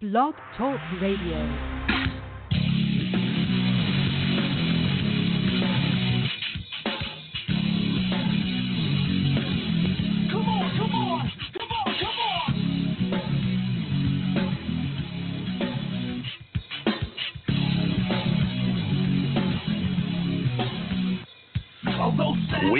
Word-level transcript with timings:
Blog 0.00 0.32
Talk 0.56 0.80
Radio. 1.02 1.89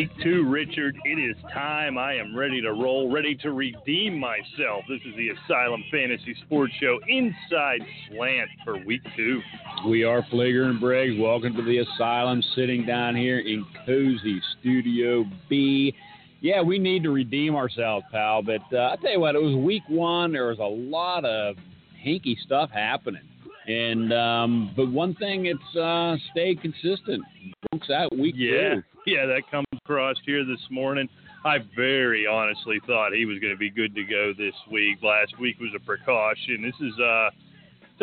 Week 0.00 0.10
two, 0.22 0.48
Richard. 0.48 0.96
It 1.04 1.18
is 1.18 1.36
time. 1.52 1.98
I 1.98 2.14
am 2.14 2.34
ready 2.34 2.62
to 2.62 2.72
roll, 2.72 3.12
ready 3.12 3.34
to 3.42 3.52
redeem 3.52 4.18
myself. 4.18 4.82
This 4.88 5.02
is 5.04 5.14
the 5.14 5.28
Asylum 5.28 5.84
Fantasy 5.90 6.34
Sports 6.46 6.72
Show 6.80 6.98
Inside 7.06 7.82
Slant 8.08 8.48
for 8.64 8.82
week 8.86 9.02
two. 9.14 9.42
We 9.86 10.04
are 10.04 10.22
Flager 10.32 10.70
and 10.70 10.80
Briggs. 10.80 11.20
Welcome 11.20 11.54
to 11.54 11.62
the 11.62 11.80
asylum, 11.80 12.42
sitting 12.54 12.86
down 12.86 13.14
here 13.14 13.40
in 13.40 13.66
cozy 13.84 14.40
Studio 14.58 15.26
B. 15.50 15.94
Yeah, 16.40 16.62
we 16.62 16.78
need 16.78 17.02
to 17.02 17.10
redeem 17.10 17.54
ourselves, 17.54 18.06
pal. 18.10 18.42
But 18.42 18.62
uh, 18.72 18.92
I 18.92 18.96
tell 19.02 19.12
you 19.12 19.20
what, 19.20 19.34
it 19.34 19.42
was 19.42 19.54
week 19.54 19.82
one. 19.86 20.32
There 20.32 20.46
was 20.46 20.60
a 20.60 20.62
lot 20.62 21.26
of 21.26 21.56
hinky 22.02 22.38
stuff 22.38 22.70
happening, 22.70 23.28
and 23.70 24.12
um, 24.12 24.72
but 24.76 24.90
one 24.90 25.14
thing, 25.14 25.46
it's 25.46 25.76
uh, 25.76 26.16
stayed 26.32 26.60
consistent. 26.60 27.22
Brooks 27.70 27.90
out 27.90 28.16
week 28.16 28.34
Yeah, 28.36 28.74
two. 28.76 28.82
yeah, 29.06 29.26
that 29.26 29.42
comes 29.50 29.66
across 29.76 30.16
here 30.26 30.44
this 30.44 30.60
morning. 30.70 31.08
I 31.44 31.58
very 31.76 32.26
honestly 32.26 32.80
thought 32.86 33.12
he 33.12 33.24
was 33.24 33.38
going 33.38 33.52
to 33.52 33.58
be 33.58 33.70
good 33.70 33.94
to 33.94 34.04
go 34.04 34.32
this 34.36 34.54
week. 34.70 34.98
Last 35.02 35.38
week 35.38 35.58
was 35.60 35.70
a 35.74 35.80
precaution. 35.80 36.62
This 36.62 36.74
is 36.80 36.98
uh, 36.98 37.30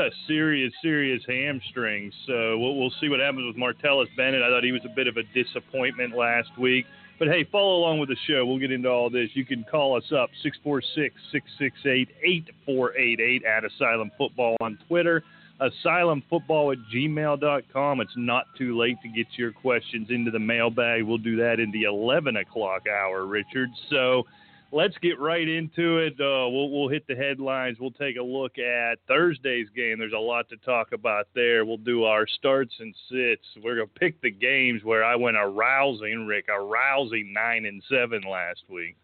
a 0.01 0.09
serious, 0.27 0.73
serious 0.81 1.21
hamstring. 1.27 2.11
So 2.25 2.57
we'll, 2.57 2.77
we'll 2.77 2.93
see 2.99 3.09
what 3.09 3.19
happens 3.19 3.45
with 3.45 3.55
Martellus 3.57 4.07
Bennett. 4.15 4.41
I 4.41 4.49
thought 4.49 4.63
he 4.63 4.71
was 4.71 4.81
a 4.85 4.95
bit 4.95 5.07
of 5.07 5.17
a 5.17 5.23
disappointment 5.35 6.15
last 6.15 6.49
week. 6.57 6.85
But 7.19 7.27
hey, 7.27 7.43
follow 7.51 7.77
along 7.77 7.99
with 7.99 8.09
the 8.09 8.17
show. 8.27 8.45
We'll 8.45 8.59
get 8.59 8.71
into 8.71 8.89
all 8.89 9.09
this. 9.09 9.29
You 9.33 9.45
can 9.45 9.65
call 9.69 9.97
us 9.97 10.11
up 10.11 10.29
646 10.43 11.13
668 11.31 12.09
8488 12.23 13.43
at 13.43 13.65
Asylum 13.65 14.11
Football 14.17 14.55
on 14.61 14.79
Twitter 14.87 15.23
asylumfootball 15.61 16.73
at 16.73 16.79
gmail.com. 16.93 18.01
It's 18.01 18.11
not 18.15 18.45
too 18.57 18.77
late 18.77 18.97
to 19.01 19.09
get 19.09 19.27
your 19.37 19.51
questions 19.51 20.09
into 20.09 20.31
the 20.31 20.39
mailbag. 20.39 21.03
We'll 21.03 21.17
do 21.17 21.35
that 21.37 21.59
in 21.59 21.71
the 21.71 21.83
11 21.83 22.37
o'clock 22.37 22.83
hour, 22.87 23.25
Richard. 23.25 23.69
So 23.89 24.25
let's 24.71 24.97
get 25.01 25.19
right 25.19 25.47
into 25.47 25.97
it. 25.97 26.13
Uh, 26.13 26.49
we'll, 26.49 26.69
we'll 26.69 26.89
hit 26.89 27.07
the 27.07 27.15
headlines. 27.15 27.77
We'll 27.79 27.91
take 27.91 28.17
a 28.17 28.23
look 28.23 28.57
at 28.57 28.99
Thursday's 29.07 29.67
game. 29.75 29.99
There's 29.99 30.13
a 30.13 30.17
lot 30.17 30.49
to 30.49 30.57
talk 30.57 30.91
about 30.91 31.27
there. 31.33 31.65
We'll 31.65 31.77
do 31.77 32.03
our 32.03 32.27
starts 32.27 32.73
and 32.79 32.93
sits. 33.09 33.43
We're 33.63 33.75
going 33.75 33.87
to 33.87 33.99
pick 33.99 34.21
the 34.21 34.31
games 34.31 34.83
where 34.83 35.03
I 35.03 35.15
went 35.15 35.37
a 35.37 35.47
rousing, 35.47 36.25
Rick, 36.27 36.45
a 36.49 36.61
rousing 36.61 37.33
9 37.33 37.65
and 37.65 37.81
7 37.89 38.21
last 38.29 38.63
week. 38.69 38.95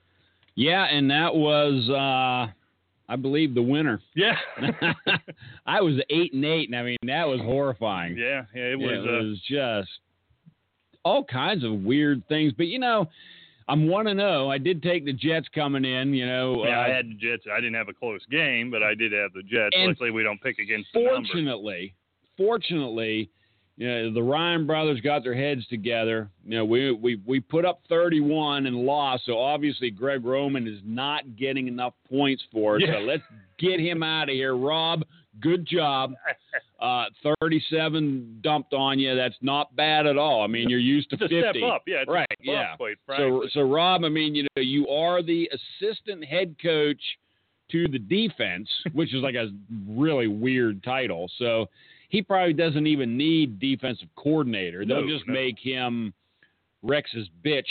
Yeah, 0.55 0.83
and 0.83 1.09
that 1.09 1.33
was, 1.33 1.89
uh, 1.89 2.53
I 3.09 3.15
believe, 3.15 3.53
the 3.53 3.61
winner. 3.61 4.01
Yeah. 4.15 4.35
I 5.65 5.81
was 5.81 5.95
eight 6.09 6.33
and 6.33 6.45
eight, 6.45 6.69
and 6.69 6.77
I 6.77 6.83
mean 6.83 6.97
that 7.05 7.27
was 7.27 7.41
horrifying. 7.41 8.17
yeah, 8.17 8.43
yeah, 8.55 8.71
it 8.71 8.79
was. 8.79 8.91
it 8.91 9.09
uh, 9.09 9.23
was 9.23 9.41
just 9.47 9.89
all 11.03 11.23
kinds 11.23 11.63
of 11.63 11.83
weird 11.83 12.25
things. 12.27 12.53
But 12.55 12.67
you 12.67 12.79
know, 12.79 13.09
I'm 13.67 13.87
one 13.87 14.05
to 14.05 14.13
know. 14.13 14.49
I 14.49 14.57
did 14.57 14.81
take 14.81 15.05
the 15.05 15.13
Jets 15.13 15.47
coming 15.53 15.85
in. 15.85 16.13
You 16.13 16.25
know, 16.25 16.65
Yeah, 16.65 16.79
I 16.79 16.89
uh, 16.89 16.95
had 16.95 17.09
the 17.09 17.15
Jets. 17.15 17.43
I 17.51 17.57
didn't 17.57 17.75
have 17.75 17.89
a 17.89 17.93
close 17.93 18.21
game, 18.31 18.71
but 18.71 18.83
I 18.83 18.95
did 18.95 19.11
have 19.11 19.33
the 19.33 19.43
Jets. 19.43 19.75
Luckily, 19.77 20.11
we 20.11 20.23
don't 20.23 20.41
pick 20.41 20.59
against 20.59 20.89
the 20.93 21.05
fortunately, 21.05 21.93
fortunately, 22.37 23.29
you 23.77 23.87
know, 23.87 24.13
the 24.13 24.21
Ryan 24.21 24.67
brothers 24.67 25.01
got 25.01 25.23
their 25.23 25.33
heads 25.33 25.65
together. 25.67 26.29
You 26.45 26.57
know, 26.57 26.65
we 26.65 26.91
we 26.91 27.21
we 27.25 27.39
put 27.39 27.65
up 27.65 27.81
31 27.89 28.67
and 28.67 28.75
lost. 28.75 29.25
So 29.25 29.39
obviously, 29.39 29.89
Greg 29.89 30.23
Roman 30.23 30.67
is 30.67 30.79
not 30.85 31.35
getting 31.35 31.67
enough 31.67 31.93
points 32.07 32.43
for 32.51 32.75
us. 32.75 32.83
Yeah. 32.85 32.93
So 32.93 32.99
let's 32.99 33.23
get 33.57 33.79
him 33.79 34.03
out 34.03 34.29
of 34.29 34.35
here. 34.35 34.55
Rob, 34.55 35.03
good 35.41 35.65
job. 35.65 36.13
Uh, 36.79 37.05
37 37.39 38.39
dumped 38.43 38.73
on 38.73 38.99
you. 38.99 39.15
That's 39.15 39.37
not 39.41 39.73
bad 39.73 40.05
at 40.05 40.17
all. 40.17 40.43
I 40.43 40.47
mean, 40.47 40.69
you're 40.69 40.79
used 40.79 41.09
to 41.11 41.15
It's 41.15 41.23
a 41.23 41.27
50. 41.29 41.59
step 41.59 41.71
up. 41.71 41.83
Yeah, 41.87 42.03
right. 42.09 42.23
up, 42.23 42.37
yeah. 42.41 42.75
So, 43.07 43.47
so 43.53 43.61
Rob, 43.61 44.03
I 44.03 44.09
mean, 44.09 44.35
you 44.35 44.43
know, 44.43 44.61
you 44.61 44.89
are 44.89 45.23
the 45.23 45.49
assistant 45.53 46.25
head 46.25 46.57
coach 46.61 46.99
to 47.71 47.87
the 47.87 47.99
defense, 47.99 48.67
which 48.91 49.13
is 49.13 49.21
like 49.23 49.35
a 49.35 49.51
really 49.87 50.27
weird 50.27 50.83
title. 50.83 51.31
So 51.37 51.69
he 52.13 52.21
probably 52.21 52.53
doesn't 52.53 52.85
even 52.85 53.17
need 53.17 53.57
defensive 53.59 54.07
coordinator. 54.15 54.85
They'll 54.85 55.01
No, 55.01 55.07
just 55.09 55.27
no. 55.27 55.33
make 55.33 55.57
him 55.57 56.13
Rex's 56.83 57.27
bitch, 57.43 57.65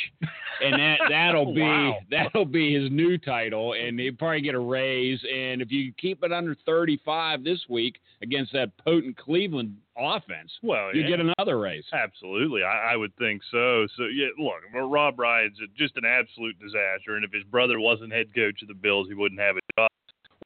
and 0.65 0.73
that 0.81 0.99
that'll 1.09 1.55
be 1.55 1.61
Wow. 1.61 1.99
that'll 2.11 2.45
be 2.47 2.75
his 2.75 2.91
new 2.91 3.19
title, 3.19 3.75
and 3.75 4.01
he'll 4.01 4.15
probably 4.17 4.41
get 4.41 4.55
a 4.57 4.59
raise. 4.59 5.21
And 5.33 5.63
if 5.63 5.71
you 5.71 5.93
keep 5.97 6.25
it 6.25 6.33
under 6.33 6.57
35 6.67 7.45
this 7.45 7.61
week 7.69 8.01
against 8.23 8.53
that 8.55 8.77
potent 8.79 9.17
Cleveland 9.17 9.77
offense, 9.97 10.51
well, 10.63 10.93
you 10.97 11.03
yeah. 11.03 11.09
get 11.09 11.21
another 11.21 11.61
raise. 11.61 11.85
Absolutely, 11.93 12.65
I, 12.65 12.95
I 12.95 12.97
would 12.97 13.15
think 13.17 13.43
so. 13.53 13.87
So 13.97 14.05
yeah, 14.07 14.29
look, 14.39 14.63
Rob 14.75 15.21
Ryan's 15.21 15.59
just 15.77 15.97
an 15.97 16.05
absolute 16.05 16.59
disaster, 16.59 17.15
and 17.15 17.25
if 17.25 17.33
his 17.33 17.45
brother 17.45 17.79
wasn't 17.79 18.13
head 18.13 18.35
coach 18.35 18.61
of 18.63 18.69
the 18.69 18.75
Bills, 18.75 19.07
he 19.09 19.15
wouldn't 19.15 19.41
have 19.41 19.57
a 19.57 19.61
job. 19.79 19.91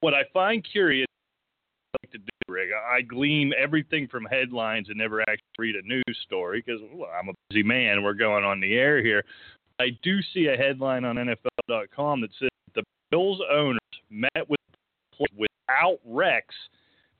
What 0.00 0.12
I 0.12 0.24
find 0.34 0.62
curious 0.70 1.06
Rick, 2.56 2.70
I 2.72 3.02
glean 3.02 3.52
everything 3.58 4.08
from 4.08 4.24
headlines 4.24 4.88
and 4.88 4.96
never 4.96 5.20
actually 5.20 5.42
read 5.58 5.76
a 5.76 5.86
news 5.86 6.18
story 6.24 6.62
because 6.64 6.80
well, 6.94 7.10
I'm 7.18 7.28
a 7.28 7.32
busy 7.50 7.62
man. 7.62 8.02
We're 8.02 8.14
going 8.14 8.44
on 8.44 8.60
the 8.60 8.74
air 8.74 9.02
here. 9.02 9.24
I 9.78 9.88
do 10.02 10.20
see 10.32 10.46
a 10.46 10.56
headline 10.56 11.04
on 11.04 11.16
NFL.com 11.16 12.22
that 12.22 12.30
says 12.40 12.48
the 12.74 12.82
Bills 13.10 13.40
owners 13.50 13.78
met 14.08 14.48
with 14.48 14.60
without 15.36 15.98
Rex 16.06 16.46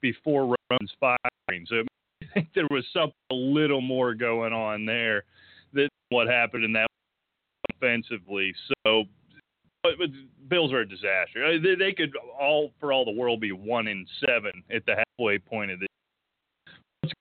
before 0.01 0.57
Roman's 0.71 0.93
firing. 0.99 1.67
So 1.67 1.83
I 2.23 2.27
think 2.33 2.49
there 2.55 2.67
was 2.71 2.85
something 2.95 3.13
a 3.31 3.35
little 3.35 3.83
more 3.83 4.15
going 4.15 4.55
on 4.55 4.87
there 4.87 5.25
than 5.75 5.89
what 6.09 6.29
happened 6.29 6.65
in 6.65 6.73
that 6.73 6.87
offensively. 7.75 8.55
So, 8.87 9.05
but 9.83 9.93
Bills 10.49 10.73
are 10.73 10.81
a 10.81 10.89
disaster. 10.89 11.59
They, 11.59 11.75
they 11.75 11.93
could 11.93 12.13
all, 12.39 12.73
for 12.81 12.93
all 12.93 13.05
the 13.05 13.11
world, 13.11 13.41
be 13.41 13.53
one 13.53 13.89
in 13.89 14.07
seven 14.25 14.63
at 14.75 14.85
the 14.87 14.97
halfway 14.97 15.39
point 15.39 15.71
of 15.71 15.81
this. 15.81 15.89
Let's 17.03 17.15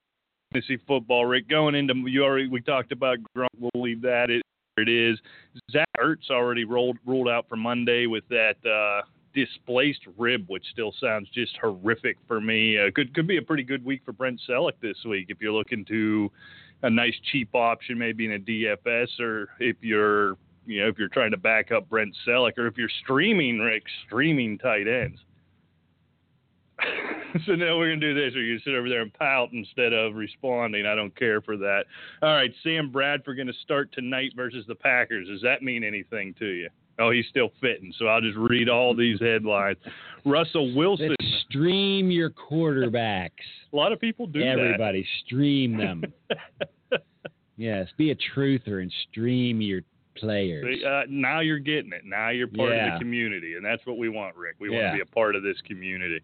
go 0.53 0.59
see 0.67 0.77
football, 0.87 1.25
Rick. 1.25 1.49
Going 1.49 1.75
into 1.75 1.93
you 2.07 2.23
already, 2.23 2.47
we 2.47 2.61
talked 2.61 2.91
about 2.91 3.17
Gronk. 3.35 3.47
We'll 3.59 3.83
leave 3.83 4.01
that. 4.01 4.29
It, 4.29 4.41
it 4.77 4.89
is. 4.89 5.19
Zach 5.71 5.87
Ertz 5.99 6.29
already 6.29 6.65
rolled 6.65 6.97
ruled 7.05 7.29
out 7.29 7.47
for 7.47 7.55
Monday 7.55 8.07
with 8.07 8.27
that. 8.29 8.55
Uh, 8.65 9.05
displaced 9.35 10.01
rib, 10.17 10.45
which 10.47 10.63
still 10.71 10.93
sounds 10.99 11.27
just 11.33 11.57
horrific 11.61 12.17
for 12.27 12.39
me. 12.39 12.79
Uh, 12.79 12.89
could 12.95 13.13
could 13.13 13.27
be 13.27 13.37
a 13.37 13.41
pretty 13.41 13.63
good 13.63 13.83
week 13.85 14.01
for 14.05 14.13
Brent 14.13 14.41
Celek 14.49 14.79
this 14.81 14.97
week 15.05 15.27
if 15.29 15.41
you're 15.41 15.51
looking 15.51 15.85
to 15.85 16.31
a 16.81 16.89
nice 16.89 17.15
cheap 17.31 17.49
option, 17.53 17.97
maybe 17.97 18.25
in 18.25 18.33
a 18.33 18.39
DFS, 18.39 19.19
or 19.19 19.49
if 19.59 19.75
you're 19.81 20.37
you 20.65 20.81
know 20.81 20.89
if 20.89 20.97
you're 20.97 21.09
trying 21.09 21.31
to 21.31 21.37
back 21.37 21.71
up 21.71 21.89
Brent 21.89 22.15
Celek, 22.27 22.57
or 22.57 22.67
if 22.67 22.77
you're 22.77 22.89
streaming 23.03 23.59
Rick 23.59 23.83
streaming 24.05 24.57
tight 24.57 24.87
ends. 24.87 25.19
so 27.45 27.53
now 27.53 27.77
we're 27.77 27.89
gonna 27.89 28.01
do 28.01 28.13
this, 28.13 28.35
or 28.35 28.41
you 28.41 28.59
sit 28.59 28.73
over 28.73 28.89
there 28.89 29.01
and 29.01 29.13
pout 29.13 29.49
instead 29.53 29.93
of 29.93 30.15
responding. 30.15 30.85
I 30.85 30.95
don't 30.95 31.15
care 31.17 31.41
for 31.41 31.57
that. 31.57 31.85
All 32.21 32.33
right, 32.33 32.51
Sam 32.63 32.91
Bradford 32.91 33.37
going 33.37 33.47
to 33.47 33.53
start 33.63 33.91
tonight 33.93 34.31
versus 34.35 34.65
the 34.67 34.75
Packers. 34.75 35.27
Does 35.27 35.41
that 35.41 35.63
mean 35.63 35.83
anything 35.83 36.33
to 36.39 36.45
you? 36.45 36.69
Oh, 36.97 37.11
he's 37.11 37.25
still 37.29 37.51
fitting. 37.61 37.93
So 37.97 38.07
I'll 38.07 38.21
just 38.21 38.37
read 38.37 38.69
all 38.69 38.95
these 38.95 39.19
headlines. 39.19 39.77
Russell 40.25 40.73
Wilson. 40.75 41.09
Let's 41.09 41.43
stream 41.49 42.09
your 42.09 42.29
quarterbacks. 42.29 43.31
A 43.73 43.75
lot 43.75 43.91
of 43.91 43.99
people 43.99 44.27
do 44.27 44.41
Everybody, 44.41 45.05
stream 45.25 45.77
them. 45.77 46.03
yes, 47.57 47.89
be 47.97 48.11
a 48.11 48.15
truther 48.15 48.81
and 48.81 48.93
stream 49.09 49.59
your 49.59 49.81
that. 49.81 49.94
Players. 50.15 50.83
Uh, 50.83 51.03
now 51.09 51.39
you're 51.39 51.59
getting 51.59 51.91
it. 51.93 52.03
Now 52.05 52.29
you're 52.29 52.47
part 52.47 52.71
of 52.71 52.93
the 52.93 52.99
community, 52.99 53.55
and 53.55 53.65
that's 53.65 53.85
what 53.85 53.97
we 53.97 54.09
want, 54.09 54.35
Rick. 54.35 54.55
We 54.59 54.69
want 54.69 54.91
to 54.91 54.93
be 54.93 55.01
a 55.01 55.13
part 55.13 55.35
of 55.35 55.43
this 55.43 55.57
community. 55.65 56.19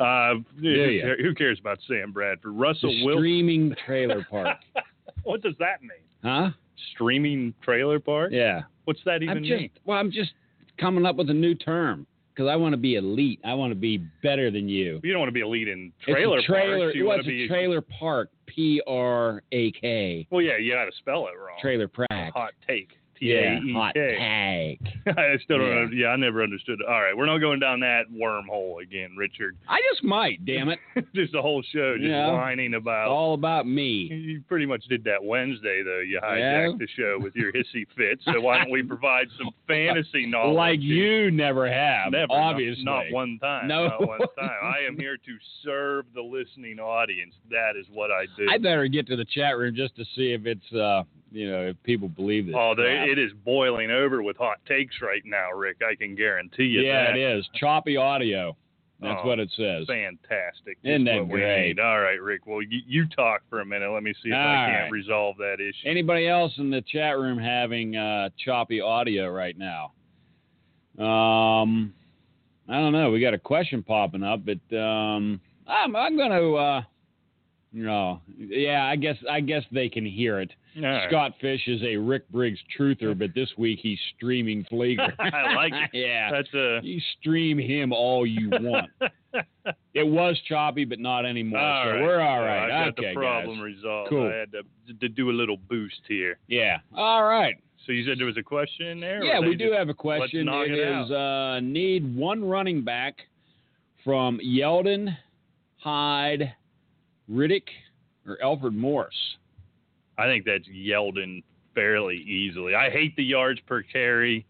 Uh, 0.00 0.34
who, 0.60 1.14
who 1.22 1.34
cares 1.34 1.58
about 1.60 1.78
Sam 1.86 2.12
Bradford? 2.12 2.52
Russell 2.54 2.90
the 2.90 3.04
Wilson. 3.04 3.20
streaming 3.20 3.74
trailer 3.86 4.26
park. 4.28 4.58
what 5.24 5.42
does 5.42 5.54
that 5.58 5.82
mean? 5.82 5.90
huh? 6.24 6.50
Streaming 6.94 7.54
trailer 7.62 8.00
park? 8.00 8.32
Yeah. 8.32 8.62
What's 8.84 9.00
that 9.04 9.22
even 9.22 9.36
I'm 9.36 9.44
just 9.44 9.60
mean? 9.60 9.70
well, 9.84 9.98
I'm 9.98 10.10
just 10.10 10.32
coming 10.78 11.06
up 11.06 11.16
with 11.16 11.30
a 11.30 11.34
new 11.34 11.54
term 11.54 12.06
because 12.34 12.48
I 12.48 12.56
want 12.56 12.72
to 12.72 12.78
be 12.78 12.96
elite. 12.96 13.40
I 13.44 13.54
want 13.54 13.70
to 13.70 13.76
be 13.76 13.98
better 14.22 14.50
than 14.50 14.68
you. 14.68 15.00
You 15.02 15.12
don't 15.12 15.20
want 15.20 15.28
to 15.28 15.32
be 15.32 15.44
lead 15.44 15.68
in 15.68 15.92
trailer 16.02 16.38
it's 16.38 16.48
a 16.48 16.52
trailer. 16.52 16.86
parks. 16.86 16.96
You 16.96 17.16
to 17.16 17.22
be 17.22 17.44
a 17.44 17.48
trailer 17.48 17.80
park? 17.80 18.30
P 18.46 18.82
R 18.86 19.42
A 19.52 19.72
K. 19.72 20.26
Well, 20.30 20.42
yeah, 20.42 20.58
you 20.58 20.72
got 20.72 20.84
to 20.86 20.92
spell 20.98 21.26
it 21.28 21.38
wrong. 21.38 21.58
Trailer 21.60 21.88
prac. 21.88 22.32
Hot 22.34 22.52
take. 22.66 22.90
T 23.22 23.32
A 23.32 23.42
Yeah, 23.42 23.60
E 23.62 23.72
hot 23.72 23.94
tag. 23.94 24.78
I 25.18 25.36
still 25.44 25.58
don't. 25.58 25.68
Yeah. 25.68 25.74
know. 25.74 25.88
Yeah, 25.92 26.06
I 26.08 26.16
never 26.16 26.42
understood. 26.42 26.80
All 26.86 27.00
right, 27.00 27.16
we're 27.16 27.26
not 27.26 27.38
going 27.38 27.60
down 27.60 27.80
that 27.80 28.04
wormhole 28.12 28.82
again, 28.82 29.14
Richard. 29.16 29.56
I 29.68 29.78
just 29.92 30.02
might, 30.04 30.44
damn 30.44 30.68
it. 30.68 30.78
just 31.14 31.32
the 31.32 31.42
whole 31.42 31.62
show, 31.72 31.96
just 31.96 32.08
Yeah. 32.08 32.32
whining 32.32 32.74
about. 32.74 33.08
All 33.08 33.34
about 33.34 33.66
me. 33.66 34.08
You 34.12 34.42
pretty 34.48 34.66
much 34.66 34.84
did 34.88 35.04
that 35.04 35.22
Wednesday, 35.22 35.82
though. 35.84 36.00
You 36.00 36.20
Yeah. 36.22 36.28
hijacked 36.66 36.78
the 36.78 36.88
show 36.96 37.18
with 37.20 37.34
your 37.36 37.52
hissy 37.52 37.86
fit. 37.96 38.20
So 38.24 38.40
why 38.40 38.58
don't 38.58 38.70
we 38.70 38.82
provide 38.82 39.28
some 39.38 39.50
fantasy 39.66 40.26
knowledge? 40.26 40.56
Like 40.56 40.80
you 40.80 41.30
never 41.30 41.70
have, 41.70 42.12
Never, 42.12 42.26
not- 42.28 42.36
obviously. 42.52 42.84
Not, 42.84 43.04
one 43.10 43.38
time. 43.40 43.68
No. 43.68 43.86
Not 43.88 44.06
one 44.06 44.18
time. 44.38 44.50
I 44.62 44.86
am 44.86 44.96
here 44.98 45.16
to 45.16 45.36
serve 45.64 46.06
the 46.14 46.22
listening 46.22 46.78
audience. 46.78 47.34
That 47.50 47.72
is 47.78 47.86
what 47.92 48.10
I 48.10 48.26
do. 48.36 48.46
I 48.50 48.58
better 48.58 48.86
get 48.88 49.06
to 49.08 49.16
the 49.16 49.24
chat 49.24 49.56
room 49.56 49.74
just 49.74 49.96
to 49.96 50.04
see 50.16 50.32
if 50.32 50.46
it's, 50.46 50.72
uh, 50.72 51.02
you 51.30 51.50
know, 51.50 51.68
if 51.68 51.82
people 51.82 52.08
believe 52.08 52.46
this. 52.46 52.54
Oh, 52.58 52.74
they. 52.76 53.11
It 53.12 53.18
is 53.18 53.30
boiling 53.44 53.90
over 53.90 54.22
with 54.22 54.36
hot 54.36 54.58
takes 54.66 54.96
right 55.02 55.22
now, 55.24 55.52
Rick. 55.52 55.78
I 55.88 55.94
can 55.94 56.14
guarantee 56.16 56.64
you 56.64 56.80
yeah, 56.80 57.06
that. 57.06 57.16
it 57.16 57.38
is. 57.38 57.48
Choppy 57.54 57.96
audio. 57.96 58.56
That's 59.00 59.20
Oh, 59.24 59.26
what 59.26 59.38
it 59.40 59.50
says. 59.56 59.86
Fantastic. 59.88 60.78
Isn't 60.84 61.06
Just 61.06 61.14
that 61.16 61.20
what 61.22 61.32
we 61.34 61.40
great? 61.40 61.78
All 61.80 62.00
right, 62.00 62.20
Rick. 62.22 62.46
Well, 62.46 62.62
you, 62.62 62.80
you 62.86 63.06
talk 63.08 63.42
for 63.50 63.60
a 63.60 63.66
minute. 63.66 63.90
Let 63.92 64.04
me 64.04 64.14
see 64.22 64.28
if 64.28 64.34
All 64.34 64.40
I 64.40 64.66
can't 64.70 64.82
right. 64.84 64.92
resolve 64.92 65.36
that 65.38 65.54
issue. 65.60 65.88
Anybody 65.88 66.28
else 66.28 66.52
in 66.58 66.70
the 66.70 66.82
chat 66.82 67.18
room 67.18 67.36
having 67.36 67.96
uh, 67.96 68.28
choppy 68.44 68.80
audio 68.80 69.28
right 69.28 69.56
now? 69.58 69.92
Um, 71.04 71.92
I 72.68 72.74
don't 72.74 72.92
know. 72.92 73.10
We 73.10 73.20
got 73.20 73.34
a 73.34 73.38
question 73.38 73.82
popping 73.82 74.22
up, 74.22 74.42
but 74.46 74.76
um, 74.76 75.40
I'm, 75.66 75.96
I'm 75.96 76.16
going 76.16 76.30
to. 76.30 76.54
Uh, 76.54 76.82
no, 77.72 78.20
yeah, 78.36 78.84
I 78.84 78.96
guess 78.96 79.16
I 79.30 79.40
guess 79.40 79.62
they 79.72 79.88
can 79.88 80.04
hear 80.04 80.40
it. 80.40 80.50
Right. 80.80 81.08
Scott 81.08 81.32
Fish 81.40 81.60
is 81.66 81.82
a 81.82 81.96
Rick 81.96 82.28
Briggs 82.30 82.58
truther, 82.78 83.18
but 83.18 83.34
this 83.34 83.48
week 83.58 83.78
he's 83.82 83.98
streaming 84.16 84.64
Fleeger. 84.70 85.12
I 85.18 85.54
like 85.54 85.72
it. 85.72 85.90
yeah, 85.92 86.30
That's 86.30 86.52
a. 86.54 86.80
you 86.82 87.00
stream 87.18 87.58
him 87.58 87.92
all 87.92 88.26
you 88.26 88.50
want. 88.50 88.90
it 89.94 90.06
was 90.06 90.38
choppy, 90.48 90.84
but 90.84 90.98
not 90.98 91.26
anymore. 91.26 91.60
All 91.60 91.84
so 91.84 91.90
right. 91.90 92.02
we're 92.02 92.20
all 92.20 92.40
right. 92.40 92.64
I 92.64 92.68
got 92.68 92.98
okay, 92.98 93.08
the 93.08 93.14
problem 93.14 93.56
guys. 93.56 93.64
resolved. 93.64 94.10
Cool. 94.10 94.28
I 94.28 94.36
had 94.36 94.52
to, 94.52 94.62
to 95.00 95.08
do 95.08 95.30
a 95.30 95.32
little 95.32 95.56
boost 95.56 96.00
here. 96.08 96.38
Yeah. 96.48 96.78
All 96.94 97.24
right. 97.24 97.56
So 97.86 97.92
you 97.92 98.06
said 98.06 98.18
there 98.18 98.26
was 98.26 98.36
a 98.36 98.42
question 98.42 98.86
in 98.86 99.00
there? 99.00 99.24
Yeah, 99.24 99.40
we 99.40 99.56
do 99.56 99.72
have 99.72 99.88
a 99.88 99.94
question. 99.94 100.46
knock 100.46 100.68
it 100.68 100.78
it 100.78 101.04
is 101.04 101.10
uh, 101.10 101.60
need 101.60 102.16
one 102.16 102.44
running 102.44 102.84
back 102.84 103.16
from 104.04 104.38
Yeldon, 104.44 105.16
Hyde, 105.78 106.54
Riddick, 107.30 107.68
or 108.26 108.38
Alfred 108.42 108.74
Morris. 108.74 109.14
I 110.18 110.26
think 110.26 110.44
that's 110.44 110.68
Yeldon 110.68 111.42
fairly 111.74 112.16
easily. 112.16 112.74
I 112.74 112.90
hate 112.90 113.16
the 113.16 113.24
yards 113.24 113.60
per 113.66 113.82
carry. 113.82 114.46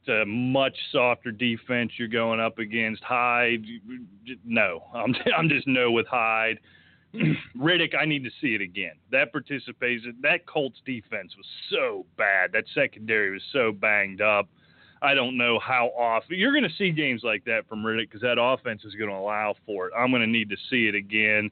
It's 0.00 0.08
a 0.08 0.24
much 0.24 0.76
softer 0.92 1.32
defense 1.32 1.92
you're 1.96 2.08
going 2.08 2.40
up 2.40 2.58
against. 2.58 3.02
Hyde, 3.02 3.64
no, 4.44 4.84
I'm 4.94 5.14
I'm 5.36 5.48
just 5.48 5.66
no 5.66 5.90
with 5.90 6.06
Hyde. 6.06 6.60
Riddick, 7.58 7.94
I 7.98 8.04
need 8.04 8.24
to 8.24 8.30
see 8.40 8.54
it 8.54 8.60
again. 8.60 8.92
That 9.10 9.32
participation, 9.32 10.16
that 10.22 10.46
Colts 10.46 10.80
defense 10.84 11.34
was 11.36 11.46
so 11.70 12.04
bad. 12.16 12.52
That 12.52 12.64
secondary 12.74 13.30
was 13.30 13.42
so 13.52 13.72
banged 13.72 14.20
up. 14.20 14.48
I 15.02 15.14
don't 15.14 15.36
know 15.36 15.58
how 15.58 15.88
often 15.88 16.38
you're 16.38 16.52
going 16.52 16.64
to 16.64 16.76
see 16.76 16.90
games 16.90 17.22
like 17.22 17.44
that 17.44 17.68
from 17.68 17.82
Riddick 17.82 18.08
because 18.08 18.22
that 18.22 18.40
offense 18.40 18.82
is 18.84 18.94
going 18.94 19.10
to 19.10 19.16
allow 19.16 19.54
for 19.66 19.88
it. 19.88 19.92
I'm 19.96 20.10
going 20.10 20.22
to 20.22 20.26
need 20.26 20.48
to 20.50 20.56
see 20.70 20.88
it 20.88 20.94
again. 20.94 21.50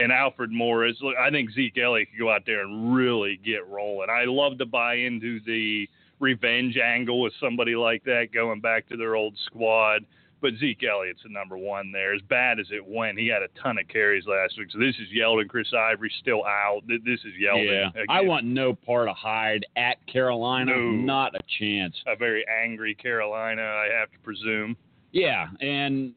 And 0.00 0.12
Alfred 0.12 0.50
Morris, 0.50 0.96
look, 1.00 1.16
I 1.16 1.30
think 1.30 1.50
Zeke 1.50 1.78
Elliott 1.78 2.10
could 2.10 2.20
go 2.20 2.30
out 2.30 2.42
there 2.46 2.62
and 2.62 2.94
really 2.94 3.38
get 3.44 3.66
rolling. 3.68 4.08
I 4.10 4.24
love 4.26 4.58
to 4.58 4.66
buy 4.66 4.94
into 4.94 5.40
the 5.40 5.88
revenge 6.20 6.76
angle 6.76 7.20
with 7.20 7.32
somebody 7.40 7.74
like 7.74 8.04
that 8.04 8.28
going 8.32 8.60
back 8.60 8.88
to 8.88 8.96
their 8.96 9.16
old 9.16 9.36
squad. 9.46 10.04
But 10.40 10.54
Zeke 10.60 10.84
Elliott's 10.84 11.22
the 11.24 11.30
number 11.30 11.58
one 11.58 11.90
there. 11.90 12.14
As 12.14 12.22
bad 12.22 12.60
as 12.60 12.66
it 12.70 12.86
went, 12.86 13.18
he 13.18 13.26
had 13.26 13.42
a 13.42 13.48
ton 13.60 13.76
of 13.78 13.88
carries 13.88 14.24
last 14.26 14.56
week. 14.56 14.68
So 14.70 14.78
this 14.78 14.94
is 14.96 15.08
Yeldon. 15.16 15.48
Chris 15.48 15.66
Ivory 15.76 16.12
still 16.20 16.44
out. 16.44 16.82
This 16.86 17.20
is 17.24 17.32
Yeldon. 17.42 17.66
yeah, 17.66 17.88
again. 17.88 18.06
I 18.08 18.20
want 18.20 18.44
no 18.44 18.72
part 18.72 19.08
of 19.08 19.16
Hyde 19.16 19.66
at 19.76 19.96
Carolina. 20.06 20.76
No. 20.76 20.90
Not 20.90 21.34
a 21.34 21.40
chance. 21.58 21.96
a 22.06 22.14
very 22.14 22.44
angry 22.62 22.94
Carolina, 22.94 23.62
I 23.62 23.88
have 23.98 24.10
to 24.12 24.18
presume. 24.20 24.76
Yeah, 25.12 25.48
and 25.60 26.12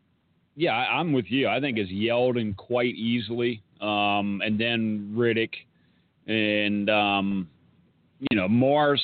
yeah, 0.56 0.74
I'm 0.74 1.14
with 1.14 1.26
you. 1.30 1.48
I 1.48 1.60
think 1.60 1.78
it's 1.78 1.92
Yeldon 1.92 2.56
quite 2.58 2.96
easily, 2.96 3.64
um, 3.80 4.42
and 4.44 4.60
then 4.60 5.14
Riddick, 5.16 5.54
and 6.28 6.90
um, 6.90 7.50
you 8.30 8.38
know 8.38 8.48
Morris. 8.48 9.02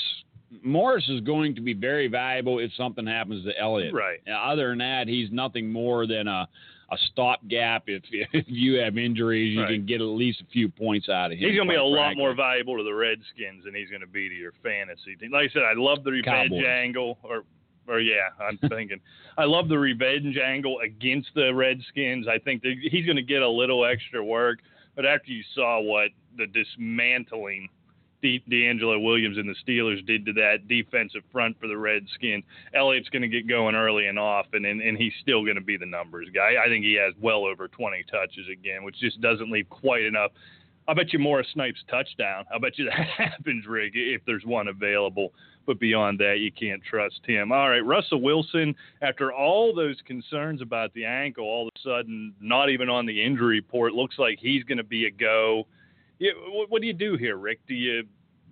Morris 0.64 1.08
is 1.10 1.22
going 1.22 1.56
to 1.56 1.62
be 1.62 1.74
very 1.74 2.08
valuable 2.08 2.60
if 2.60 2.72
something 2.76 3.06
happens 3.06 3.44
to 3.46 3.58
Elliott. 3.60 3.94
Right. 3.94 4.20
Other 4.30 4.70
than 4.70 4.78
that, 4.80 5.08
he's 5.08 5.30
nothing 5.32 5.72
more 5.72 6.08
than 6.08 6.28
a 6.28 6.48
a 6.90 6.98
stopgap. 7.12 7.84
If 7.88 8.04
if 8.12 8.46
you 8.48 8.80
have 8.80 8.98
injuries, 8.98 9.54
you 9.56 9.62
Right. 9.64 9.72
can 9.76 9.86
get 9.86 10.00
at 10.00 10.06
least 10.06 10.40
a 10.40 10.46
few 10.54 10.70
points 10.70 11.10
out 11.10 11.34
of 11.34 11.38
him. 11.38 11.50
He's 11.50 11.58
going 11.58 11.68
to 11.68 11.74
be 11.74 11.76
a 11.76 11.80
quite 11.82 11.90
lot 11.90 12.16
more 12.18 12.34
valuable 12.34 12.78
to 12.78 12.84
the 12.84 12.94
Redskins 12.94 13.66
than 13.66 13.76
he's 13.76 13.90
going 13.90 14.00
to 14.02 14.08
be 14.08 14.30
to 14.30 14.36
your 14.36 14.54
fantasy 14.64 15.18
team. 15.18 15.32
Like 15.32 15.50
I 15.50 15.54
said, 15.54 15.64
I 15.64 15.74
love 15.76 16.06
the 16.06 16.12
revenge 16.12 16.50
Cowboys. 16.52 16.66
angle, 16.66 17.18
or 17.24 17.44
or 17.90 18.00
yeah, 18.00 18.30
I'm 18.40 18.58
thinking 18.70 19.02
I 19.38 19.44
love 19.44 19.68
the 19.68 19.78
revenge 19.78 20.38
angle 20.38 20.80
against 20.80 21.28
the 21.36 21.54
Redskins. 21.54 22.26
I 22.30 22.38
think 22.40 22.62
that 22.62 22.76
he's 22.90 23.06
going 23.06 23.18
to 23.18 23.22
get 23.22 23.42
a 23.42 23.50
little 23.50 23.84
extra 23.86 24.24
work, 24.24 24.60
but 24.96 25.06
after 25.06 25.30
you 25.32 25.44
saw 25.56 25.82
what 25.82 26.12
the 26.38 26.48
dismantling 26.48 27.68
DeAngelo 28.24 29.02
Williams 29.04 29.38
and 29.38 29.48
the 29.48 29.56
Steelers 29.66 30.06
did 30.06 30.26
to 30.26 30.34
that 30.34 30.68
defensive 30.68 31.24
front 31.32 31.60
for 31.60 31.68
the 31.68 31.78
Redskins, 31.78 32.44
Elliott's 32.74 33.10
going 33.10 33.22
to 33.22 33.28
get 33.28 33.48
going 33.48 33.76
early 33.76 34.08
and 34.08 34.18
often, 34.18 34.66
and, 34.66 34.82
and 34.82 34.98
he's 34.98 35.14
still 35.22 35.44
going 35.44 35.56
to 35.56 35.62
be 35.62 35.78
the 35.78 35.86
numbers 35.86 36.28
guy. 36.34 36.54
I 36.64 36.68
think 36.68 36.84
he 36.84 36.96
has 36.96 37.14
well 37.22 37.46
over 37.46 37.68
20 37.68 38.04
touches 38.12 38.48
again, 38.52 38.84
which 38.84 39.00
just 39.00 39.22
doesn't 39.22 39.52
leave 39.52 39.70
quite 39.70 40.04
enough. 40.04 40.32
I 40.90 40.94
bet 40.94 41.12
you 41.12 41.20
Morris 41.20 41.48
Snipes 41.54 41.84
touchdown. 41.90 42.46
I 42.54 42.58
bet 42.60 42.78
you 42.78 42.86
that 42.86 43.08
happens, 43.18 43.66
Rick, 43.68 43.94
if 43.96 44.22
there's 44.26 44.46
one 44.46 44.68
available. 44.70 45.34
But 45.66 45.82
beyond 45.82 46.18
that, 46.20 46.36
you 46.40 46.50
can't 46.50 46.82
trust 46.82 47.20
him. 47.26 47.52
All 47.52 47.70
right, 47.70 47.86
Russell 47.86 48.22
Wilson, 48.22 48.74
after 49.02 49.34
all 49.34 49.76
those 49.76 49.98
concerns 50.06 50.62
about 50.62 50.94
the 50.94 51.04
ankle, 51.04 51.44
all 51.44 51.68
of 51.68 51.74
a 51.76 51.80
sudden, 51.82 52.34
not 52.40 52.70
even 52.70 52.88
on 52.88 53.06
the 53.06 53.22
injury 53.22 53.58
report, 53.58 53.92
looks 53.92 54.18
like 54.18 54.40
he's 54.40 54.64
going 54.64 54.78
to 54.78 54.86
be 54.86 55.08
a 55.08 55.12
go. 55.12 55.68
Yeah, 56.20 56.32
what, 56.70 56.82
do 56.82 56.88
you 56.88 56.94
do 56.94 57.16
here, 57.16 57.38
Rick? 57.38 57.60
Do 57.68 57.74
you? 57.74 58.04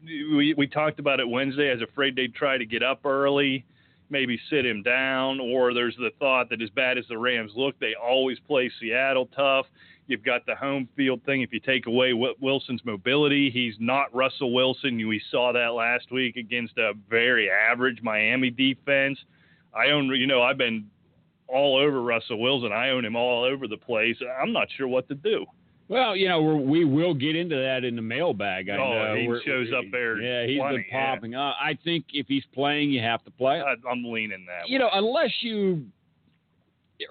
We, 0.04 0.54
we 0.56 0.68
talked 0.68 1.00
about 1.00 1.20
it 1.20 1.28
Wednesday. 1.28 1.72
I 1.72 1.74
was 1.74 1.82
afraid 1.82 2.16
they'd 2.16 2.36
try 2.36 2.60
to 2.60 2.66
get 2.66 2.84
up 2.84 3.06
early, 3.06 3.66
maybe 4.12 4.40
sit 4.52 4.64
him 4.64 4.84
down, 4.84 5.40
or 5.40 5.74
there's 5.74 5.96
the 5.96 6.12
thought 6.20 6.50
that 6.52 6.62
as 6.62 6.70
bad 6.70 7.00
as 7.00 7.06
the 7.10 7.18
Rams 7.18 7.54
look, 7.56 7.80
they 7.80 7.96
always 7.96 8.38
play 8.40 8.72
Seattle 8.80 9.28
tough. 9.36 9.66
You've 10.06 10.24
got 10.24 10.46
the 10.46 10.56
home 10.56 10.88
field 10.96 11.24
thing. 11.26 11.42
If 11.42 11.52
you 11.52 11.60
take 11.60 11.88
away 11.88 12.14
Wilson's 12.14 12.86
mobility, 12.86 13.50
he's 13.50 13.74
not 13.80 14.14
Russell 14.14 14.54
Wilson. 14.54 14.98
We 15.08 15.20
saw 15.32 15.52
that 15.54 15.74
last 15.74 16.12
week 16.12 16.36
against 16.36 16.78
a 16.78 16.94
very 17.10 17.50
average 17.50 18.04
Miami 18.04 18.52
defense. 18.52 19.18
I 19.74 19.88
own, 19.90 20.06
you 20.10 20.28
know, 20.28 20.44
I've 20.44 20.60
been 20.60 20.86
all 21.48 21.78
over 21.78 22.04
Russell 22.04 22.40
Wilson. 22.40 22.72
I 22.72 22.90
own 22.90 23.04
him 23.04 23.16
all 23.16 23.44
over 23.44 23.68
the 23.68 23.78
place. 23.78 24.18
I'm 24.40 24.54
not 24.54 24.68
sure 24.78 24.88
what 24.88 25.08
to 25.08 25.16
do. 25.16 25.48
Well, 25.88 26.16
you 26.16 26.28
know, 26.28 26.42
we're, 26.42 26.56
we 26.58 26.84
will 26.84 27.14
get 27.14 27.36
into 27.36 27.56
that 27.56 27.84
in 27.84 27.96
the 27.96 28.02
mailbag. 28.02 28.70
I 28.70 28.78
Oh, 28.78 28.78
know. 29.14 29.16
he 29.16 29.28
We're- 29.28 29.42
shows 29.46 29.68
up 29.78 29.86
there 29.92 30.20
Yeah, 30.20 30.48
he's 30.48 30.58
plenty, 30.60 30.78
been 30.78 30.86
yeah. 30.92 31.14
popping 31.16 31.36
up. 31.36 31.56
I 31.62 31.78
think 31.84 32.06
if 32.14 32.26
he's 32.28 32.44
playing, 32.54 32.90
you 32.92 33.02
have 33.02 33.24
to 33.26 33.32
play. 33.32 33.62
I, 33.62 33.76
I'm 33.90 34.04
leaning 34.04 34.46
that. 34.48 34.68
you 34.68 34.80
know, 34.80 34.90
unless 34.94 35.32
you 35.42 35.86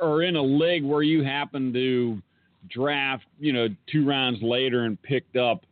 are 0.00 0.22
in 0.22 0.36
a 0.36 0.42
league 0.42 0.82
where 0.84 1.02
you 1.02 1.22
happen 1.22 1.72
to 1.72 2.20
draft, 2.68 3.24
you 3.38 3.52
know, 3.52 3.68
two 3.90 4.04
rounds 4.06 4.42
later 4.42 4.84
and 4.84 5.00
picked 5.02 5.36
up, 5.36 5.64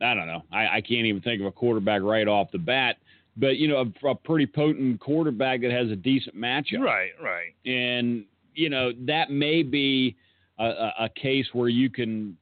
I 0.00 0.14
don't 0.14 0.26
know, 0.26 0.42
I, 0.50 0.76
I 0.76 0.80
can't 0.80 1.06
even 1.06 1.20
think 1.22 1.40
of 1.40 1.46
a 1.46 1.52
quarterback 1.52 2.02
right 2.02 2.26
off 2.26 2.50
the 2.50 2.58
bat, 2.58 2.96
but, 3.36 3.58
you 3.58 3.68
know, 3.68 3.92
a, 4.02 4.08
a 4.08 4.14
pretty 4.14 4.46
potent 4.46 4.98
quarterback 5.00 5.60
that 5.60 5.70
has 5.70 5.90
a 5.90 5.96
decent 5.96 6.36
matchup. 6.36 6.80
Right, 6.80 7.10
right. 7.22 7.52
And, 7.66 8.24
you 8.54 8.70
know, 8.70 8.92
that 9.06 9.30
may 9.30 9.62
be 9.62 10.16
a, 10.58 10.92
a, 11.00 11.08
case 11.08 11.46
where 11.52 11.68
you 11.68 11.90
can 11.90 12.36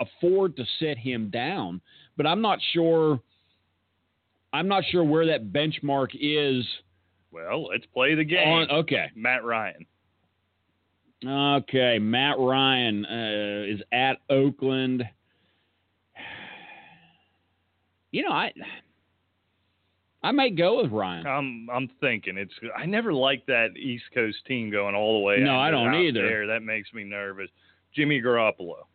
afford 0.00 0.56
to 0.56 0.64
sit 0.78 0.98
him 0.98 1.30
down, 1.30 1.80
but 2.16 2.26
I'm 2.26 2.40
not 2.42 2.58
sure. 2.72 3.20
I'm 4.52 4.68
not 4.68 4.84
sure 4.90 5.04
where 5.04 5.26
that 5.26 5.52
benchmark 5.52 6.08
is 6.18 6.64
Well, 7.30 7.68
let's 7.68 7.84
play 7.86 8.14
the 8.14 8.24
game. 8.24 8.48
on. 8.48 8.70
Okay, 8.70 9.10
Matt 9.14 9.44
Ryan. 9.44 9.86
Okay, 11.24 11.98
Matt 11.98 12.38
Ryan 12.38 13.04
uh, 13.06 13.74
is 13.74 13.80
at 13.92 14.18
Oakland. 14.30 15.04
You 18.12 18.22
know, 18.22 18.32
I 18.32 18.50
I 20.26 20.32
may 20.32 20.50
go 20.50 20.82
with 20.82 20.90
Ryan. 20.90 21.24
I'm 21.24 21.68
I'm 21.70 21.88
thinking 22.00 22.36
it's. 22.36 22.52
I 22.76 22.84
never 22.84 23.12
liked 23.12 23.46
that 23.46 23.76
East 23.76 24.06
Coast 24.12 24.38
team 24.44 24.72
going 24.72 24.96
all 24.96 25.20
the 25.20 25.24
way. 25.24 25.36
No, 25.38 25.56
I 25.56 25.70
don't 25.70 25.94
either. 25.94 26.22
There, 26.22 26.46
that 26.48 26.62
makes 26.62 26.92
me 26.92 27.04
nervous. 27.04 27.48
Jimmy 27.94 28.20
Garoppolo. 28.20 28.86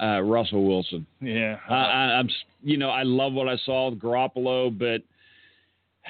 Uh, 0.00 0.22
Russell 0.22 0.64
Wilson. 0.64 1.06
Yeah. 1.20 1.58
I, 1.68 1.74
I, 1.74 1.98
I'm, 2.18 2.30
you 2.62 2.78
know, 2.78 2.88
I 2.88 3.02
love 3.02 3.34
what 3.34 3.48
I 3.48 3.56
saw 3.66 3.90
with 3.90 4.00
Garoppolo, 4.00 4.76
but 4.76 5.02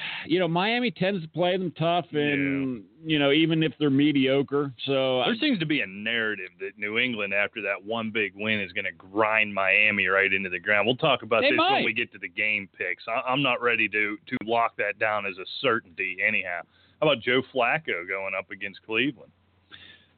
you 0.26 0.38
know, 0.38 0.48
Miami 0.48 0.90
tends 0.90 1.22
to 1.22 1.28
play 1.28 1.56
them 1.56 1.70
tough, 1.78 2.06
and 2.12 2.84
you 3.04 3.18
know, 3.18 3.30
even 3.32 3.62
if 3.62 3.72
they're 3.78 3.90
mediocre. 3.90 4.72
So 4.84 5.22
There 5.24 5.36
seems 5.40 5.58
to 5.60 5.66
be 5.66 5.80
a 5.80 5.86
narrative 5.86 6.50
that 6.60 6.72
New 6.76 6.98
England, 6.98 7.32
after 7.32 7.62
that 7.62 7.84
one 7.84 8.10
big 8.10 8.32
win, 8.34 8.60
is 8.60 8.72
going 8.72 8.84
to 8.86 8.92
grind 8.92 9.54
Miami 9.54 10.06
right 10.08 10.32
into 10.32 10.48
the 10.50 10.58
ground. 10.58 10.86
We'll 10.86 10.96
talk 10.96 11.22
about 11.22 11.42
this 11.42 11.52
might. 11.56 11.74
when 11.74 11.84
we 11.84 11.92
get 11.92 12.12
to 12.12 12.18
the 12.18 12.28
game 12.28 12.68
picks. 12.76 13.04
I, 13.08 13.28
I'm 13.30 13.42
not 13.42 13.62
ready 13.62 13.88
to 13.88 14.16
to 14.26 14.36
lock 14.44 14.76
that 14.78 14.98
down 14.98 15.26
as 15.26 15.36
a 15.38 15.46
certainty. 15.60 16.18
Anyhow, 16.26 16.62
how 17.00 17.08
about 17.10 17.22
Joe 17.22 17.42
Flacco 17.54 18.06
going 18.08 18.34
up 18.38 18.50
against 18.50 18.82
Cleveland? 18.84 19.30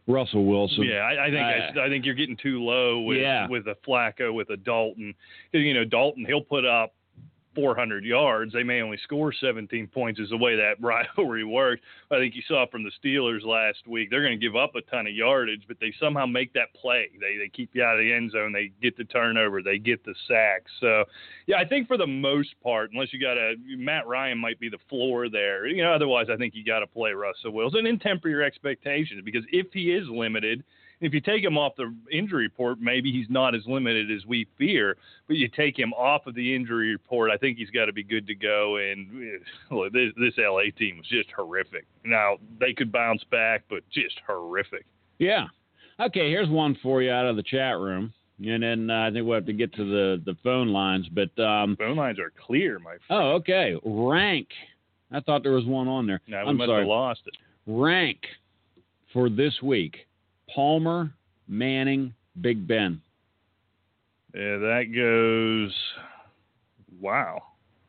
Russell 0.07 0.45
Wilson. 0.45 0.85
yeah, 0.85 1.01
I, 1.01 1.27
I 1.27 1.31
think 1.31 1.41
I, 1.41 1.81
uh, 1.81 1.85
I 1.85 1.89
think 1.89 2.05
you're 2.05 2.15
getting 2.17 2.37
too 2.37 2.63
low 2.65 3.01
with 3.01 3.19
Yeah. 3.19 3.47
with 3.49 3.67
a 3.69 3.77
Flacco 3.87 4.33
with 4.35 4.51
a 4.51 4.57
Dalton. 4.57 5.15
You 5.53 5.75
know, 5.75 5.85
Dalton 5.85 6.25
he'll 6.25 6.41
put 6.43 6.65
up 6.65 6.95
400 7.55 8.05
yards. 8.05 8.53
They 8.53 8.63
may 8.63 8.81
only 8.81 8.99
score 9.05 9.33
17 9.33 9.89
points. 9.89 10.21
Is 10.21 10.31
the 10.31 10.37
way 10.37 10.57
that 10.57 10.75
rivalry 10.81 11.45
works. 11.45 11.83
I 12.11 12.17
think 12.17 12.35
you 12.35 12.43
saw 12.47 12.67
from 12.71 12.85
the 12.85 12.91
Steelers 13.03 13.45
last 13.45 13.87
week. 13.87 14.11
They're 14.11 14.23
going 14.23 14.39
to 14.39 14.45
give 14.45 14.57
up 14.57 14.75
a 14.75 14.83
ton 14.83 15.07
of 15.07 15.15
yardage, 15.15 15.63
but 15.67 15.79
they 15.81 15.93
somehow 16.01 16.27
make 16.27 16.53
that 16.55 16.73
play. 16.81 17.09
They 17.21 17.37
they 17.37 17.49
keep 17.49 17.71
you 17.73 17.83
out 17.83 17.99
of 17.99 18.05
the 18.05 18.13
end 18.13 18.33
zone. 18.33 18.53
They 18.53 18.73
get 18.83 18.97
the 18.97 19.05
turnover. 19.05 19.63
They 19.63 19.79
get 19.79 20.05
the 20.05 20.15
sack. 20.29 20.65
So, 20.81 21.05
yeah, 21.47 21.57
I 21.59 21.65
think 21.65 21.87
for 21.87 21.97
the 21.97 22.07
most 22.07 22.55
part, 22.63 22.91
unless 22.93 23.13
you 23.13 23.21
got 23.21 23.37
a 23.37 23.55
Matt 23.77 24.07
Ryan 24.07 24.39
might 24.39 24.61
be 24.61 24.69
the 24.69 24.79
floor 24.89 25.29
there. 25.29 25.67
You 25.67 25.83
know, 25.83 25.93
otherwise 25.93 26.27
I 26.33 26.37
think 26.37 26.55
you 26.55 26.65
got 26.65 26.81
to 26.81 26.87
play 26.87 27.13
Russell 27.13 27.53
Wilson 27.53 27.87
and 27.87 28.01
temper 28.01 28.29
your 28.29 28.43
expectations 28.43 29.23
because 29.25 29.45
if 29.53 29.67
he 29.73 29.93
is 29.93 30.09
limited. 30.09 30.65
If 31.01 31.15
you 31.15 31.21
take 31.21 31.43
him 31.43 31.57
off 31.57 31.73
the 31.77 31.95
injury 32.13 32.45
report, 32.45 32.79
maybe 32.79 33.11
he's 33.11 33.31
not 33.31 33.55
as 33.55 33.63
limited 33.67 34.11
as 34.11 34.27
we 34.27 34.47
fear. 34.59 34.97
But 35.27 35.37
you 35.37 35.49
take 35.49 35.79
him 35.79 35.95
off 35.95 36.27
of 36.27 36.35
the 36.35 36.55
injury 36.55 36.93
report, 36.93 37.31
I 37.31 37.39
think 37.39 37.57
he's 37.57 37.71
got 37.71 37.87
to 37.87 37.93
be 37.93 38.03
good 38.03 38.27
to 38.27 38.35
go. 38.35 38.77
And 38.77 39.09
eh, 39.23 39.75
look, 39.75 39.93
this, 39.93 40.13
this 40.19 40.35
LA 40.37 40.65
team 40.77 40.99
was 40.99 41.07
just 41.09 41.31
horrific. 41.35 41.87
Now 42.05 42.37
they 42.59 42.75
could 42.75 42.93
bounce 42.93 43.25
back, 43.31 43.65
but 43.71 43.81
just 43.91 44.17
horrific. 44.27 44.85
Yeah. 45.19 45.47
Okay, 45.99 46.31
here's 46.31 46.49
one 46.49 46.77
for 46.83 47.03
you 47.03 47.11
out 47.11 47.27
of 47.27 47.37
the 47.37 47.43
chat 47.43 47.79
room. 47.79 48.13
And 48.43 48.63
then 48.63 48.91
uh, 48.91 49.09
I 49.09 49.11
think 49.11 49.27
we'll 49.27 49.35
have 49.37 49.47
to 49.47 49.53
get 49.53 49.73
to 49.75 49.85
the, 49.85 50.23
the 50.25 50.37
phone 50.43 50.69
lines. 50.69 51.07
But, 51.09 51.43
um, 51.43 51.77
Phone 51.77 51.97
lines 51.97 52.19
are 52.19 52.33
clear, 52.47 52.79
my 52.79 52.97
friend. 53.07 53.23
oh, 53.23 53.33
okay. 53.37 53.75
Rank. 53.85 54.49
I 55.13 55.21
thought 55.21 55.43
there 55.43 55.53
was 55.53 55.67
one 55.67 55.89
on 55.89 56.07
there. 56.07 56.21
We 56.27 56.35
I'm 56.35 56.57
must 56.57 56.69
sorry. 56.69 56.81
have 56.83 56.89
lost 56.89 57.21
it. 57.27 57.35
Rank 57.67 58.19
for 59.13 59.29
this 59.29 59.61
week 59.63 60.07
Palmer, 60.55 61.13
Manning, 61.49 62.15
Big 62.41 62.67
Ben. 62.67 63.01
Yeah, 64.35 64.59
that 64.59 64.85
goes. 64.95 65.75
Wow. 67.01 67.43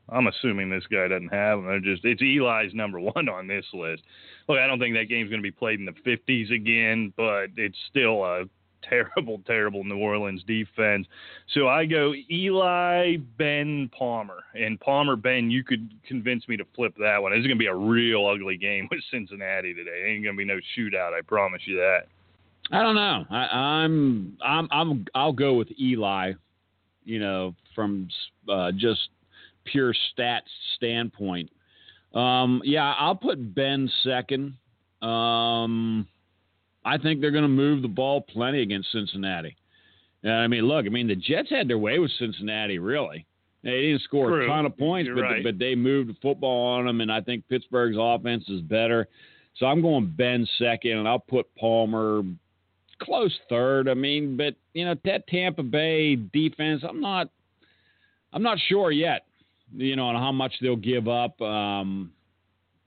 I'm 0.09 0.27
assuming 0.27 0.69
this 0.69 0.85
guy 0.91 1.07
doesn't 1.07 1.33
have 1.33 1.59
them. 1.59 1.67
They're 1.67 1.79
just 1.79 2.03
it's 2.03 2.21
Eli's 2.21 2.73
number 2.73 2.99
one 2.99 3.29
on 3.29 3.47
this 3.47 3.65
list. 3.73 4.03
Look, 4.47 4.59
I 4.59 4.67
don't 4.67 4.79
think 4.79 4.95
that 4.95 5.05
game's 5.05 5.29
going 5.29 5.41
to 5.41 5.43
be 5.43 5.51
played 5.51 5.79
in 5.79 5.85
the 5.85 5.93
50s 5.93 6.51
again, 6.53 7.13
but 7.15 7.47
it's 7.55 7.77
still 7.89 8.23
a 8.25 8.45
terrible, 8.83 9.41
terrible 9.45 9.83
New 9.83 9.97
Orleans 9.97 10.43
defense. 10.43 11.07
So 11.53 11.67
I 11.67 11.85
go 11.85 12.13
Eli, 12.29 13.17
Ben, 13.37 13.89
Palmer, 13.97 14.43
and 14.55 14.79
Palmer, 14.79 15.15
Ben. 15.15 15.49
You 15.49 15.63
could 15.63 15.89
convince 16.07 16.47
me 16.47 16.57
to 16.57 16.65
flip 16.75 16.93
that 16.99 17.21
one. 17.21 17.33
Is 17.33 17.45
going 17.45 17.49
to 17.49 17.55
be 17.55 17.67
a 17.67 17.75
real 17.75 18.27
ugly 18.27 18.57
game 18.57 18.87
with 18.91 18.99
Cincinnati 19.11 19.73
today. 19.73 20.05
Ain't 20.07 20.23
going 20.23 20.35
to 20.35 20.37
be 20.37 20.45
no 20.45 20.59
shootout. 20.77 21.13
I 21.13 21.21
promise 21.21 21.61
you 21.65 21.77
that. 21.77 22.07
I 22.71 22.81
don't 22.81 22.95
know. 22.95 23.25
I, 23.29 23.37
I'm 23.47 24.37
I'm 24.43 24.67
I'm 24.71 25.05
I'll 25.13 25.33
go 25.33 25.53
with 25.53 25.67
Eli. 25.79 26.33
You 27.03 27.19
know, 27.19 27.55
from 27.73 28.07
uh, 28.47 28.71
just 28.71 29.09
pure 29.65 29.93
stats 29.93 30.41
standpoint. 30.75 31.49
Um, 32.13 32.61
yeah, 32.63 32.93
I'll 32.97 33.15
put 33.15 33.55
Ben 33.55 33.89
second. 34.03 34.55
Um, 35.01 36.07
I 36.85 36.97
think 36.97 37.21
they're 37.21 37.31
going 37.31 37.43
to 37.43 37.47
move 37.47 37.81
the 37.81 37.87
ball 37.87 38.21
plenty 38.21 38.61
against 38.61 38.91
Cincinnati. 38.91 39.55
Uh, 40.23 40.29
I 40.29 40.47
mean, 40.47 40.63
look, 40.65 40.85
I 40.85 40.89
mean 40.89 41.07
the 41.07 41.15
Jets 41.15 41.49
had 41.49 41.67
their 41.67 41.79
way 41.79 41.97
with 41.97 42.11
Cincinnati. 42.19 42.77
Really, 42.77 43.25
they 43.63 43.81
didn't 43.81 44.03
score 44.03 44.29
True. 44.29 44.43
a 44.43 44.47
ton 44.47 44.65
of 44.67 44.77
points, 44.77 45.07
You're 45.07 45.15
but 45.15 45.21
right. 45.21 45.43
but 45.43 45.57
they 45.57 45.73
moved 45.73 46.09
the 46.09 46.15
football 46.21 46.67
on 46.77 46.85
them, 46.85 47.01
and 47.01 47.11
I 47.11 47.21
think 47.21 47.47
Pittsburgh's 47.49 47.97
offense 47.99 48.43
is 48.47 48.61
better. 48.61 49.07
So 49.57 49.65
I'm 49.65 49.81
going 49.81 50.13
Ben 50.15 50.47
second, 50.59 50.97
and 50.97 51.07
I'll 51.07 51.19
put 51.19 51.53
Palmer 51.55 52.21
close 53.01 53.37
third. 53.49 53.89
I 53.89 53.93
mean, 53.93 54.37
but 54.37 54.55
you 54.73 54.85
know 54.85 54.95
that 55.05 55.27
Tampa 55.27 55.63
Bay 55.63 56.15
defense, 56.15 56.83
I'm 56.87 57.01
not, 57.01 57.29
I'm 58.33 58.43
not 58.43 58.57
sure 58.67 58.91
yet. 58.91 59.25
You 59.75 59.95
know, 59.95 60.07
on 60.07 60.15
how 60.15 60.31
much 60.31 60.53
they'll 60.61 60.75
give 60.75 61.07
up. 61.07 61.39
Um, 61.41 62.11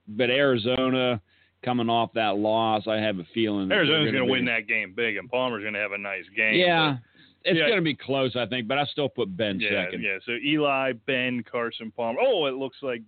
but 0.07 0.29
Arizona 0.31 1.21
coming 1.65 1.89
off 1.89 2.13
that 2.15 2.37
loss, 2.37 2.87
I 2.87 2.97
have 2.97 3.19
a 3.19 3.25
feeling 3.33 3.73
Arizona's 3.73 4.13
going 4.13 4.27
to 4.27 4.31
win 4.31 4.45
that 4.47 4.67
game 4.69 4.93
big, 4.95 5.17
and 5.17 5.31
Palmer's 5.31 5.63
going 5.63 5.73
to 5.75 5.81
have 5.81 5.93
a 5.93 5.99
nice 5.99 6.25
game. 6.37 6.57
Yeah, 6.57 6.99
it's 7.43 7.59
Yeah. 7.59 7.67
going 7.67 7.79
to 7.79 7.83
be 7.83 7.95
close, 7.95 8.37
I 8.37 8.45
think. 8.47 8.69
But 8.69 8.77
I 8.79 8.85
still 8.85 9.09
put 9.09 9.35
Ben 9.35 9.59
Yeah, 9.61 9.87
second. 9.87 10.03
yeah. 10.03 10.19
So 10.27 10.33
Eli, 10.33 10.93
Ben, 11.07 11.43
Carson 11.51 11.91
Palmer. 11.91 12.21
Oh, 12.23 12.45
it 12.47 12.55
looks 12.55 12.77
like 12.83 13.01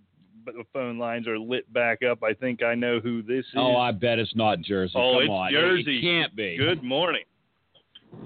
the 0.55 0.65
phone 0.73 0.97
lines 0.97 1.27
are 1.27 1.37
lit 1.39 1.71
back 1.73 2.03
up. 2.03 2.23
I 2.23 2.33
think 2.33 2.63
I 2.63 2.75
know 2.75 2.99
who 2.99 3.21
this 3.21 3.45
is. 3.45 3.57
Oh, 3.57 3.75
I 3.77 3.91
bet 3.91 4.19
it's 4.19 4.35
not 4.35 4.61
Jersey. 4.61 4.93
Oh, 4.95 5.13
Come 5.13 5.23
it's 5.23 5.31
on, 5.31 5.51
Jersey. 5.51 5.99
It 5.99 6.01
can't 6.01 6.35
be. 6.35 6.57
Good 6.57 6.83
morning. 6.83 7.23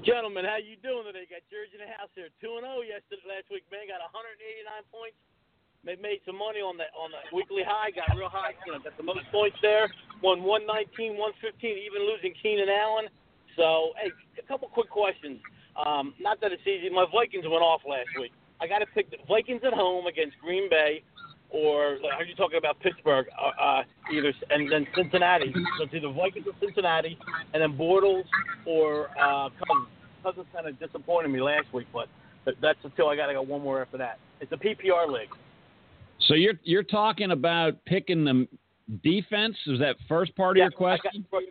Gentlemen, 0.06 0.46
how 0.46 0.58
you 0.62 0.78
doing 0.82 1.06
today? 1.10 1.26
Got 1.26 1.42
Jersey 1.50 1.78
in 1.78 1.84
the 1.84 1.92
house 1.98 2.14
here. 2.14 2.30
Two 2.38 2.62
and 2.62 2.66
zero 2.66 2.86
yesterday 2.86 3.26
last 3.26 3.50
week. 3.50 3.66
Man 3.74 3.90
got 3.90 4.02
189 4.14 4.86
points. 4.94 5.18
They 5.82 5.98
made 5.98 6.22
some 6.30 6.38
money 6.38 6.62
on 6.62 6.78
the 6.78 6.86
on 6.94 7.10
the 7.10 7.22
weekly 7.34 7.66
high. 7.66 7.90
Got 7.90 8.14
real 8.14 8.30
high. 8.30 8.54
You 8.66 8.78
know, 8.78 8.80
got 8.86 8.94
the 8.98 9.06
most 9.06 9.26
points 9.34 9.58
there. 9.66 9.90
Won 10.22 10.46
119, 10.46 11.18
115, 11.18 11.58
even 11.82 12.06
losing 12.06 12.38
Keenan 12.38 12.70
Allen. 12.70 13.10
So, 13.58 13.98
hey, 13.98 14.14
a 14.38 14.46
couple 14.46 14.70
quick 14.70 14.90
questions. 14.94 15.42
Um, 15.74 16.14
not 16.22 16.40
that 16.42 16.54
it's 16.54 16.66
easy. 16.70 16.94
My 16.94 17.10
Vikings 17.10 17.46
went 17.50 17.66
off 17.66 17.82
last 17.90 18.14
week. 18.20 18.32
I 18.62 18.68
got 18.68 18.80
to 18.80 18.90
pick 18.94 19.10
the 19.10 19.18
Vikings 19.28 19.62
at 19.66 19.74
home 19.74 20.06
against 20.06 20.38
Green 20.38 20.70
Bay, 20.70 21.02
or 21.52 21.98
are 22.18 22.24
you 22.24 22.36
talking 22.36 22.58
about 22.58 22.80
Pittsburgh? 22.80 23.28
Uh, 23.40 23.62
uh, 23.62 23.84
either 24.12 24.34
and 24.50 24.72
then 24.72 24.88
Cincinnati. 24.96 25.54
So 25.78 25.84
it's 25.84 25.94
either 25.94 26.12
Vikings 26.12 26.48
or 26.48 26.54
Cincinnati, 26.60 27.18
and 27.54 27.62
then 27.62 27.78
Bortles 27.78 28.24
or 28.66 29.10
uh, 29.20 29.50
Cousins. 29.50 29.88
Cousins 30.24 30.46
kind 30.54 30.68
of 30.68 30.80
disappointed 30.80 31.30
me 31.30 31.42
last 31.42 31.74
week, 31.74 31.88
but, 31.92 32.08
but 32.46 32.54
that's 32.62 32.78
until 32.84 33.08
I 33.08 33.16
got 33.16 33.28
to 33.28 33.34
go 33.34 33.42
one 33.42 33.62
more 33.62 33.82
after 33.82 33.98
that. 33.98 34.20
It's 34.40 34.52
a 34.52 34.56
PPR 34.56 35.12
league. 35.12 35.30
So 36.28 36.36
you're 36.36 36.54
you're 36.64 36.84
talking 36.84 37.32
about 37.32 37.84
picking 37.86 38.24
the 38.24 38.48
defense? 39.04 39.56
Is 39.68 39.80
that 39.80 39.96
first 40.08 40.36
part 40.36 40.58
of 40.58 40.62
your 40.62 40.72
question? 40.72 41.26
Got- 41.32 41.44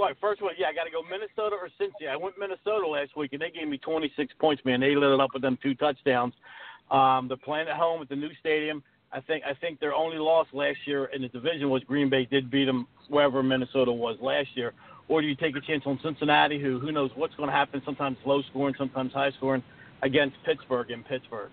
right, 0.00 0.16
first 0.20 0.40
one, 0.40 0.54
yeah, 0.58 0.68
I 0.68 0.72
got 0.72 0.84
to 0.84 0.90
go 0.90 1.02
Minnesota 1.02 1.56
or 1.56 1.68
Cincy. 1.78 2.08
I 2.08 2.16
went 2.16 2.38
Minnesota 2.38 2.86
last 2.86 3.16
week, 3.16 3.32
and 3.32 3.42
they 3.42 3.50
gave 3.50 3.68
me 3.68 3.78
26 3.78 4.34
points, 4.40 4.64
man. 4.64 4.80
They 4.80 4.94
lit 4.94 5.12
it 5.12 5.20
up 5.20 5.30
with 5.34 5.42
them 5.42 5.58
two 5.62 5.74
touchdowns. 5.74 6.34
Um, 6.90 7.28
they're 7.28 7.36
playing 7.36 7.68
at 7.68 7.76
home 7.76 8.02
at 8.02 8.08
the 8.08 8.16
new 8.16 8.30
stadium. 8.40 8.82
I 9.12 9.20
think 9.20 9.44
I 9.44 9.54
think 9.54 9.80
their 9.80 9.94
only 9.94 10.18
loss 10.18 10.46
last 10.52 10.78
year 10.86 11.06
in 11.06 11.22
the 11.22 11.28
division 11.28 11.68
was 11.68 11.82
Green 11.84 12.08
Bay 12.08 12.26
did 12.26 12.50
beat 12.50 12.66
them 12.66 12.86
wherever 13.08 13.42
Minnesota 13.42 13.92
was 13.92 14.16
last 14.20 14.48
year. 14.54 14.72
Or 15.08 15.20
do 15.20 15.26
you 15.26 15.34
take 15.34 15.56
a 15.56 15.60
chance 15.60 15.82
on 15.86 15.98
Cincinnati, 16.02 16.60
who 16.60 16.78
who 16.78 16.92
knows 16.92 17.10
what's 17.16 17.34
going 17.34 17.48
to 17.48 17.54
happen? 17.54 17.82
Sometimes 17.84 18.16
low 18.24 18.42
scoring, 18.50 18.74
sometimes 18.78 19.12
high 19.12 19.32
scoring, 19.32 19.62
against 20.02 20.36
Pittsburgh 20.44 20.90
in 20.90 21.02
Pittsburgh. 21.02 21.50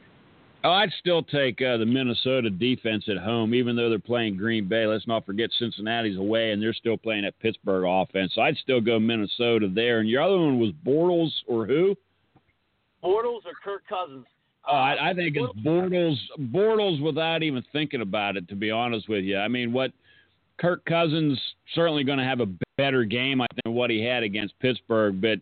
Oh, 0.64 0.72
I'd 0.72 0.92
still 1.00 1.24
take 1.24 1.62
uh, 1.62 1.78
the 1.78 1.86
Minnesota 1.86 2.50
defense 2.50 3.06
at 3.10 3.18
home, 3.18 3.54
even 3.54 3.76
though 3.76 3.90
they're 3.90 4.00
playing 4.00 4.38
Green 4.38 4.68
Bay. 4.68 4.86
Let's 4.86 5.08
not 5.08 5.26
forget 5.26 5.50
Cincinnati's 5.58 6.18
away, 6.18 6.52
and 6.52 6.62
they're 6.62 6.74
still 6.74 6.98
playing 6.98 7.26
at 7.26 7.40
Pittsburgh 7.40 7.86
offense. 7.88 8.34
So 8.36 8.42
I'd 8.42 8.58
still 8.58 8.82
go 8.82 9.00
Minnesota 9.00 9.70
there. 9.74 10.00
And 10.00 10.10
your 10.10 10.22
other 10.22 10.38
one 10.38 10.60
was 10.60 10.72
Bortles 10.86 11.32
or 11.48 11.66
who? 11.66 11.96
Bortles 13.04 13.46
or 13.46 13.54
Kirk 13.64 13.84
Cousins? 13.88 14.26
Oh, 14.69 14.75
I, 14.75 15.12
I 15.12 15.13
think 15.13 15.38
it's 15.38 15.59
Bortles. 15.59 16.17
Bortles 16.51 17.01
without 17.01 17.41
even 17.41 17.63
thinking 17.71 18.01
about 18.01 18.36
it. 18.36 18.47
To 18.50 18.55
be 18.55 18.69
honest 18.69 19.07
with 19.07 19.24
you, 19.24 19.38
I 19.38 19.47
mean, 19.47 19.71
what 19.71 19.91
Kirk 20.57 20.83
Cousins 20.86 21.39
certainly 21.74 22.03
going 22.03 22.17
to 22.17 22.25
have 22.25 22.41
a 22.41 22.50
better 22.77 23.03
game, 23.03 23.41
I 23.41 23.47
think, 23.53 23.63
than 23.63 23.74
what 23.74 23.89
he 23.89 24.03
had 24.03 24.24
against 24.24 24.59
Pittsburgh. 24.59 25.21
But 25.21 25.39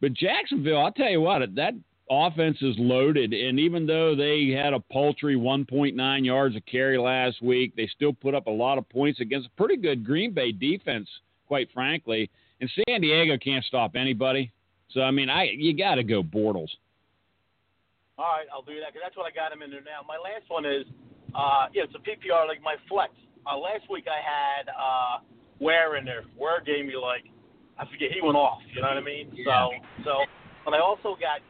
but 0.00 0.12
Jacksonville, 0.12 0.78
I'll 0.78 0.92
tell 0.92 1.10
you 1.10 1.20
what, 1.20 1.54
that 1.54 1.74
offense 2.10 2.58
is 2.60 2.74
loaded, 2.78 3.32
and 3.32 3.58
even 3.58 3.86
though 3.86 4.14
they 4.14 4.48
had 4.48 4.74
a 4.74 4.80
paltry 4.80 5.34
1.9 5.34 6.24
yards 6.24 6.56
a 6.56 6.60
carry 6.60 6.98
last 6.98 7.42
week, 7.42 7.74
they 7.74 7.86
still 7.86 8.12
put 8.12 8.34
up 8.34 8.46
a 8.46 8.50
lot 8.50 8.78
of 8.78 8.88
points 8.88 9.20
against 9.20 9.48
a 9.48 9.50
pretty 9.56 9.76
good 9.76 10.04
Green 10.04 10.32
Bay 10.32 10.52
defense, 10.52 11.08
quite 11.48 11.68
frankly. 11.72 12.30
And 12.60 12.70
San 12.86 13.00
Diego 13.00 13.38
can't 13.38 13.64
stop 13.64 13.96
anybody. 13.96 14.52
So 14.90 15.00
I 15.00 15.10
mean, 15.10 15.28
I 15.28 15.50
you 15.56 15.76
got 15.76 15.96
to 15.96 16.04
go 16.04 16.22
Bortles. 16.22 16.68
All 18.16 18.30
right, 18.30 18.46
I'll 18.54 18.62
do 18.62 18.78
that 18.78 18.94
because 18.94 19.02
that's 19.02 19.18
what 19.18 19.26
I 19.26 19.34
got 19.34 19.50
him 19.50 19.58
in 19.62 19.74
there 19.74 19.82
now. 19.82 20.06
My 20.06 20.14
last 20.14 20.46
one 20.46 20.62
is, 20.62 20.86
uh, 21.34 21.66
yeah, 21.74 21.82
it's 21.82 21.98
a 21.98 22.02
PPR 22.02 22.46
like 22.46 22.62
my 22.62 22.78
flex. 22.86 23.10
Uh, 23.42 23.58
last 23.58 23.90
week 23.90 24.06
I 24.06 24.22
had 24.22 24.70
uh, 24.70 25.18
Ware 25.58 25.98
in 25.98 26.06
there. 26.06 26.22
Ware 26.38 26.62
gave 26.62 26.86
me 26.86 26.94
like, 26.94 27.26
I 27.74 27.82
forget, 27.90 28.14
he 28.14 28.22
went 28.22 28.38
off. 28.38 28.62
You 28.70 28.82
know 28.82 28.94
what 28.94 28.98
I 28.98 29.02
mean? 29.02 29.34
So, 29.42 29.74
so 30.06 30.12
but 30.64 30.74
I 30.74 30.80
also 30.80 31.18
got 31.18 31.42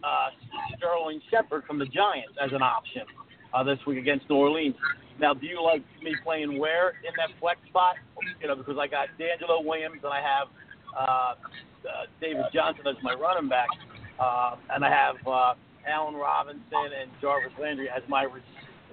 uh, 0.00 0.32
Sterling 0.80 1.20
Shepard 1.28 1.68
from 1.68 1.78
the 1.78 1.84
Giants 1.84 2.32
as 2.40 2.56
an 2.56 2.64
option 2.64 3.04
uh, 3.52 3.62
this 3.62 3.78
week 3.86 3.98
against 4.00 4.30
New 4.32 4.36
Orleans. 4.36 4.80
Now, 5.20 5.34
do 5.34 5.44
you 5.46 5.60
like 5.62 5.84
me 6.02 6.16
playing 6.24 6.58
Ware 6.58 6.96
in 7.04 7.12
that 7.20 7.36
flex 7.38 7.60
spot? 7.68 7.96
You 8.40 8.48
know, 8.48 8.56
because 8.56 8.80
I 8.80 8.88
got 8.88 9.12
DeAngelo 9.20 9.60
Williams 9.60 10.00
and 10.02 10.12
I 10.12 10.24
have 10.24 10.48
uh, 10.96 11.04
uh, 11.04 12.08
David 12.18 12.48
Johnson 12.54 12.86
as 12.88 12.96
my 13.02 13.12
running 13.12 13.50
back, 13.50 13.68
uh, 14.18 14.56
and 14.70 14.84
I 14.84 14.88
have 14.88 15.16
uh, 15.26 15.52
Allen 15.86 16.14
Robinson 16.14 16.62
and 16.72 17.10
Jarvis 17.20 17.52
Landry 17.60 17.88
as 17.88 18.02
my 18.08 18.24
re- 18.24 18.40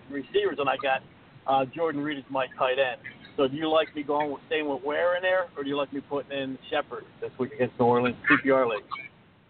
receivers, 0.09 0.57
and 0.59 0.69
I 0.69 0.75
got 0.81 1.01
uh, 1.47 1.65
Jordan 1.73 2.01
Reed 2.01 2.17
as 2.17 2.23
my 2.29 2.47
tight 2.57 2.79
end. 2.79 3.01
So, 3.37 3.47
do 3.47 3.57
you 3.57 3.69
like 3.69 3.93
me 3.95 4.03
going 4.03 4.31
with 4.31 4.41
staying 4.47 4.67
with 4.67 4.83
Ware 4.83 5.17
in 5.17 5.21
there, 5.21 5.47
or 5.57 5.63
do 5.63 5.69
you 5.69 5.77
like 5.77 5.91
me 5.91 6.01
putting 6.01 6.31
in 6.31 6.57
Shepard 6.69 7.03
this 7.19 7.31
week 7.37 7.51
against 7.53 7.77
New 7.79 7.85
Orleans 7.85 8.15
PPR 8.29 8.69
league? 8.69 8.83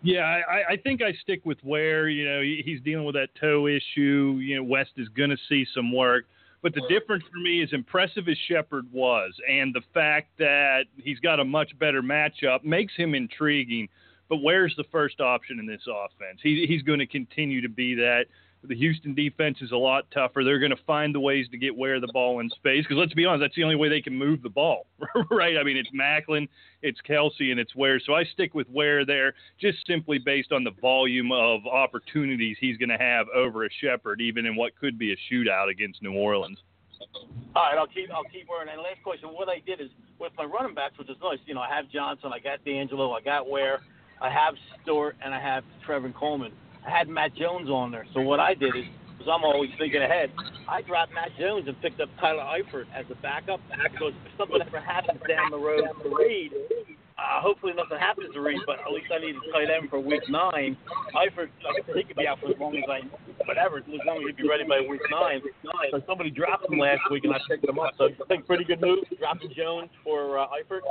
Yeah, 0.02 0.22
I, 0.22 0.74
I 0.74 0.78
think 0.78 1.02
I 1.02 1.14
stick 1.24 1.42
with 1.46 1.58
Ware. 1.64 2.10
You 2.10 2.26
know, 2.26 2.42
he's 2.42 2.82
dealing 2.82 3.06
with 3.06 3.16
that 3.16 3.30
toe 3.40 3.68
issue. 3.68 4.40
You 4.42 4.58
know, 4.58 4.64
West 4.64 4.92
is 4.98 5.08
going 5.10 5.32
to 5.32 5.38
see 5.50 5.66
some 5.74 5.92
work. 5.92 6.26
But 6.62 6.74
the 6.74 6.82
difference 6.90 7.24
for 7.32 7.38
me, 7.38 7.62
as 7.62 7.70
impressive 7.74 8.28
as 8.28 8.36
Shepard 8.48 8.92
was, 8.92 9.34
and 9.48 9.72
the 9.72 9.84
fact 9.94 10.30
that 10.40 10.86
he's 10.98 11.20
got 11.20 11.40
a 11.40 11.46
much 11.46 11.78
better 11.78 12.02
matchup 12.02 12.64
makes 12.64 12.96
him 12.96 13.14
intriguing. 13.14 13.88
But 14.30 14.38
Ware's 14.38 14.74
the 14.76 14.86
first 14.92 15.22
option 15.22 15.60
in 15.60 15.66
this 15.66 15.82
offense? 15.88 16.40
He, 16.42 16.66
he's 16.68 16.82
going 16.82 17.00
to 17.00 17.08
continue 17.08 17.62
to 17.62 17.70
be 17.70 17.96
that. 17.96 18.26
The 18.68 18.76
Houston 18.76 19.14
defense 19.14 19.60
is 19.62 19.72
a 19.72 19.78
lot 19.78 20.10
tougher. 20.12 20.44
They're 20.44 20.58
going 20.58 20.76
to 20.76 20.84
find 20.88 21.14
the 21.14 21.20
ways 21.20 21.48
to 21.52 21.58
get 21.58 21.76
where 21.76 22.00
the 22.00 22.08
ball 22.08 22.40
in 22.40 22.50
space 22.50 22.84
because 22.84 22.98
let's 22.98 23.14
be 23.14 23.24
honest, 23.24 23.42
that's 23.42 23.56
the 23.56 23.64
only 23.64 23.76
way 23.76 23.90
they 23.90 24.02
can 24.02 24.18
move 24.18 24.42
the 24.42 24.50
ball, 24.50 24.88
right? 25.30 25.56
I 25.58 25.64
mean, 25.64 25.78
it's 25.78 25.92
Maclin, 25.92 26.48
it's 26.82 27.00
Kelce, 27.08 27.52
and 27.52 27.60
it's 27.60 27.76
Ware. 27.76 28.00
So 28.00 28.16
I 28.16 28.24
stick 28.24 28.56
with 28.56 28.68
Ware 28.70 29.06
there 29.06 29.34
just 29.62 29.86
simply 29.86 30.18
based 30.18 30.52
on 30.52 30.64
the 30.64 30.72
volume 30.82 31.32
of 31.32 31.68
opportunities 31.68 32.58
he's 32.60 32.78
going 32.78 32.90
to 32.90 32.98
have 32.98 33.28
over 33.36 33.66
a 33.66 33.70
Shepard, 33.82 34.20
even 34.20 34.48
in 34.48 34.56
what 34.56 34.76
could 34.80 34.98
be 34.98 35.14
a 35.14 35.16
shootout 35.32 35.70
against 35.70 36.02
New 36.02 36.14
Orleans. 36.14 36.58
All 37.56 37.64
right, 37.64 37.78
I'll 37.78 37.88
keep 37.88 38.10
I'll 38.12 38.24
keep 38.24 38.48
wearing. 38.50 38.70
And 38.70 38.82
last 38.82 39.04
question: 39.04 39.30
What 39.30 39.48
I 39.48 39.62
did 39.66 39.80
is 39.80 39.90
with 40.20 40.32
my 40.38 40.44
running 40.44 40.76
backs, 40.76 40.98
which 40.98 41.10
is 41.10 41.18
nice. 41.22 41.40
You 41.46 41.54
know, 41.54 41.62
I 41.62 41.70
have 41.70 41.90
Johnson, 41.90 42.32
I 42.34 42.40
got 42.40 42.64
DeAngelo, 42.66 43.16
I 43.16 43.22
got 43.22 43.50
Ware, 43.50 43.82
I 44.22 44.30
have 44.30 44.56
Stewart, 44.82 45.16
and 45.24 45.34
I 45.34 45.42
have 45.42 45.64
Trevor 45.86 46.12
Coleman. 46.18 46.52
I 46.86 46.90
had 46.90 47.08
Matt 47.08 47.36
Jones 47.36 47.70
on 47.70 47.92
there. 47.92 48.06
So 48.14 48.22
what 48.22 48.40
I 48.40 48.54
did 48.54 48.76
is, 48.76 48.86
because 49.18 49.32
I'm 49.34 49.44
always 49.44 49.72
thinking 49.78 50.02
ahead, 50.02 50.32
I 50.70 50.82
dropped 50.82 51.14
Matt 51.14 51.30
Jones 51.40 51.68
and 51.68 51.80
picked 51.82 52.00
up 52.00 52.10
Tyler 52.20 52.44
Eifert 52.44 52.86
as 52.96 53.06
a 53.12 53.16
backup. 53.22 53.60
Because 53.92 54.14
if 54.26 54.38
something 54.38 54.62
ever 54.62 54.80
happens 54.80 55.20
down 55.28 55.52
the 55.52 55.58
road 55.58 55.82
to 56.04 56.16
Reed, 56.16 56.52
uh, 57.18 57.42
hopefully 57.42 57.74
nothing 57.76 57.98
happens 57.98 58.34
to 58.34 58.42
Reed, 58.42 58.60
but 58.68 58.80
at 58.80 58.92
least 58.92 59.08
I 59.14 59.20
need 59.20 59.36
a 59.36 59.52
tight 59.52 59.70
end 59.72 59.90
for 59.90 60.00
week 60.00 60.22
nine. 60.30 60.78
Eifert, 61.16 61.50
like 61.64 61.86
he 61.96 62.04
could 62.04 62.18
be 62.18 62.28
out 62.28 62.40
for 62.40 62.50
as 62.50 62.60
long 62.60 62.76
as 62.76 62.84
I, 62.90 63.02
whatever, 63.48 63.78
as 63.78 63.84
long 64.06 64.18
as 64.18 64.28
he'd 64.28 64.38
be 64.38 64.48
ready 64.48 64.64
by 64.64 64.82
week 64.88 65.02
nine. 65.10 65.42
So 65.92 66.02
somebody 66.08 66.30
dropped 66.30 66.70
him 66.70 66.78
last 66.78 67.02
week, 67.10 67.24
and 67.24 67.34
I 67.34 67.40
picked 67.50 67.64
him 67.64 67.80
up. 67.80 67.94
So 67.98 68.06
I 68.06 68.26
think 68.28 68.46
pretty 68.46 68.66
good 68.66 68.82
move, 68.82 69.00
dropping 69.18 69.52
Jones 69.56 69.90
for 70.04 70.40
uh, 70.40 70.48
Eifert. 70.48 70.82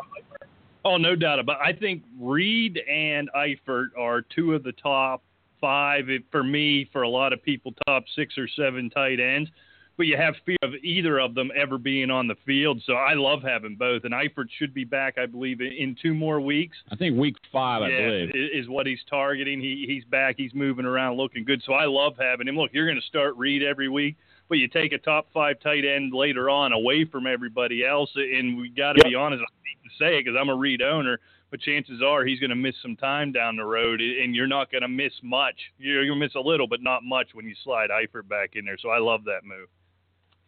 Oh, 0.84 0.96
no 0.96 1.16
doubt 1.16 1.38
about. 1.38 1.60
it. 1.60 1.74
I 1.74 1.78
think 1.78 2.02
Reed 2.20 2.78
and 2.88 3.30
Eifert 3.34 3.88
are 3.98 4.22
two 4.22 4.54
of 4.54 4.62
the 4.62 4.72
top 4.72 5.22
five 5.60 6.06
for 6.30 6.42
me. 6.44 6.88
For 6.92 7.02
a 7.02 7.08
lot 7.08 7.32
of 7.32 7.42
people, 7.42 7.72
top 7.86 8.04
six 8.14 8.36
or 8.36 8.46
seven 8.48 8.90
tight 8.90 9.18
ends. 9.20 9.50
But 9.96 10.06
you 10.06 10.16
have 10.16 10.34
fear 10.44 10.56
of 10.62 10.74
either 10.82 11.20
of 11.20 11.36
them 11.36 11.52
ever 11.54 11.78
being 11.78 12.10
on 12.10 12.26
the 12.26 12.34
field. 12.44 12.82
So 12.84 12.94
I 12.94 13.14
love 13.14 13.42
having 13.44 13.76
both. 13.76 14.02
And 14.02 14.12
Eifert 14.12 14.46
should 14.58 14.74
be 14.74 14.82
back, 14.82 15.18
I 15.18 15.26
believe, 15.26 15.60
in- 15.60 15.96
two 16.02 16.12
more 16.14 16.40
weeks. 16.40 16.76
I 16.90 16.96
think 16.96 17.16
week 17.16 17.36
five, 17.52 17.82
I 17.82 17.90
believe. 17.90 18.30
is 18.34 18.68
what 18.68 18.86
he's 18.88 18.98
targeting. 19.08 19.60
He 19.60 19.84
he's 19.86 20.04
back. 20.04 20.34
He's 20.36 20.52
moving 20.52 20.84
around, 20.84 21.16
looking 21.16 21.44
good. 21.44 21.62
So 21.64 21.74
I 21.74 21.84
love 21.84 22.14
having 22.18 22.48
him. 22.48 22.56
Look, 22.56 22.72
you're 22.74 22.86
going 22.86 23.00
to 23.00 23.06
start 23.06 23.36
Reed 23.36 23.62
every 23.62 23.88
week, 23.88 24.16
but 24.48 24.58
you 24.58 24.68
take 24.68 24.92
a 24.92 24.98
top 24.98 25.28
five 25.32 25.60
tight 25.60 25.84
end 25.84 26.12
later 26.12 26.50
on 26.50 26.72
away 26.72 27.04
from 27.04 27.26
everybody 27.26 27.84
else, 27.84 28.10
and 28.14 28.56
we 28.58 28.68
got 28.68 28.92
to 28.94 29.00
Yep. 29.00 29.08
be 29.10 29.14
honest. 29.14 29.42
I 29.42 29.46
hate 29.68 29.82
to 29.84 29.96
say 29.98 30.18
it 30.18 30.24
because 30.24 30.38
I'm 30.40 30.48
a 30.48 30.54
Reed 30.54 30.82
owner, 30.82 31.18
but 31.50 31.60
chances 31.60 32.02
are 32.02 32.24
he's 32.24 32.40
going 32.40 32.50
to 32.50 32.56
miss 32.56 32.74
some 32.82 32.96
time 32.96 33.32
down 33.32 33.56
the 33.56 33.64
road, 33.64 34.00
and 34.00 34.34
you're 34.34 34.46
not 34.46 34.70
going 34.70 34.82
to 34.82 34.88
miss 34.88 35.12
much. 35.22 35.72
You're 35.78 36.06
going 36.06 36.18
to 36.18 36.24
miss 36.26 36.34
a 36.34 36.40
little, 36.40 36.66
but 36.66 36.82
not 36.82 37.02
much 37.04 37.28
when 37.34 37.46
you 37.46 37.54
slide 37.62 37.90
Eifert 37.90 38.28
back 38.28 38.56
in 38.56 38.64
there. 38.64 38.78
So 38.78 38.90
I 38.90 38.98
love 38.98 39.24
that 39.24 39.44
move. 39.44 39.68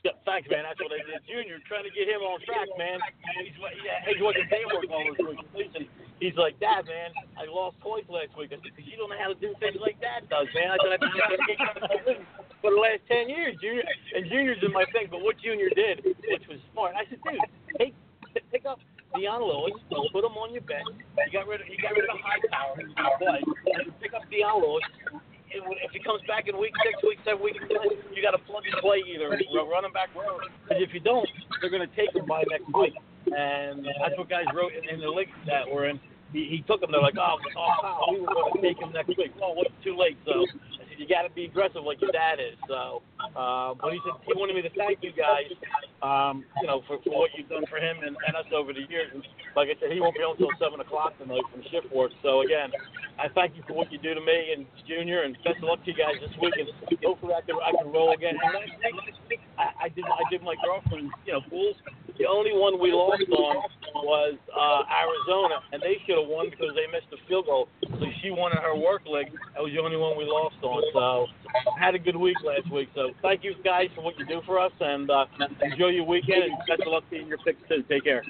Yeah, 0.07 0.15
thanks, 0.23 0.47
man. 0.47 0.63
That's 0.63 0.79
what 0.79 0.95
I 0.95 1.03
did. 1.03 1.19
Junior, 1.27 1.59
trying 1.67 1.83
to 1.83 1.91
get 1.91 2.07
him 2.07 2.23
on 2.23 2.39
track, 2.47 2.71
man. 2.79 3.03
He's, 3.43 3.59
he's 3.59 4.23
watching 4.23 4.47
paperwork 4.47 4.87
all 4.87 5.03
this 5.03 5.19
week. 5.19 5.43
Listen, 5.51 5.91
he's 6.23 6.39
like, 6.39 6.55
Dad, 6.63 6.87
man, 6.87 7.11
I 7.35 7.51
lost 7.51 7.83
toys 7.83 8.07
last 8.07 8.31
week. 8.39 8.55
I 8.55 8.63
said, 8.63 8.71
because 8.71 8.87
you 8.87 8.95
don't 8.95 9.11
know 9.11 9.19
how 9.19 9.35
to 9.35 9.39
do 9.43 9.51
things 9.59 9.83
like 9.83 9.99
Dad 9.99 10.31
does, 10.31 10.47
man. 10.55 10.71
I 10.71 10.79
said, 10.79 10.95
I've 10.95 11.03
been 11.03 11.11
trying 11.11 11.35
to 11.35 11.43
get 11.43 12.23
for 12.63 12.71
the 12.71 12.79
last 12.79 13.03
10 13.11 13.27
years, 13.27 13.59
Junior. 13.59 13.83
And 14.15 14.31
Junior's 14.31 14.63
in 14.63 14.71
my 14.71 14.87
thing. 14.95 15.11
But 15.11 15.27
what 15.27 15.43
Junior 15.43 15.75
did, 15.75 16.07
which 16.07 16.47
was 16.47 16.63
smart, 16.71 16.95
I 16.95 17.03
said, 17.11 17.19
dude, 17.27 17.43
take, 17.75 17.99
pick 18.55 18.63
up 18.63 18.79
Dion 19.19 19.43
Lewis, 19.43 19.75
put 19.91 20.23
him 20.23 20.39
on 20.39 20.55
your 20.55 20.63
bench. 20.71 20.87
He 21.19 21.35
got 21.35 21.51
rid 21.51 21.63
of, 21.63 21.67
he 21.67 21.75
got 21.83 21.99
rid 21.99 22.07
of 22.07 22.15
to 22.15 23.11
play. 23.19 23.43
And 23.75 23.91
pick 23.99 24.15
up 24.15 24.23
Dion 24.31 24.63
Lewis 24.63 24.87
if 25.85 25.93
he 25.93 26.01
comes 26.01 26.21
back 26.29 26.49
in 26.49 26.59
week 26.59 26.75
six, 26.85 26.99
week 27.03 27.19
seven, 27.25 27.43
week 27.43 27.57
ten, 27.69 27.97
you 28.15 28.23
got 28.23 28.33
to 28.33 28.43
plug 28.45 28.65
and 28.65 28.81
play 28.81 29.03
either 29.07 29.31
running 29.31 29.93
back 29.93 30.15
row. 30.15 30.39
Because 30.65 30.83
if 30.83 30.93
you 30.95 31.01
don't, 31.01 31.29
they're 31.61 31.71
going 31.71 31.87
to 31.87 31.95
take 31.97 32.15
him 32.15 32.27
by 32.27 32.45
next 32.51 32.69
week. 32.75 32.95
And 33.27 33.85
that's 33.85 34.17
what 34.17 34.29
guys 34.29 34.47
wrote 34.55 34.73
in, 34.73 34.89
in 34.89 35.01
the 35.01 35.11
league 35.11 35.33
that 35.47 35.67
we're 35.67 35.89
in. 35.89 36.01
He, 36.33 36.47
he 36.51 36.65
took 36.67 36.83
him. 36.83 36.91
They're 36.91 37.01
like, 37.01 37.19
oh, 37.19 37.39
oh, 37.57 38.05
oh 38.07 38.13
we 38.13 38.21
were 38.21 38.27
going 38.27 38.53
to 38.55 38.63
take 38.63 38.79
him 38.79 38.93
next 38.93 39.17
week. 39.17 39.33
Oh, 39.43 39.53
what's 39.55 39.75
too 39.83 39.97
late? 39.97 40.19
So 40.25 40.47
You 40.97 41.07
got 41.07 41.23
to 41.23 41.31
be 41.31 41.45
aggressive 41.45 41.85
like 41.85 42.01
your 42.01 42.13
dad 42.13 42.41
is. 42.41 42.57
So, 42.69 43.03
uh, 43.37 43.75
but 43.77 43.93
he 43.93 44.01
said 44.05 44.17
he 44.25 44.33
wanted 44.35 44.57
me 44.57 44.63
to 44.63 44.73
thank 44.77 44.99
you 45.03 45.13
guys, 45.13 45.53
um, 46.03 46.45
you 46.61 46.67
know, 46.67 46.83
for, 46.87 46.99
for 47.05 47.13
what 47.13 47.31
you've 47.37 47.49
done 47.49 47.65
for 47.69 47.79
him 47.79 48.01
and, 48.05 48.17
and 48.17 48.37
us 48.37 48.49
over 48.55 48.73
the 48.73 48.85
years. 48.89 49.13
And 49.13 49.23
like 49.55 49.69
I 49.69 49.77
said, 49.81 49.93
he 49.93 50.01
won't 50.01 50.17
be 50.17 50.25
home 50.25 50.37
until 50.39 50.53
seven 50.59 50.81
o'clock 50.81 51.17
tonight 51.19 51.45
from 51.53 51.63
shift 51.71 51.93
work. 51.93 52.13
So 52.23 52.43
again, 52.43 52.73
I 53.19 53.29
thank 53.33 53.57
you 53.57 53.63
for 53.67 53.73
what 53.73 53.91
you 53.93 53.99
do 53.99 54.13
to 54.13 54.21
me 54.21 54.53
and 54.53 54.67
Junior, 54.85 55.25
and 55.25 55.37
best 55.45 55.59
of 55.65 55.69
luck 55.69 55.81
to 55.85 55.91
you 55.91 55.97
guys 55.97 56.21
this 56.21 56.33
week. 56.41 56.53
Hopefully, 57.05 57.33
I 57.33 57.41
can 57.41 57.57
I 57.57 57.73
can 57.73 57.93
roll 57.93 58.13
again. 58.13 58.37
And 58.37 58.53
last 58.53 58.77
I, 59.57 59.87
I 59.87 59.89
did 59.89 60.05
I 60.05 60.25
did 60.31 60.43
my 60.43 60.55
girlfriend, 60.61 61.11
you 61.25 61.33
know, 61.33 61.41
Bulls. 61.49 61.77
The 62.19 62.25
only 62.25 62.53
one 62.53 62.81
we 62.81 62.93
lost 62.93 63.25
on 63.29 63.57
was 64.05 64.37
uh, 64.53 64.83
Arizona, 64.89 65.61
and 65.73 65.81
they 65.81 66.01
should 66.05 66.17
have 66.17 66.29
won 66.29 66.49
because 66.49 66.73
they 66.77 66.89
missed 66.89 67.13
a 67.13 67.21
field 67.29 67.45
goal. 67.45 67.69
So 67.85 68.05
she 68.21 68.31
won 68.33 68.53
in 68.53 68.61
her 68.61 68.77
work 68.77 69.05
leg. 69.05 69.33
That 69.53 69.65
was 69.65 69.73
the 69.73 69.81
only 69.81 69.97
one 69.97 70.17
we 70.17 70.25
lost 70.25 70.57
on. 70.65 70.81
So 70.93 71.27
had 71.79 71.95
a 71.95 71.99
good 71.99 72.17
week 72.17 72.37
last 72.45 72.71
week. 72.73 72.89
So 72.95 73.11
thank 73.23 73.45
you 73.45 73.55
guys 73.65 73.89
for 73.95 74.03
what 74.03 74.19
you 74.19 74.27
do 74.27 74.41
for 74.47 74.59
us, 74.59 74.73
and 74.81 75.11
uh, 75.11 75.27
enjoy 75.63 75.89
your 75.89 76.05
weekend. 76.05 76.45
And 76.45 76.53
best 76.69 76.81
of 76.83 76.93
luck 76.93 77.09
to 77.11 77.17
you 77.17 77.23
in 77.23 77.29
your 77.29 77.39
picks 77.39 77.61
too. 77.69 77.83
Take 77.89 78.05
care. 78.05 78.23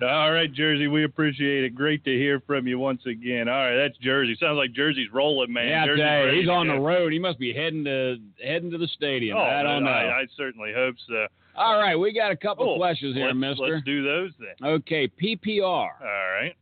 All 0.00 0.30
right, 0.32 0.52
Jersey, 0.52 0.86
we 0.86 1.02
appreciate 1.02 1.64
it. 1.64 1.74
Great 1.74 2.04
to 2.04 2.12
hear 2.12 2.40
from 2.46 2.68
you 2.68 2.78
once 2.78 3.02
again. 3.04 3.48
All 3.48 3.56
right, 3.56 3.74
that's 3.76 3.98
Jersey. 3.98 4.36
Sounds 4.38 4.56
like 4.56 4.72
Jersey's 4.72 5.08
rolling, 5.12 5.52
man. 5.52 5.66
yeah, 5.68 5.82
I 5.82 5.86
Jersey's 5.86 6.04
tell 6.04 6.34
he's 6.34 6.48
on 6.48 6.68
the 6.68 6.78
road. 6.78 7.12
He 7.12 7.18
must 7.18 7.38
be 7.40 7.52
heading 7.52 7.84
to 7.84 8.16
heading 8.40 8.70
to 8.70 8.78
the 8.78 8.86
stadium. 8.94 9.36
Oh, 9.36 9.42
I 9.42 9.62
don't 9.64 9.82
know. 9.82 9.90
I, 9.90 10.20
I 10.20 10.26
certainly 10.36 10.72
hope 10.72 10.94
so. 11.08 11.26
All 11.56 11.80
right, 11.80 11.96
we 11.96 12.12
got 12.12 12.30
a 12.30 12.36
couple 12.36 12.64
Cool. 12.66 12.76
questions 12.76 13.16
here, 13.16 13.26
let's, 13.26 13.36
Mister. 13.38 13.74
Let's 13.74 13.84
do 13.84 14.04
those 14.04 14.30
then. 14.38 14.68
Okay, 14.68 15.08
PPR. 15.20 15.62
All 15.64 15.88
right. 16.00 16.54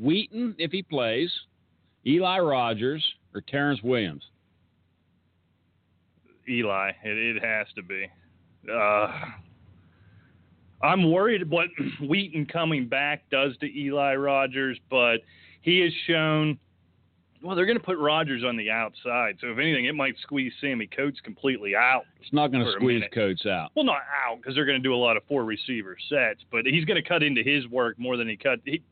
Wheaton, 0.00 0.56
if 0.58 0.72
he 0.72 0.82
plays, 0.82 1.30
Eli 2.04 2.38
Rogers, 2.40 3.06
or 3.34 3.40
Terrance 3.42 3.80
Williams. 3.84 4.24
Eli. 6.48 6.90
It, 7.04 7.36
it 7.36 7.44
has 7.44 7.66
to 7.76 7.82
be. 7.82 8.06
Uh, 8.72 9.08
I'm 10.82 11.10
worried 11.10 11.48
what 11.48 11.68
Wheaton 12.08 12.46
coming 12.46 12.86
back 12.86 13.28
does 13.30 13.56
to 13.58 13.66
Eli 13.66 14.14
Rogers, 14.14 14.78
but 14.90 15.18
he 15.60 15.80
has 15.80 15.92
shown. 16.06 16.58
Well, 17.42 17.56
they're 17.56 17.64
going 17.64 17.78
to 17.78 17.84
put 17.84 17.96
Rogers 17.96 18.44
on 18.44 18.58
the 18.58 18.70
outside, 18.70 19.38
so 19.40 19.46
if 19.46 19.58
anything, 19.58 19.86
it 19.86 19.94
might 19.94 20.14
squeeze 20.22 20.52
Sammy 20.60 20.86
Coates 20.86 21.20
completely 21.20 21.74
out. 21.74 22.02
It's 22.20 22.34
not 22.34 22.52
going 22.52 22.62
to 22.66 22.72
squeeze. 22.72 23.02
Coates 23.14 23.46
out. 23.46 23.70
Well, 23.74 23.86
not 23.86 24.02
out 24.26 24.36
because 24.36 24.54
they're 24.54 24.66
going 24.66 24.76
to 24.76 24.86
do 24.86 24.94
a 24.94 24.96
lot 24.96 25.16
of 25.16 25.22
four 25.26 25.44
receiver 25.44 25.96
sets, 26.10 26.40
but 26.52 26.66
he's 26.66 26.84
going 26.84 27.02
to 27.02 27.08
cut 27.08 27.22
into 27.22 27.42
his 27.42 27.66
work 27.68 27.98
more 27.98 28.18
than 28.18 28.28
he 28.28 28.36
cut. 28.36 28.58
He, 28.66 28.82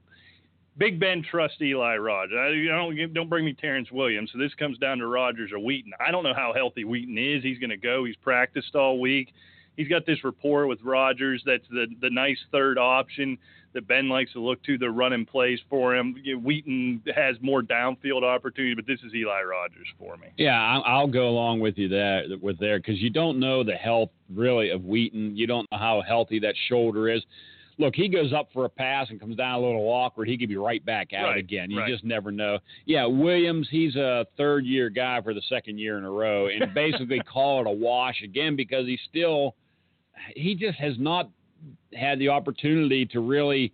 Big 0.78 1.00
Ben 1.00 1.22
trusts 1.28 1.60
Eli 1.60 1.96
Rogers. 1.96 2.36
I, 2.40 2.48
you 2.50 2.68
don't 2.68 3.12
don't 3.14 3.28
bring 3.28 3.44
me 3.44 3.52
Terrance 3.52 3.90
Williams. 3.90 4.30
So 4.32 4.38
this 4.38 4.54
comes 4.54 4.78
down 4.78 4.98
to 4.98 5.06
Rogers 5.06 5.50
or 5.52 5.58
Wheaton. 5.58 5.92
I 6.00 6.10
don't 6.10 6.22
know 6.22 6.34
how 6.34 6.52
healthy 6.54 6.84
Wheaton 6.84 7.18
is. 7.18 7.42
He's 7.42 7.58
going 7.58 7.70
to 7.70 7.76
go. 7.76 8.04
He's 8.04 8.16
practiced 8.16 8.74
all 8.76 9.00
week. 9.00 9.32
He's 9.76 9.88
got 9.88 10.06
this 10.06 10.22
rapport 10.24 10.66
with 10.66 10.80
Rogers. 10.82 11.42
That's 11.44 11.66
the 11.70 11.86
the 12.00 12.10
nice 12.10 12.38
third 12.52 12.78
option 12.78 13.38
that 13.74 13.86
Ben 13.86 14.08
likes 14.08 14.32
to 14.32 14.40
look 14.40 14.62
to. 14.64 14.78
The 14.78 14.90
running 14.90 15.26
plays 15.26 15.60
for 15.68 15.94
him. 15.94 16.14
Wheaton 16.42 17.02
has 17.14 17.36
more 17.42 17.62
downfield 17.62 18.22
opportunity, 18.22 18.74
but 18.74 18.86
this 18.86 19.00
is 19.04 19.14
Eli 19.14 19.42
Rogers 19.42 19.86
for 19.98 20.16
me. 20.16 20.28
Yeah, 20.36 20.58
I- 20.58 20.80
I'll 20.90 21.06
go 21.06 21.28
along 21.28 21.60
with 21.60 21.76
you 21.76 21.88
there 21.88 22.24
with 22.40 22.58
there 22.58 22.78
because 22.78 23.00
you 23.00 23.10
don't 23.10 23.38
know 23.38 23.62
the 23.62 23.74
health 23.74 24.10
really 24.34 24.70
of 24.70 24.84
Wheaton. 24.84 25.36
You 25.36 25.46
don't 25.46 25.66
know 25.70 25.78
how 25.78 26.02
healthy 26.06 26.38
that 26.40 26.54
shoulder 26.68 27.08
is. 27.08 27.22
Look, 27.78 27.94
he 27.94 28.08
goes 28.08 28.32
up 28.32 28.48
for 28.52 28.64
a 28.64 28.68
pass 28.68 29.06
and 29.10 29.20
comes 29.20 29.36
down 29.36 29.54
a 29.54 29.60
little 29.64 29.88
awkward. 29.88 30.28
He 30.28 30.36
could 30.36 30.48
be 30.48 30.56
right 30.56 30.84
back 30.84 31.12
out 31.12 31.28
Right, 31.28 31.38
again. 31.38 31.70
You 31.70 31.80
right. 31.80 31.90
just 31.90 32.04
never 32.04 32.30
know. 32.30 32.58
Yeah, 32.84 33.06
Williams, 33.06 33.68
he's 33.70 33.96
a 33.96 34.26
third 34.36 34.64
year 34.66 34.90
guy 34.90 35.20
for 35.22 35.32
the 35.32 35.42
second 35.48 35.78
year 35.78 35.96
in 35.98 36.04
a 36.04 36.10
row, 36.10 36.48
and 36.48 36.74
basically 36.74 37.20
call 37.20 37.60
it 37.60 37.66
a 37.66 37.70
wash 37.70 38.20
again 38.22 38.56
because 38.56 38.86
he 38.86 38.98
still, 39.08 39.54
he 40.34 40.54
just 40.54 40.78
has 40.78 40.94
not 40.98 41.30
had 41.94 42.18
the 42.18 42.28
opportunity 42.28 43.06
to 43.06 43.20
really. 43.20 43.72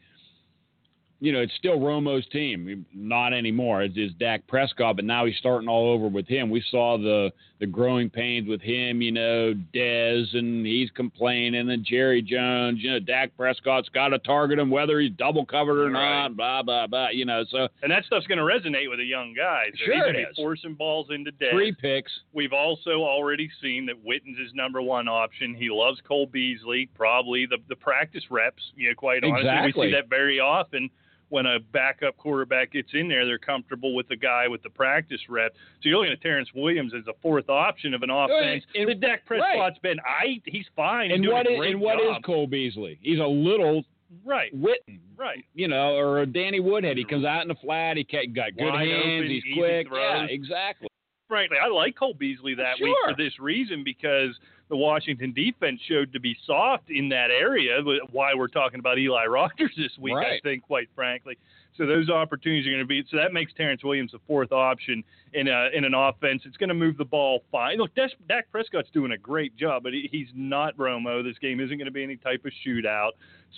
You 1.25 1.33
know, 1.33 1.41
it's 1.41 1.55
still 1.57 1.79
Romo's 1.81 2.27
team. 2.29 2.85
Not 2.93 3.33
anymore. 3.33 3.83
It's, 3.83 3.95
it's 3.97 4.13
Dak 4.17 4.47
Prescott, 4.47 4.97
but 4.97 5.07
now 5.07 5.25
he's 5.25 5.37
starting 5.39 5.69
all 5.71 5.89
over 5.91 6.07
with 6.07 6.29
him. 6.29 6.51
We 6.51 6.63
saw 6.71 6.99
the 6.99 7.31
the 7.61 7.67
growing 7.67 8.11
pains 8.11 8.47
with 8.47 8.61
him. 8.61 9.01
You 9.01 9.11
know, 9.13 9.55
Dez, 9.75 10.37
and 10.37 10.67
he's 10.67 10.91
complaining, 10.91 11.71
and 11.71 11.83
Jerry 11.85 12.21
Jones. 12.21 12.81
You 12.83 12.91
know, 12.93 12.99
Dak 13.01 13.35
Prescott's 13.39 13.89
got 13.89 14.09
to 14.09 14.19
target 14.19 14.59
him 14.59 14.69
whether 14.69 15.01
he's 15.01 15.13
double 15.13 15.47
covered 15.47 15.79
or 15.79 15.91
Right. 15.91 16.25
not. 16.29 16.37
Blah 16.37 16.63
blah 16.63 16.87
blah. 16.89 17.09
You 17.09 17.25
know, 17.25 17.43
so 17.51 17.69
And 17.83 17.91
that 17.91 18.05
stuff's 18.05 18.27
going 18.27 18.37
to 18.37 18.45
resonate 18.45 18.91
with 18.91 19.01
a 19.01 19.05
young 19.05 19.33
guy. 19.35 19.69
So 19.79 19.85
Sure 19.87 19.95
he's 19.95 20.03
going 20.03 20.15
to 20.27 20.31
be 20.31 20.35
forcing 20.37 20.75
balls 20.75 21.07
into 21.11 21.31
dead. 21.31 21.53
three 21.53 21.73
picks. 21.73 22.13
We've 22.35 22.53
also 22.53 23.01
already 23.01 23.49
seen 23.63 23.87
that 23.87 23.97
Witten's 24.05 24.39
his 24.39 24.53
number 24.53 24.83
one 24.83 25.09
option. 25.09 25.55
He 25.55 25.71
loves 25.71 26.03
Cole 26.07 26.27
Beasley, 26.27 26.91
probably 26.95 27.47
the 27.47 27.57
the 27.71 27.77
practice 27.77 28.25
reps. 28.31 28.63
You 28.77 28.91
know, 28.91 28.95
quite 28.95 29.25
honestly, 29.25 29.41
Exactly. 29.49 29.87
we 29.87 29.93
see 29.93 29.97
that 29.97 30.11
very 30.11 30.39
often. 30.39 30.91
When 31.35 31.47
a 31.47 31.59
backup 31.59 32.17
quarterback 32.17 32.71
gets 32.71 32.91
in 32.95 33.09
there, 33.09 33.27
they're 33.27 33.39
comfortable 33.39 33.93
with 33.93 34.07
the 34.07 34.15
guy 34.15 34.47
with 34.47 34.63
the 34.63 34.71
practice 34.71 35.19
rep. 35.29 35.53
So 35.83 35.89
you're 35.89 35.99
looking 35.99 36.13
at 36.13 36.21
Terrance 36.21 36.49
Williams 36.55 36.93
as 36.97 37.03
a 37.09 37.13
fourth 37.23 37.51
option 37.51 37.93
of 37.93 38.05
an 38.05 38.11
offense. 38.11 38.65
and- 38.77 38.89
that 38.89 39.01
Dak 39.01 39.27
Prescott's 39.27 39.79
been, 39.81 39.99
I 40.07 40.41
he's 40.47 40.67
fine. 40.77 41.11
He's 41.11 41.15
And 41.17 41.25
doing 41.25 41.35
what 41.35 41.47
is 41.51 41.61
and 41.73 41.81
what 41.81 42.01
is. 42.01 42.23
Cole 42.25 42.47
Beasley? 42.47 43.01
He's 43.03 43.19
a 43.19 43.27
little 43.27 43.85
right, 44.25 44.55
Witten, 44.55 45.01
right. 45.17 45.45
you 45.55 45.67
know, 45.67 45.97
or 45.97 46.21
a 46.21 46.27
Danny 46.27 46.61
Woodhead. 46.61 46.97
He 46.97 47.05
comes 47.05 47.25
out 47.25 47.43
in 47.43 47.49
the 47.49 47.57
flat. 47.57 47.97
He 47.97 48.05
got 48.05 48.55
good 48.57 48.67
Wide 48.73 48.87
hands. 48.89 49.03
open, 49.05 49.27
he's 49.31 49.43
quick. 49.57 49.89
throws. 49.89 49.99
Yeah, 50.01 50.27
exactly. 50.27 50.87
frankly, 51.27 51.57
I 51.61 51.67
like 51.67 51.97
Cole 51.97 52.15
Beasley 52.15 52.55
that 52.55 52.77
week 52.81 52.95
for 53.09 53.17
this 53.17 53.41
reason 53.41 53.83
because 53.83 54.39
the 54.69 54.77
Washington 54.77 55.33
defense 55.33 55.81
showed 55.89 56.13
to 56.13 56.21
be 56.21 56.37
soft 56.47 56.91
in 56.91 57.09
that 57.11 57.31
area. 57.31 57.83
Why 58.11 58.35
we're 58.35 58.49
talking 58.49 58.81
about 58.81 58.99
Eli 58.99 59.27
Rogers 59.27 59.73
this 59.77 59.93
week, 59.99 60.15
I 60.15 60.41
think, 60.43 60.63
quite 60.65 60.89
frankly. 60.95 61.37
So 61.77 61.87
those 61.87 62.09
opportunities 62.09 62.67
are 62.67 62.71
going 62.71 62.83
to 62.83 62.87
be. 62.87 63.03
So 63.11 63.17
that 63.17 63.33
makes 63.33 63.53
Terrance 63.55 63.83
Williams 63.83 64.13
the 64.13 64.21
fourth 64.29 64.53
option 64.53 65.03
in 65.33 65.49
a, 65.49 65.69
in 65.75 65.85
an 65.85 65.93
offense. 65.95 66.43
It's 66.45 66.57
going 66.57 66.69
to 66.69 66.75
move 66.75 66.97
the 66.97 67.05
ball 67.05 67.43
fine. 67.51 67.79
Look, 67.79 67.95
Dak, 67.97 68.11
Dak 68.29 68.51
Prescott's 68.53 68.91
doing 68.93 69.11
a 69.13 69.19
great 69.19 69.57
job, 69.57 69.83
but 69.83 69.93
he, 69.93 70.09
he's 70.13 70.29
not 70.35 70.77
Romo. 70.77 71.25
This 71.25 71.37
game 71.39 71.59
isn't 71.59 71.77
going 71.77 71.87
to 71.87 71.91
be 71.93 72.05
any 72.05 72.17
type 72.17 72.45
of 72.45 72.53
shootout. 72.65 73.11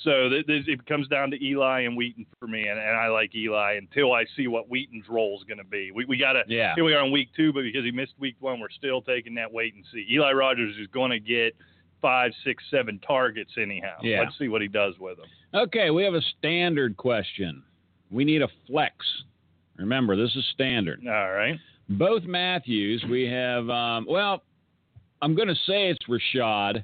So 0.02 0.30
th- 0.30 0.46
this, 0.46 0.64
it 0.66 0.86
comes 0.86 1.08
down 1.08 1.30
to 1.32 1.44
Eli 1.44 1.80
and 1.82 1.94
Wheaton 1.96 2.24
for 2.40 2.46
me, 2.46 2.66
and, 2.68 2.78
and 2.78 2.96
I 2.96 3.08
like 3.08 3.34
Eli 3.34 3.74
until 3.76 4.12
I 4.12 4.24
see 4.34 4.46
what 4.46 4.68
Wheaton's 4.70 5.08
role 5.10 5.36
is 5.38 5.44
going 5.44 5.58
to 5.58 5.64
be. 5.64 5.90
We 5.90 6.04
we 6.06 6.16
got 6.16 6.32
to 6.34 6.42
Yeah. 6.48 6.74
here 6.74 6.84
we 6.84 6.94
are 6.94 7.04
in 7.04 7.12
week 7.12 7.28
two, 7.36 7.52
but 7.52 7.62
because 7.62 7.84
he 7.84 7.90
missed 7.92 8.14
week 8.18 8.36
one, 8.40 8.60
we're 8.60 8.70
still 8.70 9.02
taking 9.02 9.34
that 9.34 9.52
wait 9.52 9.74
and 9.74 9.84
see. 9.92 10.06
Eli 10.10 10.32
Rogers 10.32 10.74
is 10.80 10.86
going 10.88 11.10
to 11.10 11.20
get 11.20 11.54
five, 12.02 12.32
six, 12.44 12.62
seven 12.70 12.98
targets 13.06 13.52
anyhow. 13.58 13.96
Yeah. 14.02 14.20
Let's 14.20 14.38
see 14.38 14.48
what 14.48 14.60
he 14.62 14.68
does 14.68 14.94
with 14.98 15.16
them. 15.18 15.26
Okay, 15.54 15.90
we 15.90 16.02
have 16.04 16.14
a 16.14 16.22
standard 16.38 16.96
question. 16.96 17.62
We 18.10 18.24
need 18.24 18.42
a 18.42 18.48
flex. 18.66 18.94
Remember, 19.76 20.16
this 20.16 20.34
is 20.36 20.44
standard. 20.54 21.00
All 21.06 21.32
right. 21.32 21.58
Both 21.88 22.24
Matthews, 22.24 23.04
we 23.08 23.24
have. 23.24 23.68
Um, 23.68 24.06
well, 24.08 24.42
I'm 25.22 25.34
going 25.34 25.48
to 25.48 25.54
say 25.66 25.88
it's 25.88 26.00
Rishard 26.08 26.82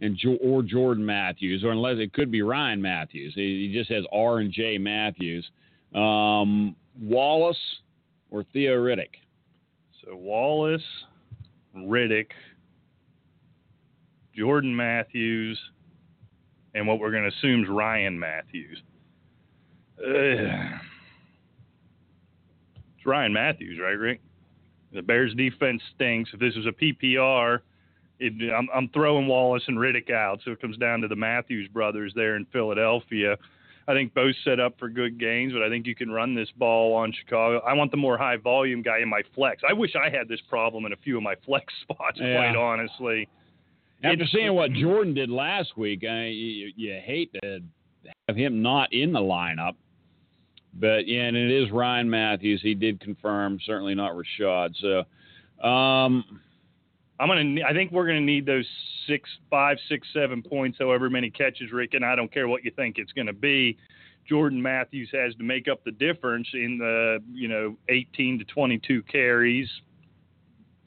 and 0.00 0.16
jo- 0.16 0.38
or 0.42 0.62
Jordan 0.62 1.04
Matthews, 1.04 1.64
or 1.64 1.70
unless 1.72 1.96
it 1.98 2.12
could 2.12 2.30
be 2.30 2.42
Ryan 2.42 2.80
Mathews. 2.80 3.34
He, 3.34 3.68
he 3.68 3.72
just 3.72 3.90
has 3.90 4.04
R 4.12 4.38
and 4.38 4.52
J 4.52 4.78
Matthews. 4.78 5.48
Um, 5.94 6.76
Wallace 7.00 7.58
or 8.30 8.44
Theo 8.52 8.76
Riddick. 8.76 9.10
So 10.04 10.16
Wallace, 10.16 10.82
Riddick, 11.76 12.28
Jordan 14.34 14.74
Matthews, 14.74 15.58
and 16.74 16.86
what 16.86 17.00
we're 17.00 17.10
going 17.10 17.28
to 17.28 17.36
assume 17.36 17.64
is 17.64 17.68
Ryan 17.68 18.18
Mathews. 18.18 18.80
It's 22.96 23.06
Ryan 23.06 23.32
Mathews, 23.32 23.78
right, 23.80 23.92
Rick? 23.98 24.20
The 24.92 25.02
Bears 25.02 25.34
defense 25.34 25.82
stinks. 25.94 26.30
If 26.32 26.40
this 26.40 26.54
was 26.56 26.66
a 26.66 26.72
PPR, 26.72 27.60
it, 28.18 28.52
I'm, 28.52 28.68
I'm 28.74 28.88
throwing 28.88 29.26
Wallace 29.28 29.62
and 29.68 29.78
Riddick 29.78 30.10
out, 30.10 30.40
so 30.44 30.50
it 30.50 30.60
comes 30.60 30.76
down 30.76 31.00
to 31.02 31.08
the 31.08 31.16
Matthews 31.16 31.68
brothers 31.68 32.12
there 32.14 32.36
in 32.36 32.44
Philadelphia. 32.52 33.36
I 33.88 33.94
think 33.94 34.12
both 34.14 34.34
set 34.44 34.60
up 34.60 34.78
for 34.78 34.88
good 34.88 35.18
games, 35.18 35.52
but 35.52 35.62
I 35.62 35.68
think 35.68 35.86
you 35.86 35.94
can 35.94 36.10
run 36.10 36.34
this 36.34 36.48
ball 36.56 36.92
on 36.94 37.12
Chicago. 37.12 37.60
I 37.60 37.72
want 37.72 37.90
the 37.90 37.96
more 37.96 38.18
high 38.18 38.36
volume 38.36 38.82
guy 38.82 38.98
in 39.00 39.08
my 39.08 39.22
flex. 39.34 39.62
I 39.68 39.72
wish 39.72 39.92
I 39.96 40.10
had 40.10 40.28
this 40.28 40.40
problem 40.48 40.84
in 40.86 40.92
a 40.92 40.96
few 40.96 41.16
of 41.16 41.22
my 41.22 41.34
flex 41.46 41.72
spots, 41.82 42.18
Yeah. 42.20 42.36
quite 42.36 42.56
honestly. 42.56 43.28
After 44.02 44.14
It's- 44.14 44.28
seeing 44.32 44.54
what 44.54 44.72
Jordan 44.74 45.14
did 45.14 45.30
last 45.30 45.76
week, 45.76 46.04
I, 46.04 46.26
you, 46.26 46.72
you 46.76 47.00
hate 47.02 47.32
to 47.42 47.60
have 48.28 48.36
him 48.36 48.60
not 48.62 48.92
in 48.92 49.12
the 49.12 49.20
lineup. 49.20 49.74
But 50.74 51.08
yeah, 51.08 51.22
and 51.22 51.36
it 51.36 51.50
is 51.50 51.70
Ryan 51.70 52.08
Mathews. 52.08 52.60
He 52.62 52.74
did 52.74 53.00
confirm, 53.00 53.58
certainly 53.64 53.94
not 53.94 54.12
Rishard. 54.12 54.74
So, 54.80 55.66
um, 55.66 56.40
I'm 57.18 57.28
gonna. 57.28 57.62
I 57.68 57.72
think 57.72 57.92
we're 57.92 58.06
gonna 58.06 58.20
need 58.20 58.46
those 58.46 58.66
six, 59.06 59.28
five, 59.50 59.78
six, 59.88 60.08
seven 60.12 60.42
points, 60.42 60.78
however 60.78 61.10
many 61.10 61.30
catches, 61.30 61.72
Rick. 61.72 61.94
And 61.94 62.04
I 62.04 62.14
don't 62.14 62.32
care 62.32 62.48
what 62.48 62.64
you 62.64 62.70
think 62.70 62.98
it's 62.98 63.12
gonna 63.12 63.32
be. 63.32 63.76
Jordan 64.28 64.62
Matthews 64.62 65.10
has 65.12 65.34
to 65.36 65.42
make 65.42 65.66
up 65.66 65.82
the 65.84 65.90
difference 65.90 66.48
in 66.54 66.78
the 66.78 67.18
you 67.32 67.48
know 67.48 67.76
18 67.88 68.38
to 68.38 68.44
22 68.44 69.02
carries, 69.02 69.68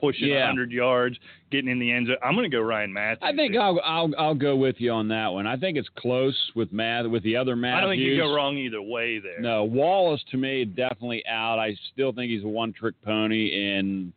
pushing 0.04 0.28
Yeah. 0.28 0.42
100 0.48 0.72
yards, 0.72 1.18
getting 1.50 1.70
in 1.72 1.80
the 1.80 1.89
end 1.92 2.08
zone. 2.08 2.18
I'm 2.22 2.36
gonna 2.36 2.50
go 2.50 2.60
Ryan 2.60 2.92
Mathews. 2.92 3.20
I 3.22 3.34
think 3.34 3.56
I'll, 3.56 3.80
I'll 3.84 4.12
I'll 4.18 4.36
go 4.36 4.56
with 4.56 4.76
you 4.80 4.92
on 4.92 5.08
that 5.10 5.28
one. 5.30 5.48
I 5.48 5.56
think 5.56 5.78
it's 5.78 5.88
close 5.98 6.36
with 6.56 6.74
Matt 6.74 7.10
with 7.10 7.24
the 7.24 7.38
other 7.38 7.56
Matthews. 7.56 7.78
I 7.78 7.82
don't 7.82 7.89
think 7.92 8.02
you 8.02 8.18
go 8.18 8.34
wrong 8.36 8.58
either 8.58 8.82
way 8.82 9.20
there. 9.20 9.39
No, 9.39 9.63
Wallace 9.63 10.24
to 10.32 10.38
me 10.38 10.66
definitely 10.66 11.26
out. 11.26 11.58
I 11.58 11.76
still 11.94 12.12
think 12.12 12.30
he's 12.32 12.44
a 12.44 12.48
one-trick 12.48 12.96
pony, 13.04 13.76
and 13.78 14.12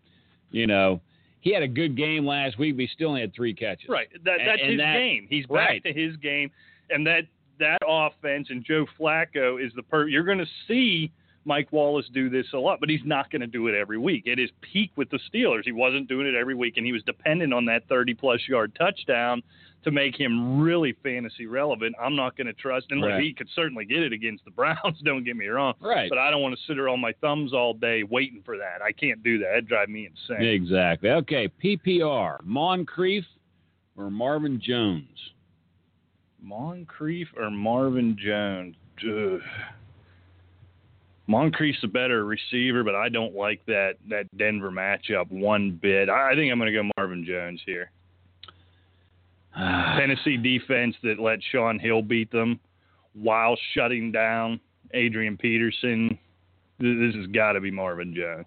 you 0.50 0.66
know 0.66 1.00
he 1.40 1.52
had 1.54 1.62
a 1.62 1.68
good 1.68 1.96
game 1.96 2.26
last 2.26 2.58
week, 2.58 2.74
but 2.74 2.80
he 2.82 2.88
still 2.92 3.10
only 3.10 3.20
had 3.20 3.32
three 3.32 3.54
catches. 3.54 3.88
Right. 3.88 4.08
That 4.24 4.40
And- 4.40 4.48
that's 4.48 4.60
and 4.62 4.70
his 4.72 4.80
that- 4.80 4.92
game. 4.98 5.26
He's 5.30 5.46
back 5.46 5.68
right. 5.68 5.84
to 5.84 5.92
his 5.92 6.16
game, 6.16 6.50
and 6.90 7.06
that 7.06 7.22
that 7.60 7.78
offense 7.86 8.48
and 8.50 8.64
Joe 8.64 8.84
Flacco 9.00 9.64
is 9.64 9.72
the 9.76 9.82
per. 9.84 10.08
You're 10.08 10.24
going 10.24 10.38
to 10.38 10.46
see 10.68 11.10
Mike 11.46 11.72
Wallace 11.72 12.08
do 12.12 12.28
this 12.28 12.46
a 12.52 12.58
lot, 12.58 12.80
but 12.80 12.90
he's 12.90 13.04
not 13.04 13.30
going 13.30 13.40
to 13.40 13.46
do 13.46 13.68
it 13.68 13.74
every 13.74 13.98
week. 13.98 14.26
At 14.26 14.36
his 14.36 14.50
peak 14.60 14.90
with 14.96 15.08
the 15.10 15.20
Steelers, 15.32 15.62
he 15.64 15.70
wasn't 15.72 16.08
doing 16.08 16.26
it 16.26 16.34
every 16.34 16.56
week, 16.56 16.76
and 16.76 16.84
he 16.84 16.92
was 16.92 17.02
dependent 17.04 17.54
on 17.54 17.64
that 17.66 17.86
30 17.88 18.14
plus 18.14 18.40
yard 18.48 18.74
touchdown 18.76 19.42
to 19.84 19.92
make 19.92 20.18
him 20.18 20.60
really 20.60 20.92
fantasy 21.04 21.46
relevant. 21.46 21.94
I'm 22.02 22.16
not 22.16 22.36
going 22.36 22.48
to 22.48 22.52
trust, 22.52 22.86
and 22.90 23.00
Right. 23.00 23.22
he 23.22 23.32
could 23.32 23.48
certainly 23.54 23.84
get 23.84 23.98
it 24.02 24.12
against 24.12 24.44
the 24.44 24.50
Browns. 24.60 25.00
Don't 25.04 25.22
get 25.22 25.36
me 25.36 25.46
wrong. 25.46 25.74
Right. 25.80 26.08
But 26.10 26.18
I 26.18 26.32
don't 26.32 26.42
want 26.42 26.56
to 26.56 26.60
sit 26.66 26.74
there 26.74 26.88
on 26.88 27.00
my 27.00 27.12
thumbs 27.20 27.52
all 27.54 27.72
day 27.74 28.02
waiting 28.02 28.42
for 28.44 28.56
that. 28.58 28.82
I 28.84 28.90
can't 28.90 29.22
do 29.22 29.38
that. 29.38 29.44
That'd 29.50 29.68
drive 29.68 29.88
me 29.88 30.08
insane. 30.08 30.44
Exactly. 30.44 31.10
Okay, 31.10 31.48
PPR, 31.62 32.42
Moncrief 32.42 33.24
or 33.96 34.10
Marvin 34.10 34.60
Jones? 34.60 35.06
Moncrief 36.42 37.28
or 37.36 37.50
Marvin 37.50 38.16
Jones? 38.18 38.74
Ugh. 39.04 39.40
Moncrief's 41.28 41.82
a 41.82 41.88
better 41.88 42.24
receiver, 42.24 42.84
but 42.84 42.94
I 42.94 43.08
don't 43.08 43.34
like 43.34 43.64
that 43.66 43.94
that 44.08 44.24
Denver 44.36 44.70
matchup 44.70 45.30
one 45.30 45.72
bit. 45.72 46.08
I, 46.08 46.32
I 46.32 46.34
think 46.34 46.52
I'm 46.52 46.58
going 46.58 46.72
to 46.72 46.82
go 46.82 46.88
Marvin 46.96 47.24
Jones 47.24 47.60
here. 47.66 47.90
Tennessee 49.56 50.36
defense 50.36 50.94
that 51.02 51.18
let 51.18 51.38
Shaun 51.50 51.78
Hill 51.78 52.02
beat 52.02 52.30
them 52.30 52.60
while 53.14 53.56
shutting 53.74 54.12
down 54.12 54.60
Adrian 54.94 55.36
Peterson. 55.36 56.18
Th- 56.80 56.98
This 56.98 57.14
has 57.16 57.26
got 57.28 57.52
to 57.52 57.60
be 57.60 57.70
Marvin 57.70 58.14
Jones. 58.14 58.46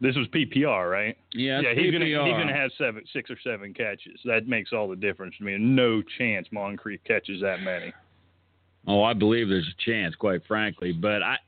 This 0.00 0.16
was 0.16 0.26
PPR, 0.28 0.90
right? 0.90 1.16
yeah, 1.32 1.60
yeah, 1.60 1.74
he's 1.74 1.92
gonna 1.92 2.06
he's 2.24 2.32
gonna 2.32 2.52
have 2.56 2.72
seven, 2.76 3.04
six 3.12 3.30
or 3.30 3.36
seven 3.44 3.72
catches. 3.72 4.18
That 4.24 4.48
makes 4.48 4.72
all 4.72 4.88
the 4.88 4.96
difference 4.96 5.36
to 5.38 5.44
me. 5.44 5.56
No 5.58 6.02
chance 6.18 6.48
Moncrief 6.50 6.98
catches 7.06 7.40
that 7.40 7.60
many. 7.62 7.92
Oh, 8.86 9.02
I 9.02 9.12
believe 9.14 9.48
there's 9.48 9.68
a 9.68 9.84
chance, 9.90 10.14
quite 10.16 10.44
frankly, 10.46 10.92
but 10.92 11.22
I. 11.22 11.36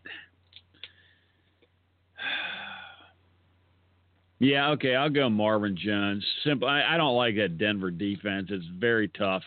Yeah, 4.40 4.70
okay, 4.72 4.94
I'll 4.94 5.08
go 5.10 5.30
Marvin 5.30 5.76
Jones. 5.76 6.24
Simple. 6.44 6.68
I, 6.68 6.82
I 6.82 6.96
don't 6.96 7.16
like 7.16 7.36
that 7.36 7.56
Denver 7.56 7.90
defense. 7.90 8.48
It's 8.50 8.64
very 8.78 9.08
tough. 9.08 9.42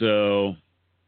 So, 0.00 0.54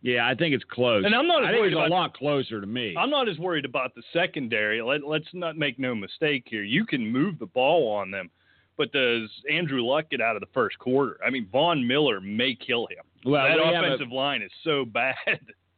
yeah, 0.02 0.28
I 0.28 0.34
think 0.34 0.54
it's 0.54 0.64
close. 0.70 1.04
And 1.04 1.14
I'm 1.14 1.26
not 1.26 1.42
as 1.44 1.54
worried 1.54 1.72
it's 1.72 1.76
a 1.76 1.78
about- 1.78 1.90
lot 1.90 2.14
closer 2.14 2.60
to 2.60 2.66
me. 2.66 2.94
I'm 2.96 3.10
not 3.10 3.28
as 3.28 3.38
worried 3.38 3.64
about 3.64 3.94
the 3.94 4.02
secondary. 4.12 4.80
Let, 4.82 5.04
let's 5.04 5.26
not 5.32 5.56
make 5.56 5.78
no 5.78 5.94
mistake 5.94 6.44
here. 6.46 6.62
You 6.62 6.84
can 6.86 7.10
move 7.10 7.38
the 7.38 7.46
ball 7.46 7.90
on 7.90 8.10
them, 8.12 8.30
but 8.76 8.92
does 8.92 9.28
Andrew 9.50 9.82
Luck 9.82 10.10
get 10.10 10.20
out 10.20 10.36
of 10.36 10.40
the 10.40 10.48
first 10.54 10.78
quarter? 10.78 11.18
I 11.26 11.30
mean, 11.30 11.48
Von 11.50 11.84
Miller 11.84 12.20
may 12.20 12.54
kill 12.54 12.86
him. 12.86 13.04
Well, 13.24 13.42
that 13.42 13.58
have 13.58 13.82
a- 13.82 13.86
offensive 13.86 14.12
line 14.12 14.42
is 14.42 14.52
so 14.62 14.84
bad. 14.92 15.16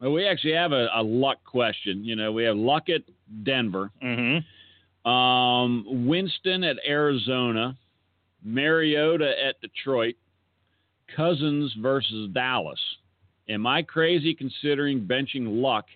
We 0.02 0.26
actually 0.26 0.54
have 0.54 0.72
a, 0.72 0.88
a 0.94 1.02
luck 1.02 1.44
question. 1.44 2.04
You 2.04 2.16
know, 2.16 2.32
we 2.32 2.44
have 2.44 2.56
luck 2.56 2.88
at 2.88 3.02
Denver, 3.44 3.90
mm-hmm. 4.02 5.08
um, 5.08 6.06
Winston 6.06 6.64
at 6.64 6.76
Arizona, 6.86 7.76
Mariota 8.42 9.32
at 9.40 9.60
Detroit, 9.60 10.16
Cousins 11.16 11.72
versus 11.80 12.30
Dallas. 12.32 12.80
Am 13.48 13.66
I 13.66 13.82
crazy 13.82 14.34
considering 14.34 15.06
benching 15.06 15.62
luck 15.62 15.86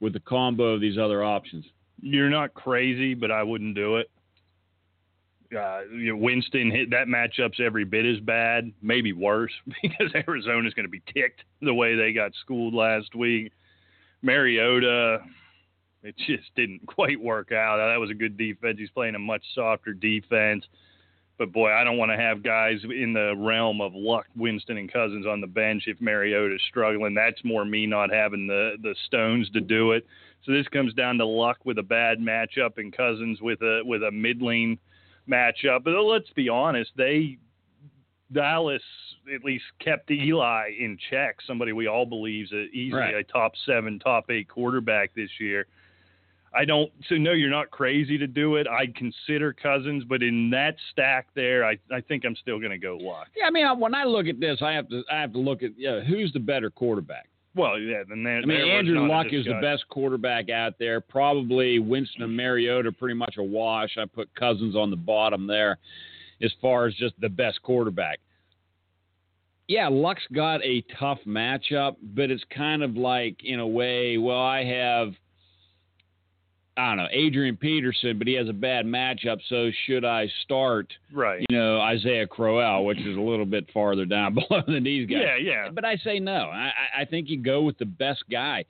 with 0.00 0.12
the 0.12 0.20
combo 0.20 0.74
of 0.74 0.80
these 0.80 0.98
other 0.98 1.24
options? 1.24 1.64
You're 2.00 2.30
not 2.30 2.54
crazy, 2.54 3.14
but 3.14 3.30
I 3.30 3.42
wouldn't 3.42 3.74
do 3.74 3.96
it. 3.96 4.10
Uh, 5.56 5.80
Winston 6.14 6.70
hit 6.70 6.90
that 6.90 7.08
matchup's 7.08 7.60
every 7.64 7.84
bit 7.84 8.04
as 8.04 8.20
bad, 8.20 8.72
maybe 8.82 9.12
worse, 9.12 9.52
because 9.82 10.12
Arizona's 10.14 10.74
going 10.74 10.86
to 10.86 10.90
be 10.90 11.02
ticked 11.12 11.42
the 11.62 11.74
way 11.74 11.96
they 11.96 12.12
got 12.12 12.32
schooled 12.42 12.74
last 12.74 13.14
week. 13.14 13.52
Mariota, 14.22 15.20
it 16.02 16.16
just 16.18 16.54
didn't 16.54 16.86
quite 16.86 17.20
work 17.20 17.52
out. 17.52 17.78
That 17.78 18.00
was 18.00 18.10
a 18.10 18.14
good 18.14 18.36
defense. 18.36 18.78
He's 18.78 18.90
playing 18.90 19.14
a 19.14 19.20
much 19.20 19.44
softer 19.54 19.92
defense. 19.92 20.64
But 21.38 21.52
boy, 21.52 21.70
I 21.70 21.84
don't 21.84 21.98
want 21.98 22.10
to 22.12 22.16
have 22.16 22.42
guys 22.42 22.78
in 22.84 23.12
the 23.12 23.34
realm 23.36 23.82
of 23.82 23.92
Luck, 23.94 24.24
Winston, 24.36 24.78
and 24.78 24.90
Cousins 24.90 25.26
on 25.26 25.42
the 25.42 25.46
bench 25.46 25.82
if 25.86 26.00
Mariota's 26.00 26.62
struggling. 26.66 27.14
That's 27.14 27.44
more 27.44 27.64
me 27.64 27.86
not 27.86 28.10
having 28.10 28.46
the 28.46 28.76
the 28.82 28.94
stones 29.04 29.50
to 29.50 29.60
do 29.60 29.92
it. 29.92 30.06
So 30.44 30.52
this 30.52 30.66
comes 30.68 30.94
down 30.94 31.18
to 31.18 31.26
Luck 31.26 31.58
with 31.64 31.78
a 31.78 31.82
bad 31.82 32.20
matchup 32.20 32.78
and 32.78 32.90
Cousins 32.90 33.42
with 33.42 33.60
a 33.60 33.82
with 33.84 34.02
a 34.02 34.10
middling 34.10 34.78
matchup. 35.28 35.84
But 35.84 35.92
let's 36.00 36.30
be 36.30 36.48
honest, 36.48 36.90
they 36.96 37.38
Dallas 38.32 38.82
at 39.34 39.44
least 39.44 39.64
kept 39.80 40.10
Eli 40.10 40.70
in 40.78 40.98
check. 41.10 41.36
Somebody 41.46 41.72
we 41.72 41.86
all 41.86 42.06
believes 42.06 42.50
is 42.52 42.68
easily 42.72 43.00
Right. 43.00 43.14
a 43.14 43.24
top 43.24 43.52
seven, 43.64 43.98
top 43.98 44.30
eight 44.30 44.48
quarterback 44.48 45.14
this 45.14 45.30
year. 45.38 45.66
I 46.54 46.64
don't. 46.64 46.90
So 47.08 47.16
no, 47.16 47.32
you're 47.32 47.50
not 47.50 47.70
crazy 47.70 48.16
to 48.18 48.26
do 48.26 48.56
it. 48.56 48.66
I'd 48.66 48.94
consider 48.94 49.52
Cousins, 49.52 50.04
but 50.04 50.22
in 50.22 50.48
that 50.50 50.76
stack 50.90 51.26
there, 51.34 51.64
I 51.64 51.76
I 51.92 52.00
think 52.00 52.24
I'm 52.24 52.36
still 52.36 52.58
going 52.58 52.70
to 52.70 52.78
go 52.78 52.96
Luck. 52.96 53.28
Yeah, 53.36 53.46
I 53.46 53.50
mean, 53.50 53.66
when 53.78 53.94
I 53.94 54.04
look 54.04 54.26
at 54.26 54.40
this, 54.40 54.62
I 54.62 54.72
have 54.72 54.88
to 54.88 55.02
I 55.12 55.20
have 55.20 55.32
to 55.34 55.38
look 55.38 55.62
at 55.62 55.72
yeah, 55.76 56.00
who's 56.00 56.32
the 56.32 56.40
better 56.40 56.70
quarterback. 56.70 57.28
Well, 57.56 57.78
yeah. 57.78 58.02
Then 58.06 58.22
there, 58.22 58.38
I 58.38 58.44
mean, 58.44 58.68
Andrew 58.68 59.08
Luck 59.08 59.28
is 59.32 59.46
the 59.46 59.58
best 59.62 59.88
quarterback 59.88 60.50
out 60.50 60.74
there. 60.78 61.00
Probably 61.00 61.78
Winston 61.78 62.22
and 62.22 62.36
Mariota 62.36 62.92
pretty 62.92 63.14
much 63.14 63.36
a 63.38 63.42
wash. 63.42 63.96
I 63.98 64.04
put 64.04 64.32
Cousins 64.34 64.76
on 64.76 64.90
the 64.90 64.96
bottom 64.96 65.46
there 65.46 65.78
as 66.42 66.52
far 66.60 66.86
as 66.86 66.94
just 66.94 67.14
the 67.18 67.30
best 67.30 67.62
quarterback. 67.62 68.20
Yeah, 69.68 69.88
Luck's 69.88 70.22
got 70.32 70.62
a 70.62 70.84
tough 71.00 71.18
matchup, 71.26 71.96
but 72.14 72.30
it's 72.30 72.44
kind 72.54 72.82
of 72.82 72.96
like, 72.96 73.38
in 73.42 73.58
a 73.58 73.66
way, 73.66 74.18
well, 74.18 74.40
I 74.40 74.62
have, 74.62 75.14
I 76.78 76.88
don't 76.88 76.96
know, 76.98 77.08
Adrian 77.10 77.56
Peterson, 77.56 78.18
but 78.18 78.26
he 78.26 78.34
has 78.34 78.48
a 78.48 78.52
bad 78.52 78.84
matchup, 78.84 79.38
so 79.48 79.70
should 79.86 80.04
I 80.04 80.28
start, 80.44 80.92
Right. 81.10 81.42
you 81.48 81.56
know, 81.56 81.80
Isaiah 81.80 82.26
Crowell, 82.26 82.84
which 82.84 82.98
is 82.98 83.16
a 83.16 83.20
little 83.20 83.46
bit 83.46 83.66
farther 83.72 84.04
down 84.04 84.34
below 84.48 84.62
than 84.66 84.84
these 84.84 85.08
guys? 85.08 85.22
Yeah, 85.22 85.36
yeah. 85.36 85.68
But 85.72 85.84
I 85.86 85.96
say 85.96 86.18
no. 86.18 86.50
I, 86.52 86.66
I- 86.98 87.00
I 87.02 87.04
think 87.06 87.28
you 87.30 87.38
go 87.38 87.62
with 87.62 87.78
the 87.78 87.86
best 87.86 88.24
guy. 88.30 88.64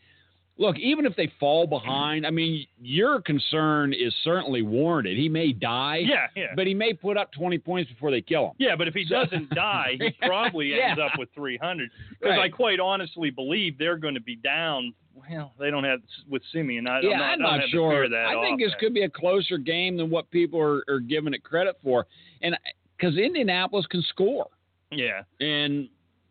Look, 0.59 0.79
even 0.79 1.05
if 1.05 1.15
they 1.17 1.31
fall 1.39 1.67
behind, 1.67 2.27
I 2.27 2.31
mean, 2.31 2.67
your 2.81 3.21
concern 3.21 3.93
is 3.93 4.15
certainly 4.25 4.63
warranted. 4.63 5.19
He 5.19 5.29
may 5.29 5.53
die, 5.53 5.99
Yeah, 5.99 6.29
yeah. 6.35 6.47
but 6.57 6.67
he 6.67 6.73
may 6.73 6.95
put 6.95 7.19
up 7.19 7.31
20 7.33 7.59
points 7.59 7.91
before 7.91 8.11
they 8.11 8.23
kill 8.23 8.47
him. 8.47 8.53
Yeah, 8.59 8.75
but 8.75 8.89
if 8.89 8.95
he 8.95 9.05
So- 9.05 9.25
doesn't 9.25 9.51
die, 9.51 9.97
he 10.01 10.11
probably 10.27 10.81
ends 10.81 10.99
up 10.99 11.19
with 11.19 11.29
300. 11.35 11.91
Because 12.21 12.39
I 12.39 12.49
quite 12.49 12.81
honestly 12.81 13.29
believe 13.31 13.77
they're 13.77 13.99
going 13.99 14.15
to 14.15 14.21
be 14.21 14.37
down. 14.37 14.95
Well, 15.15 15.53
they 15.59 15.71
don't 15.71 15.85
have 15.85 16.01
with 16.29 16.43
Siemian. 16.53 16.87
I, 16.87 17.01
yeah, 17.01 17.21
I'm 17.21 17.39
not, 17.39 17.53
I'm 17.53 17.61
not 17.61 17.69
sure. 17.71 18.09
that 18.09 18.27
I 18.27 18.41
think 18.43 18.61
this 18.61 18.73
could 18.81 18.95
be 18.95 19.03
a 19.03 19.11
closer 19.11 19.59
game 19.59 19.97
than 19.99 20.09
what 20.11 20.31
people 20.31 20.61
are, 20.61 20.83
are 20.89 21.01
giving 21.01 21.35
it 21.35 21.43
credit 21.45 21.77
for. 21.83 22.07
And 22.43 22.57
because 22.97 23.17
Indianapolis 23.19 23.87
can 23.87 24.03
score. 24.09 24.47
Yeah, 24.91 25.23
And, 25.41 25.89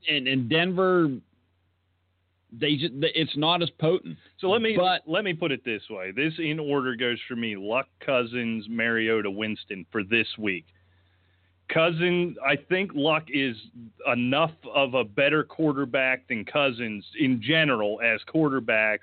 and, 0.10 0.28
and 0.28 0.50
Denver, 0.50 1.10
they 2.60 2.76
just, 2.76 2.94
it's 3.02 3.36
not 3.38 3.62
as 3.62 3.70
potent. 3.80 4.18
So 4.40 4.50
let 4.50 4.62
me 4.62 4.76
But- 4.78 5.04
let 5.08 5.24
me 5.24 5.34
put 5.34 5.52
it 5.52 5.64
this 5.64 5.84
way. 5.90 6.12
This 6.12 6.34
in 6.40 6.60
order 6.60 6.96
goes 6.96 7.20
for 7.28 7.36
me: 7.36 7.56
Luck, 7.56 7.88
Cousins, 8.00 8.68
Mariota, 8.70 9.30
Winston 9.30 9.86
for 9.92 10.04
this 10.04 10.28
week. 10.38 10.66
Cousins, 11.68 12.38
I 12.46 12.56
think 12.56 12.92
Luck 12.94 13.24
is 13.30 13.56
enough 14.12 14.52
of 14.74 14.94
a 14.94 15.04
better 15.04 15.44
quarterback 15.44 16.28
than 16.28 16.46
Cousins 16.46 17.04
in 17.20 17.42
general 17.42 18.00
as 18.02 18.22
quarterbacks 18.32 19.00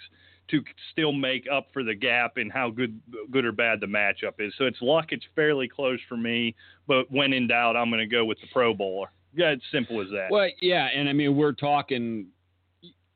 to 0.48 0.62
still 0.92 1.12
make 1.12 1.46
up 1.50 1.68
for 1.72 1.82
the 1.82 1.94
gap 1.94 2.38
in 2.38 2.48
how 2.50 2.70
good 2.70 3.00
good 3.32 3.44
or 3.44 3.52
bad 3.52 3.80
the 3.80 3.86
matchup 3.86 4.34
is. 4.38 4.52
So 4.58 4.66
it's 4.66 4.80
Luck. 4.80 5.06
It's 5.10 5.24
fairly 5.34 5.66
close 5.66 5.98
for 6.08 6.16
me, 6.16 6.54
but 6.86 7.10
when 7.10 7.32
in 7.32 7.48
doubt, 7.48 7.76
I'm 7.76 7.90
going 7.90 8.00
to 8.00 8.06
go 8.06 8.24
with 8.24 8.40
the 8.40 8.46
Pro 8.52 8.72
Bowler. 8.74 9.08
Yeah, 9.34 9.48
it's 9.48 9.64
simple 9.72 10.00
as 10.00 10.08
that. 10.10 10.28
Well, 10.30 10.48
yeah, 10.60 10.88
and 10.94 11.08
I 11.08 11.12
mean 11.14 11.36
we're 11.36 11.52
talking 11.52 12.26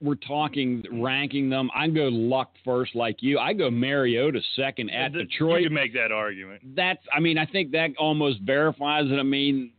we're 0.00 0.14
talking 0.16 0.84
ranking 0.92 1.48
them. 1.48 1.70
I 1.74 1.88
go 1.88 2.08
Luck 2.08 2.52
first, 2.64 2.94
like 2.94 3.22
you. 3.22 3.38
I 3.38 3.52
go 3.54 3.70
Mariota 3.70 4.40
second 4.54 4.90
at 4.90 5.12
Th- 5.14 5.26
Detroit. 5.28 5.62
You 5.62 5.68
can 5.68 5.74
make 5.74 5.94
that 5.94 6.12
argument. 6.12 6.62
That's 6.76 7.00
I 7.14 7.20
mean 7.20 7.38
I 7.38 7.46
think 7.46 7.70
that 7.72 7.90
almost 7.98 8.40
verifies 8.40 9.06
it. 9.10 9.18
I 9.18 9.22
mean, 9.22 9.72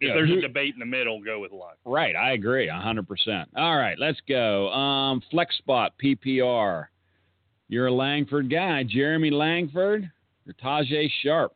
If 0.00 0.14
there's 0.14 0.28
who- 0.28 0.38
a 0.38 0.40
debate 0.42 0.74
in 0.74 0.78
the 0.80 0.86
middle, 0.86 1.20
go 1.20 1.40
with 1.40 1.50
Luck. 1.52 1.78
right? 1.84 2.14
I 2.14 2.32
agree, 2.32 2.68
hundred 2.68 3.08
percent. 3.08 3.48
All 3.56 3.76
right, 3.76 3.98
let's 3.98 4.20
go. 4.28 4.68
Um, 4.70 5.20
flex 5.32 5.56
spot 5.58 5.94
PPR. 6.02 6.86
You're 7.68 7.86
a 7.88 7.92
Langford 7.92 8.48
guy, 8.48 8.84
Jeremy 8.84 9.30
Langford 9.30 10.08
or 10.46 10.52
Tajae 10.62 11.10
Sharpe. 11.24 11.55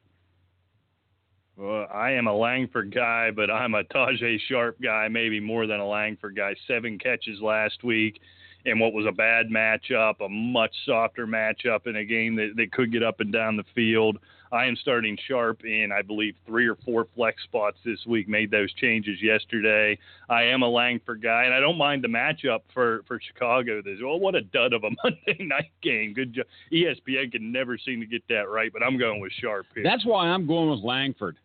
Well, 1.60 1.86
I 1.92 2.12
am 2.12 2.26
a 2.26 2.34
Langford 2.34 2.94
guy, 2.94 3.30
but 3.30 3.50
I'm 3.50 3.74
a 3.74 3.84
Tajae 3.84 4.38
Sharpe 4.48 4.80
guy, 4.80 5.08
maybe 5.08 5.40
more 5.40 5.66
than 5.66 5.78
a 5.78 5.86
Langford 5.86 6.34
guy. 6.34 6.54
Seven 6.66 6.98
catches 6.98 7.38
last 7.42 7.84
week 7.84 8.18
in 8.64 8.78
what 8.78 8.94
was 8.94 9.04
a 9.06 9.12
bad 9.12 9.50
matchup, 9.50 10.24
a 10.24 10.28
much 10.30 10.74
softer 10.86 11.26
matchup 11.26 11.86
in 11.86 11.96
a 11.96 12.04
game 12.06 12.34
that, 12.36 12.52
that 12.56 12.72
could 12.72 12.90
get 12.90 13.02
up 13.02 13.20
and 13.20 13.30
down 13.30 13.58
the 13.58 13.64
field. 13.74 14.16
I 14.52 14.64
am 14.64 14.74
starting 14.76 15.18
Sharpe 15.28 15.66
in, 15.66 15.90
I 15.92 16.00
believe, 16.00 16.34
three 16.46 16.66
or 16.66 16.76
four 16.76 17.06
flex 17.14 17.42
spots 17.44 17.76
this 17.84 18.06
week. 18.06 18.26
Made 18.26 18.50
those 18.50 18.72
changes 18.74 19.20
yesterday. 19.20 19.98
I 20.30 20.44
am 20.44 20.62
a 20.62 20.68
Langford 20.68 21.22
guy, 21.22 21.44
and 21.44 21.52
I 21.52 21.60
don't 21.60 21.76
mind 21.76 22.02
the 22.02 22.08
matchup 22.08 22.60
for, 22.72 23.02
for 23.06 23.20
Chicago. 23.20 23.82
This 23.82 23.98
well, 24.02 24.18
what 24.18 24.34
a 24.34 24.40
dud 24.40 24.72
of 24.72 24.82
a 24.84 24.90
Monday 25.04 25.44
night 25.44 25.72
game. 25.82 26.14
Good 26.14 26.32
job. 26.32 26.46
ESPN 26.72 27.30
can 27.30 27.52
never 27.52 27.76
seem 27.76 28.00
to 28.00 28.06
get 28.06 28.26
that 28.28 28.48
right, 28.48 28.72
but 28.72 28.82
I'm 28.82 28.98
going 28.98 29.20
with 29.20 29.32
Sharpe 29.32 29.66
here. 29.74 29.84
That's 29.84 30.06
why 30.06 30.26
I'm 30.26 30.46
going 30.46 30.70
with 30.70 30.80
Langford, 30.80 31.36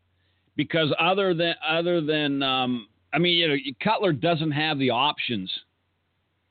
because 0.55 0.93
other 0.99 1.33
than 1.33 1.55
other 1.67 2.01
than 2.01 2.41
um, 2.43 2.87
I 3.13 3.19
mean, 3.19 3.37
you 3.37 3.47
know, 3.47 3.55
Cutler 3.83 4.13
doesn't 4.13 4.51
have 4.51 4.77
the 4.79 4.89
options 4.89 5.51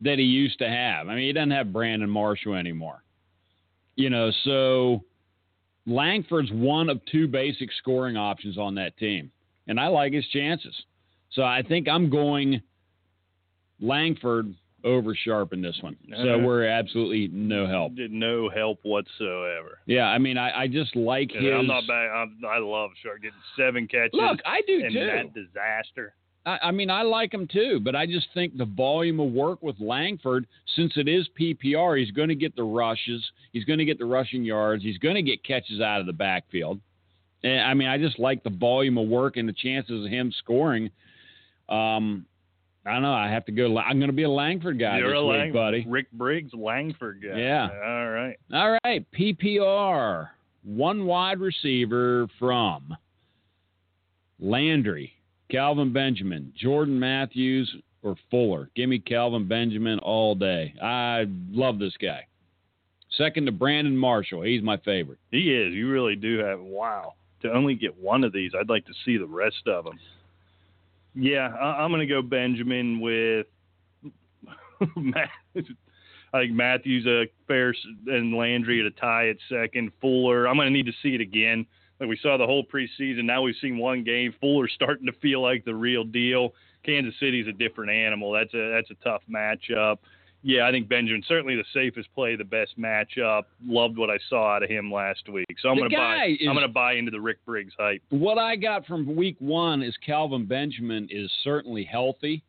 that 0.00 0.18
he 0.18 0.24
used 0.24 0.58
to 0.58 0.68
have. 0.68 1.08
I 1.08 1.14
mean, 1.14 1.26
he 1.26 1.32
doesn't 1.32 1.50
have 1.50 1.72
Brandon 1.72 2.10
Marshall 2.10 2.54
anymore. 2.54 3.02
You 3.96 4.10
know, 4.10 4.30
so 4.44 5.04
Langford's 5.86 6.50
one 6.52 6.88
of 6.88 7.00
two 7.10 7.28
basic 7.28 7.70
scoring 7.78 8.16
options 8.16 8.58
on 8.58 8.74
that 8.76 8.96
team, 8.96 9.30
and 9.66 9.78
I 9.78 9.88
like 9.88 10.12
his 10.12 10.26
chances. 10.28 10.74
So 11.32 11.42
I 11.42 11.62
think 11.66 11.88
I'm 11.88 12.10
going 12.10 12.60
Langford 13.80 14.54
over 14.85 15.14
Sharpe 15.14 15.53
in 15.53 15.62
this 15.62 15.77
one. 15.81 15.97
So 16.11 16.16
Uh-huh. 16.35 16.38
we're 16.47 16.66
absolutely 16.66 17.29
no 17.33 17.66
help. 17.66 17.94
Did 17.97 18.12
no 18.12 18.49
help 18.51 18.81
whatsoever. 18.83 19.79
Yeah, 19.87 20.05
I 20.07 20.18
mean, 20.18 20.37
I, 20.38 20.62
I 20.62 20.66
just 20.68 20.94
like 20.94 21.33
his. 21.33 21.53
I'm 21.53 21.66
not 21.66 21.87
bad. 21.88 22.11
I'm, 22.11 22.37
I 22.49 22.59
love 22.59 22.90
Sharpe 23.03 23.23
getting 23.23 23.38
seven 23.57 23.88
catches. 23.88 24.11
Look, 24.12 24.40
I 24.44 24.61
do 24.66 24.83
and 24.85 24.92
too. 24.92 25.07
that 25.07 25.35
disaster. 25.35 26.14
I, 26.47 26.59
I 26.64 26.70
mean, 26.73 26.90
I 26.90 27.01
like 27.03 27.33
him 27.33 27.49
too, 27.51 27.81
but 27.83 27.97
I 27.97 28.05
just 28.05 28.27
think 28.35 28.57
the 28.59 28.66
volume 28.66 29.18
of 29.20 29.33
work 29.33 29.62
with 29.62 29.77
Langford, 29.81 30.47
since 30.77 30.92
it 30.97 31.09
is 31.09 31.27
PPR, 31.40 31.99
he's 31.99 32.11
going 32.11 32.29
to 32.29 32.35
get 32.35 32.55
the 32.55 32.62
rushes, 32.64 33.25
he's 33.53 33.64
going 33.64 33.79
to 33.79 33.87
get 33.87 33.99
the 33.99 34.05
rushing 34.05 34.44
yards, 34.44 34.83
he's 34.83 34.99
going 34.99 35.14
to 35.14 35.23
get 35.23 35.42
catches 35.42 35.81
out 35.81 36.01
of 36.01 36.07
the 36.07 36.12
backfield. 36.12 36.81
And 37.42 37.61
I 37.62 37.73
mean, 37.73 37.88
I 37.88 37.97
just 37.97 38.18
like 38.18 38.42
the 38.42 38.51
volume 38.51 38.99
of 38.99 39.09
work 39.09 39.38
and 39.38 39.49
the 39.49 39.55
chances 39.55 40.05
of 40.05 40.11
him 40.11 40.31
scoring. 40.38 40.90
Um, 41.68 42.27
I 42.87 42.92
don't 42.92 43.03
know. 43.03 43.14
I 43.14 43.29
have 43.29 43.47
to 43.47 43.53
go. 43.53 43.79
I'm 43.79 43.99
going 43.99 44.11
to 44.11 44.16
be 44.16 44.25
a 44.25 44.31
Langford 44.31 44.79
guy 44.79 44.99
You're 44.99 45.11
this 45.11 45.20
a 45.20 45.44
week, 45.44 45.55
buddy. 45.55 45.87
Rick 45.88 46.12
Briggs, 46.12 46.53
Langford 46.53 47.23
guy. 47.23 47.38
Yeah. 47.38 47.68
All 47.85 48.11
right. 48.11 48.37
All 48.53 48.79
right, 48.85 49.07
PPR, 49.18 50.29
one 50.64 51.07
wide 51.07 51.40
receiver 51.40 52.29
from 52.38 52.94
Landry, 54.38 55.12
Kelvin 55.51 55.92
Benjamin, 55.92 56.53
Jordan 56.61 56.99
Matthews, 56.99 57.75
or 58.03 58.16
Fuller. 58.31 58.68
Give 58.77 58.90
me 58.90 58.99
Kelvin 58.99 59.49
Benjamin 59.49 59.99
all 60.01 60.35
day. 60.35 60.75
I 60.83 61.25
love 61.51 61.79
this 61.79 61.94
guy. 62.01 62.27
Second 63.16 63.47
to 63.47 63.53
Brandon 63.53 63.97
Marshall. 63.97 64.42
He's 64.42 64.62
my 64.62 64.77
favorite. 64.79 65.18
He 65.31 65.55
is. 65.55 65.73
You 65.73 65.88
really 65.88 66.16
do 66.16 66.38
have. 66.38 66.61
Wow. 66.61 67.14
To 67.42 67.53
only 67.53 67.75
get 67.75 67.97
one 67.97 68.25
of 68.25 68.33
these, 68.33 68.53
I'd 68.59 68.68
like 68.68 68.85
to 68.87 68.92
see 69.05 69.16
the 69.16 69.27
rest 69.27 69.66
of 69.66 69.85
them. 69.85 69.99
Yeah, 71.14 71.48
I, 71.48 71.83
I'm 71.83 71.90
going 71.90 72.00
to 72.00 72.12
go 72.12 72.22
Benjamin 72.22 73.00
with 73.00 73.46
Matt- 74.96 75.31
I 76.33 76.40
think 76.40 76.53
Matthews 76.53 77.07
uh, 77.07 77.22
a 77.22 77.27
fair 77.46 77.74
and 78.09 78.35
Landry 78.35 78.81
at 78.81 78.87
a 78.87 78.90
tie 78.90 79.29
at 79.29 79.37
second. 79.48 79.92
Fuller, 80.00 80.48
I'm 80.48 80.57
going 80.57 80.66
to 80.66 80.72
need 80.72 80.87
to 80.87 80.92
see 81.03 81.14
it 81.14 81.20
again. 81.20 81.64
Like 82.00 82.09
we 82.09 82.18
saw 82.20 82.37
the 82.37 82.46
whole 82.46 82.64
preseason. 82.64 83.24
Now 83.24 83.42
we've 83.42 83.55
seen 83.61 83.79
one 83.79 84.03
game. 84.03 84.35
Fuller's 84.40 84.72
starting 84.74 85.07
to 85.07 85.12
feel 85.12 85.40
like 85.40 85.64
the 85.64 85.74
real 85.74 86.03
deal. 86.03 86.53
Kansas 86.85 87.14
City's 87.20 87.46
a 87.46 87.53
different 87.53 87.92
animal. 87.92 88.33
That's 88.33 88.53
a 88.53 88.72
that's 88.72 88.90
a 88.90 89.05
tough 89.05 89.22
matchup. 89.33 89.98
Yeah, 90.46 90.68
I 90.68 90.70
think 90.72 90.90
Benjamin 90.90 91.22
certainly 91.26 91.57
the 91.57 91.64
safest 91.72 92.09
play, 92.14 92.37
the 92.37 92.44
best 92.44 92.78
matchup. 92.78 93.44
Loved 93.66 93.96
what 93.96 94.11
I 94.11 94.18
saw 94.28 94.54
out 94.57 94.62
of 94.62 94.68
him 94.68 94.92
last 94.92 95.26
week. 95.26 95.46
So 95.59 95.70
I'm 95.70 95.78
going 95.78 95.88
to 95.88 95.96
buy. 95.96 96.26
is- 96.38 96.46
I'm 96.46 96.54
going 96.54 96.66
to 96.68 96.72
buy 96.72 96.92
into 96.92 97.11
the 97.11 97.20
Rick 97.20 97.38
Briggs 97.46 97.72
hype. 97.78 98.02
What 98.11 98.37
I 98.37 98.54
got 98.57 98.85
from 98.85 99.16
week 99.16 99.37
one 99.38 99.83
is 99.83 99.96
Kelvin 100.04 100.44
Benjamin 100.44 101.09
is 101.11 101.33
certainly 101.42 101.83
healthy, 101.83 102.42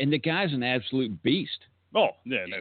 and 0.00 0.12
the 0.12 0.18
guy's 0.18 0.52
an 0.52 0.64
absolute 0.64 1.22
beast. 1.22 1.58
Oh, 1.94 2.08
yeah, 2.24 2.46
no. 2.48 2.56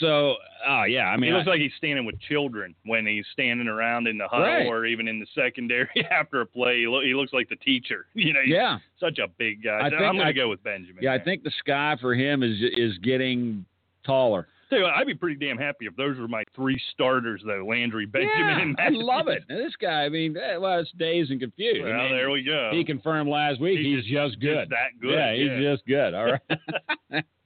So, 0.00 0.34
oh 0.66 0.82
yeah, 0.84 1.06
I 1.06 1.16
mean, 1.16 1.30
he 1.30 1.36
looks 1.36 1.46
I- 1.46 1.50
like 1.50 1.60
he's 1.60 1.72
standing 1.76 2.04
with 2.04 2.18
children 2.20 2.74
when 2.84 3.06
he's 3.06 3.24
standing 3.32 3.68
around 3.68 4.08
in 4.08 4.18
the 4.18 4.26
huddle 4.26 4.46
Right. 4.46 4.66
or 4.66 4.84
even 4.86 5.06
in 5.06 5.20
the 5.20 5.26
secondary 5.34 5.88
after 6.10 6.40
a 6.40 6.46
play. 6.46 6.80
He, 6.80 6.86
lo- 6.88 7.02
he 7.02 7.14
looks 7.14 7.32
like 7.32 7.48
the 7.48 7.56
teacher. 7.56 8.06
You 8.14 8.32
know, 8.32 8.40
yeah, 8.44 8.78
such 8.98 9.18
a 9.18 9.28
big 9.38 9.62
guy. 9.64 9.78
I 9.80 9.84
So 9.90 9.90
think 9.98 10.02
I'm 10.02 10.14
going 10.16 10.26
to 10.26 10.32
go 10.32 10.48
with 10.48 10.62
Benjamin. 10.64 11.02
yeah. 11.02 11.12
I 11.12 11.18
think 11.18 11.44
the 11.44 11.52
sky 11.60 11.96
for 12.00 12.14
him 12.14 12.42
is 12.42 12.56
is 12.76 12.98
getting 12.98 13.64
taller. 14.04 14.48
Tell 14.70 14.78
you 14.78 14.84
what, 14.84 14.94
I'd 14.94 15.06
be 15.06 15.14
pretty 15.14 15.36
damn 15.44 15.58
happy 15.58 15.84
if 15.86 15.94
those 15.96 16.18
were 16.18 16.26
my 16.28 16.44
three 16.56 16.80
starters, 16.94 17.42
though 17.44 17.66
Landry, 17.68 18.06
Benjamin, 18.06 18.32
yeah, 18.38 18.60
and 18.62 18.76
I 18.80 18.88
love 18.90 19.28
it. 19.28 19.42
And 19.50 19.58
this 19.60 19.74
guy, 19.78 20.04
I 20.04 20.08
mean, 20.08 20.34
well, 20.58 20.78
it's 20.80 20.90
dazed 20.98 21.30
and 21.30 21.38
confused. 21.38 21.82
Well, 21.84 21.92
I 21.92 22.04
mean, 22.04 22.12
there 22.16 22.30
we 22.30 22.42
go. 22.42 22.70
He 22.72 22.82
confirmed 22.82 23.28
last 23.28 23.60
week 23.60 23.78
He's 23.80 24.02
he's, 24.04 24.12
just, 24.14 24.40
good. 24.40 24.54
Just 24.60 24.70
that 24.70 24.98
good. 25.00 25.12
Yeah, 25.12 25.34
he's 25.34 25.62
just 25.62 25.86
good. 25.86 26.14
All 26.14 26.24
right. 26.32 27.24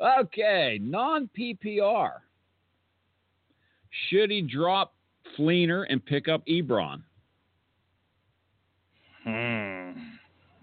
okay, 0.00 0.78
non 0.82 1.28
PPR. 1.38 2.10
Should 4.08 4.30
he 4.30 4.40
drop 4.42 4.94
Fleener 5.38 5.84
and 5.88 6.04
pick 6.04 6.28
up 6.28 6.46
Ebron? 6.46 7.02
Hmm. 9.24 9.90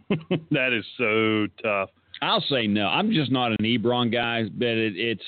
that 0.51 0.73
is 0.73 0.85
so 0.97 1.47
tough. 1.61 1.89
I'll 2.21 2.41
say 2.49 2.65
no. 2.67 2.87
I'm 2.87 3.11
just 3.11 3.31
not 3.31 3.51
an 3.51 3.57
Ebron 3.61 4.11
guy, 4.11 4.43
but 4.51 4.67
it, 4.67 4.95
it's 4.95 5.21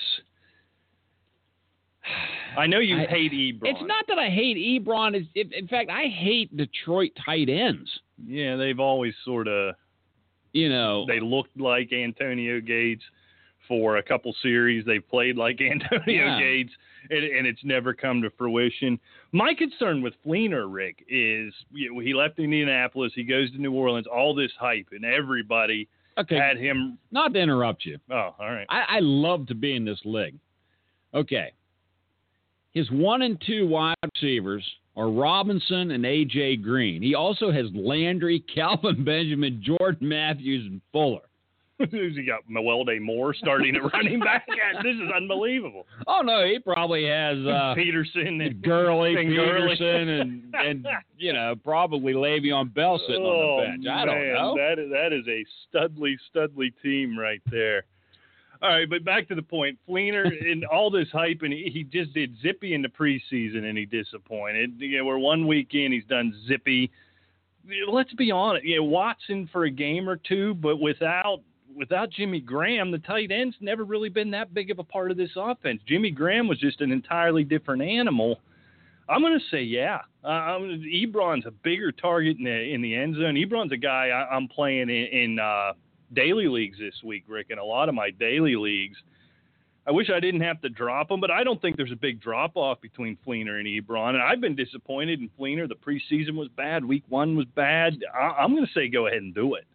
I 2.58 2.65
know 2.65 2.80
you 2.80 2.98
I- 2.98 3.06
hate 3.06 3.32
Ebron. 3.32 3.60
it's 3.63 3.82
not 3.86 4.06
that 4.08 4.17
I 4.17 4.30
hate 4.30 4.58
Ebron. 4.58 5.15
It's, 5.15 5.28
it, 5.36 5.54
in 5.54 5.67
fact, 5.67 5.89
I 5.91 6.08
hate 6.08 6.56
Detroit 6.56 7.12
tight 7.24 7.50
ends. 7.50 7.89
Yeah, 8.26 8.56
they've 8.56 8.80
always 8.80 9.13
sort 9.24 9.48
of 9.48 9.76
You 10.54 10.69
know, 10.69 11.06
they 11.08 11.19
looked 11.19 11.60
like 11.60 11.93
Antonio 11.93 12.60
Gates 12.60 13.04
for 13.69 13.97
a 13.97 14.03
couple 14.03 14.36
series. 14.41 14.84
They've 14.84 15.08
played 15.08 15.38
like 15.38 15.62
Antonio 15.62 16.01
Yeah. 16.08 16.39
Gates, 16.39 16.73
and, 17.10 17.23
and 17.23 17.47
it's 17.47 17.63
never 17.63 17.93
come 17.93 18.21
to 18.23 18.29
fruition. 18.32 18.99
My 19.32 19.53
concern 19.53 20.01
with 20.01 20.13
Fleener, 20.25 20.65
Rick, 20.67 21.05
is 21.08 21.53
you 21.71 21.93
know, 21.93 21.99
he 22.01 22.13
left 22.13 22.39
Indianapolis, 22.39 23.13
he 23.15 23.23
goes 23.23 23.49
to 23.51 23.58
New 23.58 23.71
Orleans, 23.71 24.08
all 24.08 24.36
this 24.36 24.51
hype, 24.60 24.88
and 24.91 25.05
everybody 25.05 25.88
okay. 26.17 26.36
had 26.36 26.58
him. 26.58 26.97
Not 27.12 27.34
to 27.34 27.39
interrupt 27.39 27.86
you. 27.86 27.97
Oh, 28.12 28.36
all 28.38 28.51
right. 28.51 28.65
I, 28.67 28.97
I 28.97 28.99
love 28.99 29.47
to 29.47 29.55
be 29.55 29.77
in 29.77 29.86
this 29.86 30.01
league. 30.03 30.36
Okay. 31.13 31.53
His 32.73 32.89
one 32.91 33.21
and 33.21 33.41
two 33.45 33.67
wide 33.67 33.95
receivers 34.15 34.63
are 34.95 35.10
Robinson 35.10 35.91
and 35.91 36.03
AJ 36.03 36.62
Green. 36.62 37.01
He 37.01 37.15
also 37.15 37.51
has 37.51 37.65
Landry, 37.73 38.43
Kelvin 38.53 39.03
Benjamin, 39.03 39.63
Jordan 39.65 40.10
Matthews, 40.10 40.65
and 40.65 40.82
Fuller. 40.91 41.21
He 41.89 42.25
got? 42.25 42.41
Mewelde 42.51 42.99
Moore 42.99 43.33
starting 43.33 43.75
at 43.75 43.93
running 43.93 44.19
back. 44.19 44.45
Yeah, 44.49 44.81
this 44.81 44.95
is 44.95 45.09
unbelievable. 45.15 45.85
Oh 46.07 46.21
no, 46.21 46.45
he 46.45 46.59
probably 46.59 47.05
has 47.05 47.37
uh, 47.45 47.73
Peterson 47.77 48.41
and 48.41 48.61
Gurley, 48.61 49.15
and 49.15 49.29
Peterson, 49.29 50.09
and 50.09 50.55
and 50.55 50.87
you 51.17 51.31
know 51.31 51.55
probably 51.63 52.13
Le'Veon 52.13 52.73
Bell 52.73 52.99
sitting 53.07 53.23
oh, 53.23 53.29
on 53.29 53.57
the 53.57 53.71
bench. 53.71 53.87
I 53.87 54.05
don't 54.05 54.15
man, 54.15 54.33
know. 54.33 54.55
That 54.57 54.79
is, 54.79 54.91
that 54.91 55.13
is 55.13 55.25
a 55.27 55.45
studly, 55.71 56.15
studly 56.35 56.73
team 56.83 57.17
right 57.17 57.41
there. 57.49 57.85
All 58.61 58.69
right, 58.69 58.89
but 58.89 59.05
back 59.05 59.29
to 59.29 59.35
the 59.35 59.41
point. 59.41 59.79
Fleener 59.87 60.25
and 60.25 60.65
all 60.65 60.91
this 60.91 61.07
hype, 61.13 61.39
and 61.43 61.53
he, 61.53 61.69
he 61.73 61.83
just 61.83 62.13
did 62.13 62.35
zippy 62.41 62.73
in 62.73 62.81
the 62.81 62.89
preseason, 62.89 63.63
and 63.63 63.77
he 63.77 63.85
disappointed. 63.85 64.73
You 64.79 64.97
know, 64.97 65.05
we're 65.05 65.17
one 65.17 65.47
week 65.47 65.69
in, 65.73 65.93
he's 65.93 66.03
done 66.09 66.33
zippy. 66.47 66.91
Let's 67.87 68.13
be 68.13 68.31
honest. 68.31 68.65
Yeah, 68.65 68.79
Watson 68.79 69.47
for 69.53 69.63
a 69.63 69.69
game 69.69 70.09
or 70.09 70.17
two, 70.17 70.55
but 70.55 70.77
without 70.77 71.39
without 71.79 72.11
Jimmy 72.11 72.41
Graham, 72.41 72.91
the 72.91 72.99
tight 72.99 73.31
end's 73.31 73.55
never 73.61 73.85
really 73.85 74.09
been 74.09 74.29
that 74.31 74.53
big 74.53 74.69
of 74.69 74.77
a 74.77 74.83
part 74.83 75.09
of 75.09 75.17
this 75.17 75.31
offense. 75.35 75.81
Jimmy 75.87 76.11
Graham 76.11 76.47
was 76.47 76.59
just 76.59 76.81
an 76.81 76.91
entirely 76.91 77.45
different 77.45 77.81
animal. 77.81 78.41
I'm 79.07 79.21
going 79.21 79.39
to 79.39 79.45
say 79.49 79.63
yeah. 79.63 80.01
Ebron's 80.23 81.45
a 81.47 81.51
bigger 81.51 81.91
target 81.91 82.37
in 82.37 82.43
the 82.43 82.73
in 82.73 82.81
the 82.81 82.93
end 82.93 83.15
zone. 83.15 83.35
Ebron's 83.35 83.71
a 83.71 83.77
guy 83.77 84.09
I, 84.09 84.35
I'm 84.35 84.47
playing 84.49 84.89
in, 84.89 85.05
in 85.05 85.39
uh, 85.39 85.71
daily 86.13 86.47
leagues 86.47 86.77
this 86.77 86.93
week, 87.03 87.23
Rick, 87.27 87.47
in 87.49 87.57
a 87.57 87.63
lot 87.63 87.89
of 87.89 87.95
my 87.95 88.11
daily 88.11 88.55
leagues. 88.55 88.97
I 89.87 89.91
wish 89.91 90.11
I 90.13 90.19
didn't 90.19 90.41
have 90.41 90.61
to 90.61 90.69
drop 90.69 91.09
him, 91.09 91.19
but 91.19 91.31
I 91.31 91.43
don't 91.43 91.59
think 91.59 91.77
there's 91.77 91.91
a 91.91 91.95
big 91.95 92.21
drop 92.21 92.51
off 92.55 92.79
between 92.81 93.17
Fleener 93.25 93.57
and 93.59 93.65
Ebron. 93.65 94.09
And 94.09 94.21
I've 94.21 94.41
been 94.41 94.55
disappointed 94.55 95.19
in 95.19 95.29
Fleener. 95.39 95.67
The 95.67 95.75
preseason 95.75 96.35
was 96.35 96.49
bad. 96.49 96.85
Week 96.85 97.03
one 97.09 97.35
was 97.35 97.47
bad. 97.55 97.97
I, 98.13 98.41
I'm 98.41 98.53
going 98.53 98.67
to 98.67 98.73
say 98.73 98.89
go 98.89 99.07
ahead 99.07 99.23
and 99.23 99.33
do 99.33 99.55
it. 99.55 99.65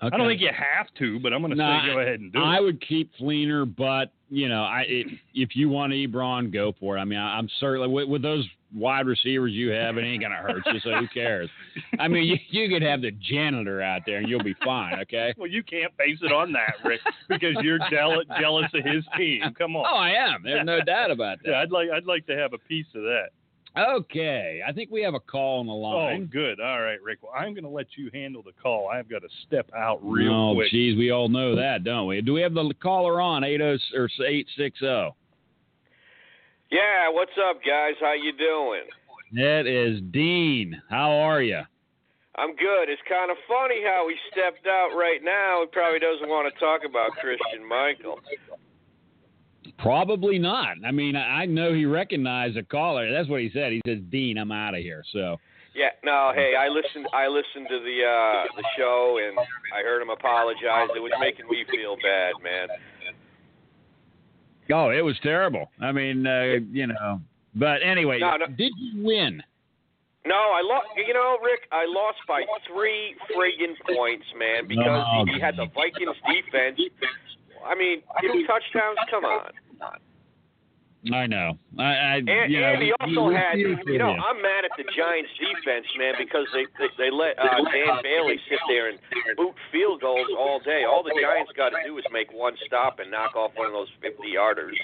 I 0.00 0.10
don't 0.10 0.28
think 0.28 0.40
you 0.40 0.48
have 0.48 0.86
to, 0.98 1.18
but 1.20 1.32
I'm 1.32 1.40
going 1.40 1.50
to 1.50 1.56
No, 1.56 1.80
say 1.82 1.92
go 1.92 1.98
ahead 2.00 2.20
and 2.20 2.32
do 2.32 2.38
I 2.38 2.54
it. 2.54 2.58
I 2.58 2.60
would 2.60 2.80
keep 2.86 3.10
Fleener, 3.20 3.64
but 3.76 4.12
you 4.30 4.48
know, 4.48 4.62
I 4.62 4.84
it, 4.86 5.06
if 5.34 5.56
you 5.56 5.68
want 5.68 5.92
Ebron, 5.92 6.52
go 6.52 6.72
for 6.78 6.96
it. 6.96 7.00
I 7.00 7.04
mean, 7.04 7.18
I, 7.18 7.36
I'm 7.38 7.48
certainly 7.58 7.88
with, 7.88 8.08
with 8.08 8.22
those 8.22 8.46
wide 8.74 9.06
receivers 9.06 9.52
you 9.52 9.70
have, 9.70 9.96
it 9.96 10.02
ain't 10.02 10.22
gonna 10.22 10.36
hurt 10.36 10.62
you. 10.66 10.78
So 10.80 10.92
who 10.92 11.08
cares? 11.08 11.48
I 11.98 12.06
mean, 12.06 12.24
you, 12.24 12.36
you 12.50 12.68
could 12.68 12.82
have 12.82 13.00
the 13.00 13.10
janitor 13.12 13.80
out 13.82 14.02
there 14.06 14.18
and 14.18 14.28
you'll 14.28 14.44
be 14.44 14.54
fine. 14.64 15.00
Okay. 15.00 15.34
Well, 15.36 15.48
you 15.48 15.62
can't 15.62 15.96
base 15.96 16.18
it 16.22 16.32
on 16.32 16.52
that, 16.52 16.74
Rick, 16.84 17.00
because 17.28 17.56
you're 17.62 17.78
jealous 17.90 18.26
jealous 18.40 18.66
of 18.74 18.84
his 18.84 19.04
team. 19.16 19.42
Come 19.56 19.74
on. 19.74 19.86
Oh, 19.88 19.96
I 19.96 20.10
am. 20.10 20.42
There's 20.44 20.66
no 20.66 20.80
doubt 20.80 21.10
about 21.10 21.38
that. 21.42 21.50
Yeah. 21.50 21.60
I'd 21.60 21.72
like 21.72 21.88
I'd 21.90 22.04
like 22.04 22.26
to 22.26 22.36
have 22.36 22.52
a 22.52 22.58
piece 22.58 22.86
of 22.94 23.02
that. 23.02 23.30
Okay, 23.76 24.60
I 24.66 24.72
think 24.72 24.90
we 24.90 25.02
have 25.02 25.14
a 25.14 25.20
call 25.20 25.60
on 25.60 25.66
the 25.66 25.72
Oh, 25.72 25.76
line. 25.76 26.26
good. 26.26 26.60
All 26.60 26.80
right, 26.80 27.00
Rick. 27.02 27.18
Well, 27.22 27.32
I'm 27.36 27.52
going 27.54 27.64
to 27.64 27.70
let 27.70 27.86
you 27.96 28.10
handle 28.12 28.42
the 28.42 28.52
call. 28.60 28.88
I've 28.88 29.08
got 29.08 29.20
to 29.22 29.28
step 29.46 29.70
out 29.76 30.00
real 30.02 30.32
oh, 30.32 30.54
quick. 30.54 30.68
Oh, 30.68 30.76
geez, 30.76 30.96
we 30.96 31.10
all 31.10 31.28
know 31.28 31.54
that, 31.54 31.84
don't 31.84 32.06
we? 32.06 32.20
Do 32.20 32.32
we 32.32 32.40
have 32.40 32.54
the 32.54 32.72
caller 32.82 33.20
on 33.20 33.44
eight 33.44 33.58
zero 33.58 33.78
or 33.94 34.08
eight 34.26 34.46
six 34.56 34.78
zero? 34.80 35.14
Yeah, 36.70 37.08
what's 37.10 37.32
up, 37.48 37.60
guys? 37.64 37.94
How 38.00 38.14
you 38.14 38.32
doing? 38.32 38.84
That 39.32 39.66
is 39.66 40.00
Dean. 40.10 40.80
How 40.88 41.10
are 41.10 41.42
you? 41.42 41.60
I'm 42.36 42.54
good. 42.56 42.88
It's 42.88 43.02
kind 43.08 43.30
of 43.30 43.36
funny 43.48 43.82
how 43.84 44.06
he 44.08 44.14
stepped 44.30 44.66
out 44.66 44.96
right 44.96 45.20
now. 45.22 45.62
He 45.62 45.66
probably 45.72 45.98
doesn't 45.98 46.28
want 46.28 46.52
to 46.52 46.60
talk 46.60 46.82
about 46.88 47.10
Christine 47.12 47.66
Michael. 47.66 48.20
Probably 49.78 50.38
not. 50.38 50.76
I 50.86 50.90
mean, 50.92 51.16
I 51.16 51.44
know 51.46 51.72
he 51.74 51.84
recognized 51.84 52.56
the 52.56 52.62
caller. 52.62 53.10
That's 53.10 53.28
what 53.28 53.40
he 53.40 53.50
said. 53.52 53.72
He 53.72 53.80
says, 53.86 53.98
"Dean, 54.10 54.38
I'm 54.38 54.52
out 54.52 54.74
of 54.74 54.80
here." 54.80 55.02
So, 55.12 55.36
Yeah, 55.74 55.90
no, 56.04 56.32
hey, 56.34 56.54
I 56.58 56.68
listened. 56.68 57.06
I 57.12 57.28
listened 57.28 57.66
to 57.68 57.78
the 57.80 58.04
uh, 58.04 58.44
the 58.56 58.64
show, 58.76 59.18
and 59.26 59.38
I 59.38 59.82
heard 59.82 60.02
him 60.02 60.10
apologize. 60.10 60.88
It 60.96 61.00
was 61.00 61.12
making 61.20 61.46
me 61.48 61.64
feel 61.70 61.96
bad, 62.02 62.32
man. 62.42 62.68
oh, 64.72 64.90
it 64.90 65.02
was 65.04 65.16
terrible. 65.22 65.70
I 65.80 65.92
mean, 65.92 66.26
uh, 66.26 66.58
you 66.72 66.86
know. 66.86 67.20
But 67.54 67.82
anyway, 67.82 68.18
No, 68.20 68.36
no. 68.36 68.46
did 68.46 68.72
you 68.78 69.02
win? 69.04 69.42
No, 70.26 70.34
I 70.36 70.60
lost. 70.62 70.88
You 70.96 71.14
know, 71.14 71.38
Rick, 71.42 71.60
I 71.72 71.86
lost 71.88 72.18
by 72.28 72.42
three 72.66 73.14
friggin' 73.34 73.74
points, 73.96 74.26
man, 74.38 74.68
because 74.68 75.04
Oh, 75.06 75.24
he, 75.26 75.34
he 75.34 75.40
had 75.40 75.56
the 75.56 75.66
Vikings 75.74 76.16
defense. 76.26 76.78
I 77.66 77.74
mean, 77.74 78.02
two 78.20 78.46
touchdowns. 78.46 78.98
Come 79.10 79.24
on. 79.24 79.50
I 81.14 81.26
know. 81.26 81.56
I, 81.78 81.82
I 81.82 82.14
And, 82.16 82.52
you 82.52 82.60
know, 82.60 82.74
and 82.74 82.82
he 82.82 82.92
also 82.98 83.30
we 83.30 83.34
had, 83.34 83.54
feel 83.54 83.78
you 83.86 83.98
know, 83.98 84.18
I'm 84.18 84.42
mad 84.42 84.66
at 84.66 84.74
the 84.76 84.82
Giants 84.96 85.30
defense, 85.38 85.86
man, 85.96 86.14
because 86.18 86.46
they 86.52 86.66
they, 86.76 86.90
they 86.98 87.10
let 87.10 87.38
uh, 87.38 87.62
Dan 87.70 88.02
Bailey 88.02 88.36
sit 88.50 88.58
there 88.68 88.90
and 88.90 88.98
boot 89.36 89.54
field 89.70 90.00
goals 90.00 90.26
all 90.36 90.58
day. 90.58 90.84
All 90.84 91.04
the 91.04 91.14
Giants 91.14 91.52
got 91.56 91.70
to 91.70 91.78
do 91.86 91.96
is 91.98 92.04
make 92.10 92.32
one 92.32 92.54
stop 92.66 92.98
and 92.98 93.10
knock 93.10 93.36
off 93.36 93.52
one 93.54 93.68
of 93.68 93.72
those 93.72 93.88
50 94.02 94.22
yarders. 94.36 94.74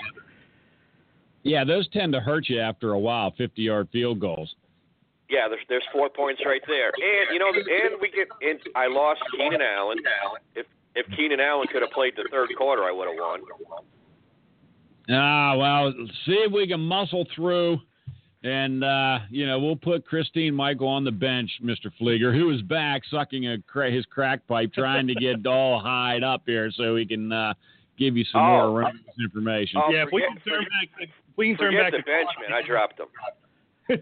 yeah, 1.42 1.64
those 1.64 1.88
tend 1.88 2.12
to 2.12 2.20
hurt 2.20 2.48
you 2.48 2.60
after 2.60 2.92
a 2.92 2.98
while. 2.98 3.32
Fifty-yard 3.36 3.88
field 3.92 4.20
goals. 4.20 4.54
Yeah, 5.28 5.48
there's 5.48 5.66
there's 5.68 5.84
four 5.92 6.08
points 6.08 6.40
right 6.46 6.62
there, 6.68 6.92
and 6.94 7.34
you 7.34 7.40
know, 7.40 7.48
and 7.50 8.00
we 8.00 8.08
get. 8.10 8.28
And 8.40 8.60
I 8.76 8.86
lost 8.86 9.20
Keenan 9.36 9.60
Allen. 9.60 9.98
If 10.54 10.66
if 10.94 11.06
Keenan 11.16 11.40
Allen 11.40 11.66
could 11.72 11.82
have 11.82 11.90
played 11.90 12.14
the 12.16 12.26
third 12.30 12.48
quarter, 12.56 12.82
I 12.84 12.92
would 12.92 13.08
have 13.08 13.16
won. 13.18 13.40
Ah, 15.10 15.56
well, 15.56 15.92
see 16.24 16.32
if 16.32 16.52
we 16.52 16.66
can 16.66 16.80
muscle 16.80 17.26
through. 17.34 17.78
And, 18.42 18.84
uh, 18.84 19.20
you 19.30 19.46
know, 19.46 19.58
we'll 19.58 19.74
put 19.76 20.04
Christine 20.06 20.54
Michael 20.54 20.88
on 20.88 21.02
the 21.04 21.10
bench, 21.10 21.50
Mr. 21.62 21.90
Flieger, 21.98 22.34
who 22.36 22.50
is 22.50 22.60
back 22.60 23.00
sucking 23.10 23.46
a 23.48 23.56
cra- 23.62 23.90
his 23.90 24.04
crack 24.04 24.46
pipe, 24.46 24.70
trying 24.74 25.06
to 25.06 25.14
get 25.14 25.46
all 25.46 25.80
hied 25.80 26.22
up 26.22 26.42
here 26.44 26.70
so 26.70 26.94
he 26.94 27.06
can 27.06 27.32
uh, 27.32 27.54
give 27.98 28.18
you 28.18 28.24
some 28.24 28.42
Oh. 28.42 28.46
more 28.46 28.80
erroneous 28.82 29.00
information. 29.22 29.80
Oh, 29.82 29.90
yeah, 29.90 30.02
if 30.06 30.10
we 30.12 30.20
can 30.20 30.36
turn 30.46 30.60
back, 30.64 30.88
the, 30.98 31.04
if 31.04 31.10
we 31.38 31.48
can 31.48 31.56
turn 31.56 31.74
back 31.74 31.92
the 31.92 32.02
bench, 32.02 32.28
man. 32.42 32.52
I 32.52 32.66
dropped 32.66 33.00
him. 33.00 33.06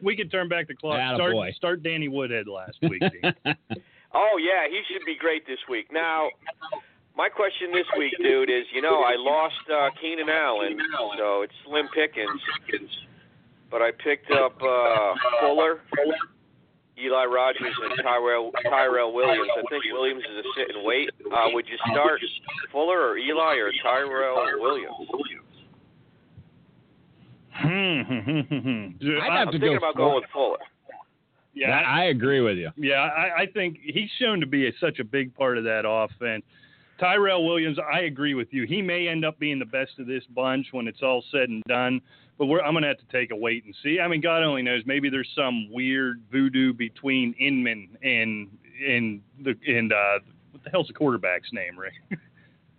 we 0.02 0.16
can 0.16 0.28
turn 0.28 0.48
back 0.48 0.66
the 0.66 0.74
clock. 0.74 0.98
Start, 1.14 1.54
start 1.54 1.82
Danny 1.84 2.08
Woodhead 2.08 2.46
last 2.48 2.78
week. 2.82 3.02
Oh 4.14 4.36
yeah, 4.38 4.68
he 4.68 4.82
should 4.92 5.04
be 5.06 5.16
great 5.18 5.46
this 5.46 5.58
week. 5.68 5.86
Now, 5.92 6.28
my 7.16 7.28
question 7.28 7.72
this 7.72 7.86
week, 7.96 8.12
dude, 8.22 8.50
is 8.50 8.64
you 8.74 8.82
know 8.82 9.02
I 9.02 9.14
lost 9.16 9.54
uh, 9.72 9.88
Keenan 10.00 10.28
Allen, 10.28 10.78
so 11.18 11.42
it's 11.42 11.52
slim 11.66 11.88
pickings. 11.94 12.40
But 13.70 13.80
I 13.80 13.90
picked 13.90 14.30
up 14.30 14.60
uh, 14.62 15.14
Fuller, 15.40 15.80
Eli 16.98 17.24
Rogers, 17.24 17.74
and 17.84 18.02
Tyrell 18.02 18.52
Tyrell 18.64 19.12
Williams. 19.14 19.48
I 19.56 19.62
think 19.70 19.84
Williams 19.92 20.22
is 20.30 20.44
a 20.44 20.48
sit 20.56 20.74
and 20.76 20.84
wait. 20.84 21.08
Uh, 21.34 21.48
would 21.52 21.66
you 21.66 21.78
start 21.90 22.20
Fuller 22.70 23.00
or 23.00 23.16
Eli 23.16 23.54
or 23.56 23.72
Tyrell 23.82 24.60
Williams? 24.60 25.08
Dude, 29.00 29.18
I'd 29.18 29.32
have 29.32 29.48
I'm 29.48 29.52
to 29.52 29.58
thinking 29.58 29.72
go 29.72 29.76
about 29.76 29.94
Fuller. 29.94 30.08
going 30.10 30.14
with 30.20 30.30
Fuller. 30.32 30.58
Yeah, 31.54 31.70
That- 31.70 31.86
I 31.86 32.04
agree 32.06 32.40
with 32.40 32.56
you. 32.56 32.70
Yeah, 32.76 33.00
I, 33.00 33.42
I 33.42 33.46
think 33.46 33.78
he's 33.82 34.10
shown 34.18 34.40
to 34.40 34.46
be 34.46 34.68
a, 34.68 34.72
such 34.80 34.98
a 34.98 35.04
big 35.04 35.34
part 35.34 35.58
of 35.58 35.64
that 35.64 35.82
offense. 35.86 36.44
Tyrell 36.98 37.44
Williams, 37.44 37.78
I 37.92 38.00
agree 38.00 38.34
with 38.34 38.48
you. 38.52 38.64
He 38.64 38.80
may 38.80 39.08
end 39.08 39.24
up 39.24 39.38
being 39.38 39.58
the 39.58 39.64
best 39.64 39.98
of 39.98 40.06
this 40.06 40.22
bunch 40.34 40.68
when 40.72 40.86
it's 40.86 41.02
all 41.02 41.24
said 41.32 41.48
and 41.48 41.62
done, 41.64 42.00
but 42.38 42.46
we're, 42.46 42.60
I'm 42.62 42.74
going 42.74 42.82
to 42.82 42.88
have 42.88 42.98
to 42.98 43.10
take 43.10 43.32
a 43.32 43.36
wait 43.36 43.64
and 43.64 43.74
see. 43.82 43.98
I 43.98 44.06
mean, 44.06 44.20
God 44.20 44.42
only 44.42 44.62
knows. 44.62 44.82
Maybe 44.86 45.10
there's 45.10 45.28
some 45.34 45.68
weird 45.72 46.22
voodoo 46.30 46.72
between 46.72 47.34
Inman 47.40 47.96
and 48.02 48.48
and 48.86 49.20
the 49.42 49.54
and 49.66 49.92
uh, 49.92 50.18
what 50.52 50.62
the 50.64 50.70
hell's 50.70 50.86
the 50.88 50.92
quarterback's 50.94 51.52
name, 51.52 51.78
Rick? 51.78 51.94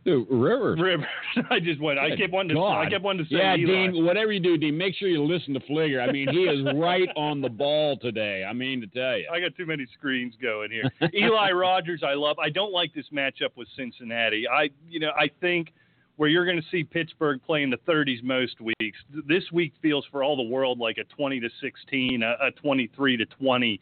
Dude, 0.05 0.27
Rivers. 0.29 0.79
Rivers. 0.81 1.07
I 1.49 1.59
just 1.59 1.79
went. 1.79 1.97
I 1.97 2.09
Good 2.09 2.19
kept 2.19 2.33
wanting 2.33 2.49
to. 2.49 2.55
God. 2.55 2.85
I 2.85 2.89
kept 2.89 3.03
wanting 3.03 3.25
to 3.25 3.29
say 3.29 3.37
Yeah, 3.37 3.55
Eli. 3.55 3.91
Dean, 3.91 4.05
whatever 4.05 4.33
you 4.33 4.41
do, 4.41 4.57
Dean, 4.57 4.77
make 4.77 4.95
sure 4.95 5.07
you 5.07 5.23
listen 5.23 5.53
to 5.53 5.61
Fligger. 5.61 6.05
I 6.05 6.11
mean, 6.11 6.27
he 6.29 6.39
is 6.39 6.65
right 6.75 7.07
on 7.15 7.39
the 7.39 7.49
ball 7.49 7.97
today. 7.97 8.45
I 8.47 8.51
mean 8.51 8.81
to 8.81 8.87
tell 8.87 9.17
you. 9.17 9.27
I 9.31 9.39
got 9.39 9.55
too 9.55 9.65
many 9.65 9.85
screens 9.97 10.33
going 10.41 10.71
here. 10.71 10.91
Eli 11.13 11.51
Rogers, 11.53 12.01
I 12.05 12.15
love. 12.15 12.37
I 12.37 12.49
don't 12.49 12.73
like 12.73 12.93
this 12.93 13.05
matchup 13.13 13.55
with 13.55 13.67
Cincinnati. 13.77 14.45
I, 14.47 14.69
you 14.89 14.99
know, 14.99 15.11
I 15.17 15.29
think 15.39 15.73
where 16.17 16.29
you're 16.29 16.45
going 16.45 16.61
to 16.61 16.67
see 16.69 16.83
Pittsburgh 16.83 17.41
play 17.41 17.63
in 17.63 17.69
the 17.69 17.77
30s 17.77 18.21
most 18.23 18.59
weeks. 18.59 18.97
This 19.27 19.43
week 19.53 19.73
feels 19.81 20.05
for 20.11 20.21
all 20.21 20.35
the 20.35 20.43
world 20.43 20.79
like 20.79 20.97
a 20.97 21.05
20 21.15 21.39
to 21.39 21.49
16, 21.61 22.23
a, 22.23 22.47
a 22.47 22.51
23 22.51 23.17
to 23.17 23.25
20 23.25 23.79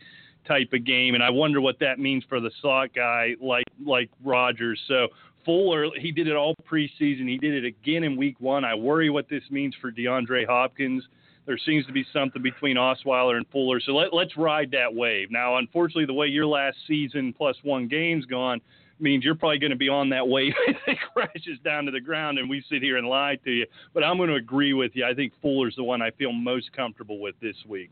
type 0.47 0.69
of 0.74 0.84
game, 0.86 1.13
and 1.13 1.24
I 1.24 1.30
wonder 1.30 1.61
what 1.61 1.80
that 1.80 1.99
means 1.99 2.24
for 2.28 2.39
the 2.39 2.51
slot 2.61 2.93
guy 2.93 3.36
like 3.41 3.65
like 3.84 4.09
Rogers. 4.24 4.80
So. 4.88 5.07
Fuller, 5.46 5.88
he 6.00 6.12
did 6.12 6.28
it 6.28 6.36
all 6.36 6.56
preseason. 6.70 7.28
He 7.28 7.38
did 7.38 7.64
it 7.64 7.66
again 7.66 8.04
in 8.04 8.18
week 8.18 8.39
one. 8.39 8.66
I 8.66 8.76
worry 8.76 9.10
what 9.10 9.30
this 9.30 9.44
means 9.50 9.76
for 9.82 9.92
DeAndre 9.92 10.46
Hopkins 10.48 11.04
there 11.46 11.58
seems 11.66 11.86
to 11.88 11.92
be 11.92 12.06
something 12.14 12.42
between 12.42 12.78
Osweiler 12.78 13.38
and 13.38 13.48
Fuller. 13.50 13.80
So 13.80 13.94
let, 13.94 14.14
let's 14.14 14.38
ride 14.38 14.72
that 14.72 14.94
wave. 14.94 15.32
Now, 15.32 15.58
unfortunately, 15.58 16.06
the 16.06 16.14
way 16.14 16.28
your 16.28 16.46
last 16.46 16.78
season 16.88 17.34
plus 17.34 17.56
one 17.64 17.88
game's 17.88 18.26
gone 18.26 18.62
means 19.00 19.24
you're 19.24 19.36
probably 19.36 19.58
going 19.58 19.72
to 19.72 19.78
be 19.78 19.89
on 19.89 20.10
that 20.10 20.28
wave 20.28 20.54
it 20.88 20.98
crashes 21.14 21.58
down 21.64 21.86
to 21.86 21.92
the 21.92 22.00
ground 22.00 22.38
and 22.38 22.48
we 22.48 22.64
sit 22.70 22.84
here 22.84 22.98
and 22.98 23.08
lie 23.08 23.38
to 23.44 23.52
you. 23.52 23.66
But 23.94 24.04
I'm 24.04 24.18
going 24.18 24.30
to 24.30 24.36
agree 24.36 24.74
with 24.74 24.92
you. 24.94 25.06
I 25.06 25.14
think 25.14 25.34
Fuller's 25.42 25.76
the 25.76 25.84
one 25.84 26.02
I 26.02 26.12
feel 26.12 26.32
most 26.32 26.72
comfortable 26.74 27.20
with 27.20 27.36
this 27.42 27.56
week. 27.68 27.92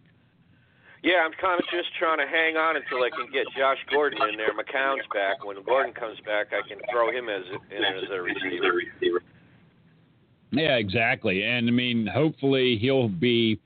Yeah, 1.02 1.24
I'm 1.24 1.32
kind 1.40 1.60
of 1.60 1.66
just 1.72 1.90
trying 1.98 2.18
to 2.18 2.28
hang 2.28 2.58
on 2.58 2.76
until 2.76 3.04
I 3.04 3.10
can 3.10 3.32
get 3.32 3.46
Josh 3.58 3.78
Gordon 3.90 4.20
in 4.30 4.38
there. 4.38 4.52
McCown's 4.52 5.08
back. 5.14 5.46
When 5.46 5.62
Gordon 5.64 5.94
comes 5.94 6.20
back, 6.26 6.48
I 6.52 6.68
can 6.68 6.78
throw 6.92 7.10
him 7.10 7.30
as 7.30 7.44
in 7.72 7.84
as 7.84 8.10
a 8.12 8.22
receiver. 8.22 9.22
Yeah, 10.52 10.76
exactly. 10.76 11.44
And 11.44 11.70
I 11.70 11.72
mean, 11.72 12.06
hopefully 12.06 12.78
he'll 12.78 13.08
be 13.08 13.60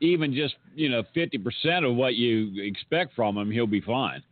even 0.00 0.34
just, 0.34 0.54
you 0.74 0.88
know, 0.88 1.02
50% 1.16 1.88
of 1.88 1.96
what 1.96 2.14
you 2.14 2.62
expect 2.62 3.14
from 3.14 3.38
him, 3.38 3.50
he'll 3.50 3.66
be 3.66 3.80
fine. 3.80 4.22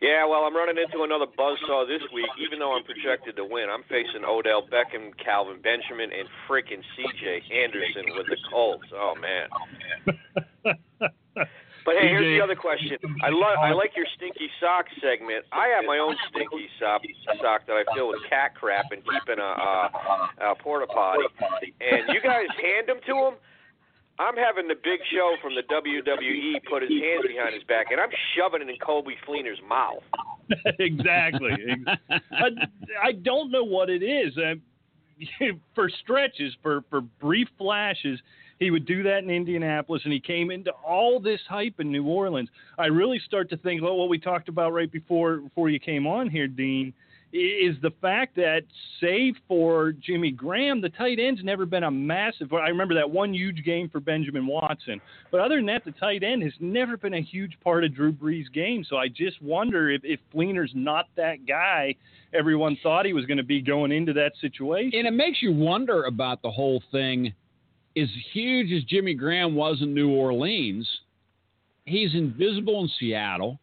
Yeah, 0.00 0.24
well, 0.26 0.44
I'm 0.44 0.54
running 0.54 0.78
into 0.78 1.02
another 1.02 1.26
buzzsaw 1.26 1.86
this 1.86 2.02
week. 2.14 2.30
Even 2.38 2.60
though 2.60 2.76
I'm 2.76 2.84
projected 2.84 3.34
to 3.36 3.44
win, 3.44 3.66
I'm 3.68 3.82
facing 3.90 4.24
Odell 4.24 4.62
Beckham, 4.62 5.10
Kelvin 5.18 5.60
Benjamin, 5.60 6.10
and 6.14 6.28
freaking 6.48 6.82
C.J. 6.94 7.42
Anderson 7.50 8.14
with 8.16 8.26
the 8.26 8.36
Colts. 8.50 8.86
Oh 8.94 9.14
man. 9.18 9.48
But 11.88 12.04
hey, 12.04 12.08
here's 12.12 12.36
the 12.36 12.44
other 12.44 12.54
question. 12.54 13.00
I 13.24 13.32
love, 13.32 13.56
I 13.64 13.72
like 13.72 13.96
your 13.96 14.04
stinky 14.14 14.52
sock 14.60 14.84
segment. 15.00 15.48
I 15.52 15.72
have 15.72 15.88
my 15.88 15.96
own 15.96 16.16
stinky 16.28 16.68
sock, 16.76 17.00
sock 17.40 17.64
that 17.64 17.72
I 17.72 17.84
fill 17.96 18.08
with 18.08 18.20
cat 18.28 18.52
crap 18.54 18.92
and 18.92 19.00
keep 19.00 19.24
in 19.32 19.40
a, 19.40 19.52
uh, 19.56 20.52
a 20.52 20.54
porta 20.60 20.86
potty. 20.86 21.24
And 21.80 22.12
you 22.12 22.20
guys 22.20 22.52
hand 22.60 22.92
them 22.92 23.00
to 23.08 23.14
him. 23.32 23.34
I'm 24.18 24.36
having 24.36 24.66
the 24.66 24.74
big 24.74 25.00
show 25.12 25.36
from 25.40 25.54
the 25.54 25.62
WWE 25.62 26.64
put 26.68 26.82
his 26.82 26.90
hands 26.90 27.24
behind 27.28 27.54
his 27.54 27.62
back, 27.64 27.86
and 27.92 28.00
I'm 28.00 28.10
shoving 28.36 28.62
it 28.62 28.68
in 28.68 28.76
Coby 28.78 29.14
Fleener's 29.26 29.60
mouth. 29.68 30.02
exactly. 30.78 31.52
I, 32.32 32.48
I 33.02 33.12
don't 33.12 33.50
know 33.50 33.64
what 33.64 33.90
it 33.90 34.02
is. 34.02 34.36
Uh, 34.36 34.54
for 35.74 35.88
stretches, 36.02 36.54
for, 36.62 36.82
for 36.90 37.00
brief 37.00 37.48
flashes, 37.58 38.20
he 38.58 38.70
would 38.72 38.86
do 38.86 39.04
that 39.04 39.18
in 39.18 39.30
Indianapolis, 39.30 40.02
and 40.04 40.12
he 40.12 40.20
came 40.20 40.50
into 40.50 40.70
all 40.84 41.20
this 41.20 41.40
hype 41.48 41.78
in 41.78 41.92
New 41.92 42.04
Orleans. 42.06 42.48
I 42.76 42.86
really 42.86 43.20
start 43.24 43.48
to 43.50 43.56
think 43.56 43.80
about 43.80 43.94
what 43.96 44.08
we 44.08 44.18
talked 44.18 44.48
about 44.48 44.72
right 44.72 44.90
before 44.90 45.36
before 45.38 45.70
you 45.70 45.78
came 45.78 46.06
on 46.08 46.28
here, 46.28 46.48
Dean, 46.48 46.92
i- 46.92 46.92
is 47.32 47.76
the 47.82 47.92
fact 48.00 48.36
that 48.36 48.62
save 49.00 49.34
for 49.46 49.92
Jimmy 49.92 50.30
Graham, 50.30 50.80
the 50.80 50.88
tight 50.88 51.18
end's 51.18 51.44
never 51.44 51.66
been 51.66 51.84
a 51.84 51.90
massive. 51.90 52.52
I 52.52 52.68
remember 52.68 52.94
that 52.94 53.10
one 53.10 53.34
huge 53.34 53.64
game 53.64 53.88
for 53.88 54.00
Benjamin 54.00 54.46
Watson, 54.46 55.00
but 55.30 55.40
other 55.40 55.56
than 55.56 55.66
that, 55.66 55.84
the 55.84 55.92
tight 55.92 56.22
end 56.22 56.42
has 56.42 56.54
never 56.60 56.96
been 56.96 57.14
a 57.14 57.22
huge 57.22 57.58
part 57.62 57.84
of 57.84 57.94
Drew 57.94 58.12
Brees' 58.12 58.52
game. 58.52 58.84
So 58.88 58.96
I 58.96 59.08
just 59.08 59.40
wonder 59.42 59.90
if 59.90 60.02
if 60.04 60.20
Fleener's 60.32 60.72
not 60.74 61.06
that 61.16 61.46
guy 61.46 61.94
everyone 62.34 62.76
thought 62.82 63.06
he 63.06 63.12
was 63.12 63.24
going 63.26 63.38
to 63.38 63.44
be 63.44 63.60
going 63.60 63.92
into 63.92 64.12
that 64.14 64.32
situation. 64.40 64.98
And 64.98 65.06
it 65.06 65.12
makes 65.12 65.42
you 65.42 65.52
wonder 65.52 66.04
about 66.04 66.42
the 66.42 66.50
whole 66.50 66.82
thing. 66.92 67.32
As 67.96 68.08
huge 68.32 68.70
as 68.72 68.84
Jimmy 68.84 69.14
Graham 69.14 69.54
was 69.54 69.78
in 69.80 69.94
New 69.94 70.10
Orleans, 70.10 70.88
he's 71.84 72.14
invisible 72.14 72.82
in 72.82 72.90
Seattle, 72.98 73.58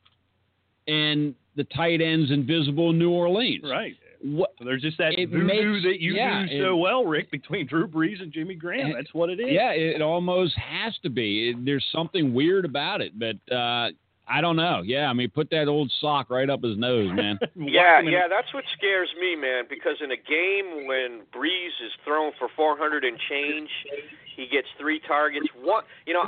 and 0.87 1.35
the 1.55 1.63
tight 1.65 2.01
end's 2.01 2.31
invisible 2.31 2.89
in 2.91 2.99
New 2.99 3.11
Orleans. 3.11 3.63
Right. 3.63 3.95
What, 4.21 4.53
So 4.57 4.65
there's 4.65 4.81
just 4.81 4.97
that 4.97 5.19
It 5.19 5.29
voodoo 5.29 5.43
makes- 5.45 5.83
that 5.83 5.99
you 6.01 6.15
yeah, 6.15 6.45
do 6.49 6.59
so 6.59 6.75
it- 6.75 6.79
well, 6.79 7.05
Rick, 7.05 7.29
between 7.31 7.67
Drew 7.67 7.87
Brees 7.87 8.21
and 8.21 8.31
Jimmy 8.31 8.55
Graham. 8.55 8.87
And- 8.87 8.95
That's 8.95 9.13
what 9.13 9.29
it 9.29 9.39
is. 9.39 9.51
yeah, 9.51 9.71
it 9.71 10.01
almost 10.01 10.55
has 10.57 10.97
to 11.03 11.09
be. 11.09 11.49
It- 11.49 11.63
there's 11.65 11.85
something 11.91 12.33
weird 12.33 12.65
about 12.65 13.01
it, 13.01 13.11
but 13.19 13.35
uh, 13.53 13.91
I 14.27 14.41
don't 14.41 14.55
know. 14.55 14.81
Yeah, 14.83 15.07
I 15.07 15.13
mean, 15.13 15.29
put 15.29 15.51
that 15.51 15.67
old 15.67 15.91
sock 16.01 16.31
right 16.31 16.49
up 16.49 16.63
his 16.63 16.75
nose, 16.77 17.11
man. 17.13 17.37
Yeah, 17.55 18.01
yeah, 18.01 18.27
that's 18.27 18.51
what 18.55 18.63
scares 18.75 19.09
me, 19.21 19.35
man. 19.35 19.65
Because 19.69 19.97
in 20.01 20.09
a 20.11 20.17
game 20.17 20.87
when 20.87 21.21
Brees 21.31 21.75
is 21.85 21.91
thrown 22.03 22.31
for 22.39 22.47
400 22.55 23.03
and 23.05 23.19
change, 23.29 23.69
he 24.35 24.47
gets 24.47 24.67
three 24.79 24.99
targets. 25.07 25.45
One, 25.61 25.83
you 26.07 26.13
know, 26.15 26.23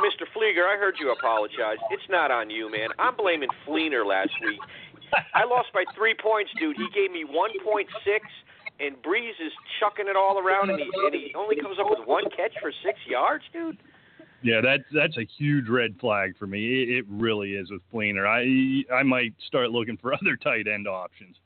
Mr. 0.00 0.24
Flieger, 0.34 0.66
I 0.66 0.78
heard 0.78 0.96
you 0.98 1.12
apologize. 1.12 1.78
It's 1.90 2.08
not 2.08 2.30
on 2.30 2.50
you, 2.50 2.70
man. 2.70 2.90
I'm 2.98 3.16
blaming 3.16 3.48
Fleener 3.66 4.06
last 4.06 4.32
week. 4.44 4.60
I 5.34 5.44
lost 5.44 5.72
by 5.72 5.84
three 5.94 6.14
points, 6.14 6.50
dude. 6.58 6.76
He 6.76 6.88
gave 6.94 7.10
me 7.10 7.24
1.6, 7.24 7.84
and 8.80 8.96
Brees 9.02 9.36
is 9.44 9.52
chucking 9.78 10.08
it 10.08 10.16
all 10.16 10.38
around, 10.38 10.70
and 10.70 10.78
he, 10.78 10.90
and 11.04 11.14
he 11.14 11.34
only 11.36 11.56
comes 11.56 11.78
up 11.78 11.86
with 11.90 12.06
one 12.06 12.24
catch 12.34 12.52
for 12.60 12.72
six 12.84 12.98
yards, 13.06 13.44
dude. 13.52 13.78
Yeah, 14.42 14.60
that's 14.60 14.82
that's 14.92 15.16
a 15.18 15.26
huge 15.38 15.68
red 15.68 15.94
flag 16.00 16.36
for 16.36 16.48
me. 16.48 16.82
It, 16.82 16.88
it 16.88 17.04
really 17.08 17.54
is 17.54 17.70
with 17.70 17.80
Fleener. 17.92 18.26
I 18.26 18.92
I 18.92 19.04
might 19.04 19.34
start 19.46 19.70
looking 19.70 19.96
for 19.96 20.12
other 20.20 20.36
tight 20.36 20.66
end 20.66 20.88
options. 20.88 21.36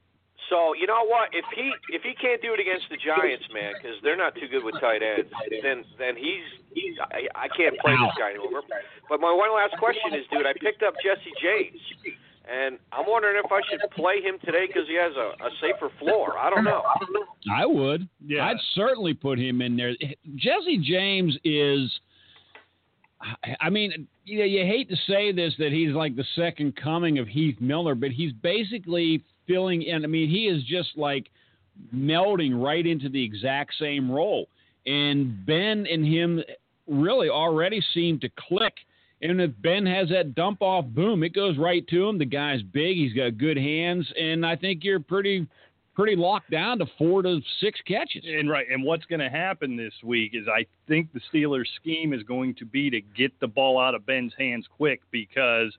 So 0.49 0.75
you 0.75 0.87
know 0.87 1.05
what? 1.07 1.31
If 1.33 1.45
he 1.55 1.73
if 1.91 2.03
he 2.03 2.15
can't 2.15 2.41
do 2.41 2.55
it 2.55 2.61
against 2.61 2.87
the 2.91 2.97
Giants, 2.97 3.45
man, 3.53 3.75
because 3.75 3.99
they're 4.03 4.17
not 4.17 4.35
too 4.35 4.47
good 4.47 4.63
with 4.63 4.79
tight 4.81 5.03
ends, 5.03 5.31
then 5.63 5.85
then 5.99 6.15
he's, 6.17 6.47
he's 6.73 6.95
I, 7.11 7.27
I 7.35 7.49
can't 7.49 7.75
play 7.79 7.93
this 7.99 8.15
guy 8.19 8.31
anymore. 8.31 8.63
But 9.09 9.21
my 9.21 9.33
one 9.33 9.51
last 9.55 9.75
question 9.79 10.15
is, 10.15 10.25
dude, 10.31 10.47
I 10.47 10.53
picked 10.55 10.83
up 10.83 10.95
Jesse 11.03 11.35
James, 11.43 11.83
and 12.47 12.79
I'm 12.93 13.07
wondering 13.09 13.43
if 13.43 13.51
I 13.51 13.61
should 13.69 13.83
play 13.91 14.23
him 14.23 14.39
today 14.45 14.67
because 14.69 14.87
he 14.87 14.95
has 14.95 15.13
a, 15.17 15.35
a 15.43 15.51
safer 15.61 15.91
floor. 15.99 16.39
I 16.39 16.51
don't 16.51 16.65
know. 16.65 16.83
I 17.51 17.67
would. 17.67 18.09
Yeah. 18.25 18.47
I'd 18.47 18.61
certainly 18.75 19.15
put 19.15 19.39
him 19.39 19.61
in 19.63 19.77
there. 19.77 19.95
Jesse 20.37 20.79
James 20.79 21.37
is. 21.45 21.91
I 23.61 23.71
mean, 23.71 24.07
you 24.25 24.39
know, 24.39 24.45
you 24.45 24.61
hate 24.61 24.89
to 24.91 24.97
say 25.09 25.33
this 25.33 25.55
that 25.59 25.73
he's 25.73 25.93
like 25.93 26.15
the 26.15 26.27
second 26.37 26.77
coming 26.77 27.19
of 27.19 27.27
Heath 27.27 27.57
Miller, 27.61 27.95
but 27.95 28.11
he's 28.11 28.33
basically 28.33 29.25
filling 29.47 29.83
in. 29.83 30.05
I 30.05 30.09
mean, 30.09 30.29
he 30.29 30.47
is 30.47 30.63
just 30.65 30.97
like 30.97 31.31
melding 31.95 32.63
right 32.63 32.87
into 32.87 33.09
the 33.09 33.23
exact 33.23 33.75
same 33.79 34.11
role. 34.11 34.49
And 34.87 35.45
Ben 35.45 35.87
and 35.91 36.07
him 36.07 36.43
really 36.87 37.29
already 37.29 37.83
seem 37.93 38.21
to 38.21 38.29
click. 38.49 38.75
And 39.23 39.41
if 39.41 39.51
Ben 39.63 39.87
has 39.87 40.09
that 40.11 40.35
dump 40.35 40.63
off, 40.63 40.85
boom, 40.87 41.23
it 41.23 41.35
goes 41.35 41.57
right 41.57 41.87
to 41.89 42.09
him. 42.09 42.19
The 42.19 42.27
guy's 42.27 42.63
big, 42.63 42.97
he's 42.97 43.15
got 43.15 43.39
good 43.39 43.57
hands, 43.57 44.07
and 44.19 44.45
I 44.45 44.57
think 44.57 44.85
you're 44.85 45.01
pretty 45.01 45.47
pretty 45.95 46.15
locked 46.15 46.51
down 46.51 46.79
to 46.79 46.87
four 46.99 47.23
to 47.23 47.41
six 47.59 47.81
catches. 47.89 48.23
And 48.27 48.51
right, 48.51 48.67
and 48.71 48.85
what's 48.85 49.07
going 49.07 49.21
to 49.21 49.31
happen 49.31 49.77
this 49.77 49.95
week 50.05 50.33
is 50.35 50.47
I 50.47 50.67
think 50.87 51.09
the 51.13 51.21
Steelers' 51.33 51.65
scheme 51.77 52.13
is 52.13 52.23
going 52.23 52.55
to 52.57 52.67
be 52.67 52.91
to 52.91 53.01
get 53.01 53.33
the 53.41 53.49
ball 53.49 53.81
out 53.81 53.95
of 53.95 54.05
Ben's 54.05 54.35
hands 54.39 54.67
quick 54.77 55.01
because, 55.11 55.75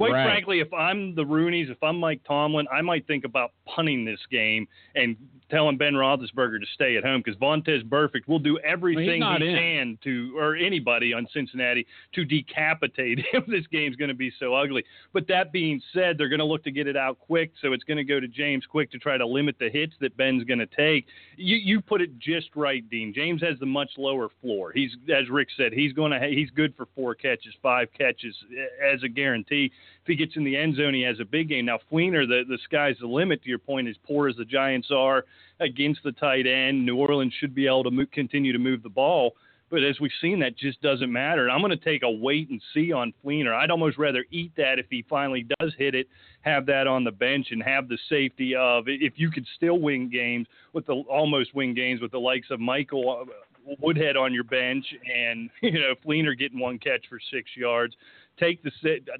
quite 0.00 0.12
Right. 0.12 0.24
frankly, 0.24 0.60
if 0.60 0.72
I'm 0.72 1.14
the 1.14 1.24
Rooneys, 1.24 1.70
if 1.70 1.82
I'm 1.82 1.98
Mike 1.98 2.22
Tomlin, 2.26 2.66
I 2.72 2.80
might 2.80 3.06
think 3.06 3.24
about 3.24 3.52
punting 3.66 4.04
this 4.06 4.20
game 4.30 4.66
and 4.94 5.14
telling 5.50 5.76
Ben 5.76 5.92
Roethlisberger 5.94 6.60
to 6.60 6.66
stay 6.74 6.96
at 6.96 7.04
home 7.04 7.22
because 7.24 7.38
Vontaze 7.38 7.82
Burfict 7.82 8.26
will 8.26 8.38
do 8.38 8.58
everything 8.60 9.20
not 9.20 9.42
he 9.42 9.48
in. 9.48 9.56
can 9.56 9.98
to, 10.04 10.38
or 10.38 10.56
anybody 10.56 11.12
on 11.12 11.26
Cincinnati, 11.34 11.86
to 12.14 12.24
decapitate 12.24 13.18
him. 13.32 13.42
this 13.48 13.66
game's 13.66 13.96
going 13.96 14.08
to 14.08 14.14
be 14.14 14.32
so 14.38 14.54
ugly. 14.54 14.84
But 15.12 15.26
that 15.28 15.52
being 15.52 15.82
said, 15.92 16.16
they're 16.16 16.28
going 16.28 16.38
to 16.38 16.44
look 16.44 16.64
to 16.64 16.70
get 16.70 16.86
it 16.86 16.96
out 16.96 17.18
quick, 17.18 17.52
so 17.60 17.72
it's 17.72 17.84
going 17.84 17.98
to 17.98 18.04
go 18.04 18.20
to 18.20 18.28
James 18.28 18.64
quick 18.64 18.90
to 18.92 18.98
try 18.98 19.18
to 19.18 19.26
limit 19.26 19.56
the 19.58 19.68
hits 19.68 19.92
that 20.00 20.16
Ben's 20.16 20.44
going 20.44 20.60
to 20.60 20.66
take. 20.66 21.06
You 21.36 21.56
you 21.56 21.80
put 21.80 22.00
it 22.00 22.18
just 22.18 22.48
right, 22.54 22.88
Dean. 22.88 23.12
James 23.14 23.42
has 23.42 23.58
the 23.58 23.66
much 23.66 23.90
lower 23.98 24.28
floor. 24.40 24.72
He's 24.72 24.92
as 25.14 25.28
Rick 25.28 25.48
said, 25.56 25.72
he's 25.72 25.92
going 25.92 26.12
to 26.12 26.26
he's 26.26 26.50
good 26.50 26.74
for 26.76 26.86
four 26.94 27.14
catches, 27.14 27.52
five 27.62 27.88
catches 27.96 28.34
as 28.82 29.02
a 29.02 29.08
guarantee. 29.08 29.70
If 30.02 30.06
he 30.06 30.16
gets 30.16 30.36
in 30.36 30.44
the 30.44 30.56
end 30.56 30.76
zone, 30.76 30.94
he 30.94 31.02
has 31.02 31.20
a 31.20 31.24
big 31.24 31.48
game. 31.48 31.66
Now 31.66 31.78
Fleener, 31.90 32.26
the 32.26 32.42
the 32.48 32.58
sky's 32.64 32.96
the 33.00 33.06
limit. 33.06 33.42
To 33.42 33.48
your 33.48 33.58
point, 33.58 33.88
as 33.88 33.96
poor 34.06 34.28
as 34.28 34.36
the 34.36 34.44
Giants 34.44 34.88
are 34.90 35.24
against 35.60 36.02
the 36.02 36.12
tight 36.12 36.46
end, 36.46 36.84
New 36.84 36.96
Orleans 36.96 37.34
should 37.38 37.54
be 37.54 37.66
able 37.66 37.84
to 37.84 38.06
continue 38.06 38.52
to 38.52 38.58
move 38.58 38.82
the 38.82 38.88
ball. 38.88 39.34
But 39.70 39.84
as 39.84 40.00
we've 40.00 40.10
seen, 40.20 40.40
that 40.40 40.58
just 40.58 40.82
doesn't 40.82 41.12
matter. 41.12 41.48
I'm 41.48 41.60
going 41.60 41.70
to 41.70 41.76
take 41.76 42.02
a 42.02 42.10
wait 42.10 42.50
and 42.50 42.60
see 42.74 42.92
on 42.92 43.14
Fleener. 43.24 43.54
I'd 43.54 43.70
almost 43.70 43.98
rather 43.98 44.24
eat 44.32 44.50
that 44.56 44.80
if 44.80 44.86
he 44.90 45.04
finally 45.08 45.46
does 45.60 45.72
hit 45.78 45.94
it, 45.94 46.08
have 46.40 46.66
that 46.66 46.88
on 46.88 47.04
the 47.04 47.12
bench, 47.12 47.48
and 47.52 47.62
have 47.62 47.88
the 47.88 47.98
safety 48.08 48.56
of 48.56 48.84
if 48.88 49.12
you 49.16 49.30
could 49.30 49.46
still 49.54 49.78
win 49.78 50.10
games 50.10 50.48
with 50.72 50.86
the 50.86 50.94
almost 50.94 51.54
win 51.54 51.72
games 51.72 52.00
with 52.00 52.10
the 52.10 52.18
likes 52.18 52.48
of 52.50 52.58
Michael 52.58 53.26
uh, 53.28 53.32
Woodhead 53.80 54.16
on 54.16 54.34
your 54.34 54.44
bench 54.44 54.84
and 55.04 55.50
you 55.62 55.72
know 55.72 55.94
Fleener 56.04 56.36
getting 56.36 56.58
one 56.58 56.78
catch 56.78 57.06
for 57.08 57.20
six 57.32 57.50
yards. 57.56 57.94
Take 58.40 58.62
the 58.62 58.70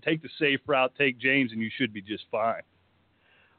take 0.03 0.23
the 0.23 0.31
safe 0.39 0.61
route, 0.67 0.93
take 0.97 1.19
James, 1.19 1.53
and 1.53 1.61
you 1.61 1.71
should 1.77 1.93
be 1.93 2.01
just 2.01 2.25
fine. 2.33 2.63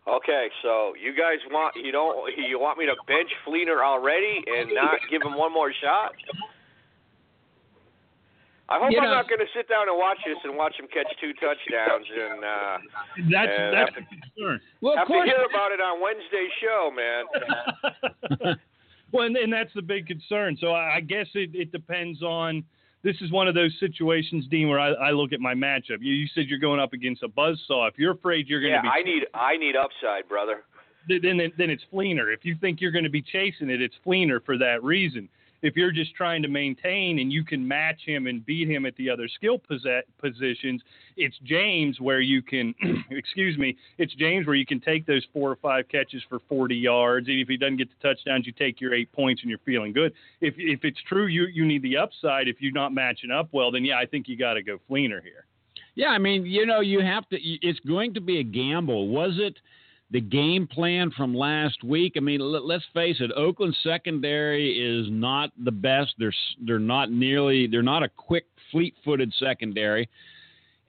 Okay, 0.07 0.47
so 0.64 0.93
you 0.99 1.12
guys 1.16 1.38
want 1.51 1.76
you 1.76 1.91
don't 1.91 2.36
you 2.36 2.59
want 2.59 2.80
me 2.80 2.88
to 2.88 2.95
bench 3.07 3.30
Fleener 3.45 3.84
already 3.86 4.41
and 4.47 4.72
not 4.74 4.97
give 5.12 5.22
him 5.22 5.38
one 5.38 5.53
more 5.53 5.72
shot? 5.72 6.14
I 8.70 8.80
hope 8.80 8.91
You 8.91 8.97
I'm 8.99 9.03
know- 9.03 9.12
not 9.16 9.28
going 9.30 9.39
to 9.39 9.51
sit 9.53 9.68
down 9.70 9.89
and 9.89 9.97
watch 9.97 10.18
this 10.26 10.38
and 10.43 10.55
watch 10.55 10.80
him 10.80 10.88
catch 10.88 11.07
two 11.20 11.34
touchdowns 11.34 12.07
and 12.09 12.43
uh, 12.43 12.78
That's 13.30 13.51
Uh, 13.51 13.72
that's 13.72 13.93
have 13.95 14.03
the 14.09 14.16
concern. 14.16 14.62
Well, 14.82 14.95
have 14.97 15.07
of 15.07 15.14
to 15.14 15.24
hear 15.26 15.45
about 15.47 15.72
it 15.74 15.82
on 15.82 16.01
Wednesday's 16.01 16.51
show, 16.62 16.89
man. 16.95 18.55
well, 19.12 19.26
and, 19.28 19.36
and 19.36 19.51
that's 19.51 19.74
the 19.76 19.82
big 19.82 20.07
concern. 20.07 20.57
So 20.59 20.72
I, 20.72 20.95
I 20.95 20.99
guess 21.01 21.28
it, 21.36 21.51
it 21.53 21.72
depends 21.72 22.24
on. 22.24 22.64
This 23.04 23.16
is 23.22 23.32
one 23.32 23.47
of 23.47 23.56
those 23.56 23.76
situations, 23.80 24.45
Dean, 24.52 24.70
where 24.70 24.80
I, 24.80 24.89
I 24.91 25.12
look 25.12 25.34
at 25.34 25.39
my 25.39 25.54
matchup. 25.56 25.97
You, 26.02 26.14
you 26.14 26.28
said 26.36 26.45
you're 26.47 26.60
going 26.60 26.80
up 26.80 26.93
against 26.93 27.24
a 27.24 27.28
buzzsaw. 27.28 27.88
If 27.89 27.97
you're 27.97 28.12
afraid 28.14 28.47
you're 28.47 28.62
going 28.62 28.74
Yeah, 28.74 28.82
to 28.82 28.84
be, 28.84 28.89
I 28.89 29.02
need 29.02 29.24
I 29.34 29.58
need 29.58 29.76
upside, 29.76 30.28
brother. 30.30 30.64
then 31.08 31.20
then 31.38 31.52
then 31.58 31.70
it's 31.72 31.84
Fleener. 31.91 32.32
If 32.34 32.45
you 32.45 32.56
think 32.62 32.80
you're 32.80 32.91
going 32.91 33.04
to 33.04 33.10
be 33.10 33.22
chasing 33.24 33.70
it, 33.70 33.82
it's 33.82 33.95
Fleener 34.06 34.43
for 34.45 34.58
that 34.60 34.84
reason. 34.84 35.30
If 35.62 35.76
you're 35.76 35.91
just 35.91 36.16
trying 36.16 36.41
to 36.41 36.47
maintain 36.47 37.20
and 37.20 37.32
you 37.32 37.43
can 37.43 37.68
match 37.68 38.01
him 38.05 38.28
and 38.28 38.45
beat 38.45 38.70
him 38.70 38.86
at 38.86 38.95
the 38.95 39.09
other 39.09 39.28
skill 39.28 39.59
posi- 39.59 40.01
positions, 40.20 40.82
it's 41.18 41.36
James 41.43 41.99
where 41.99 42.22
you 42.22 42.41
can, 42.41 42.74
excuse 43.12 43.57
me, 43.57 43.78
it's 43.97 44.14
James 44.16 44.47
where 44.47 44.55
you 44.55 44.66
can 44.66 44.80
take 44.80 45.05
those 45.05 45.26
four 45.34 45.51
or 45.51 45.57
five 45.57 45.88
catches 45.89 46.24
for 46.28 46.39
40 46.49 46.76
yards. 46.76 47.28
And 47.28 47.39
if 47.39 47.47
he 47.47 47.57
doesn't 47.57 47.78
get 47.78 47.89
the 47.89 48.07
touchdowns, 48.07 48.45
you 48.45 48.53
take 48.53 48.82
your 48.82 48.93
eight 48.93 49.12
points 49.12 49.41
and 49.41 49.49
you're 49.49 49.59
feeling 49.59 49.93
good. 49.93 50.14
If 50.41 50.55
if 50.57 50.84
it's 50.84 50.99
true 51.07 51.28
you 51.28 51.45
you 51.45 51.66
need 51.66 51.84
the 51.84 51.97
upside, 51.97 52.47
if 52.47 52.57
you're 52.59 52.72
not 52.72 52.93
matching 52.93 53.32
up 53.32 53.49
well, 53.51 53.72
then 53.72 53.86
yeah, 53.86 53.97
I 53.97 54.05
think 54.05 54.28
you 54.28 54.38
got 54.38 54.53
to 54.55 54.64
go 54.64 54.80
Fleener 54.89 55.22
here. 55.22 55.45
Yeah, 55.95 56.07
I 56.07 56.18
mean, 56.18 56.45
you 56.45 56.66
know, 56.66 56.80
you 56.80 57.01
have 57.01 57.28
to. 57.30 57.38
It's 57.39 57.80
going 57.82 58.14
to 58.14 58.22
be 58.22 58.39
a 58.39 58.43
gamble. 58.43 59.09
Was 59.09 59.34
it 59.38 59.57
the 60.12 60.22
game 60.22 60.68
plan 60.68 61.09
from 61.12 61.34
last 61.34 61.84
week? 61.84 62.14
I 62.18 62.20
mean, 62.20 62.41
let, 62.41 62.66
let's 62.66 62.84
face 62.93 63.18
it. 63.20 63.32
Oakland 63.36 63.76
secondary 63.82 64.72
is 64.78 65.07
not 65.09 65.51
the 65.64 65.72
best. 65.72 66.14
They're 66.18 66.34
they're 66.66 66.80
not 66.80 67.12
nearly. 67.12 67.68
They're 67.68 67.82
not 67.82 68.03
a 68.03 68.09
quick, 68.09 68.45
fleet-footed 68.72 69.34
secondary. 69.39 70.09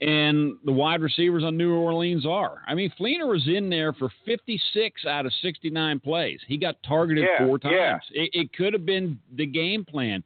And 0.00 0.56
the 0.64 0.72
wide 0.72 1.00
receivers 1.00 1.44
on 1.44 1.56
New 1.56 1.74
Orleans 1.74 2.26
are. 2.26 2.62
I 2.66 2.74
mean, 2.74 2.92
Fleener 2.98 3.28
was 3.28 3.46
in 3.46 3.70
there 3.70 3.92
for 3.92 4.10
56 4.26 5.04
out 5.06 5.26
of 5.26 5.32
69 5.42 6.00
plays. 6.00 6.40
He 6.48 6.56
got 6.56 6.74
targeted 6.82 7.24
Yeah, 7.24 7.46
four 7.46 7.60
times. 7.60 8.02
yeah. 8.10 8.22
It, 8.22 8.30
it 8.32 8.52
could 8.52 8.72
have 8.72 8.84
been 8.84 9.20
the 9.36 9.46
game 9.46 9.84
plan. 9.84 10.24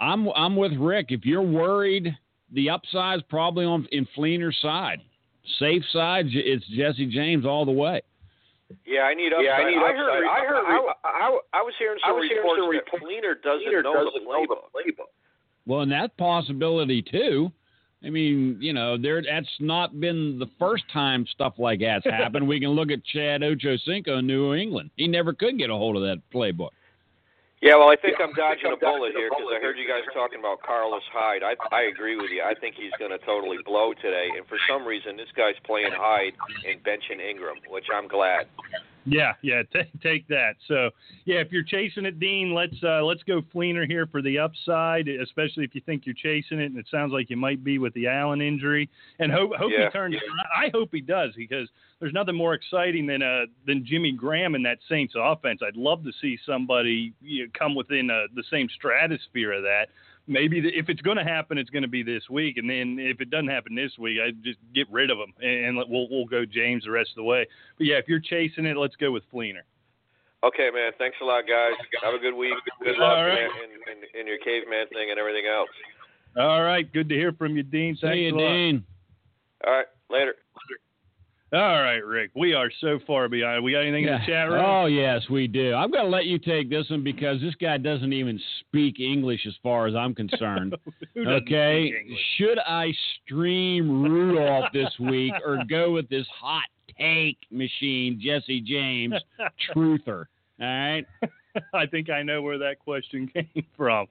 I'm 0.00 0.28
I'm 0.30 0.56
with 0.56 0.72
Rick. 0.72 1.06
If 1.10 1.26
you're 1.26 1.42
worried, 1.42 2.16
the 2.52 2.70
upside's 2.70 3.22
probably 3.28 3.66
on 3.66 3.86
in 3.92 4.08
Fleener's 4.16 4.58
side. 4.62 5.00
Safe 5.58 5.82
side, 5.92 6.26
it's 6.30 6.64
Jesse 6.68 7.06
James 7.06 7.44
all 7.44 7.66
the 7.66 7.72
way. 7.72 8.00
Yeah, 8.86 9.02
I 9.02 9.14
need 9.14 9.32
upside. 9.32 9.44
Yeah, 9.44 9.52
I 9.52 9.70
need 9.70 9.78
I 9.78 9.92
heard. 9.94 10.24
I 10.24 10.40
heard. 10.44 10.64
I- 10.66 10.92
I, 11.04 11.08
I, 11.08 11.38
I 11.54 11.62
was 11.62 11.74
hearing 11.78 11.98
some 12.04 12.10
I 12.10 12.18
was 12.18 12.28
hearing 12.28 12.42
reports 12.42 12.60
some 12.60 12.70
that 12.70 12.78
reports 12.78 13.04
Fleener 13.04 13.42
doesn't 13.42 13.64
Peter 13.66 13.82
know 13.82 13.94
doesn't 13.94 14.14
the 14.14 14.20
know 14.30 14.46
the 14.48 14.54
playbook. 14.54 15.04
playbook. 15.04 15.10
Well, 15.66 15.80
and 15.80 15.92
that 15.92 16.16
possibility 16.16 17.02
too. 17.02 17.52
I 18.04 18.10
mean, 18.10 18.58
you 18.60 18.72
know, 18.72 18.98
there 18.98 19.22
that's 19.22 19.46
not 19.60 20.00
been 20.00 20.38
the 20.38 20.48
first 20.58 20.84
time 20.92 21.24
stuff 21.32 21.54
like 21.58 21.80
that's 21.80 22.04
happened. 22.10 22.48
we 22.48 22.58
can 22.58 22.70
look 22.70 22.90
at 22.90 23.04
Chad 23.04 23.42
Ochocinco 23.42 24.18
in 24.18 24.26
New 24.26 24.54
England. 24.54 24.90
He 24.96 25.06
never 25.06 25.32
could 25.32 25.56
get 25.58 25.70
a 25.70 25.74
hold 25.74 25.96
of 25.96 26.02
that 26.02 26.20
playbook. 26.34 26.70
Yeah, 27.62 27.78
well, 27.78 27.94
I 27.94 27.96
think 27.96 28.18
Yeah, 28.18 28.26
I'm 28.26 28.34
I 28.34 28.58
think 28.58 28.66
dodging 28.66 28.66
I'm 28.66 28.72
a 28.74 28.76
bullet 28.76 29.14
dodging 29.14 29.22
here 29.22 29.30
because 29.30 29.46
I 29.54 29.62
heard 29.62 29.78
you 29.78 29.86
guys 29.86 30.02
talking 30.10 30.42
about 30.42 30.66
Carlos 30.66 31.06
Hyde. 31.14 31.46
I 31.46 31.54
I 31.70 31.82
agree 31.86 32.18
with 32.18 32.34
you. 32.34 32.42
I 32.42 32.58
think 32.58 32.74
he's 32.74 32.90
going 32.98 33.14
to 33.14 33.22
totally 33.22 33.62
blow 33.64 33.94
today, 33.94 34.34
and 34.34 34.42
for 34.50 34.58
some 34.66 34.82
reason, 34.82 35.16
this 35.16 35.30
guy's 35.38 35.54
playing 35.62 35.94
Hyde 35.94 36.34
and 36.66 36.82
benching 36.82 37.22
Ingram, 37.22 37.62
which 37.70 37.86
I'm 37.94 38.08
glad. 38.08 38.50
Yeah, 39.04 39.32
yeah, 39.42 39.62
t- 39.72 39.90
take 40.02 40.28
that. 40.28 40.56
So, 40.68 40.90
yeah, 41.24 41.36
if 41.36 41.50
you're 41.50 41.62
chasing 41.64 42.04
it, 42.06 42.20
Dean, 42.20 42.54
let's 42.54 42.76
uh, 42.82 43.02
let's 43.04 43.22
go 43.24 43.42
Fleener 43.54 43.86
here 43.86 44.06
for 44.06 44.22
the 44.22 44.38
upside, 44.38 45.08
especially 45.08 45.64
if 45.64 45.74
you 45.74 45.80
think 45.84 46.06
you're 46.06 46.14
chasing 46.14 46.60
it, 46.60 46.66
and 46.66 46.78
it 46.78 46.86
sounds 46.90 47.12
like 47.12 47.30
you 47.30 47.36
might 47.36 47.64
be 47.64 47.78
with 47.78 47.94
the 47.94 48.06
Allen 48.06 48.40
injury. 48.40 48.88
And 49.18 49.32
hope 49.32 49.52
hope 49.56 49.72
Yeah, 49.72 49.86
he 49.86 49.90
turns. 49.90 50.14
around. 50.14 50.46
I 50.66 50.70
hope 50.72 50.90
he 50.92 51.00
does 51.00 51.32
because 51.36 51.68
there's 52.00 52.12
nothing 52.12 52.34
more 52.36 52.54
exciting 52.54 53.06
than 53.06 53.22
uh 53.22 53.46
than 53.66 53.84
Jimmy 53.84 54.12
Graham 54.12 54.54
in 54.54 54.62
that 54.64 54.78
Saints 54.88 55.14
offense. 55.16 55.60
I'd 55.66 55.76
love 55.76 56.04
to 56.04 56.12
see 56.20 56.38
somebody 56.46 57.12
you 57.20 57.44
know, 57.44 57.50
come 57.58 57.74
within 57.74 58.10
uh, 58.10 58.26
the 58.34 58.44
same 58.50 58.68
stratosphere 58.76 59.52
of 59.52 59.62
that. 59.62 59.86
Maybe 60.28 60.60
the, 60.60 60.68
if 60.68 60.88
it's 60.88 61.00
going 61.02 61.16
to 61.16 61.24
happen, 61.24 61.58
it's 61.58 61.70
going 61.70 61.82
to 61.82 61.88
be 61.88 62.02
this 62.04 62.22
week, 62.30 62.56
and 62.56 62.70
then 62.70 62.96
if 63.00 63.20
it 63.20 63.28
doesn't 63.30 63.48
happen 63.48 63.74
this 63.74 63.90
week, 63.98 64.18
I 64.24 64.30
just 64.44 64.58
get 64.72 64.86
rid 64.90 65.10
of 65.10 65.18
him 65.18 65.32
and, 65.40 65.64
and 65.66 65.76
let- 65.76 65.88
we'll 65.88 66.08
we'll 66.08 66.26
go 66.26 66.44
James 66.44 66.84
the 66.84 66.90
rest 66.92 67.10
of 67.10 67.16
the 67.16 67.24
way. 67.24 67.46
But 67.76 67.86
yeah, 67.88 67.96
if 67.96 68.06
you're 68.06 68.20
chasing 68.20 68.64
it, 68.66 68.76
let's 68.76 68.94
go 68.96 69.10
with 69.10 69.24
Fleener. 69.32 69.62
Okay, 70.44 70.70
man. 70.74 70.92
Thanks 70.98 71.16
a 71.22 71.24
lot, 71.24 71.42
guys. 71.48 71.72
Have 72.02 72.14
a 72.14 72.18
good 72.18 72.34
week. 72.34 72.54
Good 72.82 72.98
luck 72.98 73.16
All 73.18 73.24
right. 73.26 73.34
man, 73.40 73.50
in, 73.64 73.98
in, 73.98 74.20
in 74.22 74.26
your 74.26 74.38
caveman 74.38 74.86
thing 74.88 75.10
and 75.10 75.18
everything 75.18 75.46
else. 75.46 75.70
All 76.36 76.62
right, 76.62 76.90
good 76.92 77.08
to 77.10 77.14
hear 77.14 77.32
from 77.32 77.56
you, 77.56 77.62
Dean. 77.62 77.96
Thanks 78.00 78.14
See 78.14 78.20
you, 78.22 78.34
a 78.34 78.38
lot. 78.38 78.48
Dean. 78.48 78.84
All 79.66 79.72
right, 79.72 79.86
later. 80.10 80.34
All 81.52 81.82
right, 81.82 82.02
Rick. 82.02 82.30
We 82.34 82.54
are 82.54 82.70
so 82.80 82.98
far 83.06 83.28
behind. 83.28 83.62
We 83.62 83.72
got 83.72 83.80
anything 83.80 84.04
in 84.04 84.12
the 84.12 84.26
chat 84.26 84.48
room? 84.48 84.64
Oh 84.64 84.86
yes, 84.86 85.20
we 85.28 85.46
do. 85.46 85.74
I'm 85.74 85.90
going 85.90 86.04
to 86.04 86.10
let 86.10 86.24
you 86.24 86.38
take 86.38 86.70
this 86.70 86.88
one 86.88 87.04
because 87.04 87.42
this 87.42 87.54
guy 87.56 87.76
doesn't 87.76 88.12
even 88.14 88.40
speak 88.60 89.00
English 89.00 89.40
as 89.46 89.52
far 89.62 89.86
as 89.86 89.94
I'm 89.94 90.14
concerned. 90.14 90.76
Okay, 91.14 91.92
should 92.36 92.58
I 92.58 92.92
stream 93.24 94.02
Rudolph 94.02 94.72
this 94.72 94.90
week 94.98 95.32
or 95.44 95.58
go 95.68 95.92
with 95.92 96.08
this 96.08 96.26
hot 96.40 96.64
take 96.98 97.36
machine, 97.50 98.20
Jesse 98.22 98.60
James, 98.60 99.14
truther? 99.74 100.24
All 100.60 100.66
right, 100.66 101.04
I 101.74 101.86
think 101.86 102.08
I 102.10 102.22
know 102.22 102.40
where 102.40 102.58
that 102.58 102.78
question 102.78 103.28
came 103.28 103.66
from. 103.76 104.06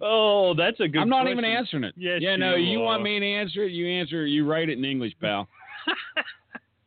Oh, 0.00 0.54
that's 0.54 0.78
a 0.80 0.88
good. 0.88 1.00
I'm 1.00 1.08
not 1.08 1.22
question. 1.22 1.38
even 1.38 1.44
answering 1.44 1.84
it. 1.84 1.94
Yes, 1.96 2.20
yeah, 2.22 2.36
no, 2.36 2.54
you 2.54 2.72
you 2.72 2.80
want 2.80 3.02
me 3.02 3.18
to 3.18 3.26
answer 3.26 3.64
it? 3.64 3.72
You 3.72 3.86
answer. 3.88 4.24
You 4.24 4.48
write 4.48 4.68
it 4.68 4.78
in 4.78 4.84
English, 4.84 5.14
pal. 5.20 5.48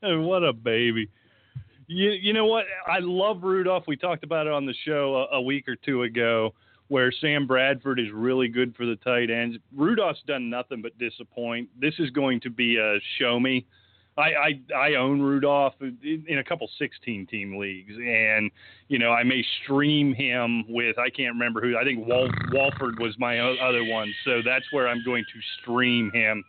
Oh, 0.04 0.22
what 0.22 0.44
a 0.44 0.54
baby. 0.54 1.10
You 1.88 2.12
you 2.12 2.34
know 2.34 2.46
what? 2.46 2.66
I 2.88 3.00
love 3.00 3.44
Rudolph. 3.44 3.86
We 3.88 3.98
talked 3.98 4.24
about 4.24 4.48
it 4.48 4.54
on 4.54 4.66
the 4.66 4.76
show 4.86 5.28
a, 5.32 5.38
a 5.38 5.42
week 5.42 5.68
or 5.68 5.76
two 5.76 6.04
ago, 6.04 6.54
where 6.88 7.12
Sam 7.12 7.48
Bradford 7.48 8.00
is 8.00 8.08
really 8.14 8.48
good 8.48 8.76
for 8.76 8.86
the 8.86 8.96
tight 8.98 9.30
ends. 9.30 9.58
Rudolph's 9.76 10.22
done 10.28 10.50
nothing 10.50 10.82
but 10.82 10.98
disappoint. 11.00 11.70
This 11.80 11.96
is 12.00 12.12
going 12.12 12.40
to 12.42 12.50
be 12.50 12.78
a 12.78 13.00
show 13.18 13.40
me. 13.40 13.66
I, 14.18 14.22
I 14.22 14.76
I 14.76 14.96
own 14.96 15.22
Rudolph 15.22 15.76
in, 15.82 16.26
in 16.28 16.38
a 16.40 16.44
couple 16.44 16.70
16 16.78 17.26
team 17.28 17.58
leagues, 17.58 17.94
and 17.96 18.52
you 18.88 19.00
know 19.00 19.12
I 19.12 19.24
may 19.24 19.44
stream 19.64 20.14
him 20.14 20.66
with 20.70 20.98
I 21.00 21.10
can't 21.10 21.34
remember 21.34 21.62
who. 21.62 21.78
I 21.78 21.84
think 21.84 22.06
Wal, 22.08 22.30
Walford 22.52 23.00
was 23.00 23.16
my 23.18 23.40
other 23.40 23.84
one, 23.84 24.14
so 24.26 24.42
that's 24.46 24.66
where 24.72 24.88
I'm 24.88 25.04
going 25.04 25.24
to 25.24 25.62
stream 25.62 26.12
him. 26.14 26.44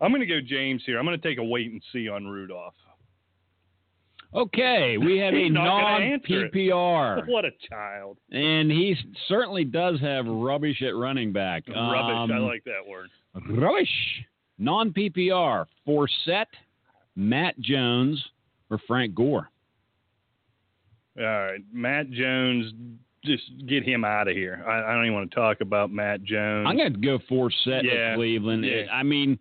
I'm 0.00 0.10
going 0.10 0.20
to 0.20 0.26
go 0.26 0.40
James 0.40 0.82
here. 0.86 0.98
I'm 0.98 1.04
going 1.04 1.20
to 1.20 1.28
take 1.28 1.38
a 1.38 1.44
wait 1.44 1.70
and 1.70 1.82
see 1.92 2.08
on 2.08 2.26
Rudolph. 2.26 2.74
Okay, 4.32 4.96
we 4.96 5.18
have 5.18 5.34
a 5.34 5.42
He's 5.42 5.52
not 5.52 5.98
gonna 5.98 6.10
non. 6.10 6.20
PPR, 6.20 7.26
What 7.28 7.44
a 7.44 7.50
child. 7.68 8.16
and 8.30 8.70
he 8.70 8.94
certainly 9.26 9.64
does 9.64 10.00
have 10.00 10.24
rubbish 10.24 10.80
at 10.82 10.94
running 10.94 11.32
back. 11.32 11.64
Rubbish. 11.66 11.76
I 11.76 12.22
Um, 12.22 12.30
like 12.46 12.62
that 12.64 12.86
word. 12.88 13.08
Rubbish. 13.48 13.88
Non 14.58 14.92
PPR. 14.92 15.66
Forsett, 15.84 16.46
Matt 17.16 17.58
Jones, 17.58 18.22
or 18.70 18.78
Frank 18.86 19.16
Gore. 19.16 19.48
All 21.18 21.24
right, 21.24 21.60
Matt 21.72 22.10
Jones. 22.12 22.72
Just 23.24 23.42
get 23.66 23.82
him 23.82 24.04
out 24.04 24.28
of 24.28 24.36
here. 24.36 24.64
I, 24.66 24.92
I 24.92 24.94
don't 24.94 25.06
even 25.06 25.14
want 25.14 25.30
to 25.30 25.34
talk 25.34 25.60
about 25.60 25.90
Matt 25.90 26.22
Jones. 26.22 26.66
I'm 26.68 26.76
going 26.76 26.92
to 26.92 26.98
go 27.00 27.18
Forsett 27.28 27.82
Yeah, 27.82 28.10
with 28.10 28.16
Cleveland. 28.18 28.64
yeah. 28.64 28.84
I 28.92 29.02
mean, 29.02 29.38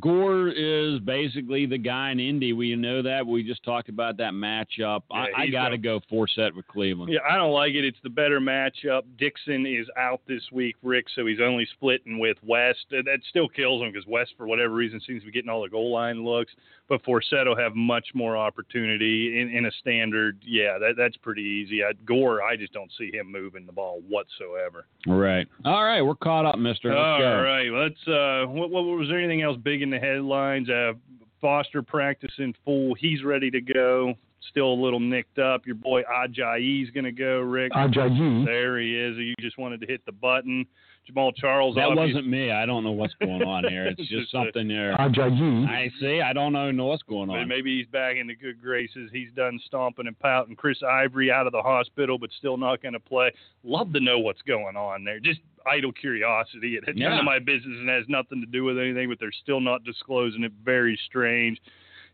Gore 0.00 0.48
is 0.48 1.00
basically 1.00 1.66
the 1.66 1.76
guy 1.76 2.12
in 2.12 2.20
Indy. 2.20 2.54
We 2.54 2.74
know 2.76 3.02
that. 3.02 3.26
We 3.26 3.42
just 3.42 3.62
talked 3.62 3.90
about 3.90 4.16
that 4.16 4.32
matchup. 4.32 5.02
Yeah, 5.10 5.26
I, 5.36 5.42
I 5.42 5.46
got 5.48 5.68
to 5.68 5.78
go 5.78 6.00
Forsett 6.10 6.54
with 6.54 6.66
Cleveland. 6.66 7.12
Yeah, 7.12 7.20
I 7.28 7.36
don't 7.36 7.52
like 7.52 7.74
it. 7.74 7.84
It's 7.84 7.98
the 8.02 8.08
better 8.08 8.40
matchup. 8.40 9.02
Dixon 9.18 9.66
is 9.66 9.86
out 9.98 10.22
this 10.26 10.42
week, 10.50 10.76
Rick, 10.82 11.06
so 11.14 11.26
he's 11.26 11.40
only 11.42 11.66
splitting 11.74 12.18
with 12.18 12.38
West. 12.42 12.86
That 12.90 13.20
still 13.28 13.48
kills 13.48 13.82
him 13.82 13.92
because 13.92 14.06
West, 14.06 14.32
for 14.38 14.46
whatever 14.46 14.72
reason, 14.72 14.98
seems 15.06 15.20
to 15.22 15.26
be 15.26 15.32
getting 15.32 15.50
all 15.50 15.62
the 15.62 15.68
goal 15.68 15.92
line 15.92 16.24
looks. 16.24 16.52
But 16.92 17.02
Forsett 17.04 17.46
will 17.46 17.56
have 17.56 17.74
much 17.74 18.08
more 18.12 18.36
opportunity 18.36 19.40
in, 19.40 19.48
in 19.48 19.64
a 19.64 19.70
standard. 19.80 20.36
Yeah, 20.44 20.76
that, 20.78 20.92
that's 20.98 21.16
pretty 21.16 21.40
easy. 21.40 21.82
I, 21.82 21.92
Gore, 22.04 22.42
I 22.42 22.54
just 22.54 22.74
don't 22.74 22.90
see 22.98 23.10
him 23.10 23.32
moving 23.32 23.64
the 23.64 23.72
ball 23.72 24.02
whatsoever. 24.06 24.84
Right. 25.06 25.48
All 25.64 25.84
right. 25.84 26.02
We're 26.02 26.16
caught 26.16 26.44
up, 26.44 26.58
mister. 26.58 26.90
Let's 26.90 26.98
All 26.98 27.18
go. 27.18 27.40
right, 27.40 27.70
let's. 27.72 28.06
Uh, 28.06 28.46
what, 28.52 28.68
what 28.68 28.82
was 28.82 29.08
there 29.08 29.18
anything 29.18 29.40
else 29.40 29.56
big 29.64 29.80
in 29.80 29.88
the 29.88 29.98
headlines? 29.98 30.68
Uh, 30.68 30.92
Foster 31.40 31.80
practicing 31.80 32.54
full. 32.62 32.92
He's 32.92 33.24
ready 33.24 33.50
to 33.52 33.62
go. 33.62 34.12
Still 34.50 34.74
a 34.74 34.80
little 34.84 35.00
nicked 35.00 35.38
up. 35.38 35.66
Your 35.66 35.76
boy 35.76 36.02
Ajayi's 36.02 36.90
going 36.90 37.04
to 37.04 37.12
go, 37.12 37.40
Rick. 37.40 37.72
Ajayi. 37.72 38.44
There 38.44 38.78
he 38.78 38.94
is. 38.94 39.16
You 39.16 39.34
just 39.40 39.56
wanted 39.56 39.80
to 39.80 39.86
hit 39.86 40.04
the 40.04 40.12
button. 40.12 40.66
Jamaal 41.10 41.32
Charles. 41.34 41.74
That 41.74 41.86
obvious- 41.88 42.14
wasn't 42.14 42.28
me. 42.28 42.50
I 42.50 42.64
don't 42.66 42.84
know 42.84 42.92
what's 42.92 43.14
going 43.14 43.42
on 43.42 43.64
here. 43.68 43.86
It's 43.86 44.00
It's 44.00 44.08
just 44.08 44.22
just 44.22 44.32
something 44.32 44.68
there. 44.68 44.94
I 45.00 45.90
see. 46.00 46.20
I 46.20 46.32
don't 46.32 46.52
know 46.52 46.70
know 46.70 46.86
what's 46.86 47.02
going 47.02 47.28
But 47.28 47.38
on. 47.40 47.48
maybe 47.48 47.76
he's 47.78 47.86
back 47.88 48.16
in 48.16 48.26
the 48.28 48.34
good 48.36 48.60
graces. 48.62 49.10
He's 49.12 49.30
done 49.34 49.60
stomping 49.66 50.06
and 50.06 50.18
pouting. 50.18 50.54
Chris 50.56 50.78
Ivory 50.82 51.30
out 51.30 51.46
of 51.46 51.52
the 51.52 51.62
hospital, 51.62 52.18
but 52.18 52.30
still 52.38 52.56
not 52.56 52.82
going 52.82 52.94
to 52.94 53.00
play. 53.00 53.30
Love 53.64 53.92
to 53.94 54.00
know 54.00 54.18
what's 54.18 54.42
going 54.42 54.76
on 54.76 55.04
there. 55.04 55.18
Just 55.20 55.40
idle 55.66 55.92
curiosity. 55.92 56.76
It, 56.76 56.84
it's 56.86 56.98
none 56.98 57.18
of 57.18 57.24
my 57.24 57.38
business 57.38 57.76
and 57.78 57.88
has 57.88 58.04
nothing 58.08 58.40
to 58.40 58.46
do 58.46 58.64
with 58.64 58.78
anything, 58.78 59.08
but 59.08 59.18
they're 59.20 59.30
still 59.42 59.60
not 59.60 59.84
disclosing 59.84 60.44
it. 60.44 60.52
Very 60.64 60.98
strange. 61.06 61.60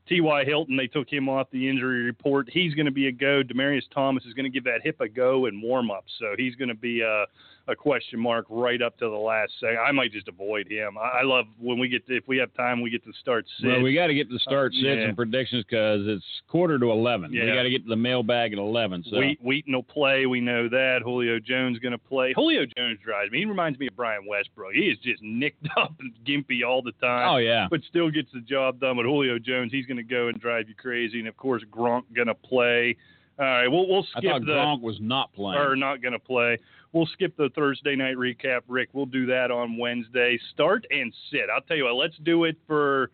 T.Y. 0.08 0.44
Hilton, 0.44 0.74
they 0.76 0.86
took 0.86 1.10
him 1.12 1.28
off 1.28 1.48
the 1.50 1.68
injury 1.68 2.02
report. 2.04 2.48
He's 2.50 2.72
going 2.74 2.86
to 2.86 2.92
be 2.92 3.08
a 3.08 3.12
go. 3.12 3.42
Demaryius 3.42 3.82
Thomas 3.92 4.24
is 4.24 4.32
going 4.32 4.44
to 4.44 4.50
give 4.50 4.64
that 4.64 4.80
hip 4.82 5.00
a 5.02 5.08
go 5.08 5.44
in 5.46 5.60
warm 5.60 5.90
up. 5.90 6.04
So 6.18 6.34
he's 6.38 6.54
going 6.54 6.68
to 6.70 6.74
be 6.74 7.02
a, 7.02 7.24
a 7.68 7.76
question 7.76 8.18
mark 8.18 8.46
right 8.48 8.80
up 8.80 8.96
to 8.98 9.04
the 9.08 9.14
last 9.16 9.52
second. 9.60 9.76
I 9.78 9.92
might 9.92 10.10
just 10.10 10.26
avoid 10.26 10.70
him. 10.70 10.96
I, 10.96 11.18
I 11.18 11.22
love 11.22 11.44
when 11.60 11.78
we 11.78 11.88
get 11.88 12.06
to, 12.06 12.16
if 12.16 12.26
we 12.26 12.38
have 12.38 12.52
time, 12.54 12.80
we 12.80 12.88
get 12.88 13.04
to 13.04 13.12
start 13.20 13.44
sit. 13.60 13.66
Well, 13.68 13.82
we 13.82 13.92
got 13.94 14.06
to 14.06 14.14
get 14.14 14.28
to 14.28 14.32
the 14.34 14.40
start 14.40 14.72
Uh, 14.72 14.76
sits 14.76 14.84
yeah. 14.84 15.04
and 15.08 15.14
predictions 15.16 15.64
because 15.68 16.00
it's 16.06 16.24
quarter 16.48 16.78
to 16.78 16.90
eleven. 16.90 17.32
Yeah. 17.32 17.44
We 17.44 17.52
got 17.52 17.64
to 17.64 17.70
get 17.70 17.82
to 17.82 17.88
the 17.88 17.96
mailbag 17.96 18.52
at 18.54 18.58
eleven. 18.58 19.04
So 19.10 19.18
Wheat, 19.18 19.38
Wheaton 19.42 19.74
will 19.74 19.82
play. 19.82 20.24
We 20.26 20.40
know 20.40 20.68
that. 20.68 21.00
Julio 21.04 21.38
Jones 21.38 21.78
going 21.78 21.92
to 21.92 21.98
play. 21.98 22.32
Julio 22.34 22.64
Jones 22.76 22.98
drives 23.04 23.30
me. 23.30 23.38
He 23.38 23.44
reminds 23.44 23.78
me 23.78 23.86
of 23.88 23.94
Brian 23.96 24.24
Westbrook. 24.26 24.72
He 24.72 24.86
is 24.86 24.98
just 24.98 25.22
nicked 25.22 25.66
up 25.76 25.92
and 26.00 26.12
gimpy 26.26 26.66
all 26.66 26.80
the 26.82 26.92
time. 27.00 27.28
oh 27.28 27.36
yeah, 27.36 27.66
But 27.70 27.80
still 27.88 28.10
gets 28.10 28.32
the 28.32 28.40
job 28.40 28.80
done. 28.80 28.96
But 28.96 29.04
Julio 29.04 29.38
Jones, 29.38 29.72
he's 29.72 29.84
going 29.86 29.98
to 29.98 30.02
go 30.02 30.28
and 30.28 30.40
drive 30.40 30.68
you 30.68 30.74
crazy. 30.74 31.18
And 31.18 31.28
of 31.28 31.36
course, 31.36 31.62
Gronk 31.70 32.04
going 32.14 32.28
to 32.28 32.34
play. 32.34 32.96
All 33.38 33.44
right, 33.44 33.68
we'll 33.68 33.86
we'll 33.88 34.06
I 34.16 34.18
skip 34.20 34.30
thought 34.32 34.40
the 34.46 34.52
Gronk 34.52 34.80
was 34.80 34.96
not 35.00 35.32
playing. 35.32 35.60
or 35.60 35.76
not 35.76 36.02
going 36.02 36.12
to 36.14 36.18
play. 36.18 36.58
We'll 36.92 37.06
skip 37.06 37.36
the 37.36 37.50
Thursday 37.54 37.96
night 37.96 38.16
recap, 38.16 38.60
Rick. 38.66 38.90
We'll 38.92 39.06
do 39.06 39.26
that 39.26 39.50
on 39.50 39.76
Wednesday. 39.76 40.38
Start 40.52 40.86
and 40.90 41.12
sit. 41.30 41.42
I'll 41.54 41.60
tell 41.62 41.76
you 41.76 41.84
what. 41.84 41.96
Let's 41.96 42.16
do 42.22 42.44
it 42.44 42.56
for, 42.66 43.10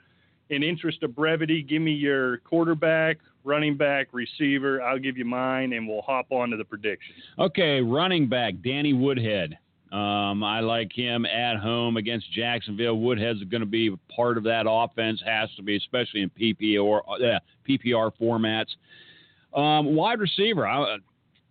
in 0.50 0.62
interest 0.62 1.02
of 1.02 1.14
brevity. 1.14 1.62
Give 1.62 1.82
me 1.82 1.92
your 1.92 2.38
quarterback, 2.38 3.18
running 3.42 3.76
back, 3.76 4.08
receiver. 4.12 4.80
I'll 4.80 4.98
give 4.98 5.18
you 5.18 5.24
mine, 5.24 5.72
and 5.72 5.88
we'll 5.88 6.02
hop 6.02 6.26
on 6.30 6.50
to 6.50 6.56
the 6.56 6.64
predictions. 6.64 7.18
Okay, 7.38 7.80
running 7.80 8.28
back 8.28 8.54
Danny 8.62 8.92
Woodhead. 8.92 9.58
Um, 9.94 10.42
I 10.42 10.58
like 10.58 10.92
him 10.92 11.24
at 11.24 11.58
home 11.58 11.96
against 11.96 12.30
Jacksonville. 12.32 12.98
Woodhead's 12.98 13.44
going 13.44 13.60
to 13.60 13.66
be 13.66 13.94
part 14.14 14.36
of 14.36 14.44
that 14.44 14.66
offense. 14.68 15.22
Has 15.24 15.48
to 15.56 15.62
be, 15.62 15.76
especially 15.76 16.22
in 16.22 16.30
PPR 16.30 17.00
uh, 17.08 17.38
PPR 17.68 18.10
formats. 18.20 18.70
Um, 19.56 19.94
wide 19.94 20.18
receiver, 20.18 20.66
I 20.66 20.96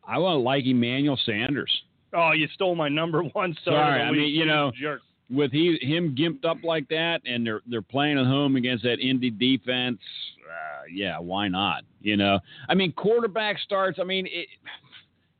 I 0.05 0.17
want 0.17 0.35
to 0.35 0.39
like 0.39 0.65
Emmanuel 0.65 1.17
Sanders. 1.25 1.71
Oh, 2.13 2.31
you 2.31 2.47
stole 2.53 2.75
my 2.75 2.89
number 2.89 3.21
one 3.33 3.55
star. 3.61 3.73
Sorry, 3.73 4.01
I 4.01 4.11
mean, 4.11 4.33
you 4.33 4.45
know, 4.45 4.71
jerk. 4.79 5.01
with 5.29 5.51
he 5.51 5.77
him 5.81 6.15
gimped 6.15 6.45
up 6.45 6.63
like 6.63 6.87
that, 6.89 7.21
and 7.25 7.45
they're 7.45 7.61
they're 7.67 7.81
playing 7.81 8.17
at 8.19 8.25
home 8.25 8.55
against 8.55 8.83
that 8.83 8.99
Indy 8.99 9.29
defense. 9.31 9.99
Uh, 10.47 10.83
yeah, 10.91 11.17
why 11.19 11.47
not? 11.47 11.83
You 12.01 12.17
know, 12.17 12.39
I 12.69 12.75
mean, 12.75 12.91
quarterback 12.91 13.57
starts. 13.59 13.97
I 13.99 14.03
mean, 14.03 14.27
it, 14.27 14.47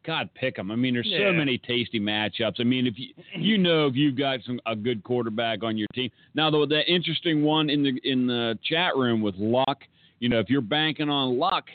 God, 0.05 0.29
pick 0.35 0.55
them. 0.57 0.69
I 0.71 0.75
mean, 0.75 0.93
there's 0.95 1.07
Yeah. 1.07 1.29
so 1.29 1.33
many 1.33 1.57
tasty 1.57 1.99
matchups. 1.99 2.59
I 2.59 2.63
mean, 2.63 2.87
if 2.87 2.95
you 2.97 3.13
you 3.37 3.57
know 3.57 3.87
if 3.87 3.95
you've 3.95 4.17
got 4.17 4.39
some 4.45 4.59
a 4.65 4.75
good 4.75 5.03
quarterback 5.03 5.63
on 5.63 5.77
your 5.77 5.87
team. 5.93 6.09
Now, 6.35 6.49
though, 6.49 6.65
the 6.65 6.81
interesting 6.91 7.43
one 7.43 7.69
in 7.69 7.83
the 7.83 7.99
in 8.03 8.27
the 8.27 8.57
chat 8.63 8.95
room 8.97 9.21
with 9.21 9.35
luck. 9.37 9.83
You 10.19 10.29
know, 10.29 10.39
if 10.39 10.49
you're 10.49 10.61
banking 10.61 11.09
on 11.09 11.37
luck, 11.37 11.65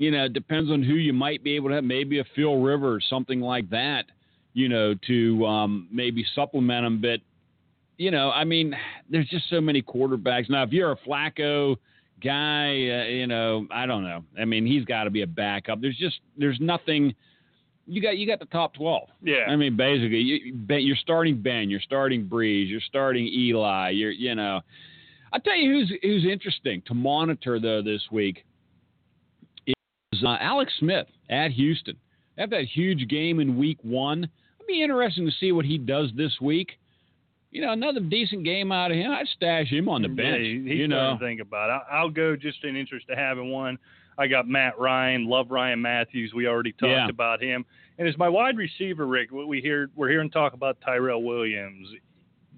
you 0.00 0.10
know, 0.10 0.24
it 0.24 0.32
depends 0.32 0.70
on 0.70 0.82
who 0.82 0.94
you 0.94 1.12
might 1.12 1.44
be 1.44 1.54
able 1.56 1.68
to 1.68 1.74
have. 1.74 1.84
Maybe 1.84 2.20
a 2.20 2.24
Phil 2.34 2.56
Rivers, 2.56 3.04
something 3.10 3.38
like 3.38 3.68
that. 3.68 4.06
You 4.54 4.68
know, 4.70 4.94
to 5.06 5.46
um, 5.46 5.88
maybe 5.92 6.24
supplement 6.34 6.86
them. 6.86 7.02
But 7.02 7.20
you 7.98 8.10
know, 8.10 8.30
I 8.30 8.44
mean, 8.44 8.74
there's 9.10 9.28
just 9.28 9.50
so 9.50 9.60
many 9.60 9.82
quarterbacks. 9.82 10.48
Now, 10.48 10.62
if 10.62 10.72
you're 10.72 10.92
a 10.92 10.96
Flacco 11.06 11.76
guy, 12.24 12.68
uh, 12.68 13.04
you 13.08 13.26
know, 13.26 13.66
I 13.70 13.84
don't 13.84 14.02
know. 14.02 14.24
I 14.40 14.46
mean, 14.46 14.66
he's 14.66 14.86
got 14.86 15.04
to 15.04 15.10
be 15.10 15.20
a 15.20 15.26
backup. 15.26 15.82
There's 15.82 15.98
just 15.98 16.20
there's 16.36 16.58
nothing. 16.60 17.14
You 17.86 18.00
got 18.00 18.16
you 18.16 18.26
got 18.26 18.38
the 18.38 18.46
top 18.46 18.72
twelve. 18.72 19.10
Yeah. 19.22 19.44
I 19.48 19.56
mean, 19.56 19.76
basically, 19.76 20.20
you, 20.20 20.54
Ben- 20.54 20.80
you're 20.80 20.96
starting 20.96 21.42
Ben, 21.42 21.68
you're 21.68 21.78
starting 21.78 22.26
Brees, 22.26 22.70
you're 22.70 22.80
starting 22.80 23.26
Eli. 23.26 23.90
You're 23.90 24.12
you 24.12 24.34
know, 24.34 24.62
I 25.30 25.38
tell 25.40 25.56
you 25.56 25.70
who's 25.74 25.92
who's 26.00 26.24
interesting 26.24 26.82
to 26.86 26.94
monitor 26.94 27.60
though 27.60 27.82
this 27.82 28.00
week 28.10 28.44
is 30.20 30.24
uh, 30.24 30.36
Alex 30.40 30.72
Smith 30.78 31.06
at 31.28 31.50
Houston. 31.52 31.96
They 32.36 32.42
have 32.42 32.50
that 32.50 32.64
huge 32.64 33.08
game 33.08 33.40
in 33.40 33.56
Week 33.58 33.78
One. 33.82 34.24
It'd 34.58 34.66
be 34.68 34.82
interesting 34.82 35.26
to 35.26 35.32
see 35.32 35.52
what 35.52 35.64
he 35.64 35.78
does 35.78 36.10
this 36.16 36.40
week. 36.40 36.78
You 37.50 37.62
know, 37.62 37.72
another 37.72 38.00
decent 38.00 38.44
game 38.44 38.70
out 38.70 38.92
of 38.92 38.96
him. 38.96 39.10
I'd 39.10 39.26
stash 39.34 39.66
him 39.68 39.88
on 39.88 40.02
the 40.02 40.08
bench. 40.08 40.38
he- 40.40 40.62
he's 40.68 40.78
you 40.78 40.88
know, 40.88 41.16
to 41.18 41.24
think 41.24 41.40
about 41.40 41.70
it. 41.70 41.82
I'll 41.90 42.08
go 42.10 42.36
just 42.36 42.62
in 42.64 42.76
interest 42.76 43.06
of 43.10 43.18
having 43.18 43.50
one. 43.50 43.76
I 44.18 44.26
got 44.28 44.46
Matt 44.46 44.78
Ryan. 44.78 45.26
Love 45.26 45.50
Ryan 45.50 45.80
Mathews. 45.82 46.32
We 46.34 46.46
already 46.46 46.72
talked 46.72 46.84
Yeah. 46.90 47.08
about 47.08 47.42
him. 47.42 47.64
And 47.98 48.06
as 48.06 48.16
my 48.18 48.28
wide 48.28 48.56
receiver, 48.56 49.06
Rick, 49.06 49.32
what 49.32 49.48
we 49.48 49.60
hear 49.60 49.90
we're 49.96 50.08
hearing 50.10 50.30
talk 50.30 50.52
about 50.52 50.80
Tyrell 50.80 51.22
Williams, 51.22 51.88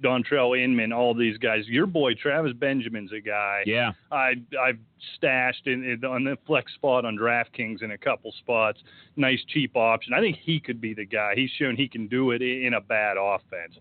Dontrelle 0.02 0.58
Inman, 0.62 0.92
all 0.92 1.14
these 1.14 1.38
guys. 1.38 1.66
Your 1.66 1.86
boy 1.86 2.14
Travis 2.14 2.52
Benjamin's 2.52 3.12
a 3.12 3.20
guy. 3.20 3.62
yeah. 3.66 3.92
I 4.10 4.34
I've 4.60 4.78
stashed 5.16 5.66
in, 5.66 5.84
in 5.84 6.04
on 6.04 6.24
the 6.24 6.36
flex 6.46 6.74
spot 6.74 7.04
on 7.04 7.16
DraftKings 7.16 7.82
in 7.82 7.92
a 7.92 7.98
couple 7.98 8.32
spots. 8.32 8.80
Nice 9.16 9.42
cheap 9.48 9.76
option. 9.76 10.14
I 10.14 10.20
think 10.20 10.36
he 10.42 10.60
could 10.60 10.80
be 10.80 10.94
the 10.94 11.06
guy. 11.06 11.34
He's 11.34 11.50
shown 11.58 11.76
he 11.76 11.88
can 11.88 12.08
do 12.08 12.32
it 12.32 12.42
in, 12.42 12.66
in 12.66 12.74
a 12.74 12.80
bad 12.80 13.16
offense. 13.16 13.78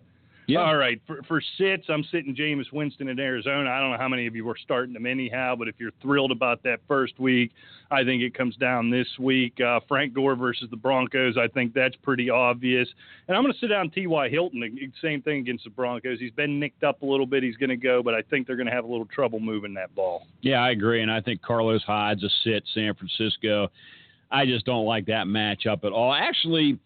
Yeah. 0.52 0.60
All 0.60 0.76
right. 0.76 1.02
For, 1.08 1.22
for 1.24 1.42
sits, 1.58 1.86
I'm 1.90 2.04
sitting 2.12 2.36
Jameis 2.36 2.72
Winston 2.74 3.08
in 3.08 3.20
Arizona. 3.20 3.70
I 3.70 3.80
don't 3.80 3.92
know 3.92 3.98
how 3.98 4.10
many 4.10 4.28
of 4.28 4.36
you 4.36 4.44
were 4.44 4.58
starting 4.62 4.94
them 4.94 5.06
anyhow, 5.06 5.56
but 5.56 5.68
if 5.68 5.76
you're 5.80 5.92
thrilled 6.02 6.32
about 6.32 6.62
that 6.64 6.80
first 6.88 7.20
week, 7.20 7.52
I 7.90 8.04
think 8.04 8.22
it 8.22 8.34
comes 8.34 8.56
down 8.58 8.90
this 8.90 9.08
week. 9.20 9.60
Uh, 9.62 9.80
Frank 9.88 10.14
Gore 10.14 10.36
versus 10.36 10.68
the 10.70 10.78
Broncos. 10.78 11.38
I 11.38 11.48
think 11.48 11.74
that's 11.74 11.96
pretty 11.98 12.30
obvious. 12.30 12.88
And 13.28 13.38
I'm 13.38 13.44
going 13.44 13.54
to 13.54 13.60
sit 13.60 13.68
down 13.68 13.90
T.Y. 13.90 14.30
Hilton. 14.30 14.60
the 14.60 14.92
Same 15.02 15.22
thing 15.22 15.40
against 15.40 15.64
the 15.64 15.70
Broncos. 15.70 16.20
He's 16.20 16.32
been 16.32 16.60
nicked 16.60 16.84
up 16.84 17.02
a 17.02 17.06
little 17.06 17.26
bit. 17.26 17.44
He's 17.44 17.58
going 17.58 17.70
to 17.70 17.78
go, 17.78 18.04
but 18.04 18.14
I 18.14 18.22
think 18.24 18.48
they're 18.48 18.58
going 18.58 18.68
to 18.68 18.74
have 18.74 18.84
a 18.84 18.88
little 18.88 19.06
trouble 19.06 19.40
moving 19.40 19.74
that 19.76 19.94
ball. 19.96 20.28
Yeah, 20.42 20.64
I 20.64 20.72
agree, 20.72 21.02
and 21.02 21.12
I 21.12 21.22
think 21.22 21.42
Carlos 21.42 21.84
Hyde's 21.84 22.24
a 22.24 22.30
sit. 22.44 22.64
San 22.74 22.94
Francisco. 22.96 23.70
I 24.32 24.46
just 24.46 24.66
don't 24.66 24.86
like 24.86 25.06
that 25.08 25.28
matchup 25.28 25.84
at 25.84 25.92
all. 25.92 26.14
Actually, 26.14 26.80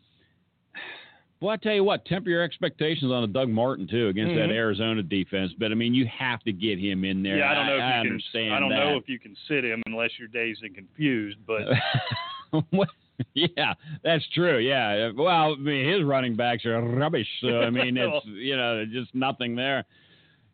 well, 1.41 1.51
I 1.51 1.57
tell 1.57 1.73
you 1.73 1.83
what, 1.83 2.05
temper 2.05 2.29
your 2.29 2.41
expectations 2.41 3.11
on 3.11 3.23
a 3.23 3.27
Doug 3.27 3.49
Martin 3.49 3.87
too 3.87 4.07
against 4.07 4.35
that 4.35 4.49
Mhm. 4.49 4.53
Arizona 4.55 5.03
defense. 5.03 5.53
But 5.53 5.71
I 5.71 5.75
mean, 5.75 5.93
you 5.93 6.05
have 6.07 6.41
to 6.43 6.51
get 6.53 6.79
him 6.79 7.03
in 7.03 7.21
there. 7.23 7.37
Yeah, 7.37 7.51
I 7.51 7.53
don't 7.55 7.65
know 7.67 7.73
if 7.73 7.79
you 7.79 7.85
I 7.85 7.91
can. 7.91 7.99
understand. 8.07 8.53
I 8.53 8.59
don't 8.59 8.69
that. 8.69 8.75
know 8.85 8.97
if 8.97 9.09
you 9.09 9.19
can 9.19 9.35
sit 9.47 9.63
him 9.63 9.83
unless 9.85 10.11
you're 10.17 10.27
dazed 10.29 10.63
and 10.63 10.73
confused. 10.73 11.37
But 11.45 11.67
yeah, 13.33 13.73
that's 14.03 14.25
true. 14.33 14.59
Yeah. 14.59 15.11
Well, 15.15 15.53
I 15.53 15.55
mean, 15.55 15.87
his 15.91 16.03
running 16.03 16.35
backs 16.35 16.65
are 16.65 16.81
rubbish. 16.81 17.27
So 17.41 17.61
I 17.61 17.69
mean, 17.69 17.97
it's 17.97 18.25
you 18.27 18.55
know 18.55 18.85
just 18.85 19.13
nothing 19.13 19.55
there. 19.55 19.83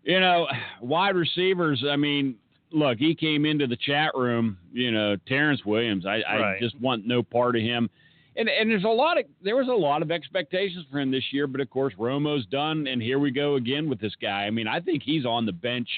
You 0.04 0.20
know, 0.20 0.48
wide 0.82 1.16
receivers. 1.16 1.84
I 1.88 1.96
mean, 1.96 2.36
look, 2.72 2.98
he 2.98 3.14
came 3.14 3.46
into 3.46 3.68
the 3.68 3.76
chat 3.78 4.12
room. 4.16 4.58
You 4.74 4.92
know, 4.92 5.16
Terrance 5.28 5.64
Williams. 5.66 6.06
I, 6.06 6.24
I 6.28 6.58
just 6.60 6.80
want 6.82 7.06
no 7.06 7.22
part 7.22 7.56
of 7.56 7.62
him. 7.62 7.90
And 8.36 8.48
and 8.48 8.70
there's 8.72 8.86
a 8.86 8.88
lot 8.88 9.18
of 9.18 9.26
there 9.44 9.58
was 9.58 9.68
a 9.68 9.72
lot 9.74 10.02
of 10.02 10.10
expectations 10.10 10.86
for 10.90 11.00
him 11.00 11.12
this 11.12 11.26
year, 11.32 11.48
but 11.48 11.60
of 11.60 11.70
course 11.70 11.94
Romo's 11.98 12.46
done, 12.46 12.88
and 12.88 13.02
here 13.02 13.20
we 13.20 13.30
go 13.32 13.56
again 13.56 13.90
with 13.90 14.00
this 14.00 14.16
guy. 14.22 14.46
I 14.46 14.52
mean, 14.52 14.68
I 14.68 14.80
think 14.80 15.04
he's 15.04 15.26
on 15.26 15.46
the 15.46 15.52
bench, 15.52 15.90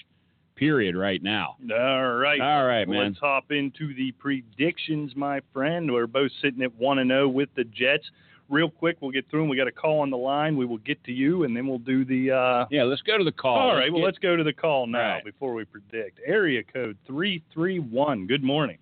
period, 0.56 0.96
right 0.96 1.22
now. 1.22 1.58
All 1.72 2.14
right. 2.14 2.42
All 2.42 2.66
right, 2.66 2.88
man. 2.88 3.10
Let's 3.10 3.20
hop 3.20 3.52
into 3.52 3.94
the 3.94 4.12
predictions, 4.14 5.16
my 5.16 5.42
friend. 5.54 5.92
We're 5.92 6.08
both 6.08 6.32
sitting 6.42 6.64
at 6.64 6.74
1 6.76 7.00
and 7.00 7.10
0 7.12 7.28
with 7.30 7.50
the 7.56 7.66
Jets. 7.66 8.10
Real 8.50 8.70
quick, 8.70 8.98
we'll 9.00 9.12
get 9.12 9.30
through 9.30 9.42
them. 9.42 9.50
We 9.50 9.56
got 9.56 9.68
a 9.68 9.72
call 9.72 10.00
on 10.02 10.10
the 10.10 10.18
line. 10.18 10.58
We 10.58 10.66
will 10.66 10.78
get 10.80 11.04
to 11.06 11.12
you, 11.12 11.44
and 11.44 11.56
then 11.56 11.68
we'll 11.68 11.78
do 11.80 12.04
the. 12.04 12.32
Uh... 12.32 12.66
Yeah, 12.72 12.84
let's 12.84 13.02
go 13.04 13.18
to 13.18 13.24
the 13.24 13.32
call. 13.32 13.58
All 13.58 13.76
right. 13.76 13.84
Let's 13.84 13.92
Well, 13.92 14.02
get- 14.02 14.06
let's 14.06 14.18
go 14.20 14.36
to 14.36 14.44
the 14.44 14.54
call 14.54 14.88
now 14.88 15.00
All 15.00 15.14
right. 15.16 15.24
before 15.26 15.54
we 15.54 15.66
predict. 15.66 16.20
Area 16.26 16.64
code 16.64 16.98
331. 17.06 18.26
Good 18.26 18.44
morning. 18.44 18.80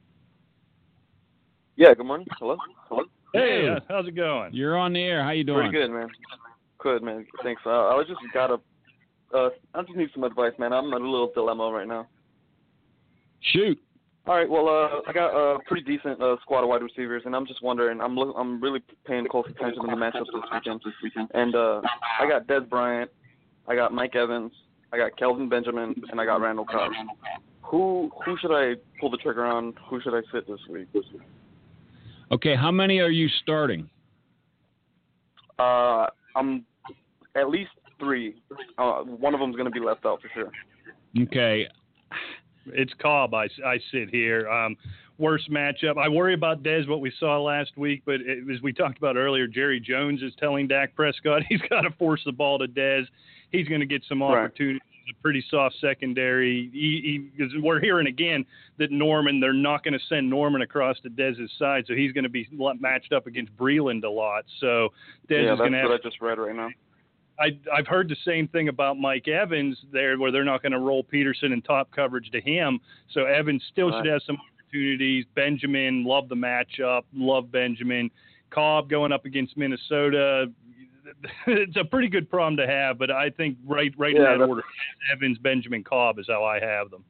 Yeah, 1.76 1.94
good 1.94 2.06
morning. 2.06 2.28
Hello. 2.38 2.58
Hello. 2.90 3.04
Hey, 3.34 3.62
Hey. 3.64 3.70
uh, 3.70 3.80
how's 3.88 4.08
it 4.08 4.16
going? 4.16 4.54
You're 4.54 4.78
on 4.78 4.94
the 4.94 5.00
air. 5.02 5.24
How 5.24 5.32
you 5.32 5.44
doing? 5.44 5.70
Pretty 5.70 5.78
good, 5.88 5.92
man. 5.92 6.08
Good, 6.80 7.04
man. 7.04 7.26
Thanks. 7.44 7.62
Uh, 7.66 7.70
I 7.70 7.96
was 7.96 8.08
just 8.08 8.20
got 8.34 8.52
a. 8.52 8.58
Uh, 9.36 9.50
I 9.74 9.82
just 9.84 9.96
need 9.96 10.10
some 10.14 10.24
advice, 10.24 10.52
man. 10.60 10.74
I'm 10.74 10.86
in 10.88 10.94
a 10.94 11.10
little 11.10 11.32
dilemma 11.34 11.72
right 11.72 11.88
now. 11.88 12.08
Shoot. 13.54 13.80
All 14.28 14.36
right. 14.36 14.50
Well, 14.50 14.68
uh, 14.68 15.02
I 15.10 15.14
got 15.14 15.30
a 15.34 15.60
pretty 15.68 15.84
decent 15.84 16.22
uh, 16.22 16.36
squad 16.42 16.64
of 16.64 16.70
wide 16.70 16.82
receivers, 16.84 17.24
and 17.26 17.36
I'm 17.36 17.48
just 17.48 17.64
wondering. 17.64 18.02
I'm 18.02 18.16
look, 18.16 18.36
I'm 18.38 18.62
really 18.62 18.82
paying 19.08 19.26
close 19.28 19.46
attention 19.50 19.82
to 19.84 19.88
the 19.88 19.96
matchups 19.96 20.26
this 20.34 20.44
weekend. 20.54 20.82
This 20.84 20.94
weekend. 21.02 21.30
And 21.34 21.56
uh, 21.56 21.82
I 22.20 22.28
got 22.28 22.46
Dez 22.48 22.68
Bryant, 22.70 23.10
I 23.68 23.76
got 23.76 23.94
Mike 23.94 24.16
Evans, 24.16 24.52
I 24.92 24.98
got 24.98 25.18
Kelvin 25.18 25.50
Benjamin, 25.50 25.96
and 26.12 26.20
I 26.22 26.26
got 26.26 26.42
Randall 26.42 26.66
Cobb. 26.66 26.92
Who 27.64 28.12
who 28.26 28.38
should 28.38 28.52
I 28.54 28.76
pull 29.00 29.10
the 29.10 29.18
trigger 29.18 29.46
on? 29.46 29.74
Who 29.90 30.02
should 30.02 30.14
I 30.14 30.22
sit 30.32 30.48
this 30.48 30.60
week? 30.70 30.88
Okay, 32.32 32.56
how 32.56 32.72
many 32.72 33.00
are 33.00 33.10
you 33.10 33.28
starting? 33.42 33.90
Uh, 35.60 36.08
I'm 36.36 36.66
at 37.36 37.50
least 37.50 37.72
three. 38.00 38.36
Uh, 38.78 39.02
one 39.02 39.34
of 39.34 39.40
them's 39.40 39.56
gonna 39.56 39.70
be 39.70 39.80
left 39.80 40.06
out 40.06 40.22
for 40.22 40.30
sure. 40.34 40.52
Okay. 41.24 41.68
It's 42.68 42.94
Cobb. 43.02 43.34
I, 43.34 43.48
I 43.66 43.80
sit 43.92 44.10
here. 44.10 44.48
Um, 44.50 44.78
worst 45.18 45.50
matchup. 45.50 45.98
I 45.98 46.08
worry 46.10 46.34
about 46.34 46.64
Dez, 46.64 46.88
what 46.88 47.02
we 47.02 47.12
saw 47.20 47.42
last 47.42 47.72
week, 47.78 48.04
but 48.06 48.16
it, 48.22 48.40
as 48.54 48.62
we 48.62 48.72
talked 48.72 48.98
about 48.98 49.18
earlier, 49.18 49.48
Jerry 49.48 49.80
Jones 49.80 50.22
is 50.22 50.34
telling 50.40 50.68
Dak 50.68 50.96
Prescott 50.96 51.44
he's 51.50 51.62
got 51.70 51.82
to 51.82 51.92
force 51.92 52.22
the 52.26 52.32
ball 52.32 52.60
to 52.60 52.68
Dez. 52.68 53.06
He's 53.52 53.68
going 53.68 53.82
to 53.82 53.88
get 53.88 54.04
some 54.08 54.22
Right. 54.22 54.52
A 55.12 55.22
pretty 55.22 55.44
soft 55.50 55.76
secondary. 55.82 56.70
He, 56.74 57.30
he, 57.38 57.60
we're 57.60 57.80
hearing 57.80 58.08
again 58.08 58.46
that 58.78 58.92
Norman, 58.92 59.40
they're 59.40 59.54
not 59.54 59.84
going 59.84 59.94
to 59.94 60.00
send 60.10 60.30
Norman 60.30 60.62
across 60.62 61.00
to 61.02 61.10
Dez's 61.10 61.52
side, 61.58 61.86
so 61.88 61.94
he's 61.94 62.12
going 62.12 62.24
to 62.24 62.30
be 62.30 62.48
matched 62.80 63.14
up 63.14 63.28
against 63.28 63.56
Breeland 63.58 64.04
a 64.04 64.10
lot. 64.10 64.46
So 64.60 64.90
Dez 65.30 65.44
yeah, 65.44 65.54
is 65.54 65.60
going 65.60 65.74
to 65.74 65.80
have 65.80 65.90
what 65.90 66.00
I 66.00 66.04
just 66.04 66.22
read 66.22 66.40
right 66.40 66.56
now. 66.56 66.70
I, 67.40 67.58
I've 67.74 67.88
heard 67.88 68.08
the 68.08 68.18
same 68.24 68.48
thing 68.48 68.68
about 68.68 68.98
Mike 68.98 69.28
Evans 69.28 69.78
there, 69.92 70.18
where 70.20 70.32
they're 70.32 70.44
not 70.44 70.62
going 70.62 70.74
to 70.74 70.80
roll 70.80 71.04
Peterson 71.04 71.52
in 71.54 71.62
top 71.62 71.90
coverage 71.92 72.30
to 72.32 72.42
him. 72.42 72.80
So 73.14 73.26
Evans 73.26 73.64
still 73.72 73.90
Right. 73.90 74.04
should 74.04 74.12
have 74.12 74.22
some 74.26 74.38
opportunities. 74.38 75.26
Benjamin, 75.34 76.04
love 76.04 76.30
the 76.30 76.36
matchup, 76.36 77.04
love 77.14 77.52
Benjamin. 77.52 78.12
Cobb 78.52 78.90
going 78.90 79.12
up 79.12 79.26
against 79.26 79.58
Minnesota. 79.58 80.52
It's 81.48 81.76
a 81.78 81.84
pretty 81.86 82.08
good 82.08 82.30
problem 82.30 82.58
to 82.58 82.68
have, 82.68 82.98
but 82.98 83.12
I 83.12 83.30
think 83.30 83.58
right 83.66 83.94
right 83.98 84.16
in 84.16 84.22
that 84.24 84.42
order, 84.42 84.64
Evans, 85.12 85.38
Benjamin, 85.40 85.84
Cobb 85.84 86.20
is 86.20 86.26
how 86.30 86.44
I 86.44 86.60
have 86.60 86.90
them. 86.92 87.04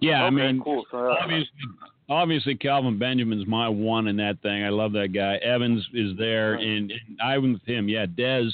Yeah, 0.00 0.24
okay, 0.24 0.26
I 0.26 0.30
mean, 0.52 0.60
cool. 0.62 0.84
So, 0.90 0.98
uh, 0.98 1.16
obviously, 1.20 1.48
obviously 2.08 2.54
Kelvin 2.56 2.98
Benjamin's 2.98 3.46
my 3.46 3.68
one 3.68 4.08
in 4.08 4.16
that 4.16 4.40
thing. 4.42 4.64
I 4.64 4.68
love 4.68 4.92
that 4.92 5.08
guy. 5.14 5.36
Evans 5.36 5.86
is 5.94 6.16
there, 6.18 6.52
Right. 6.54 6.66
and, 6.66 6.90
and 6.90 7.20
I'm 7.22 7.52
with 7.54 7.62
him. 7.64 7.88
Yeah, 7.88 8.06
Dez. 8.06 8.50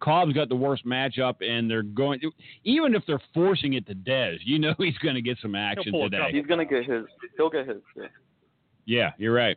Cobb's 0.00 0.32
got 0.32 0.48
the 0.48 0.56
worst 0.56 0.86
matchup, 0.86 1.46
and 1.46 1.70
they're 1.70 1.82
going. 1.82 2.20
Even 2.64 2.94
if 2.94 3.02
they're 3.06 3.20
forcing 3.34 3.74
it 3.74 3.86
to 3.86 3.94
Dez, 3.94 4.38
you 4.44 4.58
know 4.58 4.74
he's 4.78 4.96
going 4.98 5.14
to 5.14 5.22
get 5.22 5.38
some 5.42 5.54
action 5.54 5.92
pull 5.92 6.06
a 6.06 6.10
today. 6.10 6.30
he's 6.32 6.46
gonna 6.46 6.64
get 6.64 6.84
his. 6.86 7.04
He'll 7.36 7.50
get 7.50 7.68
his. 7.68 7.78
Yeah. 7.96 8.06
Yeah, 8.86 9.10
you're 9.18 9.34
right. 9.34 9.56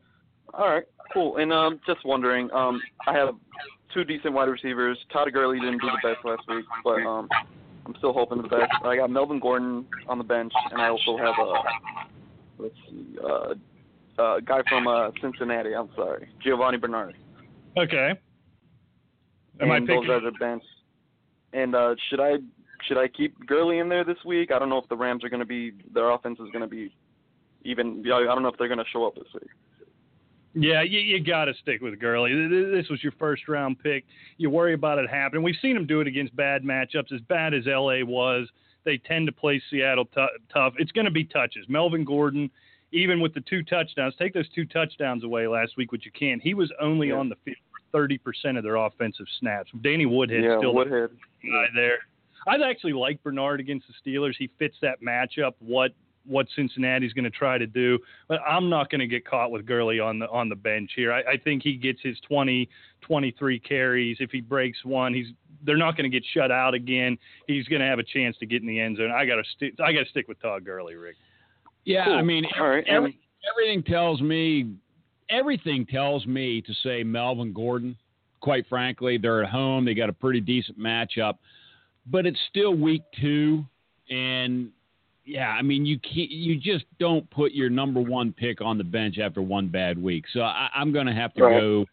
All 0.54 0.70
right, 0.70 0.84
cool. 1.14 1.38
And 1.38 1.52
um, 1.52 1.80
just 1.86 2.06
wondering, 2.06 2.52
um, 2.52 2.82
I 3.08 3.14
have 3.14 3.36
two 3.94 4.04
decent 4.04 4.34
wide 4.34 4.50
receivers. 4.50 4.98
Todd 5.12 5.30
Gurley 5.34 5.60
didn't 5.60 5.82
do 5.82 5.88
the 5.88 6.14
best 6.14 6.26
last 6.26 6.44
week, 6.48 6.66
but 6.84 7.02
um, 7.02 7.28
I'm 7.86 7.96
still 7.98 8.14
hoping 8.14 8.42
the 8.42 8.48
best. 8.48 8.72
I 8.84 8.96
got 8.96 9.10
Melvin 9.10 9.40
Gordon 9.40 9.86
on 10.08 10.18
the 10.18 10.24
bench, 10.24 10.54
and 10.72 10.82
I 10.82 10.90
also 10.90 11.18
have 11.18 11.36
a 11.40 11.54
let's 12.62 12.76
see, 12.90 13.18
uh, 13.24 13.54
a 14.22 14.42
guy 14.42 14.62
from 14.70 14.88
uh, 14.88 15.10
Cincinnati. 15.22 15.74
I'm 15.74 15.90
sorry, 15.96 16.30
Giovani 16.46 16.78
Bernard. 16.78 17.16
Okay. 17.78 18.12
Am 19.60 19.72
I 19.72 19.78
and 19.78 19.88
those 19.88 20.02
picking? 20.02 20.12
are 20.12 20.22
the 20.22 20.32
bench. 20.32 20.64
And 21.54 21.76
uh, 21.76 21.96
should 22.10 22.20
I 22.20 22.36
should 22.88 22.98
I 22.98 23.08
keep 23.08 23.46
Gurley 23.46 23.80
in 23.80 23.90
there 23.90 24.04
this 24.04 24.18
week? 24.26 24.52
I 24.52 24.60
don't 24.60 24.70
know 24.70 24.78
if 24.78 24.90
the 24.90 24.98
Rams 24.98 25.24
are 25.24 25.30
going 25.30 25.40
to 25.40 25.46
be 25.46 25.72
their 25.94 26.12
offense 26.12 26.40
is 26.40 26.50
going 26.52 26.62
to 26.62 26.68
be 26.68 26.94
even. 27.64 28.04
I 28.06 28.24
don't 28.24 28.44
know 28.44 28.50
if 28.50 28.58
they're 28.58 28.68
going 28.68 28.80
to 28.80 28.86
show 28.92 29.06
up 29.06 29.16
this 29.16 29.28
week. 29.34 29.50
Yeah, 30.56 30.82
you, 30.84 31.00
you 31.00 31.24
got 31.24 31.46
to 31.46 31.54
stick 31.56 31.82
with 31.82 32.00
Gurley. 32.00 32.32
Th- 32.32 32.50
th- 32.50 32.72
This 32.72 32.90
was 32.90 33.02
your 33.04 33.14
first 33.14 33.48
round 33.48 33.80
pick. 33.80 34.06
You 34.38 34.50
worry 34.50 34.74
about 34.74 35.00
it 35.00 35.10
happening. 35.10 35.42
We've 35.44 35.56
seen 35.62 35.76
him 35.76 35.88
do 35.88 36.00
it 36.00 36.08
against 36.08 36.36
bad 36.36 36.64
matchups. 36.64 37.12
As 37.12 37.22
bad 37.22 37.54
as 37.54 37.66
LA 37.66 38.04
was, 38.04 38.48
they 38.86 38.98
tend 38.98 39.26
to 39.28 39.32
play 39.32 39.62
Seattle 39.70 40.06
t- 40.06 40.26
tough. 40.54 40.74
It's 40.78 40.92
going 40.92 41.06
to 41.06 41.12
be 41.12 41.24
touches. 41.24 41.66
Melvin 41.70 42.04
Gordon, 42.06 42.52
even 42.92 43.20
with 43.20 43.34
the 43.34 43.42
two 43.42 43.64
touchdowns, 43.64 44.14
take 44.20 44.34
those 44.34 44.50
two 44.50 44.66
touchdowns 44.66 45.24
away 45.24 45.48
last 45.48 45.76
week, 45.78 45.92
which 45.92 46.06
you 46.06 46.12
can't. 46.12 46.42
He 46.42 46.54
was 46.54 46.72
only 46.80 47.08
Yeah. 47.10 47.16
on 47.16 47.30
the 47.30 47.36
field 47.44 47.58
for 47.92 48.08
30% 48.08 48.58
of 48.58 48.64
their 48.64 48.76
offensive 48.76 49.26
snaps. 49.40 49.72
Danny 49.82 50.06
Woodhead 50.06 50.44
yeah, 50.44 50.58
still 50.60 50.74
Woodhead. 50.76 51.10
guy 51.44 51.66
there. 51.74 51.98
I'd 52.46 52.62
actually 52.62 52.94
like 52.94 53.24
Bernard 53.24 53.60
against 53.62 53.88
the 53.88 53.94
Steelers. 54.12 54.34
He 54.38 54.52
fits 54.60 54.76
that 54.82 55.02
matchup. 55.02 55.54
What 55.60 55.94
what 56.26 56.48
Cincinnati's 56.56 57.14
going 57.14 57.26
to 57.26 57.30
try 57.30 57.58
to 57.58 57.68
do, 57.68 58.00
but 58.28 58.40
I'm 58.48 58.70
not 58.70 58.90
going 58.90 59.00
to 59.00 59.08
get 59.08 59.26
caught 59.26 59.52
with 59.52 59.66
Gurley 59.66 60.00
on 60.00 60.20
the 60.20 60.30
on 60.30 60.50
the 60.50 60.56
bench 60.56 60.92
here. 60.96 61.12
I, 61.12 61.20
I 61.34 61.38
think 61.44 61.64
he 61.64 61.76
gets 61.76 62.00
his 62.02 62.18
20, 62.28 62.70
23 63.02 63.60
carries. 63.60 64.18
If 64.20 64.32
he 64.32 64.42
breaks 64.42 64.84
one, 64.86 65.14
he's 65.14 65.28
they're 65.66 65.78
not 65.78 65.96
going 65.98 66.10
to 66.10 66.16
get 66.16 66.26
shut 66.34 66.52
out 66.52 66.74
again. 66.74 67.18
He's 67.48 67.68
going 67.68 67.82
to 67.82 67.88
have 67.88 68.00
a 68.00 68.04
chance 68.04 68.38
to 68.40 68.46
get 68.46 68.62
in 68.62 68.68
the 68.68 68.80
end 68.80 68.98
zone. 68.98 69.12
I 69.12 69.26
got 69.26 69.36
to 69.36 69.44
sti- 69.56 69.84
I 69.84 69.94
got 69.94 70.04
to 70.04 70.10
stick 70.10 70.28
with 70.28 70.42
Todd 70.42 70.66
Gurley, 70.66 70.96
Rick. 70.96 71.16
Yeah, 71.86 72.06
Cool. 72.06 72.16
I 72.16 72.22
mean, 72.22 72.46
All 72.60 72.68
right. 72.68 72.84
every, 72.88 73.18
everything 73.52 73.84
tells 73.84 74.22
me, 74.22 74.74
everything 75.30 75.86
tells 75.86 76.26
me 76.26 76.62
to 76.62 76.74
say 76.84 77.04
Melvin 77.04 77.54
Gordon. 77.54 77.98
Quite 78.40 78.68
frankly, 78.68 79.18
they're 79.18 79.44
at 79.44 79.50
home. 79.50 79.86
They 79.86 79.94
got 79.94 80.10
a 80.10 80.14
pretty 80.14 80.42
decent 80.42 80.78
matchup, 80.78 81.36
but 82.08 82.26
it's 82.26 82.40
still 82.50 82.74
week 82.76 83.04
two, 83.22 83.64
and 84.10 84.70
yeah, 85.26 85.50
I 85.50 85.62
mean, 85.62 85.86
you 85.86 86.00
can't, 86.00 86.30
you 86.30 86.58
just 86.60 86.86
don't 87.00 87.30
put 87.30 87.54
your 87.54 87.70
number 87.70 88.02
one 88.02 88.34
pick 88.34 88.62
on 88.62 88.78
the 88.78 88.84
bench 88.84 89.18
after 89.20 89.42
one 89.42 89.68
bad 89.70 90.02
week. 90.02 90.26
So 90.34 90.42
I, 90.42 90.70
I'm 90.76 90.92
going 90.92 91.06
to 91.08 91.14
have 91.14 91.34
to 91.36 91.44
Right. 91.44 91.60
go. 91.60 91.86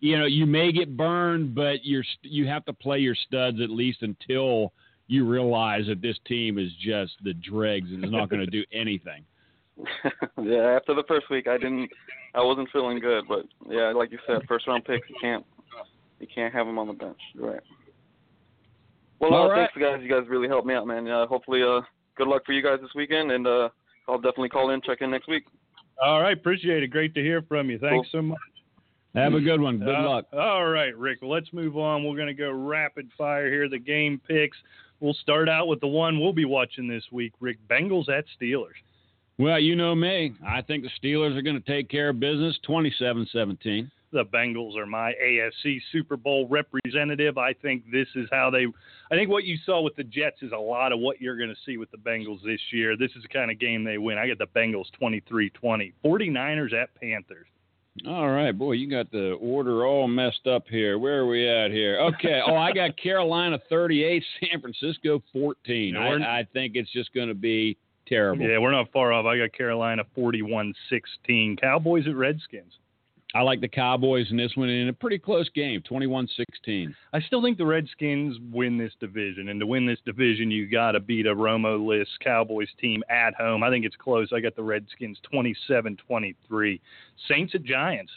You 0.00 0.16
know, 0.16 0.26
you 0.26 0.46
may 0.46 0.70
get 0.70 0.96
burned, 0.96 1.54
but 1.56 1.84
you're 1.84 2.04
you 2.22 2.46
have 2.46 2.64
to 2.66 2.72
play 2.72 2.98
your 3.00 3.16
studs 3.16 3.60
at 3.60 3.68
least 3.68 4.02
until 4.02 4.72
you 5.08 5.26
realize 5.28 5.86
that 5.88 6.00
this 6.00 6.16
team 6.24 6.56
is 6.56 6.70
just 6.80 7.14
the 7.24 7.34
dregs 7.34 7.90
and 7.90 8.04
is 8.04 8.10
not 8.12 8.28
going 8.28 8.40
to 8.40 8.46
do 8.50 8.64
anything. 8.72 9.24
yeah, 10.40 10.76
after 10.76 10.94
the 10.94 11.02
first 11.08 11.28
week, 11.30 11.48
I 11.48 11.56
didn't, 11.58 11.90
I 12.34 12.42
wasn't 12.42 12.68
feeling 12.72 13.00
good. 13.00 13.24
But 13.28 13.46
yeah, 13.68 13.90
like 13.92 14.12
you 14.12 14.18
said, 14.26 14.42
first 14.46 14.66
round 14.68 14.84
picks, 14.84 15.08
you 15.08 15.16
can't, 15.20 15.44
you 16.20 16.28
can't 16.32 16.54
have 16.54 16.66
them 16.66 16.78
on 16.78 16.86
the 16.86 16.92
bench. 16.92 17.18
Right. 17.36 17.60
Well, 19.20 19.34
All 19.34 19.50
uh, 19.50 19.54
right. 19.54 19.68
thanks, 19.74 19.90
guys. 19.90 20.00
You 20.02 20.08
guys 20.08 20.28
really 20.28 20.48
helped 20.48 20.66
me 20.66 20.74
out, 20.74 20.86
man. 20.86 21.08
Uh, 21.08 21.26
hopefully, 21.26 21.62
uh, 21.62 21.80
good 22.18 22.28
luck 22.28 22.42
for 22.44 22.52
you 22.52 22.62
guys 22.62 22.78
this 22.82 22.90
weekend, 22.94 23.30
and 23.32 23.46
uh, 23.46 23.68
I'll 24.08 24.18
definitely 24.18 24.50
call 24.50 24.70
in, 24.70 24.82
check 24.82 24.98
in 25.00 25.10
next 25.10 25.28
week. 25.28 25.44
All 26.02 26.20
right, 26.20 26.36
appreciate 26.36 26.82
it. 26.82 26.88
Great 26.88 27.14
to 27.14 27.22
hear 27.22 27.42
from 27.42 27.70
you. 27.70 27.78
Thanks 27.78 28.08
so 28.12 28.20
much. 28.22 28.38
Have 29.14 29.34
a 29.34 29.40
good 29.40 29.60
one. 29.60 29.78
Good 29.78 29.94
Uh, 29.94 30.08
luck. 30.08 30.26
All 30.32 30.66
right, 30.68 30.96
Rick. 30.96 31.18
Well, 31.22 31.30
let's 31.30 31.52
move 31.52 31.76
on. 31.78 32.04
We're 32.04 32.14
going 32.14 32.28
to 32.28 32.34
go 32.34 32.52
rapid 32.52 33.08
fire 33.16 33.50
here. 33.50 33.68
The 33.68 33.78
game 33.78 34.20
picks. 34.28 34.56
We'll 35.00 35.14
start 35.14 35.48
out 35.48 35.66
with 35.66 35.80
the 35.80 35.86
one 35.88 36.20
we'll 36.20 36.32
be 36.32 36.44
watching 36.44 36.86
this 36.86 37.04
week. 37.10 37.32
Rick, 37.40 37.56
Bengals 37.68 38.08
at 38.08 38.24
Steelers. 38.40 38.74
Well, 39.38 39.58
you 39.58 39.76
know 39.76 39.94
me. 39.94 40.34
I 40.46 40.62
think 40.62 40.84
the 40.84 40.90
Steelers 41.02 41.36
are 41.36 41.42
going 41.42 41.60
to 41.60 41.66
take 41.66 41.88
care 41.88 42.10
of 42.10 42.20
business 42.20 42.58
27 42.64 43.26
17. 43.32 43.90
The 44.10 44.24
Bengals 44.24 44.76
are 44.76 44.86
my 44.86 45.12
AFC 45.22 45.80
Super 45.92 46.16
Bowl 46.16 46.48
representative. 46.48 47.36
I 47.36 47.52
think 47.52 47.84
this 47.92 48.08
is 48.14 48.26
how 48.32 48.50
they. 48.50 48.66
I 49.10 49.14
think 49.14 49.30
what 49.30 49.44
you 49.44 49.56
saw 49.66 49.82
with 49.82 49.96
the 49.96 50.04
Jets 50.04 50.42
is 50.42 50.52
a 50.52 50.58
lot 50.58 50.92
of 50.92 50.98
what 50.98 51.20
you're 51.20 51.36
going 51.36 51.50
to 51.50 51.56
see 51.66 51.76
with 51.76 51.90
the 51.90 51.98
Bengals 51.98 52.42
this 52.42 52.60
year. 52.72 52.96
This 52.96 53.10
is 53.16 53.22
the 53.22 53.28
kind 53.28 53.50
of 53.50 53.58
game 53.58 53.84
they 53.84 53.98
win. 53.98 54.16
I 54.16 54.26
got 54.28 54.38
the 54.38 54.46
Bengals 54.58 54.90
23 54.98 55.50
20. 55.50 55.92
49ers 56.04 56.72
at 56.72 56.94
Panthers. 56.94 57.46
All 58.06 58.30
right, 58.30 58.52
boy, 58.52 58.72
you 58.72 58.88
got 58.88 59.10
the 59.10 59.32
order 59.40 59.84
all 59.84 60.06
messed 60.06 60.46
up 60.46 60.68
here. 60.68 60.98
Where 60.98 61.20
are 61.20 61.26
we 61.26 61.48
at 61.48 61.70
here? 61.70 61.98
Okay. 61.98 62.40
Oh, 62.46 62.54
I 62.54 62.72
got 62.72 62.96
Carolina 63.02 63.58
38, 63.68 64.22
San 64.40 64.60
Francisco 64.60 65.22
14. 65.32 65.94
No, 65.94 66.00
I, 66.00 66.40
I 66.40 66.48
think 66.52 66.76
it's 66.76 66.92
just 66.92 67.12
going 67.12 67.28
to 67.28 67.34
be 67.34 67.76
terrible. 68.06 68.46
Yeah, 68.46 68.58
we're 68.58 68.70
not 68.70 68.92
far 68.92 69.12
off. 69.12 69.26
I 69.26 69.38
got 69.38 69.52
Carolina 69.52 70.04
41-16. 70.16 71.60
Cowboys 71.60 72.06
at 72.06 72.14
Redskins. 72.14 72.72
I 73.34 73.42
like 73.42 73.60
the 73.60 73.68
Cowboys 73.68 74.30
in 74.30 74.38
this 74.38 74.56
one 74.56 74.70
in 74.70 74.88
a 74.88 74.92
pretty 74.92 75.18
close 75.18 75.50
game, 75.50 75.82
21-16. 75.82 76.94
I 77.12 77.20
still 77.20 77.42
think 77.42 77.58
the 77.58 77.66
Redskins 77.66 78.38
win 78.50 78.78
this 78.78 78.92
division, 79.00 79.50
and 79.50 79.60
to 79.60 79.66
win 79.66 79.84
this 79.84 79.98
division, 80.06 80.50
you 80.50 80.66
got 80.66 80.92
to 80.92 81.00
beat 81.00 81.26
a 81.26 81.34
Romo 81.34 81.86
list 81.86 82.10
Cowboys 82.24 82.68
team 82.80 83.02
at 83.10 83.34
home. 83.34 83.62
I 83.62 83.68
think 83.68 83.84
it's 83.84 83.96
close. 83.96 84.30
I 84.32 84.40
got 84.40 84.56
the 84.56 84.62
Redskins 84.62 85.20
27-23. 85.32 86.80
Saints 87.28 87.54
at 87.54 87.64
Giants. 87.64 88.12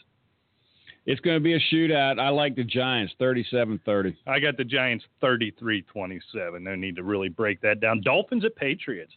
It's 1.05 1.19
going 1.19 1.35
to 1.35 1.43
be 1.43 1.55
a 1.55 1.59
shootout. 1.59 2.19
I 2.19 2.29
like 2.29 2.55
the 2.55 2.63
Giants, 2.63 3.13
37-30. 3.19 4.15
I 4.27 4.39
got 4.39 4.55
the 4.55 4.63
Giants 4.63 5.03
33-27. 5.21 6.21
No 6.61 6.75
need 6.75 6.95
to 6.95 7.03
really 7.03 7.27
break 7.27 7.59
that 7.61 7.81
down. 7.81 8.01
Dolphins 8.01 8.45
at 8.45 8.55
Patriots. 8.55 9.11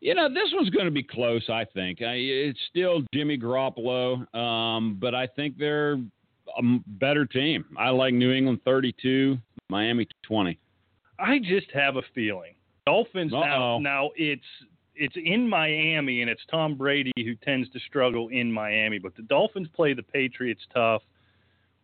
You 0.00 0.14
know, 0.14 0.28
this 0.28 0.50
one's 0.52 0.70
going 0.70 0.84
to 0.84 0.92
be 0.92 1.02
close, 1.02 1.48
I 1.48 1.64
think. 1.64 2.02
I, 2.02 2.14
it's 2.14 2.58
still 2.70 3.02
Jimmy 3.12 3.36
Garoppolo, 3.36 4.32
um, 4.34 4.96
but 5.00 5.14
I 5.14 5.26
think 5.26 5.58
they're 5.58 5.94
a 5.94 6.62
better 6.86 7.26
team. 7.26 7.64
I 7.76 7.90
like 7.90 8.14
New 8.14 8.32
England 8.32 8.60
32, 8.64 9.38
Miami 9.68 10.06
20. 10.22 10.58
I 11.18 11.38
just 11.40 11.66
have 11.74 11.96
a 11.96 12.02
feeling 12.14 12.54
Dolphins 12.86 13.32
now. 13.32 13.78
Now 13.78 14.10
it's 14.16 14.42
it's 14.94 15.16
in 15.16 15.48
Miami, 15.48 16.22
and 16.22 16.30
it's 16.30 16.42
Tom 16.50 16.74
Brady 16.76 17.12
who 17.16 17.34
tends 17.36 17.70
to 17.70 17.78
struggle 17.80 18.28
in 18.28 18.50
Miami. 18.52 18.98
But 18.98 19.14
the 19.16 19.22
Dolphins 19.22 19.68
play 19.74 19.94
the 19.94 20.02
Patriots 20.02 20.62
tough. 20.72 21.02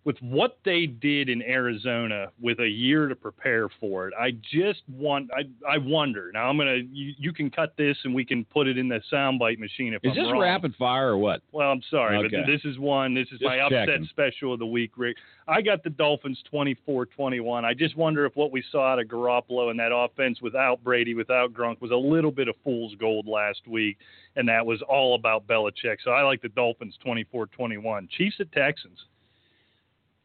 With 0.04 0.18
what 0.20 0.58
they 0.66 0.84
did 0.84 1.30
in 1.30 1.40
Arizona, 1.40 2.26
with 2.38 2.60
a 2.60 2.68
year 2.68 3.08
to 3.08 3.16
prepare 3.16 3.70
for 3.80 4.06
it, 4.06 4.12
I 4.20 4.32
just 4.52 4.82
want. 4.86 5.30
I 5.34 5.44
I 5.66 5.78
wonder. 5.78 6.30
Now 6.34 6.50
I'm 6.50 6.58
gonna. 6.58 6.82
You, 6.92 7.14
you 7.16 7.32
can 7.32 7.50
cut 7.50 7.74
this, 7.78 7.96
and 8.04 8.14
we 8.14 8.22
can 8.22 8.44
put 8.44 8.66
it 8.66 8.76
in 8.76 8.86
the 8.86 9.00
soundbite 9.10 9.58
machine 9.58 9.94
if 9.94 10.04
Is 10.04 10.10
I'm 10.10 10.16
this 10.24 10.30
wrong. 10.32 10.42
rapid 10.42 10.74
fire 10.76 11.12
or 11.12 11.16
what? 11.16 11.40
Well, 11.52 11.70
I'm 11.70 11.80
sorry, 11.90 12.18
Okay. 12.18 12.36
but 12.36 12.46
this 12.46 12.60
is 12.66 12.78
one. 12.78 13.14
This 13.14 13.28
is 13.32 13.38
Just 13.38 13.44
my 13.44 13.60
upset 13.60 13.88
checking. 13.88 14.04
special 14.10 14.52
of 14.52 14.58
the 14.58 14.66
week, 14.66 14.90
Rick. 14.98 15.16
I 15.48 15.62
got 15.62 15.82
the 15.82 15.90
Dolphins 15.90 16.42
24-21. 16.52 17.64
I 17.64 17.74
just 17.74 17.96
wonder 17.96 18.24
if 18.26 18.34
what 18.36 18.50
we 18.52 18.62
saw 18.72 18.92
out 18.92 18.98
of 18.98 19.08
Garoppolo 19.08 19.70
and 19.70 19.78
that 19.78 19.92
offense 19.94 20.40
without 20.42 20.82
Brady, 20.84 21.14
without 21.14 21.52
Gronk, 21.52 21.80
was 21.80 21.90
a 21.90 21.96
little 21.96 22.30
bit 22.30 22.48
of 22.48 22.54
fool's 22.64 22.94
gold 22.96 23.26
last 23.26 23.66
week, 23.66 23.96
and 24.36 24.48
that 24.48 24.64
was 24.64 24.80
all 24.82 25.14
about 25.14 25.46
Belichick. 25.46 25.96
So 26.04 26.10
I 26.12 26.22
like 26.22 26.40
the 26.42 26.48
Dolphins 26.50 26.96
24-21. 27.06 28.08
Chiefs 28.10 28.36
at 28.40 28.52
Texans. 28.52 28.98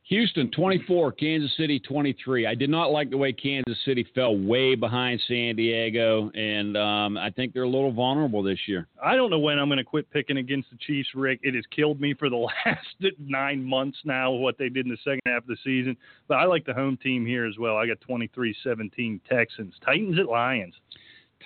Houston 0.09 0.49
24, 0.49 1.11
Kansas 1.11 1.55
City 1.55 1.79
23. 1.79 2.47
I 2.47 2.55
did 2.55 2.71
not 2.71 2.91
like 2.91 3.11
the 3.11 3.17
way 3.17 3.31
Kansas 3.31 3.77
City 3.85 4.07
fell 4.15 4.35
way 4.35 4.73
behind 4.73 5.21
San 5.27 5.55
Diego, 5.55 6.31
and 6.33 6.75
um, 6.75 7.15
I 7.15 7.29
think 7.29 7.53
they're 7.53 7.61
a 7.61 7.69
little 7.69 7.91
vulnerable 7.91 8.41
this 8.41 8.57
year. 8.65 8.87
I 9.03 9.15
don't 9.15 9.29
know 9.29 9.37
when 9.37 9.59
I'm 9.59 9.67
going 9.67 9.77
to 9.77 9.83
quit 9.83 10.09
picking 10.09 10.37
against 10.37 10.71
the 10.71 10.77
Chiefs, 10.77 11.09
Rick. 11.13 11.41
It 11.43 11.53
has 11.53 11.63
killed 11.69 12.01
me 12.01 12.15
for 12.15 12.27
the 12.27 12.37
last 12.65 13.15
nine 13.19 13.63
months 13.63 13.99
now, 14.03 14.31
what 14.31 14.57
they 14.57 14.67
did 14.67 14.87
in 14.87 14.91
the 14.91 14.97
second 15.03 15.21
half 15.27 15.43
of 15.43 15.47
the 15.47 15.57
season. 15.63 15.95
But 16.27 16.39
I 16.39 16.45
like 16.45 16.65
the 16.65 16.73
home 16.73 16.97
team 16.97 17.23
here 17.23 17.45
as 17.45 17.59
well. 17.59 17.77
I 17.77 17.85
got 17.85 17.99
23-17 18.09 19.19
Texans. 19.29 19.75
Titans 19.85 20.17
at 20.17 20.25
Lions. 20.25 20.73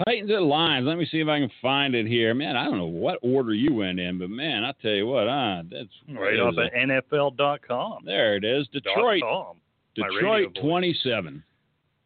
Titans 0.06 0.32
at 0.32 0.42
Lions. 0.42 0.88
Let 0.88 0.98
me 0.98 1.08
see 1.10 1.20
if 1.20 1.28
I 1.28 1.40
can 1.40 1.52
find 1.62 1.94
it 1.94 2.08
here. 2.08 2.34
Man, 2.34 2.56
I 2.56 2.66
don't 2.66 2.78
know 2.78 2.86
what 2.86 3.20
order 3.22 3.54
you 3.54 3.74
went 3.74 4.00
in, 4.00 4.18
but 4.18 4.30
man, 4.30 4.64
I 4.64 4.74
tell 4.82 4.92
you 4.92 5.06
what, 5.06 5.28
ah, 5.28 5.62
that's 5.70 5.90
Right 6.10 6.40
off 6.40 6.56
at 6.58 6.74
NFL.com. 6.74 8.04
There 8.06 8.36
it 8.36 8.44
is. 8.44 8.68
Detroit. 8.70 9.22
Com. 9.22 9.58
Detroit 9.96 10.56
voice. 10.56 10.64
27. 10.64 11.44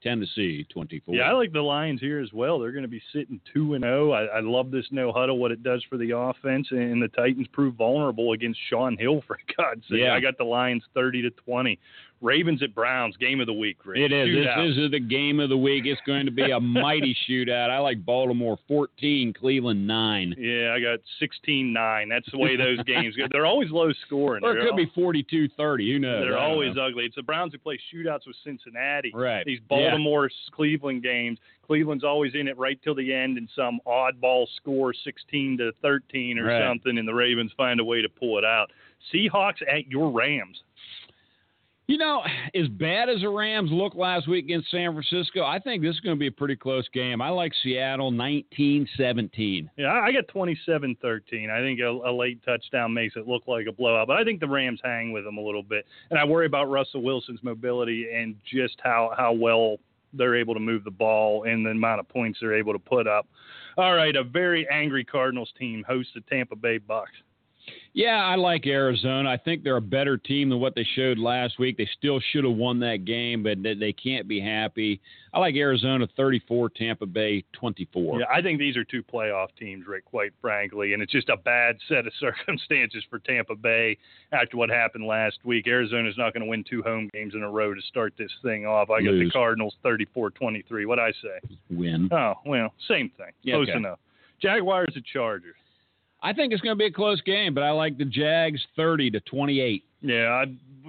Tennessee 0.03 0.65
24. 0.71 1.15
Yeah, 1.15 1.23
I 1.23 1.31
like 1.31 1.51
the 1.51 1.61
Lions 1.61 1.99
here 1.99 2.19
as 2.19 2.31
well. 2.31 2.59
They're 2.59 2.71
going 2.71 2.83
to 2.83 2.87
be 2.87 3.01
sitting 3.11 3.41
two 3.53 3.73
and 3.73 3.83
zero. 3.83 4.11
I, 4.11 4.25
I 4.25 4.39
love 4.41 4.69
this 4.69 4.85
no 4.91 5.11
huddle, 5.11 5.37
what 5.39 5.51
it 5.51 5.63
does 5.63 5.83
for 5.89 5.97
the 5.97 6.15
offense, 6.15 6.67
and 6.69 7.01
the 7.01 7.07
Titans 7.09 7.47
prove 7.51 7.75
vulnerable 7.75 8.33
against 8.33 8.59
Shaun 8.69 8.95
Hill 8.97 9.23
for 9.25 9.39
God's 9.57 9.81
sake. 9.89 9.99
Yeah. 10.01 10.13
I 10.13 10.19
got 10.19 10.37
the 10.37 10.43
Lions 10.43 10.83
thirty 10.93 11.21
to 11.23 11.31
twenty. 11.31 11.79
Ravens 12.21 12.63
at 12.63 12.73
Browns, 12.73 13.15
game 13.17 13.39
of 13.39 13.47
the 13.47 13.53
week. 13.53 13.77
Rick. 13.85 13.99
It 13.99 14.11
is. 14.11 14.27
Shootout. 14.29 14.67
This 14.69 14.77
is 14.77 14.91
the 14.91 14.99
game 14.99 15.39
of 15.39 15.49
the 15.49 15.57
week. 15.57 15.85
It's 15.85 16.01
going 16.07 16.25
to 16.25 16.31
be 16.31 16.49
a 16.51 16.59
mighty 16.59 17.15
shootout. 17.29 17.69
I 17.69 17.77
like 17.79 18.03
Baltimore 18.03 18.57
14, 18.67 19.33
Cleveland 19.33 19.85
9. 19.85 20.35
Yeah, 20.37 20.73
I 20.75 20.79
got 20.79 20.99
16-9. 21.21 22.09
That's 22.09 22.29
the 22.31 22.39
way 22.39 22.55
those 22.55 22.81
games 22.85 23.15
go. 23.15 23.25
They're 23.31 23.45
always 23.45 23.69
low 23.71 23.91
scoring. 24.05 24.43
Or 24.43 24.51
it 24.51 24.53
They're 24.55 24.63
could 24.63 24.71
al- 24.71 24.77
be 24.85 24.91
42 24.95 25.49
30. 25.55 25.91
Who 25.93 25.99
knows? 25.99 26.23
They're 26.25 26.37
always 26.37 26.75
know. 26.75 26.87
ugly. 26.87 27.05
It's 27.05 27.15
the 27.15 27.23
Browns 27.23 27.53
who 27.53 27.59
play 27.59 27.79
shootouts 27.93 28.25
with 28.25 28.35
Cincinnati. 28.43 29.11
Right. 29.13 29.45
These 29.45 29.59
Yeah. 29.69 29.77
Baltimore 29.91 30.29
Cleveland 30.51 31.03
games. 31.03 31.37
Cleveland's 31.65 32.03
always 32.05 32.33
in 32.33 32.47
it 32.47 32.57
right 32.57 32.79
till 32.81 32.95
the 32.95 33.13
end 33.13 33.37
in 33.37 33.47
some 33.55 33.79
oddball 33.85 34.47
score 34.55 34.93
16 35.03 35.57
to 35.57 35.71
13 35.81 36.39
or 36.39 36.45
Right. 36.45 36.63
something 36.67 36.97
and 36.97 37.07
the 37.07 37.13
Ravens 37.13 37.51
find 37.57 37.79
a 37.79 37.83
way 37.83 38.01
to 38.01 38.07
pull 38.09 38.37
it 38.37 38.45
out. 38.45 38.71
Seahawks 39.13 39.61
at 39.69 39.87
your 39.87 40.09
Rams. 40.09 40.63
You 41.87 41.97
know, 41.97 42.21
as 42.53 42.67
bad 42.67 43.07
as 43.07 43.21
the 43.21 43.29
Rams 43.29 43.71
looked 43.71 43.95
last 43.95 44.27
week 44.27 44.43
against 44.43 44.69
San 44.69 44.91
Francisco, 44.91 45.45
I 45.45 45.57
think 45.57 45.81
this 45.81 45.95
is 45.95 46.01
going 46.01 46.17
to 46.17 46.19
be 46.19 46.27
a 46.27 46.31
pretty 46.31 46.57
close 46.57 46.85
game. 46.89 47.21
I 47.21 47.29
like 47.29 47.53
Seattle 47.63 48.11
19 48.11 48.89
17. 48.97 49.71
Yeah, 49.77 49.93
I 49.93 50.11
got 50.11 50.27
27-13. 50.27 51.49
I 51.49 51.61
think 51.61 51.79
a, 51.79 51.87
a 51.87 52.11
late 52.11 52.43
touchdown 52.43 52.93
makes 52.93 53.15
it 53.15 53.25
look 53.25 53.43
like 53.47 53.67
a 53.67 53.71
blowout, 53.71 54.07
but 54.07 54.17
I 54.17 54.25
think 54.25 54.41
the 54.41 54.49
Rams 54.49 54.81
hang 54.83 55.13
with 55.13 55.23
them 55.23 55.37
a 55.37 55.41
little 55.41 55.63
bit. 55.63 55.85
And 56.09 56.19
I 56.19 56.25
worry 56.25 56.45
about 56.45 56.69
Russell 56.69 57.03
Wilson's 57.03 57.41
mobility 57.41 58.09
and 58.13 58.35
just 58.51 58.75
how 58.83 59.13
how 59.17 59.31
well 59.31 59.77
they're 60.11 60.35
able 60.35 60.55
to 60.55 60.59
move 60.59 60.83
the 60.83 60.91
ball 60.91 61.43
and 61.43 61.65
the 61.65 61.69
amount 61.69 62.01
of 62.01 62.09
points 62.09 62.39
they're 62.41 62.57
able 62.57 62.73
to 62.73 62.79
put 62.79 63.07
up. 63.07 63.27
All 63.77 63.93
right, 63.93 64.15
a 64.15 64.23
very 64.23 64.67
angry 64.69 65.05
Cardinals 65.05 65.53
team 65.57 65.85
hosts 65.87 66.11
the 66.15 66.21
Tampa 66.21 66.57
Bay 66.57 66.79
Bucks. 66.79 67.11
Yeah, 67.93 68.23
I 68.23 68.35
like 68.35 68.67
Arizona. 68.67 69.27
I 69.27 69.37
think 69.37 69.63
they're 69.63 69.77
a 69.77 69.81
better 69.81 70.17
team 70.17 70.49
than 70.49 70.59
what 70.59 70.75
they 70.75 70.85
showed 70.95 71.17
last 71.17 71.57
week. 71.57 71.77
They 71.77 71.89
still 71.97 72.19
should 72.31 72.43
have 72.43 72.53
won 72.53 72.79
that 72.81 73.05
game, 73.05 73.41
but 73.41 73.57
they, 73.63 73.91
can't 73.91 74.27
be 74.27 74.39
happy. 74.39 75.01
I 75.33 75.39
like 75.39 75.55
Arizona 75.55 76.07
34, 76.15 76.69
Tampa 76.69 77.07
Bay 77.07 77.43
24. 77.53 78.19
Yeah, 78.19 78.25
I 78.31 78.41
think 78.43 78.59
these 78.59 78.77
are 78.77 78.83
two 78.83 79.01
playoff 79.01 79.47
teams, 79.59 79.87
Rick, 79.87 80.05
quite 80.05 80.31
frankly, 80.41 80.93
and 80.93 81.01
it's 81.01 81.11
just 81.11 81.29
a 81.29 81.37
bad 81.37 81.77
set 81.87 82.05
of 82.05 82.13
circumstances 82.19 83.03
for 83.09 83.17
Tampa 83.17 83.55
Bay 83.55 83.97
after 84.31 84.57
what 84.57 84.69
happened 84.69 85.07
last 85.07 85.39
week. 85.43 85.65
Arizona's 85.67 86.19
not 86.19 86.33
going 86.33 86.43
to 86.43 86.49
win 86.49 86.63
two 86.69 86.83
home 86.83 87.09
games 87.13 87.33
in 87.33 87.41
a 87.41 87.49
row 87.49 87.73
to 87.73 87.81
start 87.81 88.13
this 88.15 88.31
thing 88.43 88.67
off. 88.67 88.91
I 88.91 89.01
got 89.01 89.13
the 89.13 89.29
Cardinals 89.31 89.75
34-23. 89.83 90.85
What 90.85 90.99
I 90.99 91.11
say? 91.13 91.55
Win. 91.71 92.09
Oh, 92.11 92.35
well, 92.45 92.73
same 92.87 93.09
thing. 93.17 93.31
Yeah, 93.41 93.55
Close 93.55 93.69
okay. 93.69 93.77
enough. 93.77 93.99
Jaguars 94.39 94.93
at 94.95 95.03
Chargers. 95.03 95.55
I 96.21 96.33
think 96.33 96.51
it's 96.51 96.61
going 96.61 96.75
to 96.75 96.79
be 96.79 96.87
a 96.87 96.91
close 96.91 97.21
game, 97.21 97.53
but 97.53 97.63
I 97.63 97.71
like 97.71 97.97
the 97.97 98.05
Jags 98.05 98.61
30 98.75 99.11
to 99.11 99.19
28. 99.21 99.83
Yeah, 100.01 100.29
I, 100.29 100.45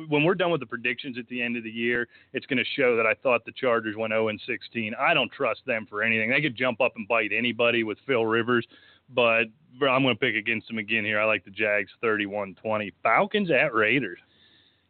when 0.09 0.25
we're 0.25 0.35
done 0.35 0.51
with 0.51 0.61
the 0.61 0.67
predictions 0.67 1.17
at 1.19 1.27
the 1.29 1.43
end 1.43 1.57
of 1.57 1.65
the 1.65 1.71
year, 1.71 2.09
it's 2.33 2.47
going 2.47 2.59
to 2.59 2.65
show 2.77 2.97
that 2.97 3.07
I 3.07 3.15
thought 3.15 3.45
the 3.45 3.53
Chargers 3.53 3.97
went 3.97 4.13
0 4.13 4.29
and 4.29 4.41
16. 4.47 4.95
I 4.99 5.15
don't 5.15 5.31
trust 5.33 5.61
them 5.67 5.87
for 5.89 6.03
anything. 6.03 6.31
They 6.31 6.41
could 6.41 6.57
jump 6.57 6.81
up 6.81 6.93
and 6.97 7.07
bite 7.09 7.31
anybody 7.37 7.85
with 7.85 7.99
Phil 8.07 8.25
Rivers, 8.25 8.67
but 9.15 9.45
I'm 9.83 10.03
going 10.03 10.15
to 10.15 10.21
pick 10.21 10.35
against 10.35 10.69
them 10.69 10.79
again 10.79 11.05
here. 11.05 11.21
I 11.21 11.25
like 11.25 11.45
the 11.45 11.51
Jags 11.51 11.91
31-20. 12.03 12.93
Falcons 13.03 13.51
at 13.51 13.75
Raiders. 13.75 14.19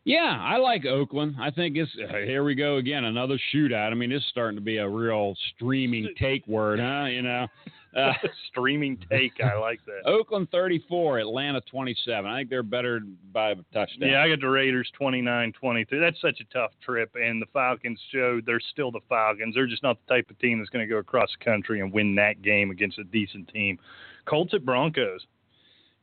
Yeah, 0.05 0.39
I 0.41 0.57
like 0.57 0.87
Oakland. 0.87 1.37
I 1.39 1.51
think 1.51 1.77
it's 1.77 1.91
uh, 2.03 2.17
here 2.25 2.43
we 2.43 2.55
go 2.55 2.77
again, 2.77 3.05
another 3.05 3.39
shootout. 3.53 3.91
I 3.91 3.95
mean, 3.95 4.11
it's 4.11 4.25
starting 4.31 4.57
to 4.57 4.63
be 4.63 4.79
a 4.79 4.89
real 4.89 5.35
streaming 5.55 6.09
take 6.19 6.47
word, 6.47 6.81
huh? 6.81 7.05
You 7.11 7.21
know, 7.21 7.47
uh, 7.97 8.13
Streaming 8.51 8.99
take. 9.11 9.33
I 9.43 9.59
like 9.59 9.81
that. 9.87 10.09
Oakland 10.09 10.49
34, 10.51 11.21
Atlanta 11.21 11.61
27. 11.63 12.31
I 12.31 12.39
think 12.39 12.51
they're 12.51 12.63
better 12.63 13.01
by 13.33 13.51
a 13.51 13.57
touchdown. 13.73 14.11
Yeah, 14.11 14.23
I 14.23 14.29
got 14.29 14.41
the 14.41 14.49
Raiders 14.49 14.91
29-23. 15.01 15.87
That's 16.01 16.21
such 16.21 16.41
a 16.41 16.53
tough 16.53 16.73
trip, 16.85 17.11
and 17.15 17.41
the 17.41 17.47
Falcons 17.53 18.01
showed 18.13 18.45
they're 18.47 18.61
still 18.61 18.91
the 18.91 19.01
Falcons. 19.09 19.55
They're 19.55 19.67
just 19.67 19.83
not 19.83 19.99
the 20.07 20.15
type 20.15 20.31
of 20.31 20.39
team 20.39 20.59
that's 20.59 20.71
going 20.71 20.87
to 20.87 20.93
go 20.93 20.99
across 20.99 21.31
the 21.39 21.45
country 21.45 21.81
and 21.81 21.93
win 21.93 22.15
that 22.17 22.43
game 22.43 22.71
against 22.71 22.99
a 22.99 23.05
decent 23.05 23.49
team. 23.49 23.79
Colts 24.27 24.55
at 24.55 24.65
Broncos. 24.65 25.27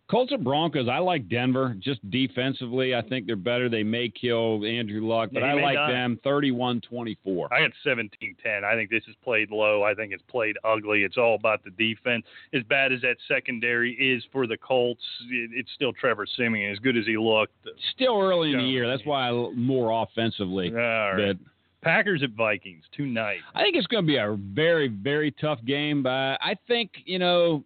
Colts 0.08 0.32
and 0.32 0.44
Broncos. 0.44 0.88
I 0.88 1.00
like 1.00 1.28
Denver 1.30 1.76
just 1.80 2.08
defensively. 2.12 2.94
I 2.94 3.02
think 3.02 3.26
they're 3.26 3.36
better. 3.36 3.70
They 3.70 3.82
may 3.82 4.08
kill 4.10 4.64
Andrew 4.64 5.04
Luck, 5.08 5.32
but 5.34 5.40
Yeah, 5.42 5.48
I 5.48 5.54
like 5.62 5.76
die. 5.76 5.92
them 5.92 6.20
31-24. 6.24 7.48
I 7.52 7.62
got 7.62 7.72
17-10. 7.84 8.64
I 8.64 8.76
think 8.76 8.92
this 8.92 9.02
is 9.08 9.16
played 9.24 9.50
low. 9.50 9.82
I 9.82 9.96
think 9.96 10.14
it's 10.14 10.22
played 10.30 10.58
ugly. 10.64 11.04
It's 11.04 11.18
all 11.18 11.34
about 11.34 11.64
the 11.64 11.72
defense. 11.72 12.24
As 12.54 12.62
bad 12.64 12.94
as 12.94 13.02
that 13.02 13.18
secondary 13.28 13.94
is 13.94 14.24
for 14.32 14.46
the 14.46 14.58
Colts, 14.58 15.02
it, 15.32 15.50
it's 15.54 15.70
still 15.74 15.92
Trevor 15.92 16.28
Siemian. 16.38 16.72
As 16.72 16.78
good 16.80 16.98
as 16.98 17.06
he 17.08 17.18
looked. 17.18 17.54
Still 17.96 18.22
early 18.22 18.52
in 18.52 18.60
the 18.60 18.64
year. 18.64 18.88
That's 18.88 19.06
why 19.08 19.30
I 19.30 19.32
more 19.56 20.04
offensively. 20.04 20.70
All 20.70 21.16
right. 21.16 21.36
But 21.36 21.38
Packers 21.82 22.22
at 22.22 22.32
Vikings 22.32 22.84
tonight. 22.96 23.40
I 23.56 23.64
think 23.64 23.76
it's 23.76 23.88
going 23.88 24.04
to 24.04 24.08
be 24.08 24.18
a 24.18 24.38
very, 24.40 24.88
very 24.88 25.32
tough 25.32 25.60
game. 25.66 26.04
But 26.04 26.38
I 26.42 26.56
think, 26.68 26.92
you 27.06 27.18
know, 27.18 27.64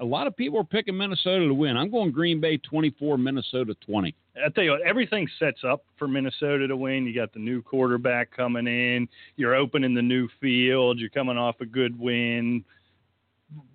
a 0.00 0.04
lot 0.04 0.26
of 0.26 0.34
people 0.36 0.58
are 0.58 0.64
picking 0.64 0.96
Minnesota 0.96 1.46
to 1.46 1.54
win. 1.54 1.76
I'm 1.76 1.90
going 1.90 2.10
Green 2.10 2.40
Bay 2.40 2.56
24, 2.56 3.18
Minnesota 3.18 3.74
20. 3.86 4.14
I 4.44 4.48
tell 4.48 4.64
you 4.64 4.70
what, 4.70 4.80
everything 4.82 5.28
sets 5.38 5.60
up 5.62 5.84
for 5.98 6.08
Minnesota 6.08 6.66
to 6.66 6.76
win. 6.76 7.04
You 7.04 7.14
got 7.14 7.32
the 7.34 7.38
new 7.38 7.60
quarterback 7.60 8.34
coming 8.34 8.66
in. 8.66 9.08
You're 9.36 9.54
opening 9.54 9.94
the 9.94 10.02
new 10.02 10.28
field. 10.40 10.98
You're 10.98 11.10
coming 11.10 11.36
off 11.36 11.60
a 11.60 11.66
good 11.66 11.98
win. 11.98 12.64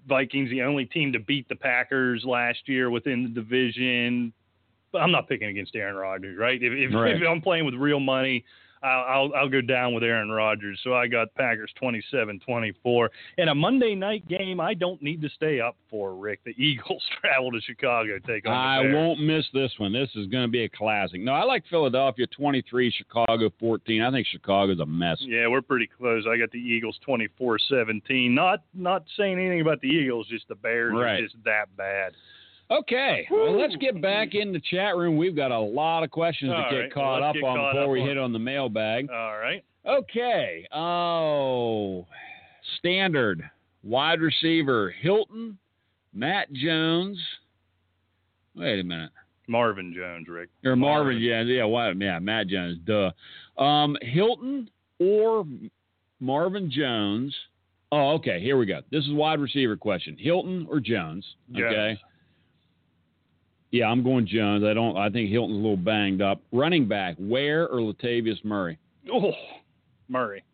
Vikings 0.08 0.50
the 0.50 0.64
only 0.64 0.86
team 0.86 1.14
to 1.14 1.20
beat 1.20 1.48
the 1.50 1.56
Packers 1.56 2.24
last 2.26 2.60
year 2.68 2.90
within 2.90 3.24
the 3.24 3.30
division. 3.30 4.34
But 4.92 5.02
I'm 5.02 5.12
not 5.12 5.28
picking 5.28 5.50
against 5.50 5.76
Aaron 5.76 5.96
Rodgers, 5.96 6.38
right? 6.40 6.62
If, 6.62 6.74
if, 6.74 6.96
Right. 6.96 7.16
if 7.16 7.28
I'm 7.28 7.42
playing 7.42 7.66
with 7.66 7.76
real 7.76 8.00
money, 8.00 8.46
I'll, 8.88 9.32
I'll 9.36 9.50
go 9.50 9.62
down 9.62 9.94
with 9.94 10.04
Aaron 10.04 10.30
Rodgers. 10.30 10.80
So 10.84 10.94
I 10.94 11.08
got 11.08 11.34
Packers 11.36 11.72
27-24. 11.82 13.08
In 13.38 13.48
a 13.50 13.56
Monday 13.56 13.96
night 13.96 14.28
game, 14.28 14.60
I 14.60 14.74
don't 14.74 15.02
need 15.02 15.22
to 15.22 15.30
stay 15.30 15.60
up 15.60 15.76
for 15.90 16.16
Rick. 16.16 16.42
The 16.46 16.52
Eagles 16.64 17.04
travel 17.22 17.52
to 17.52 17.62
Chicago, 17.62 18.20
take 18.26 18.48
on 18.48 18.54
I 18.54 18.82
Bears. 18.84 18.96
won't 18.96 19.20
miss 19.22 19.46
this 19.54 19.72
one. 19.78 19.94
This 19.94 20.10
is 20.16 20.28
going 20.28 20.44
to 20.46 20.52
be 20.52 20.64
a 20.64 20.70
classic. 20.70 21.22
No, 21.22 21.34
I 21.34 21.44
like 21.44 21.64
Philadelphia 21.70 22.28
23, 22.28 22.92
Chicago 22.92 23.50
14. 23.60 24.02
I 24.02 24.12
think 24.12 24.28
Chicago's 24.28 24.80
a 24.80 24.86
mess. 24.86 25.18
Yeah, 25.22 25.48
we're 25.48 25.62
pretty 25.62 25.88
close. 25.98 26.26
I 26.30 26.38
got 26.38 26.52
the 26.52 26.60
Eagles 26.60 27.00
24-17. 27.08 28.32
Not 28.32 28.62
not 28.74 29.04
saying 29.18 29.38
anything 29.40 29.62
about 29.62 29.82
the 29.82 29.88
Eagles, 29.88 30.28
just 30.28 30.48
the 30.48 30.56
Bears 30.56 30.94
Right. 30.94 31.20
are 31.20 31.22
just 31.24 31.36
that 31.46 31.76
bad. 31.78 32.14
Okay, 32.72 33.28
well, 33.30 33.60
let's 33.60 33.76
get 33.76 34.02
back 34.02 34.34
in 34.34 34.52
the 34.52 34.60
chat 34.72 34.96
room. 34.96 35.18
We've 35.18 35.36
got 35.36 35.52
a 35.52 35.60
lot 35.60 36.04
of 36.04 36.10
questions 36.10 36.52
All 36.52 36.64
to 36.64 36.70
get 36.72 36.76
right, 36.82 36.94
caught 36.94 37.22
well, 37.22 37.30
up 37.30 37.36
get 37.36 37.44
on 37.44 37.58
caught 37.58 37.72
before 37.74 37.84
up 37.84 37.90
we 37.92 38.02
on- 38.02 38.08
hit 38.08 38.18
on 38.18 38.34
the 38.34 38.40
mailbag. 38.40 39.10
All 39.12 39.38
right. 39.38 39.64
Okay. 39.86 40.68
Oh, 40.74 42.08
standard 42.80 43.48
wide 43.84 44.20
receiver 44.20 44.90
Hilton, 45.02 45.60
Matt 46.12 46.52
Jones. 46.54 47.20
Wait 48.56 48.80
a 48.80 48.84
minute. 48.84 49.12
Marvin 49.48 49.94
Jones, 49.96 50.28
Rick. 50.28 50.50
Or 50.64 50.76
Marvin, 50.76 51.18
Marvin. 51.18 51.22
yeah, 51.22 51.42
yeah, 51.42 51.66
why, 51.66 51.92
yeah, 51.92 52.18
Matt 52.18 52.48
Jones, 52.48 52.80
duh. 52.84 53.12
Um, 53.62 53.96
Hilton 54.02 54.68
or 54.98 55.46
Marvin 56.20 56.72
Jones. 56.72 57.36
Oh, 57.92 58.14
okay, 58.14 58.40
here 58.42 58.58
we 58.58 58.66
go. 58.66 58.82
This 58.92 59.04
is 59.06 59.14
wide 59.14 59.40
receiver 59.40 59.78
question. 59.78 60.18
Hilton 60.20 60.66
or 60.68 60.80
Jones? 60.80 61.24
Okay. 61.56 62.00
Yeah, 63.76 63.88
I'm 63.88 64.04
going 64.04 64.26
Jones. 64.26 64.64
I 64.64 64.74
don't. 64.74 64.96
I 64.96 65.10
think 65.10 65.30
Hilton's 65.30 65.58
a 65.58 65.62
little 65.62 65.76
banged 65.76 66.22
up. 66.22 66.40
Running 66.54 66.88
back, 66.88 67.18
Ware 67.20 67.68
or 67.68 67.80
Latavius 67.80 68.42
Murray? 68.46 68.80
Oh, 69.12 69.34
Murray. 70.08 70.46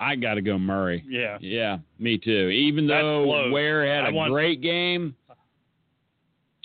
I 0.00 0.16
got 0.16 0.34
to 0.34 0.40
go 0.40 0.58
Murray. 0.58 1.04
Yeah. 1.06 1.36
Yeah, 1.42 1.78
me 1.98 2.16
too. 2.16 2.48
Even 2.48 2.86
That's 2.86 3.02
though 3.02 3.24
close. 3.26 3.52
Ware 3.52 3.86
had 3.86 4.06
I 4.06 4.08
a 4.08 4.12
want- 4.12 4.32
great 4.32 4.62
game, 4.62 5.14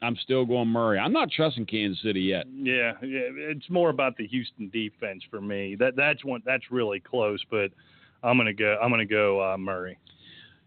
I'm 0.01 0.15
still 0.23 0.45
going 0.45 0.69
Murray. 0.69 0.97
I'm 0.97 1.11
not 1.11 1.29
trusting 1.29 1.65
Kansas 1.65 2.01
City 2.01 2.21
yet. 2.21 2.45
Yeah, 2.53 2.93
yeah. 3.03 3.27
It's 3.51 3.69
more 3.69 3.89
about 3.89 4.15
the 4.15 4.25
Houston 4.27 4.69
defense 4.69 5.23
for 5.29 5.41
me. 5.41 5.75
That 5.75 5.97
that's 5.97 6.23
one 6.23 6.41
that's 6.45 6.71
really 6.71 7.01
close, 7.01 7.43
but 7.51 7.71
I'm 8.23 8.37
gonna 8.37 8.53
go. 8.53 8.77
I'm 8.81 8.91
gonna 8.91 9.05
go 9.05 9.41
uh, 9.43 9.57
Murray. 9.57 9.97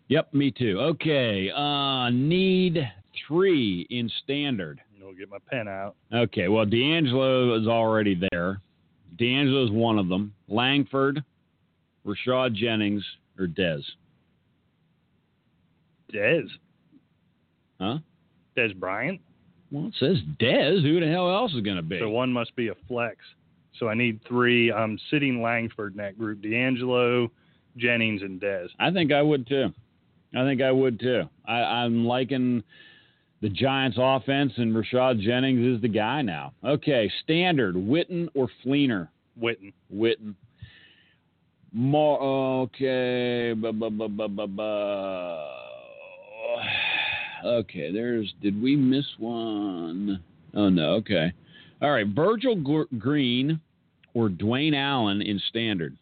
Yep, 0.08 0.34
me 0.34 0.50
too. 0.50 0.78
Okay, 0.80 1.50
uh, 1.50 2.10
need 2.10 2.86
three 3.26 3.86
in 3.88 4.10
standard. 4.22 4.82
I'll 5.05 5.14
get 5.14 5.30
my 5.30 5.38
pen 5.50 5.68
out. 5.68 5.96
Okay, 6.12 6.48
well, 6.48 6.64
DeAngelo 6.64 7.61
is 7.61 7.66
already 7.66 8.18
there. 8.30 8.61
DeAngelo 9.16 9.64
is 9.64 9.70
one 9.70 9.98
of 9.98 10.09
them. 10.09 10.34
Langford, 10.48 11.22
Rashad 12.07 12.55
Jennings, 12.55 13.05
or 13.38 13.46
Dez. 13.46 13.82
Dez. 16.12 16.48
Huh? 17.80 17.98
Dez 18.57 18.74
Bryant. 18.78 19.20
Well, 19.70 19.88
it 19.88 19.94
says 19.98 20.18
Dez. 20.40 20.82
Who 20.82 21.00
the 21.00 21.09
hell 21.09 21.30
else 21.30 21.52
is 21.52 21.61
going 21.62 21.76
to 21.76 21.82
be? 21.82 21.98
So 21.98 22.09
one 22.09 22.32
must 22.32 22.55
be 22.57 22.68
a 22.68 22.74
flex. 22.88 23.16
So 23.78 23.88
I 23.88 23.94
need 23.94 24.20
three. 24.26 24.72
I'm 24.72 24.98
sitting 25.11 25.42
Langford 25.42 25.92
in 25.92 25.98
that 25.98 26.16
group. 26.16 26.40
DeAngelo, 26.42 27.28
Jennings, 27.76 28.22
and 28.22 28.40
Dez. 28.40 28.68
I 28.78 28.92
think 28.92 29.12
I 29.12 29.20
would 29.20 29.46
too. 29.46 29.72
I 30.36 30.44
think 30.44 30.62
I 30.62 30.70
would 30.70 31.00
too. 31.00 31.24
I, 31.46 31.55
I'm 31.55 32.05
liking 32.05 32.62
the 33.45 33.51
Giants' 33.51 33.99
offense, 34.01 34.55
and 34.57 34.74
Rashad 34.74 35.20
Jennings 35.20 35.76
is 35.76 35.82
the 35.82 35.88
guy 35.88 36.22
now. 36.22 36.55
Okay, 36.64 37.12
standard 37.22 37.74
Witten 37.74 38.26
or 38.34 38.49
Fleener. 38.64 39.09
Witten. 39.38 39.74
Witten. 39.95 40.34
More 41.70 42.18
okay. 42.22 43.53
Okay, 47.45 47.92
there's. 47.92 48.32
Did 48.40 48.62
we 48.62 48.76
miss 48.76 49.05
one? 49.18 50.22
Oh 50.55 50.70
no. 50.70 50.95
Okay. 50.95 51.30
All 51.82 51.90
right. 51.90 52.07
Virgil 52.07 52.57
Gr- 52.57 52.97
Green 52.99 53.61
or 54.14 54.30
Dwayne 54.30 54.74
Allen 54.74 55.20
in 55.20 55.38
standard. 55.51 55.95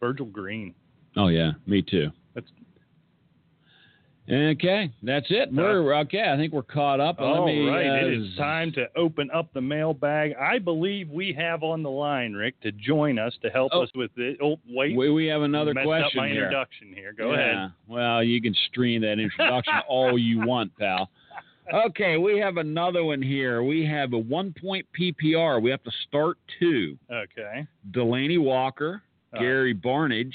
Virgil 0.00 0.24
Green. 0.24 0.74
Oh 1.14 1.28
yeah, 1.28 1.50
me 1.66 1.82
too. 1.82 2.10
Okay, 4.30 4.90
that's 5.02 5.26
it. 5.28 5.50
We're 5.52 5.94
okay. 6.00 6.30
I 6.32 6.36
think 6.38 6.54
we're 6.54 6.62
caught 6.62 6.98
up. 6.98 7.16
Let 7.20 7.26
All 7.26 7.46
me, 7.46 7.68
right, 7.68 8.02
uh, 8.04 8.06
it 8.06 8.12
is 8.14 8.34
time 8.38 8.72
to 8.72 8.86
open 8.96 9.30
up 9.30 9.52
the 9.52 9.60
mailbag. 9.60 10.34
I 10.40 10.58
believe 10.58 11.10
we 11.10 11.34
have 11.34 11.62
on 11.62 11.82
the 11.82 11.90
line, 11.90 12.32
Rick, 12.32 12.58
to 12.62 12.72
join 12.72 13.18
us 13.18 13.34
to 13.42 13.50
help 13.50 13.72
Oh. 13.74 13.82
us 13.82 13.90
with 13.94 14.10
it. 14.16 14.38
Oh, 14.42 14.58
wait. 14.66 14.96
We, 14.96 15.10
we 15.10 15.26
have 15.26 15.42
another 15.42 15.74
messed 15.74 15.84
question 15.86 16.18
up 16.20 16.22
my 16.22 16.28
here. 16.28 16.44
introduction 16.44 16.92
here. 16.94 17.12
Go 17.12 17.34
Yeah, 17.34 17.38
ahead. 17.64 17.72
Well, 17.86 18.24
you 18.24 18.40
can 18.40 18.54
stream 18.70 19.02
that 19.02 19.18
introduction 19.18 19.74
all 19.88 20.18
you 20.18 20.40
want, 20.46 20.72
pal. 20.78 21.10
Okay, 21.72 22.16
we 22.16 22.38
have 22.38 22.56
another 22.56 23.04
one 23.04 23.20
here. 23.20 23.62
We 23.62 23.84
have 23.84 24.14
a 24.14 24.18
one 24.18 24.54
point 24.58 24.86
PPR. 24.98 25.60
We 25.60 25.70
have 25.70 25.82
to 25.84 25.92
start 26.08 26.38
two. 26.58 26.96
Okay. 27.12 27.66
Delanie 27.90 28.40
Walker, 28.42 29.02
Uh, 29.34 29.38
Gary 29.40 29.74
Barnidge, 29.74 30.32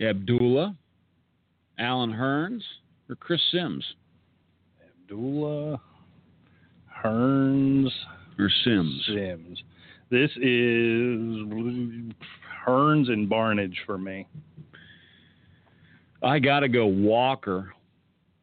Abdullah, 0.00 0.76
Allen 1.78 2.12
Hurns, 2.12 2.62
or 3.12 3.16
Chris 3.16 3.40
Sims. 3.52 3.84
Abdullah 5.02 5.78
Hurns 7.04 7.90
Or 8.38 8.48
Sims. 8.64 9.02
Sims. 9.06 9.62
This 10.10 10.30
is 10.36 12.12
Hurns 12.66 13.10
and 13.10 13.28
Barnidge 13.30 13.74
for 13.86 13.98
me. 13.98 14.26
I 16.22 16.38
got 16.38 16.60
to 16.60 16.68
go 16.68 16.86
Walker 16.86 17.72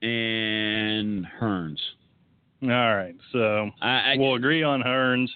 and 0.01 1.25
Hurns. 1.41 1.79
All 2.61 2.67
right, 2.69 3.15
so 3.31 3.69
I, 3.81 3.87
I, 4.13 4.15
we'll 4.17 4.35
agree 4.35 4.63
on 4.63 4.81
Hurns. 4.81 5.29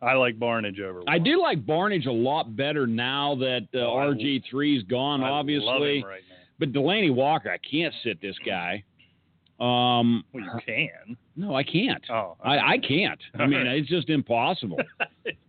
I 0.00 0.14
like 0.14 0.38
Barnidge 0.38 0.80
over. 0.80 1.02
I 1.08 1.18
do 1.18 1.40
like 1.40 1.66
Barnidge 1.66 2.06
a 2.06 2.12
lot 2.12 2.54
better 2.56 2.86
now 2.86 3.34
that 3.36 3.66
uh, 3.74 3.78
Oh, 3.78 3.96
RG3's 4.14 4.84
gone, 4.84 5.22
I 5.24 5.28
obviously. 5.30 6.04
right 6.04 6.22
now. 6.28 6.31
But 6.62 6.72
Delanie 6.72 7.12
Walker, 7.12 7.50
I 7.50 7.58
can't 7.58 7.92
sit 8.04 8.22
this 8.22 8.36
guy. 8.46 8.84
Um, 9.58 10.22
Well, 10.32 10.44
you 10.44 10.50
can. 10.64 11.16
no, 11.34 11.56
I 11.56 11.64
can't. 11.64 12.04
Oh, 12.08 12.36
I, 12.40 12.56
I 12.74 12.78
can't. 12.78 13.18
I 13.36 13.46
mean, 13.48 13.66
it's 13.66 13.88
just 13.88 14.08
impossible. 14.08 14.78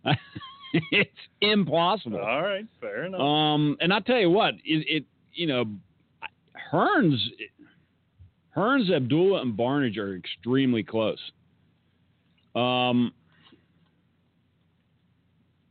it's 0.72 1.10
impossible. 1.40 2.18
All 2.18 2.42
right, 2.42 2.66
fair 2.80 3.04
enough. 3.04 3.20
Um, 3.20 3.76
and 3.80 3.92
I'll 3.92 4.00
tell 4.00 4.18
you 4.18 4.28
what, 4.28 4.54
it, 4.64 4.86
it 4.88 5.04
you 5.32 5.46
know, 5.46 5.66
Hurns, 6.72 7.14
Hurns, 8.56 8.92
Abdullah, 8.92 9.42
and 9.42 9.56
Barnidge 9.56 9.98
are 9.98 10.16
extremely 10.16 10.82
close. 10.82 11.20
Um, 12.56 13.12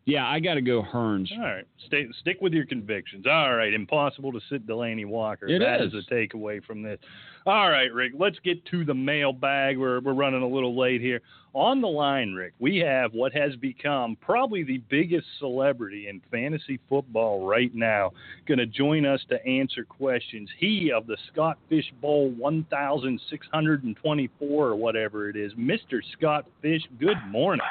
yeah, 0.05 0.27
I 0.27 0.39
got 0.39 0.55
to 0.55 0.61
go 0.61 0.81
Hurns. 0.83 1.31
All 1.31 1.39
right, 1.43 1.65
stay, 1.87 2.07
stick 2.21 2.37
with 2.41 2.53
your 2.53 2.65
convictions. 2.65 3.25
All 3.25 3.55
right, 3.55 3.73
impossible 3.73 4.31
to 4.33 4.39
sit 4.49 4.67
Delanie 4.67 5.05
Walker. 5.05 5.47
It 5.47 5.59
That 5.59 5.81
is. 5.81 5.93
is 5.93 6.05
a 6.09 6.13
takeaway 6.13 6.63
from 6.63 6.81
this. 6.81 6.99
All 7.45 7.69
right, 7.69 7.93
Rick, 7.93 8.13
let's 8.17 8.39
get 8.39 8.65
to 8.67 8.85
the 8.85 8.93
mailbag. 8.93 9.77
We're 9.77 9.99
we're 9.99 10.13
running 10.13 10.43
a 10.43 10.47
little 10.47 10.77
late 10.77 11.01
here. 11.01 11.21
On 11.53 11.81
the 11.81 11.87
line, 11.87 12.33
Rick, 12.33 12.53
we 12.59 12.77
have 12.77 13.13
what 13.13 13.31
has 13.33 13.55
become 13.57 14.15
probably 14.19 14.63
the 14.63 14.79
biggest 14.89 15.27
celebrity 15.39 16.07
in 16.07 16.19
fantasy 16.31 16.79
football 16.89 17.45
right 17.45 17.73
now. 17.75 18.11
Going 18.47 18.57
to 18.57 18.65
join 18.65 19.05
us 19.05 19.21
to 19.29 19.45
answer 19.45 19.83
questions. 19.85 20.49
He 20.57 20.91
of 20.91 21.05
the 21.05 21.17
Scott 21.31 21.59
Fish 21.69 21.91
Bowl 22.01 22.31
1624 22.31 24.67
or 24.67 24.75
whatever 24.75 25.29
it 25.29 25.35
is, 25.35 25.53
Mr. 25.53 25.99
Scott 26.17 26.45
Fish. 26.61 26.81
Good 26.99 27.17
morning. 27.29 27.65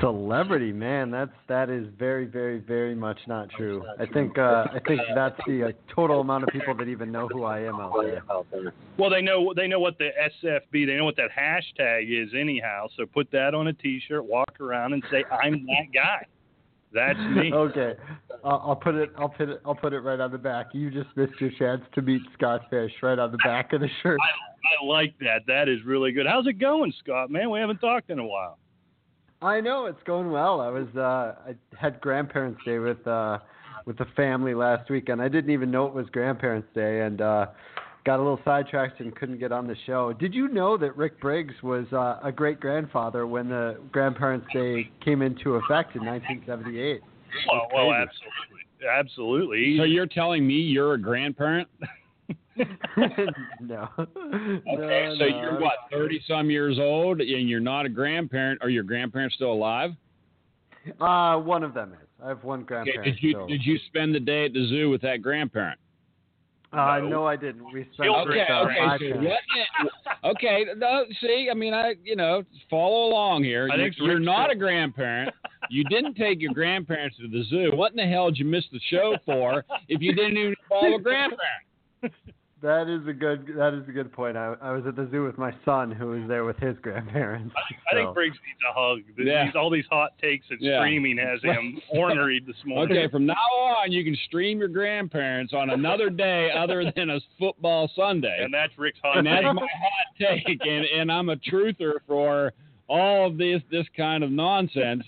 Celebrity, 0.00 0.72
man, 0.72 1.10
that's 1.10 1.30
that 1.48 1.70
is 1.70 1.86
very, 1.98 2.26
very, 2.26 2.58
very 2.58 2.94
much 2.94 3.18
not 3.26 3.48
true. 3.50 3.84
I 3.98 4.06
think 4.06 4.36
uh, 4.36 4.66
I 4.72 4.80
think 4.86 5.00
that's 5.14 5.38
the 5.46 5.68
uh, 5.68 5.72
total 5.94 6.20
amount 6.20 6.44
of 6.44 6.50
people 6.50 6.74
that 6.76 6.88
even 6.88 7.12
know 7.12 7.28
who 7.28 7.44
I 7.44 7.60
am 7.60 7.76
out 7.76 7.94
there. 8.50 8.72
Well, 8.96 9.08
they 9.08 9.22
know 9.22 9.52
they 9.54 9.68
know 9.68 9.78
what 9.78 9.96
the 9.98 10.10
SFB, 10.44 10.86
they 10.86 10.96
know 10.96 11.04
what 11.04 11.16
that 11.16 11.30
hashtag 11.30 12.10
is 12.10 12.30
anyhow. 12.38 12.88
So 12.96 13.06
put 13.06 13.30
that 13.30 13.54
on 13.54 13.68
a 13.68 13.72
T-shirt, 13.72 14.24
walk 14.24 14.60
around, 14.60 14.94
and 14.94 15.02
say, 15.10 15.24
"I'm 15.30 15.64
that 15.66 15.92
guy." 15.94 16.26
That's 16.92 17.18
me. 17.18 17.52
Okay, 17.58 17.94
I'll, 18.44 18.62
I'll 18.66 18.76
put 18.76 18.94
it. 18.94 19.10
I'll 19.16 19.28
put 19.28 19.48
it. 19.48 19.60
I'll 19.64 19.74
put 19.74 19.92
it 19.92 20.00
right 20.00 20.20
on 20.20 20.32
the 20.32 20.38
back. 20.38 20.66
You 20.72 20.90
just 20.90 21.08
missed 21.16 21.40
your 21.40 21.50
chance 21.58 21.82
to 21.94 22.02
meet 22.02 22.22
Scott 22.34 22.62
Fish 22.68 22.92
right 23.02 23.18
on 23.18 23.30
the 23.30 23.38
back 23.38 23.72
of 23.72 23.80
the 23.80 23.88
shirt. 24.02 24.18
I 24.20 24.84
like 24.84 25.14
that. 25.20 25.42
That 25.46 25.68
is 25.68 25.84
really 25.84 26.12
good. 26.12 26.26
How's 26.26 26.46
it 26.46 26.54
going, 26.54 26.92
Scott? 26.98 27.30
Man, 27.30 27.50
we 27.50 27.60
haven't 27.60 27.78
talked 27.78 28.10
in 28.10 28.18
a 28.18 28.26
while. 28.26 28.58
I 29.40 29.60
know 29.60 29.86
it's 29.86 30.02
going 30.04 30.30
well. 30.30 30.60
I 30.60 30.68
was 30.68 30.88
uh 30.96 31.34
I 31.50 31.54
had 31.78 32.00
grandparents 32.00 32.60
day 32.64 32.78
with 32.78 33.06
uh 33.06 33.38
with 33.88 33.96
the 33.96 34.06
family 34.14 34.54
last 34.54 34.90
weekend. 34.90 35.22
I 35.22 35.28
didn't 35.28 35.50
even 35.50 35.70
know 35.70 35.86
it 35.86 35.94
was 35.94 36.06
Grandparents' 36.12 36.68
Day, 36.74 37.00
and 37.00 37.22
uh, 37.22 37.46
got 38.04 38.16
a 38.16 38.22
little 38.22 38.40
sidetracked 38.44 39.00
and 39.00 39.16
couldn't 39.16 39.38
get 39.38 39.50
on 39.50 39.66
the 39.66 39.76
show. 39.86 40.12
Did 40.12 40.34
you 40.34 40.48
know 40.48 40.76
that 40.76 40.94
Rick 40.96 41.18
Briggs 41.20 41.54
was 41.62 41.86
uh, 41.92 42.18
a 42.22 42.30
great 42.30 42.60
grandfather 42.60 43.26
when 43.26 43.48
the 43.48 43.80
Grandparents' 43.90 44.46
Day 44.52 44.90
came 45.02 45.22
into 45.22 45.54
effect 45.54 45.96
in 45.96 46.04
1978? 46.04 47.00
Well, 47.50 47.68
well, 47.72 47.92
absolutely, 47.94 48.88
absolutely. 48.90 49.76
So 49.78 49.84
you're 49.84 50.06
telling 50.06 50.46
me 50.46 50.54
you're 50.54 50.92
a 50.92 51.00
grandparent? 51.00 51.68
no. 53.60 53.88
Okay, 53.98 54.06
No, 54.66 55.14
so 55.18 55.24
no. 55.24 55.40
you're 55.40 55.60
what, 55.60 55.74
thirty 55.90 56.20
some 56.28 56.50
years 56.50 56.78
old, 56.78 57.20
and 57.20 57.48
you're 57.48 57.60
not 57.60 57.86
a 57.86 57.88
grandparent. 57.88 58.60
Are 58.62 58.68
your 58.68 58.82
grandparents 58.84 59.34
still 59.36 59.52
alive? 59.52 59.90
Uh, 61.00 61.36
one 61.38 61.62
of 61.62 61.74
them 61.74 61.92
is. 61.92 62.08
I 62.24 62.28
have 62.28 62.42
one 62.44 62.60
Okay, 62.60 62.66
grandparent. 62.68 63.04
did 63.04 63.16
you 63.22 63.30
still. 63.32 63.46
did 63.46 63.62
you 63.64 63.78
spend 63.86 64.14
the 64.14 64.20
day 64.20 64.44
at 64.46 64.52
the 64.52 64.66
zoo 64.68 64.90
with 64.90 65.00
that 65.02 65.22
grandparent? 65.22 65.78
Uh, 66.70 66.98
No. 67.00 67.08
no, 67.08 67.26
I 67.26 67.36
didn't. 67.36 67.64
We 67.72 67.84
spent 67.94 68.08
Children. 68.10 68.38
with, 68.38 68.48
Okay, 68.50 69.08
okay, 69.12 69.36
so 70.22 70.28
Okay, 70.28 70.66
no, 70.76 71.04
see, 71.20 71.48
I 71.50 71.54
mean, 71.54 71.72
I, 71.72 71.94
you 72.04 72.14
know, 72.14 72.42
follow 72.68 73.08
along 73.08 73.44
here. 73.44 73.68
I 73.72 73.76
You're, 73.76 73.84
think 73.86 73.96
you're 73.98 74.18
not 74.20 74.50
still- 74.50 74.56
a 74.56 74.60
grandparent. 74.60 75.34
You 75.70 75.84
didn't 75.84 76.14
take 76.14 76.40
your 76.40 76.54
grandparents 76.54 77.16
to 77.18 77.28
the 77.28 77.42
zoo. 77.50 77.72
What 77.74 77.90
in 77.90 77.96
the 77.98 78.06
hell 78.06 78.30
did 78.30 78.38
you 78.38 78.46
miss 78.46 78.64
the 78.72 78.80
show 78.88 79.16
for 79.26 79.64
if 79.88 80.00
you 80.00 80.14
didn't 80.14 80.38
even 80.38 80.54
follow 80.66 80.94
a 80.96 81.00
grandparent? 81.00 81.40
That 82.60 82.88
is 82.88 83.06
a 83.06 83.12
good. 83.12 83.46
That 83.56 83.72
is 83.72 83.88
a 83.88 83.92
good 83.92 84.12
point. 84.12 84.36
I, 84.36 84.52
I 84.60 84.72
was 84.72 84.82
at 84.84 84.96
the 84.96 85.06
zoo 85.12 85.22
with 85.22 85.38
my 85.38 85.54
son, 85.64 85.92
who 85.92 86.08
was 86.08 86.22
there 86.26 86.44
with 86.44 86.56
his 86.56 86.76
grandparents. 86.82 87.54
I 87.56 87.94
think 87.94 88.08
so. 88.08 88.12
Briggs 88.14 88.36
needs 88.44 88.58
a 88.68 88.72
hug. 88.76 88.98
These, 89.16 89.26
Yeah. 89.28 89.52
all 89.54 89.70
these 89.70 89.84
hot 89.88 90.18
takes 90.20 90.44
and 90.50 90.58
Yeah. 90.60 90.80
streaming 90.80 91.18
has 91.18 91.40
him 91.40 91.80
ornery 91.88 92.42
this 92.44 92.56
morning. 92.66 92.96
Okay, 92.98 93.08
from 93.12 93.26
now 93.26 93.34
on, 93.36 93.92
you 93.92 94.02
can 94.02 94.16
stream 94.26 94.58
your 94.58 94.66
grandparents 94.66 95.52
on 95.54 95.70
another 95.70 96.10
day 96.10 96.50
other 96.50 96.90
than 96.96 97.10
a 97.10 97.20
football 97.38 97.88
Sunday. 97.94 98.40
And 98.42 98.52
that's 98.52 98.76
Rick's 98.76 98.98
hot 99.04 99.18
and 99.18 99.26
that's 99.28 99.44
take. 99.44 99.54
my 99.54 99.60
hot 99.62 100.16
take, 100.18 100.58
and, 100.66 100.84
and 100.84 101.12
I'm 101.12 101.28
a 101.28 101.36
truther 101.36 101.92
for 102.08 102.52
all 102.88 103.28
of 103.28 103.38
this 103.38 103.62
this 103.70 103.86
kind 103.96 104.24
of 104.24 104.32
nonsense 104.32 105.04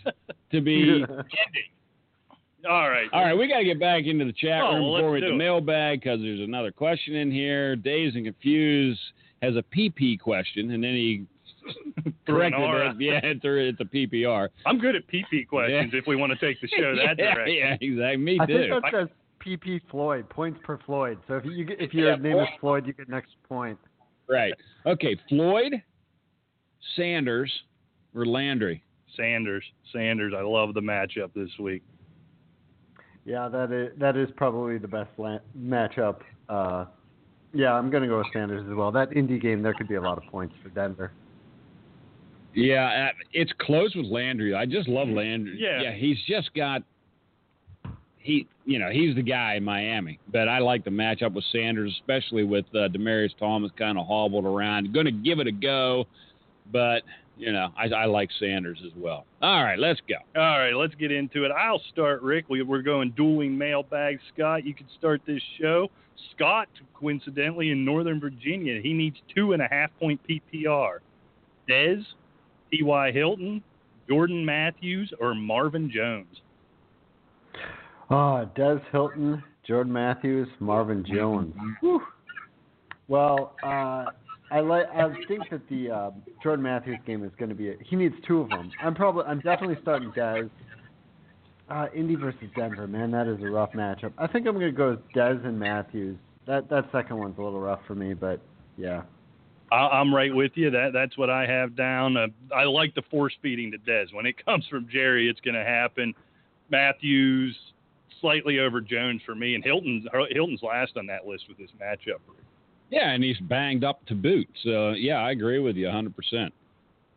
to 0.52 0.60
be 0.60 0.82
ending. 1.02 1.24
All 2.68 2.90
right. 2.90 3.08
All 3.12 3.24
right, 3.24 3.34
we 3.34 3.48
got 3.48 3.58
to 3.58 3.64
get 3.64 3.80
back 3.80 4.04
into 4.04 4.24
the 4.24 4.32
chat 4.32 4.60
Oh, 4.62 4.74
room 4.74 4.82
well, 4.84 4.96
before 4.96 5.10
we 5.12 5.20
let's 5.20 5.24
hit 5.24 5.32
do 5.32 5.38
the 5.38 5.42
it. 5.42 5.46
mailbag 5.46 6.00
because 6.00 6.20
there's 6.20 6.40
another 6.40 6.70
question 6.70 7.14
in 7.16 7.30
here. 7.30 7.74
Dazed 7.76 8.16
and 8.16 8.26
confused 8.26 9.00
has 9.42 9.56
a 9.56 9.62
PP 9.74 10.20
question, 10.20 10.70
and 10.70 10.82
then 10.84 10.92
he 10.92 11.26
Threw 12.26 12.42
an 12.42 12.52
corrected 12.52 13.00
it. 13.00 13.04
Yeah, 13.04 13.20
it's 13.22 13.44
a, 13.44 13.56
it's 13.56 13.78
PPR. 13.80 14.48
I'm 14.66 14.78
good 14.78 14.96
at 14.96 15.06
PP 15.08 15.46
questions 15.48 15.92
if 15.94 16.06
we 16.06 16.16
want 16.16 16.32
to 16.32 16.38
take 16.38 16.60
the 16.60 16.68
show 16.68 16.94
that 17.06 17.16
yeah, 17.18 17.34
direction. 17.34 17.54
yeah, 17.54 17.76
exactly. 17.80 18.16
Me 18.18 18.38
I 18.40 18.46
too. 18.46 18.58
think 18.70 18.82
that 18.82 18.92
says 18.92 19.08
PP 19.44 19.80
Floyd 19.90 20.28
points 20.28 20.60
per 20.64 20.78
Floyd. 20.84 21.18
So 21.28 21.36
if 21.36 21.44
you 21.44 21.66
if 21.78 21.94
your 21.94 22.10
Yeah, 22.10 22.16
name 22.16 22.38
is 22.38 22.48
Floyd, 22.60 22.86
you 22.86 22.92
get 22.92 23.08
next 23.08 23.30
point. 23.48 23.78
Right. 24.28 24.52
Okay, 24.86 25.16
Floyd, 25.28 25.82
Sanders, 26.96 27.52
or 28.14 28.24
Landry. 28.26 28.82
Sanders. 29.16 29.64
Sanders. 29.92 30.32
I 30.36 30.42
love 30.42 30.74
the 30.74 30.80
matchup 30.80 31.32
this 31.34 31.50
week. 31.58 31.82
Yeah, 33.24 33.48
that 33.48 33.72
is 33.72 33.92
that 33.98 34.16
is 34.16 34.28
probably 34.36 34.78
the 34.78 34.88
best 34.88 35.10
la- 35.18 35.38
matchup. 35.58 36.20
Uh, 36.48 36.86
yeah, 37.52 37.72
I'm 37.72 37.90
gonna 37.90 38.06
go 38.06 38.18
with 38.18 38.28
Sanders 38.32 38.66
as 38.68 38.74
well. 38.74 38.90
That 38.90 39.10
indie 39.10 39.40
game, 39.40 39.62
there 39.62 39.74
could 39.74 39.88
be 39.88 39.96
a 39.96 40.00
lot 40.00 40.18
of 40.18 40.24
points 40.30 40.54
for 40.62 40.70
Denver. 40.70 41.12
Yeah, 42.54 43.10
uh, 43.10 43.18
it's 43.32 43.52
close 43.60 43.94
with 43.94 44.06
Landry. 44.06 44.54
I 44.54 44.66
just 44.66 44.88
love 44.88 45.08
Landry. 45.08 45.56
Yeah. 45.58 45.82
yeah, 45.82 45.92
he's 45.92 46.18
just 46.26 46.52
got 46.54 46.82
he, 48.20 48.46
you 48.66 48.78
know, 48.78 48.90
he's 48.90 49.14
the 49.14 49.22
guy 49.22 49.54
in 49.54 49.64
Miami. 49.64 50.18
But 50.30 50.48
I 50.48 50.58
like 50.58 50.84
the 50.84 50.90
matchup 50.90 51.32
with 51.32 51.44
Sanders, 51.50 51.92
especially 52.00 52.44
with 52.44 52.66
uh, 52.74 52.88
Demaryius 52.88 53.36
Thomas 53.38 53.70
kind 53.78 53.98
of 53.98 54.06
hobbled 54.06 54.44
around. 54.44 54.92
Going 54.92 55.06
to 55.06 55.12
give 55.12 55.40
it 55.40 55.46
a 55.46 55.52
go, 55.52 56.04
but 56.70 57.02
you 57.40 57.52
know, 57.52 57.72
I, 57.76 57.86
I 57.86 58.04
like 58.04 58.28
Sanders 58.38 58.78
as 58.84 58.92
well. 58.96 59.24
All 59.40 59.64
right, 59.64 59.78
let's 59.78 60.00
go. 60.08 60.16
All 60.38 60.58
right, 60.58 60.74
let's 60.74 60.94
get 60.94 61.10
into 61.10 61.44
it. 61.44 61.50
I'll 61.50 61.80
start, 61.90 62.22
Rick. 62.22 62.46
We, 62.48 62.62
we're 62.62 62.82
going 62.82 63.12
dueling 63.16 63.56
mailbag. 63.56 64.18
Scott, 64.34 64.64
you 64.64 64.74
can 64.74 64.86
start 64.98 65.22
this 65.26 65.42
show. 65.60 65.88
Scott, 66.34 66.68
coincidentally, 66.94 67.70
in 67.70 67.84
Northern 67.84 68.20
Virginia, 68.20 68.80
he 68.82 68.92
needs 68.92 69.16
two 69.34 69.52
and 69.52 69.62
a 69.62 69.68
half 69.70 69.90
point 69.98 70.20
PPR. 70.28 70.98
Dez, 71.68 72.04
T.Y. 72.70 73.12
Hilton, 73.12 73.62
Jordan 74.08 74.44
Matthews, 74.44 75.12
or 75.18 75.34
Marvin 75.34 75.90
Jones? 75.90 76.42
Ah, 78.10 78.44
Dez 78.56 78.82
Hilton, 78.92 79.42
Jordan 79.66 79.92
Matthews, 79.92 80.48
Marvin 80.58 81.04
Jones. 81.10 81.54
Whew. 81.80 82.02
Well, 83.08 83.54
uh, 83.62 84.06
I 84.50 84.60
like. 84.60 84.86
I 84.88 85.08
think 85.28 85.48
that 85.50 85.68
the 85.68 85.90
uh, 85.90 86.10
Jordan 86.42 86.64
Matthews 86.64 86.98
game 87.06 87.24
is 87.24 87.30
going 87.38 87.50
to 87.50 87.54
be. 87.54 87.70
A, 87.70 87.74
he 87.84 87.96
needs 87.96 88.14
two 88.26 88.40
of 88.40 88.48
them. 88.50 88.70
I'm 88.82 88.94
probably. 88.94 89.24
I'm 89.24 89.40
definitely 89.40 89.78
starting 89.82 90.10
Dez. 90.12 90.50
Uh, 91.68 91.86
Indy 91.94 92.16
versus 92.16 92.48
Denver, 92.56 92.88
man, 92.88 93.12
that 93.12 93.28
is 93.28 93.40
a 93.44 93.48
rough 93.48 93.70
matchup. 93.74 94.12
I 94.18 94.26
think 94.26 94.48
I'm 94.48 94.54
going 94.54 94.72
to 94.72 94.76
go 94.76 94.90
with 94.90 95.12
Dez 95.14 95.46
and 95.46 95.56
Matthews. 95.56 96.18
That 96.46 96.68
that 96.68 96.88
second 96.90 97.18
one's 97.18 97.38
a 97.38 97.42
little 97.42 97.60
rough 97.60 97.78
for 97.86 97.94
me, 97.94 98.12
but 98.12 98.40
yeah. 98.76 99.02
I'm 99.72 100.12
right 100.12 100.34
with 100.34 100.50
you. 100.56 100.70
That 100.70 100.90
that's 100.92 101.16
what 101.16 101.30
I 101.30 101.46
have 101.46 101.76
down. 101.76 102.16
Uh, 102.16 102.26
I 102.52 102.64
like 102.64 102.92
the 102.96 103.02
force 103.02 103.34
feeding 103.40 103.70
to 103.70 103.78
Dez. 103.78 104.12
When 104.12 104.26
it 104.26 104.44
comes 104.44 104.66
from 104.68 104.88
Jerry, 104.90 105.28
it's 105.28 105.40
going 105.40 105.54
to 105.54 105.64
happen. 105.64 106.12
Matthews 106.70 107.56
slightly 108.20 108.58
over 108.58 108.80
Jones 108.80 109.22
for 109.24 109.36
me, 109.36 109.54
and 109.54 109.62
Hilton's 109.62 110.06
Hilton's 110.30 110.62
last 110.62 110.96
on 110.96 111.06
that 111.06 111.26
list 111.26 111.44
with 111.48 111.58
this 111.58 111.70
matchup. 111.80 112.18
Yeah, 112.90 113.10
and 113.10 113.22
he's 113.22 113.38
banged 113.38 113.84
up 113.84 114.04
to 114.06 114.14
boot. 114.14 114.48
So 114.62 114.90
yeah, 114.90 115.16
I 115.18 115.30
agree 115.30 115.60
with 115.60 115.76
you 115.76 115.86
100%. 115.86 116.50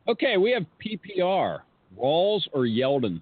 Okay, 0.08 0.38
we 0.38 0.52
have 0.52 0.66
PPR. 0.84 1.62
Rawls 2.00 2.42
or 2.52 2.62
Yeldon? 2.62 3.22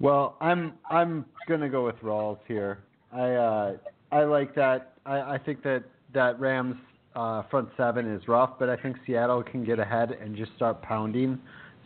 Well, 0.00 0.36
I'm 0.40 0.74
I'm 0.90 1.24
gonna 1.48 1.68
go 1.68 1.84
with 1.84 1.96
Rawls 1.96 2.38
here. 2.48 2.78
I 3.12 3.30
uh, 3.30 3.76
I 4.10 4.24
like 4.24 4.54
that. 4.54 4.94
I, 5.06 5.20
I 5.34 5.38
think 5.38 5.62
that 5.62 5.84
that 6.14 6.40
Rams 6.40 6.76
uh, 7.14 7.42
front 7.50 7.68
seven 7.76 8.12
is 8.12 8.26
rough, 8.26 8.58
but 8.58 8.68
I 8.68 8.76
think 8.76 8.96
Seattle 9.06 9.42
can 9.42 9.64
get 9.64 9.78
ahead 9.78 10.12
and 10.12 10.36
just 10.36 10.52
start 10.56 10.82
pounding. 10.82 11.38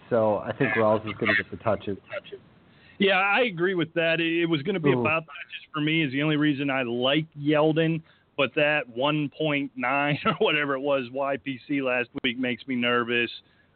So 0.08 0.38
I 0.38 0.52
think 0.52 0.72
Rawls 0.74 1.06
is 1.06 1.14
gonna 1.18 1.34
get 1.36 1.50
the 1.50 1.56
touches. 1.58 1.98
Yeah, 2.98 3.18
I 3.18 3.42
agree 3.42 3.74
with 3.74 3.92
that. 3.94 4.20
It, 4.20 4.42
it 4.42 4.46
was 4.46 4.62
going 4.62 4.74
to 4.74 4.80
be 4.80 4.90
Ooh. 4.90 5.00
about 5.00 5.24
Just 5.24 5.72
for 5.72 5.80
me. 5.80 6.04
Is 6.04 6.12
the 6.12 6.22
only 6.22 6.36
reason 6.36 6.70
I 6.70 6.82
like 6.82 7.26
Yeldon, 7.38 8.02
but 8.36 8.54
that 8.54 8.82
1.9 8.96 9.70
or 10.26 10.32
whatever 10.38 10.74
it 10.74 10.80
was 10.80 11.04
YPC 11.12 11.82
last 11.82 12.08
week 12.22 12.38
makes 12.38 12.66
me 12.66 12.74
nervous. 12.74 13.30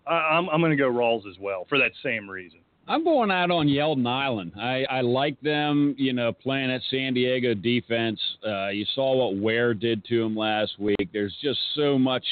I, 0.06 0.14
I'm 0.14 0.48
I'm 0.48 0.60
going 0.60 0.70
to 0.70 0.76
go 0.76 0.90
Rawls 0.90 1.28
as 1.28 1.38
well 1.38 1.66
for 1.68 1.78
that 1.78 1.92
same 2.02 2.28
reason. 2.28 2.60
I'm 2.88 3.04
going 3.04 3.30
out 3.30 3.52
on 3.52 3.68
Yeldon 3.68 4.06
Island. 4.06 4.52
I, 4.56 4.84
I 4.90 5.00
like 5.02 5.40
them, 5.42 5.94
you 5.96 6.12
know, 6.12 6.32
playing 6.32 6.72
at 6.72 6.80
San 6.90 7.14
Diego 7.14 7.54
defense. 7.54 8.18
Uh, 8.44 8.68
you 8.70 8.84
saw 8.96 9.14
what 9.14 9.40
Ware 9.40 9.74
did 9.74 10.04
to 10.06 10.24
him 10.24 10.36
last 10.36 10.72
week. 10.80 11.08
There's 11.12 11.36
just 11.40 11.60
so 11.76 11.96
much, 11.96 12.24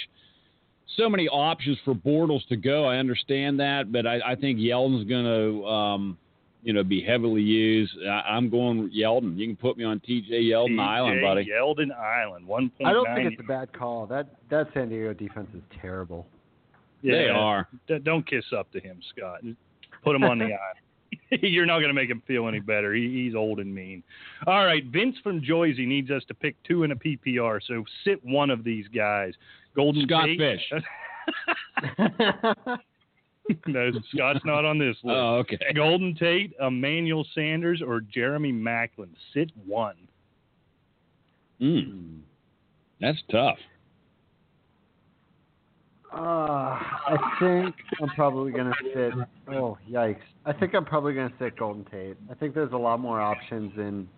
so 0.97 1.09
many 1.09 1.29
options 1.29 1.79
for 1.85 1.95
Bortles 1.95 2.45
to 2.49 2.57
go. 2.57 2.87
I 2.87 2.97
understand 2.97 3.61
that, 3.61 3.93
but 3.93 4.05
I, 4.05 4.19
I 4.33 4.35
think 4.35 4.59
Yeldon's 4.59 5.09
going 5.09 5.27
to, 5.27 5.67
um, 5.69 6.19
you 6.63 6.73
know, 6.73 6.83
be 6.83 7.03
heavily 7.03 7.43
used. 7.43 7.93
I, 8.05 8.23
I'm 8.31 8.51
going 8.51 8.91
Yeldon. 8.91 9.37
You 9.37 9.47
can 9.47 9.57
put 9.57 9.77
me 9.77 9.85
on 9.85 10.01
TJ 10.01 10.31
Yeldon 10.31 10.77
TJ 10.77 10.87
Island, 10.87 11.21
buddy. 11.23 11.47
Yeldon 11.47 11.97
Island, 11.97 12.47
1.9. 12.47 12.71
I 12.85 12.93
don't 12.93 13.07
think 13.15 13.33
it's 13.33 13.41
a 13.41 13.47
bad 13.47 13.73
call. 13.73 14.07
That 14.07 14.29
that 14.51 14.69
San 14.75 14.89
Diego 14.89 15.15
defense 15.15 15.49
is 15.55 15.63
terrible. 15.81 16.27
They 17.03 17.29
are. 17.29 17.69
D- 17.87 17.99
don't 18.03 18.29
kiss 18.29 18.45
up 18.57 18.73
to 18.73 18.81
him, 18.81 19.01
Scott. 19.11 19.41
Put 20.03 20.17
him 20.17 20.25
on 20.25 20.39
the 20.39 20.45
island. 20.47 20.79
You're 21.43 21.67
not 21.67 21.79
going 21.79 21.89
to 21.89 21.95
make 21.95 22.11
him 22.11 22.23
feel 22.27 22.49
any 22.49 22.61
better. 22.61 22.93
He, 22.95 23.25
he's 23.25 23.35
old 23.35 23.61
and 23.61 23.75
mean. 23.75 24.03
All 24.47 24.65
right, 24.65 24.85
Vince 24.85 25.17
from 25.23 25.41
Joyzy 25.41 25.87
needs 25.87 26.11
us 26.11 26.23
to 26.29 26.35
pick 26.35 26.57
two 26.65 26.85
in 26.85 26.93
a 26.93 26.97
PPR, 26.97 27.61
so 27.67 27.85
sit 28.05 28.23
one 28.25 28.51
of 28.51 28.65
these 28.65 28.87
guys. 28.89 29.33
Golden 29.75 30.07
Scott 30.07 30.27
Tate- 30.27 30.39
Fish. 30.39 30.73
no, 33.67 33.91
Scott's 34.15 34.45
not 34.45 34.65
on 34.65 34.79
this 34.79 34.97
list. 35.03 35.17
Oh, 35.17 35.37
okay. 35.37 35.59
Golden 35.75 36.15
Tate, 36.15 36.53
Emmanuel 36.61 37.27
Sanders, 37.35 37.83
or 37.85 38.01
Jeremy 38.01 38.53
Maclin. 38.53 39.09
Sit 39.35 39.51
one. 39.67 39.97
Mm. 41.61 42.21
That's 43.01 43.19
tough. 43.31 43.59
Uh, 46.13 46.17
I 46.21 47.17
think 47.39 47.75
I'm 48.01 48.09
probably 48.11 48.51
gonna 48.51 48.73
sit. 48.95 49.13
Oh 49.49 49.77
yikes! 49.91 50.17
I 50.47 50.55
think 50.55 50.75
I'm 50.75 50.87
probably 50.87 51.13
gonna 51.13 51.33
sit 51.39 51.57
Golden 51.59 51.85
Tate. 51.85 52.17
I 52.31 52.35
think 52.35 52.55
there's 52.55 52.73
a 52.73 52.79
lot 52.79 52.99
more 52.99 53.21
options 53.21 53.73
in 53.77 54.09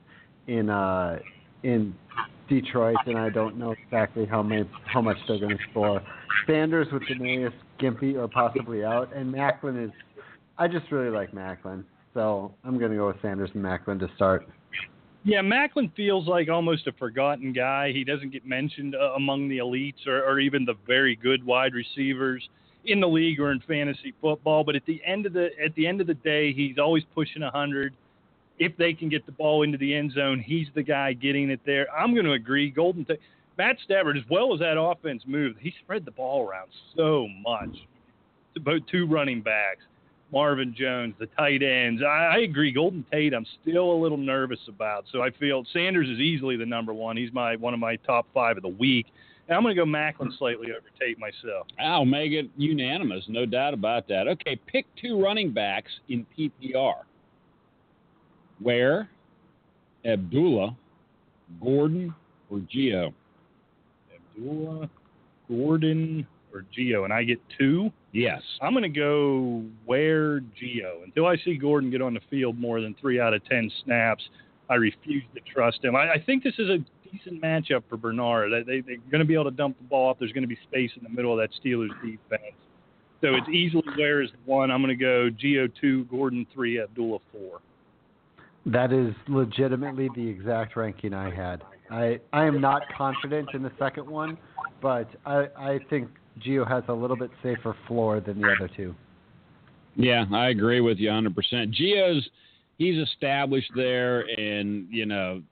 in 0.47 0.71
uh 0.71 1.19
in 1.63 1.95
Detroit, 2.49 2.97
and 3.07 3.19
I 3.19 3.31
don't 3.31 3.57
know 3.57 3.73
exactly 3.73 4.27
how 4.27 4.43
many 4.43 4.69
how 4.87 5.01
much 5.01 5.17
they're 5.29 5.39
gonna 5.39 5.57
score. 5.71 6.03
Sanders 6.47 6.89
with 6.93 7.03
Demaryius 7.03 7.53
Gimpy 7.81 8.17
are 8.17 8.29
possibly 8.29 8.85
out, 8.85 9.15
and 9.15 9.33
Maclin 9.33 9.85
is. 9.85 9.93
I 10.59 10.69
just 10.69 10.91
really 10.93 11.11
like 11.11 11.33
Maclin. 11.33 11.85
So 12.15 12.53
I'm 12.65 12.79
going 12.79 12.91
to 12.91 12.97
go 12.97 13.07
with 13.07 13.17
Sanders 13.23 13.51
and 13.55 13.65
Maclin 13.65 13.99
to 14.01 14.09
start. 14.17 14.49
Yeah, 15.23 15.43
Maclin 15.43 15.95
feels 15.95 16.27
like 16.27 16.49
almost 16.49 16.87
a 16.87 16.93
forgotten 16.93 17.53
guy. 17.53 17.93
He 17.93 18.05
doesn't 18.05 18.31
get 18.31 18.47
mentioned 18.47 18.95
uh, 18.95 19.13
among 19.15 19.49
the 19.49 19.59
elites 19.59 20.07
or, 20.07 20.25
or 20.25 20.41
even 20.41 20.65
the 20.65 20.75
very 20.87 21.15
good 21.15 21.45
wide 21.45 21.75
receivers 21.75 22.49
in 22.87 23.01
the 23.01 23.09
league 23.09 23.39
or 23.39 23.53
in 23.53 23.61
fantasy 23.69 24.15
football. 24.21 24.65
But 24.65 24.77
at 24.77 24.87
the 24.87 25.01
end 25.05 25.27
of 25.27 25.35
the 25.35 25.51
at 25.63 25.75
the 25.75 25.87
end 25.87 26.01
of 26.01 26.07
the 26.07 26.15
day, 26.15 26.53
he's 26.53 26.79
always 26.79 27.05
pushing 27.15 27.43
a 27.43 27.51
hundred. 27.51 27.95
If 28.61 28.77
they 28.77 28.93
can 28.93 29.09
get 29.09 29.25
the 29.25 29.33
ball 29.33 29.63
into 29.63 29.79
the 29.79 29.95
end 29.95 30.13
zone, 30.13 30.39
he's 30.39 30.69
the 30.75 30.83
guy 30.83 31.15
getting 31.15 31.51
it 31.51 31.61
there. 31.65 31.87
I'm 31.93 32.13
going 32.13 32.27
to 32.27 32.33
agree. 32.33 32.71
Golden 32.71 33.07
Tate, 33.07 33.19
Matt 33.57 33.79
Stafford, 33.83 34.19
as 34.19 34.23
well 34.31 34.53
as 34.53 34.61
that 34.61 34.79
offense 34.79 35.23
moved, 35.27 35.59
he 35.61 35.73
spread 35.83 36.05
the 36.05 36.11
ball 36.11 36.47
around 36.47 36.69
so 36.95 37.27
much. 37.41 37.75
About 38.57 38.83
two 38.91 39.07
running 39.07 39.41
backs. 39.41 39.83
Marvin 40.31 40.75
Jones, 40.79 41.15
the 41.19 41.27
tight 41.27 41.63
ends. 41.63 42.03
I, 42.03 42.35
I 42.35 42.39
agree. 42.41 42.71
Golden 42.71 43.05
Tate, 43.11 43.35
I'm 43.35 43.47
still 43.63 43.93
a 43.93 43.99
little 43.99 44.19
nervous 44.19 44.61
about. 44.69 45.07
So 45.11 45.23
I 45.23 45.31
feel 45.31 45.65
Sanders 45.73 46.09
is 46.09 46.19
easily 46.19 46.57
the 46.57 46.67
number 46.67 46.93
one. 46.93 47.17
He's 47.17 47.33
my 47.33 47.57
one 47.57 47.75
of 47.75 47.81
my 47.81 47.97
top 47.97 48.27
five 48.33 48.57
of 48.57 48.63
the 48.63 48.69
week. 48.69 49.07
And 49.49 49.57
I'm 49.57 49.63
going 49.63 49.75
to 49.75 49.81
go 49.81 49.87
Maclin 49.87 50.37
slightly 50.39 50.69
over 50.71 50.87
Tate 51.01 51.19
myself. 51.19 51.67
I'll 51.81 52.05
make 52.05 52.31
it 52.33 52.49
unanimous, 52.57 53.25
no 53.27 53.47
doubt 53.47 53.75
about 53.75 54.07
that. 54.09 54.29
Okay, 54.29 54.61
pick 54.67 54.87
two 55.01 55.21
running 55.21 55.53
backs 55.53 55.91
in 56.09 56.25
PPR. 56.39 56.95
Ware? 58.61 59.09
Abdullah, 60.05 60.77
Gordon, 61.63 62.15
or 62.51 62.59
Gio? 62.59 63.13
Abdullah, 64.15 64.89
Gordon, 65.49 66.27
or 66.53 66.65
Gio, 66.77 67.05
and 67.05 67.13
I 67.13 67.25
get 67.25 67.39
two. 67.59 67.91
Yes. 68.13 68.43
I'm 68.61 68.73
going 68.73 68.83
to 68.83 68.89
go 68.89 69.65
Ware 69.87 70.41
Gio. 70.41 71.05
Until 71.05 71.27
I 71.27 71.37
see 71.45 71.57
Gordon 71.57 71.91
get 71.91 72.03
on 72.03 72.15
the 72.15 72.21
field 72.31 72.59
more 72.59 72.81
than 72.81 72.95
three 73.01 73.21
out 73.21 73.35
of 73.35 73.45
ten 73.45 73.71
snaps, 73.85 74.23
I 74.69 74.75
refuse 74.75 75.25
to 75.35 75.41
trust 75.53 75.85
him. 75.85 75.97
I, 75.97 76.13
I 76.13 76.23
think 76.25 76.43
this 76.43 76.55
is 76.59 76.69
a 76.69 76.79
decent 77.11 77.43
matchup 77.43 77.83
for 77.89 77.97
Bernard. 77.97 78.53
They, 78.67 78.81
they, 78.81 78.93
are 78.93 78.97
going 79.11 79.21
to 79.21 79.25
be 79.25 79.35
able 79.35 79.45
to 79.45 79.51
dump 79.51 79.77
the 79.79 79.85
ball 79.85 80.11
off. 80.11 80.19
There's 80.19 80.33
going 80.33 80.43
to 80.43 80.49
be 80.49 80.59
space 80.69 80.91
in 80.97 81.03
the 81.03 81.11
middle 81.11 81.33
of 81.33 81.39
that 81.39 81.51
Steelers 81.63 81.91
defense. 82.01 82.55
So 83.21 83.35
it's 83.35 83.49
easily 83.51 83.83
Ware 83.99 84.23
is 84.23 84.31
one. 84.47 84.71
I'm 84.71 84.83
going 84.83 84.97
to 84.97 85.05
go 85.05 85.29
Gio 85.31 85.71
two, 85.81 86.05
Gordon 86.05 86.47
three, 86.55 86.81
Abdullah 86.81 87.19
four. 87.33 87.61
That 88.67 88.93
is 88.93 89.15
legitimately 89.29 90.11
the 90.15 90.27
exact 90.27 90.77
ranking 90.77 91.15
I 91.15 91.35
had. 91.35 91.63
I 91.91 92.21
I 92.33 92.45
am 92.45 92.61
not 92.61 92.83
confident 92.97 93.49
in 93.55 93.63
the 93.63 93.73
second 93.79 94.09
one, 94.09 94.37
but 94.83 95.09
I 95.25 95.47
I 95.57 95.79
think 95.89 96.09
Gio 96.41 96.69
has 96.69 96.85
a 96.89 96.93
little 96.93 97.17
bit 97.17 97.31
safer 97.43 97.75
floor 97.87 98.21
than 98.21 98.41
the 98.41 98.49
other 98.53 98.71
two. 98.77 98.95
Yeah, 99.97 100.25
I 100.33 100.49
agree 100.49 100.81
with 100.81 100.99
you 100.99 101.11
100%. 101.11 101.35
Gio's 101.75 102.29
he's 102.79 102.97
established 102.99 103.71
there, 103.75 104.21
and 104.39 104.87
you 104.91 105.07
know, 105.07 105.43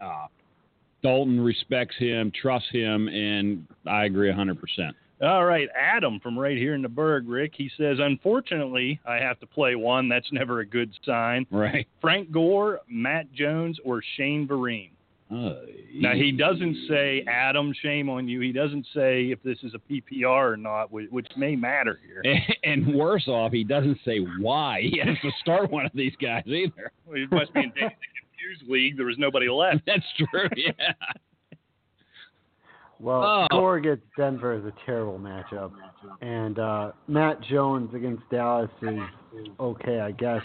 uh, 0.00 0.26
Dalton 1.02 1.40
respects 1.40 1.96
him, 1.98 2.32
trusts 2.40 2.70
him, 2.70 3.08
and 3.08 3.66
I 3.86 4.04
agree 4.04 4.30
100%. 4.30 4.56
All 5.22 5.46
right, 5.46 5.68
Adam 5.74 6.20
from 6.20 6.38
right 6.38 6.56
here 6.58 6.74
in 6.74 6.82
the 6.82 6.88
Berg, 6.88 7.26
Rick. 7.28 7.52
He 7.56 7.70
says, 7.78 7.96
unfortunately, 8.00 9.00
I 9.06 9.16
have 9.16 9.40
to 9.40 9.46
play 9.46 9.74
one. 9.74 10.08
That's 10.10 10.30
never 10.30 10.60
a 10.60 10.66
good 10.66 10.90
sign. 11.06 11.46
Right. 11.50 11.88
Frank 12.02 12.30
Gore, 12.30 12.80
Matt 12.88 13.32
Jones, 13.32 13.78
or 13.84 14.02
Shane 14.16 14.46
Vereen. 14.46 14.90
Uh, 15.28 15.54
Now 15.92 16.12
he 16.12 16.30
doesn't 16.30 16.76
say 16.88 17.24
Adam, 17.26 17.72
shame 17.82 18.08
on 18.08 18.28
you. 18.28 18.40
He 18.40 18.52
doesn't 18.52 18.86
say 18.94 19.24
if 19.32 19.42
this 19.42 19.58
is 19.64 19.72
a 19.74 19.78
PPR 19.92 20.52
or 20.52 20.56
not, 20.56 20.92
which, 20.92 21.10
which 21.10 21.26
may 21.36 21.56
matter 21.56 21.98
here. 22.06 22.22
And, 22.24 22.84
and 22.86 22.94
worse 22.94 23.26
off, 23.26 23.50
he 23.52 23.64
doesn't 23.64 23.98
say 24.04 24.18
why 24.38 24.82
he 24.82 24.98
has 25.04 25.16
to 25.22 25.30
start 25.40 25.70
one 25.70 25.86
of 25.86 25.92
these 25.94 26.14
guys 26.22 26.44
either. 26.46 26.92
Well, 27.06 27.16
it 27.20 27.32
must 27.32 27.52
be 27.54 27.60
in 27.60 27.72
and 27.80 27.90
Confused 28.38 28.70
League. 28.70 28.96
There 28.96 29.06
was 29.06 29.18
nobody 29.18 29.48
left. 29.48 29.80
That's 29.86 30.04
true. 30.16 30.48
Yeah. 30.56 30.72
Well, 32.98 33.22
Oh. 33.22 33.46
Gore 33.50 33.76
against 33.76 34.04
Denver 34.16 34.54
is 34.54 34.64
a 34.64 34.72
terrible 34.86 35.18
matchup, 35.18 35.70
and 36.22 36.58
uh, 36.58 36.92
Matt 37.08 37.40
Jones 37.42 37.94
against 37.94 38.22
Dallas 38.30 38.70
is 38.82 38.98
okay, 39.60 40.00
I 40.00 40.12
guess. 40.12 40.40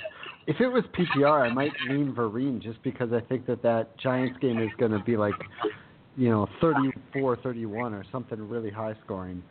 If 0.47 0.59
it 0.59 0.67
was 0.67 0.83
PPR, 0.97 1.49
I 1.49 1.53
might 1.53 1.71
lean 1.89 2.13
Vereen 2.13 2.61
just 2.61 2.81
because 2.83 3.13
I 3.13 3.21
think 3.21 3.45
that 3.45 3.61
that 3.63 3.97
Giants 3.99 4.37
game 4.41 4.59
is 4.59 4.69
going 4.79 4.91
to 4.91 4.99
be 4.99 5.15
like, 5.15 5.35
you 6.17 6.29
know, 6.29 6.47
34-31 6.61 7.73
or 7.93 8.03
something 8.11 8.39
really 8.49 8.69
high 8.71 8.95
scoring. 9.05 9.41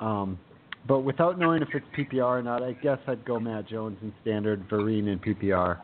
Um, 0.00 0.38
but 0.86 1.00
without 1.00 1.38
knowing 1.38 1.62
if 1.62 1.68
it's 1.74 1.86
PPR 1.96 2.40
or 2.40 2.42
not, 2.42 2.62
I 2.62 2.72
guess 2.72 2.98
I'd 3.06 3.24
go 3.24 3.38
Matt 3.38 3.68
Jones 3.68 3.98
in 4.02 4.12
standard, 4.22 4.68
Vereen 4.68 5.06
in 5.06 5.18
PPR. 5.18 5.78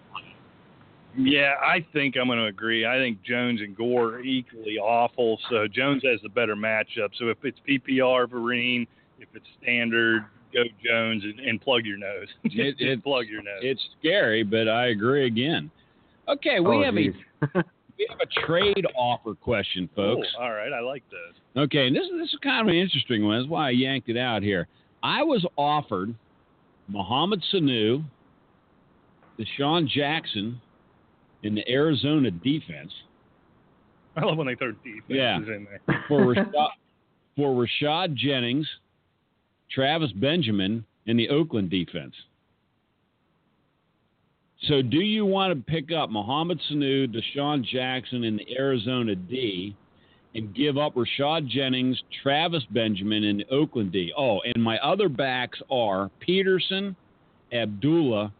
Yeah, 1.16 1.54
I 1.62 1.86
think 1.92 2.16
I'm 2.20 2.26
going 2.26 2.38
to 2.38 2.46
agree. 2.46 2.86
I 2.86 2.96
think 2.96 3.22
Jones 3.22 3.60
and 3.60 3.76
Gore 3.76 4.14
are 4.16 4.20
equally 4.20 4.78
awful. 4.78 5.38
So 5.50 5.66
Jones 5.68 6.02
has 6.04 6.20
the 6.22 6.28
better 6.28 6.56
matchup. 6.56 7.10
So 7.18 7.28
if 7.28 7.38
it's 7.44 7.58
PPR, 7.68 8.26
Vereen, 8.26 8.86
if 9.20 9.28
it's 9.34 9.46
standard, 9.62 10.24
go 10.52 10.62
Jones 10.84 11.22
and, 11.24 11.38
and 11.40 11.60
plug 11.60 11.84
your 11.84 11.98
nose. 11.98 12.28
It- 12.44 12.76
it- 12.78 13.02
plug 13.02 13.26
your 13.26 13.42
nose. 13.42 13.60
It's 13.62 13.82
scary, 13.98 14.42
but 14.42 14.68
I 14.68 14.88
agree 14.88 15.26
again. 15.26 15.70
Okay, 16.28 16.58
we 16.60 16.76
oh, 16.76 16.82
have 16.82 16.96
a 16.96 17.10
we 17.98 18.08
have 18.08 18.18
a 18.20 18.46
trade 18.46 18.86
offer 18.96 19.34
question, 19.34 19.90
folks. 19.94 20.26
Cool. 20.36 20.44
All 20.44 20.52
right, 20.52 20.72
I 20.72 20.80
like 20.80 21.02
those. 21.10 21.64
Okay, 21.64 21.86
and 21.86 21.94
this 21.94 22.04
this 22.18 22.32
is 22.32 22.38
kind 22.42 22.66
of 22.66 22.72
an 22.72 22.80
interesting 22.80 23.24
one. 23.24 23.38
That's 23.38 23.50
why 23.50 23.68
I 23.68 23.70
yanked 23.70 24.08
it 24.08 24.16
out 24.16 24.42
here. 24.42 24.66
I 25.02 25.22
was 25.22 25.44
offered 25.56 26.14
Mohamed 26.88 27.44
Sanu, 27.52 28.04
DeSean 29.38 29.86
Jackson, 29.86 30.60
in 31.44 31.54
the 31.54 31.68
Arizona 31.70 32.30
defense 32.30 32.92
I 34.16 34.24
love 34.24 34.36
when 34.38 34.46
they 34.46 34.54
throw 34.54 34.72
defenses 34.72 35.02
Yeah. 35.08 35.36
in 35.38 35.66
there. 35.86 36.04
for 36.08 36.34
Rashad, 36.34 36.68
for 37.36 37.66
Rashad 37.66 38.14
Jennings, 38.14 38.68
Travis 39.70 40.12
Benjamin, 40.12 40.84
and 41.06 41.18
the 41.18 41.28
Oakland 41.28 41.68
defense. 41.70 42.14
So, 44.68 44.80
do 44.82 44.98
you 44.98 45.26
want 45.26 45.52
to 45.54 45.70
pick 45.72 45.92
up 45.92 46.10
Mohamed 46.10 46.60
Sanu, 46.70 47.06
DeSean 47.12 47.64
Jackson, 47.64 48.24
and 48.24 48.38
the 48.38 48.56
Arizona 48.56 49.14
D, 49.14 49.76
and 50.34 50.54
give 50.54 50.78
up 50.78 50.94
Rashad 50.94 51.48
Jennings, 51.48 52.00
Travis 52.22 52.62
Benjamin, 52.70 53.24
and 53.24 53.40
the 53.40 53.48
Oakland 53.54 53.92
D? 53.92 54.12
Oh, 54.16 54.40
and 54.42 54.62
my 54.62 54.78
other 54.78 55.08
backs 55.08 55.60
are 55.70 56.10
Peterson, 56.20 56.96
Abdullah, 57.52 58.32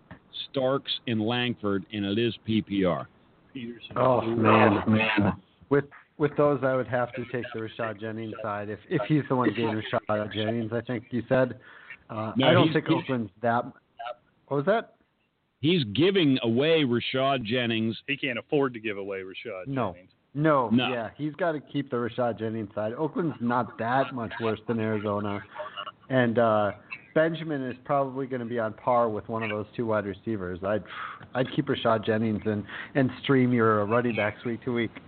Starks, 0.51 0.91
and 1.07 1.21
Langford, 1.21 1.85
and 1.93 2.05
it 2.05 2.19
is 2.19 2.35
PPR. 2.49 3.07
Peterson. 3.53 3.97
Oh 3.97 4.21
man, 4.23 4.83
man. 4.87 5.33
With 5.71 5.85
with 6.19 6.37
those, 6.37 6.61
I 6.63 6.75
would 6.75 6.87
have 6.89 7.13
to 7.15 7.25
take 7.33 7.45
the 7.55 7.61
Rashad 7.61 8.01
Jennings 8.01 8.35
side. 8.43 8.69
If 8.69 8.79
if 8.89 9.03
he's 9.09 9.23
the 9.29 9.37
one 9.37 9.51
getting 9.51 9.81
Rashad 10.09 10.33
Jennings, 10.33 10.73
I 10.73 10.81
think 10.81 11.05
you 11.11 11.23
said. 11.29 11.59
Uh, 12.11 12.33
No, 12.37 12.47
I 12.49 12.53
don't 12.53 12.65
he's- 12.65 12.75
think 12.75 12.87
he's- 12.87 13.03
Oakland's 13.03 13.31
that. 13.43 13.65
What 14.49 14.59
was 14.59 14.67
that? 14.67 14.95
He's 15.61 15.83
giving 15.85 16.39
away 16.43 16.85
Rashad 16.85 17.43
Jennings. 17.45 17.97
He 18.07 18.17
can't 18.17 18.39
afford 18.39 18.75
to 18.75 18.81
give 18.81 18.99
away 18.99 19.23
Rashad 19.23 19.67
No. 19.67 19.93
Jennings. 19.93 20.11
No, 20.35 20.69
No. 20.71 20.89
yeah, 20.89 21.11
he's 21.17 21.35
got 21.37 21.53
to 21.53 21.61
keep 21.61 21.91
the 21.91 21.97
Rashad 21.97 22.39
Jennings 22.39 22.69
side. 22.75 22.93
Oakland's 22.93 23.37
not 23.41 23.79
that 23.79 24.13
much 24.15 24.33
worse 24.41 24.61
than 24.67 24.81
Arizona, 24.81 25.43
and 26.11 26.39
uh, 26.39 26.73
Benjamin 27.15 27.63
is 27.63 27.77
probably 27.85 28.27
going 28.27 28.41
to 28.41 28.47
be 28.47 28.59
on 28.59 28.73
par 28.73 29.09
with 29.09 29.29
one 29.29 29.43
of 29.43 29.51
those 29.51 29.67
two 29.77 29.87
wide 29.87 30.07
receivers. 30.07 30.59
I'd 30.65 30.85
I'd 31.35 31.47
keep 31.55 31.67
Rashad 31.67 32.05
Jennings 32.05 32.43
and 32.45 32.65
and 32.95 33.11
stream 33.23 33.53
your 33.53 33.85
running 33.87 34.17
backs 34.17 34.45
week 34.45 34.65
to 34.65 34.73
week. 34.73 34.91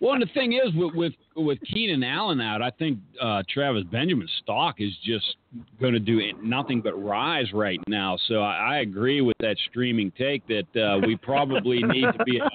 Well, 0.00 0.14
and 0.14 0.22
the 0.22 0.32
thing 0.32 0.54
is, 0.54 0.74
with 0.74 0.94
with, 0.94 1.12
with 1.36 1.58
Keenan 1.70 2.02
Allen 2.02 2.40
out, 2.40 2.62
I 2.62 2.70
think 2.70 2.98
uh, 3.20 3.42
Travis 3.48 3.84
Benjamin's 3.90 4.30
stock 4.42 4.76
is 4.78 4.92
just 5.04 5.36
going 5.80 5.92
to 5.92 6.00
do 6.00 6.20
nothing 6.42 6.80
but 6.80 6.94
rise 6.94 7.52
right 7.52 7.80
now. 7.86 8.18
So 8.28 8.40
I, 8.40 8.76
I 8.76 8.78
agree 8.78 9.20
with 9.20 9.36
that 9.40 9.56
streaming 9.68 10.12
take 10.16 10.42
that 10.48 10.80
uh, 10.80 11.06
we 11.06 11.16
probably 11.16 11.82
need 11.82 12.06
to 12.16 12.24
be 12.24 12.38
a, 12.38 12.48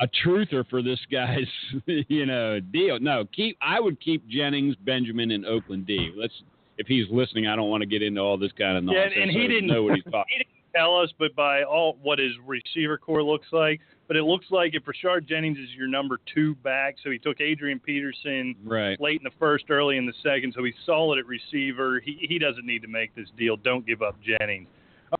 a 0.00 0.08
truther 0.24 0.68
for 0.68 0.82
this 0.82 0.98
guy's, 1.10 1.46
you 1.86 2.26
know, 2.26 2.60
deal. 2.60 2.98
No, 2.98 3.24
keep. 3.34 3.56
I 3.60 3.78
would 3.80 4.00
keep 4.00 4.26
Jennings, 4.28 4.76
Benjamin, 4.84 5.30
and 5.30 5.46
Oakland 5.46 5.86
D. 5.86 6.12
Let's. 6.16 6.34
If 6.78 6.86
he's 6.86 7.06
listening, 7.10 7.46
I 7.46 7.56
don't 7.56 7.70
want 7.70 7.82
to 7.82 7.86
get 7.86 8.02
into 8.02 8.20
all 8.20 8.36
this 8.36 8.52
kind 8.52 8.76
of 8.76 8.84
nonsense. 8.84 9.12
Yeah, 9.16 9.22
and 9.22 9.30
he 9.30 9.46
didn't- 9.48 9.66
know 9.66 9.82
what 9.82 9.94
he's 9.94 10.04
talking. 10.10 10.24
He 10.28 10.38
didn't 10.38 10.50
tell 10.74 10.96
us, 11.00 11.10
but 11.18 11.34
by 11.34 11.62
all 11.62 11.96
what 12.02 12.18
his 12.18 12.32
receiver 12.44 12.98
core 12.98 13.22
looks 13.22 13.46
like. 13.52 13.80
But 14.08 14.16
it 14.16 14.22
looks 14.22 14.46
like 14.50 14.74
if 14.74 14.84
Rashad 14.84 15.26
Jennings 15.26 15.58
is 15.58 15.68
your 15.76 15.88
number 15.88 16.20
two 16.32 16.54
back, 16.56 16.94
so 17.02 17.10
he 17.10 17.18
took 17.18 17.40
Adrian 17.40 17.80
Peterson 17.80 18.54
Right. 18.64 19.00
late 19.00 19.18
in 19.20 19.24
the 19.24 19.32
first, 19.38 19.64
early 19.68 19.96
in 19.96 20.06
the 20.06 20.12
second, 20.22 20.52
so 20.54 20.62
he's 20.62 20.74
solid 20.84 21.18
at 21.18 21.26
receiver. 21.26 21.98
He 21.98 22.18
he 22.28 22.38
doesn't 22.38 22.64
need 22.64 22.82
to 22.82 22.88
make 22.88 23.14
this 23.16 23.28
deal. 23.36 23.56
Don't 23.56 23.84
give 23.84 24.02
up 24.02 24.16
Jennings. 24.22 24.68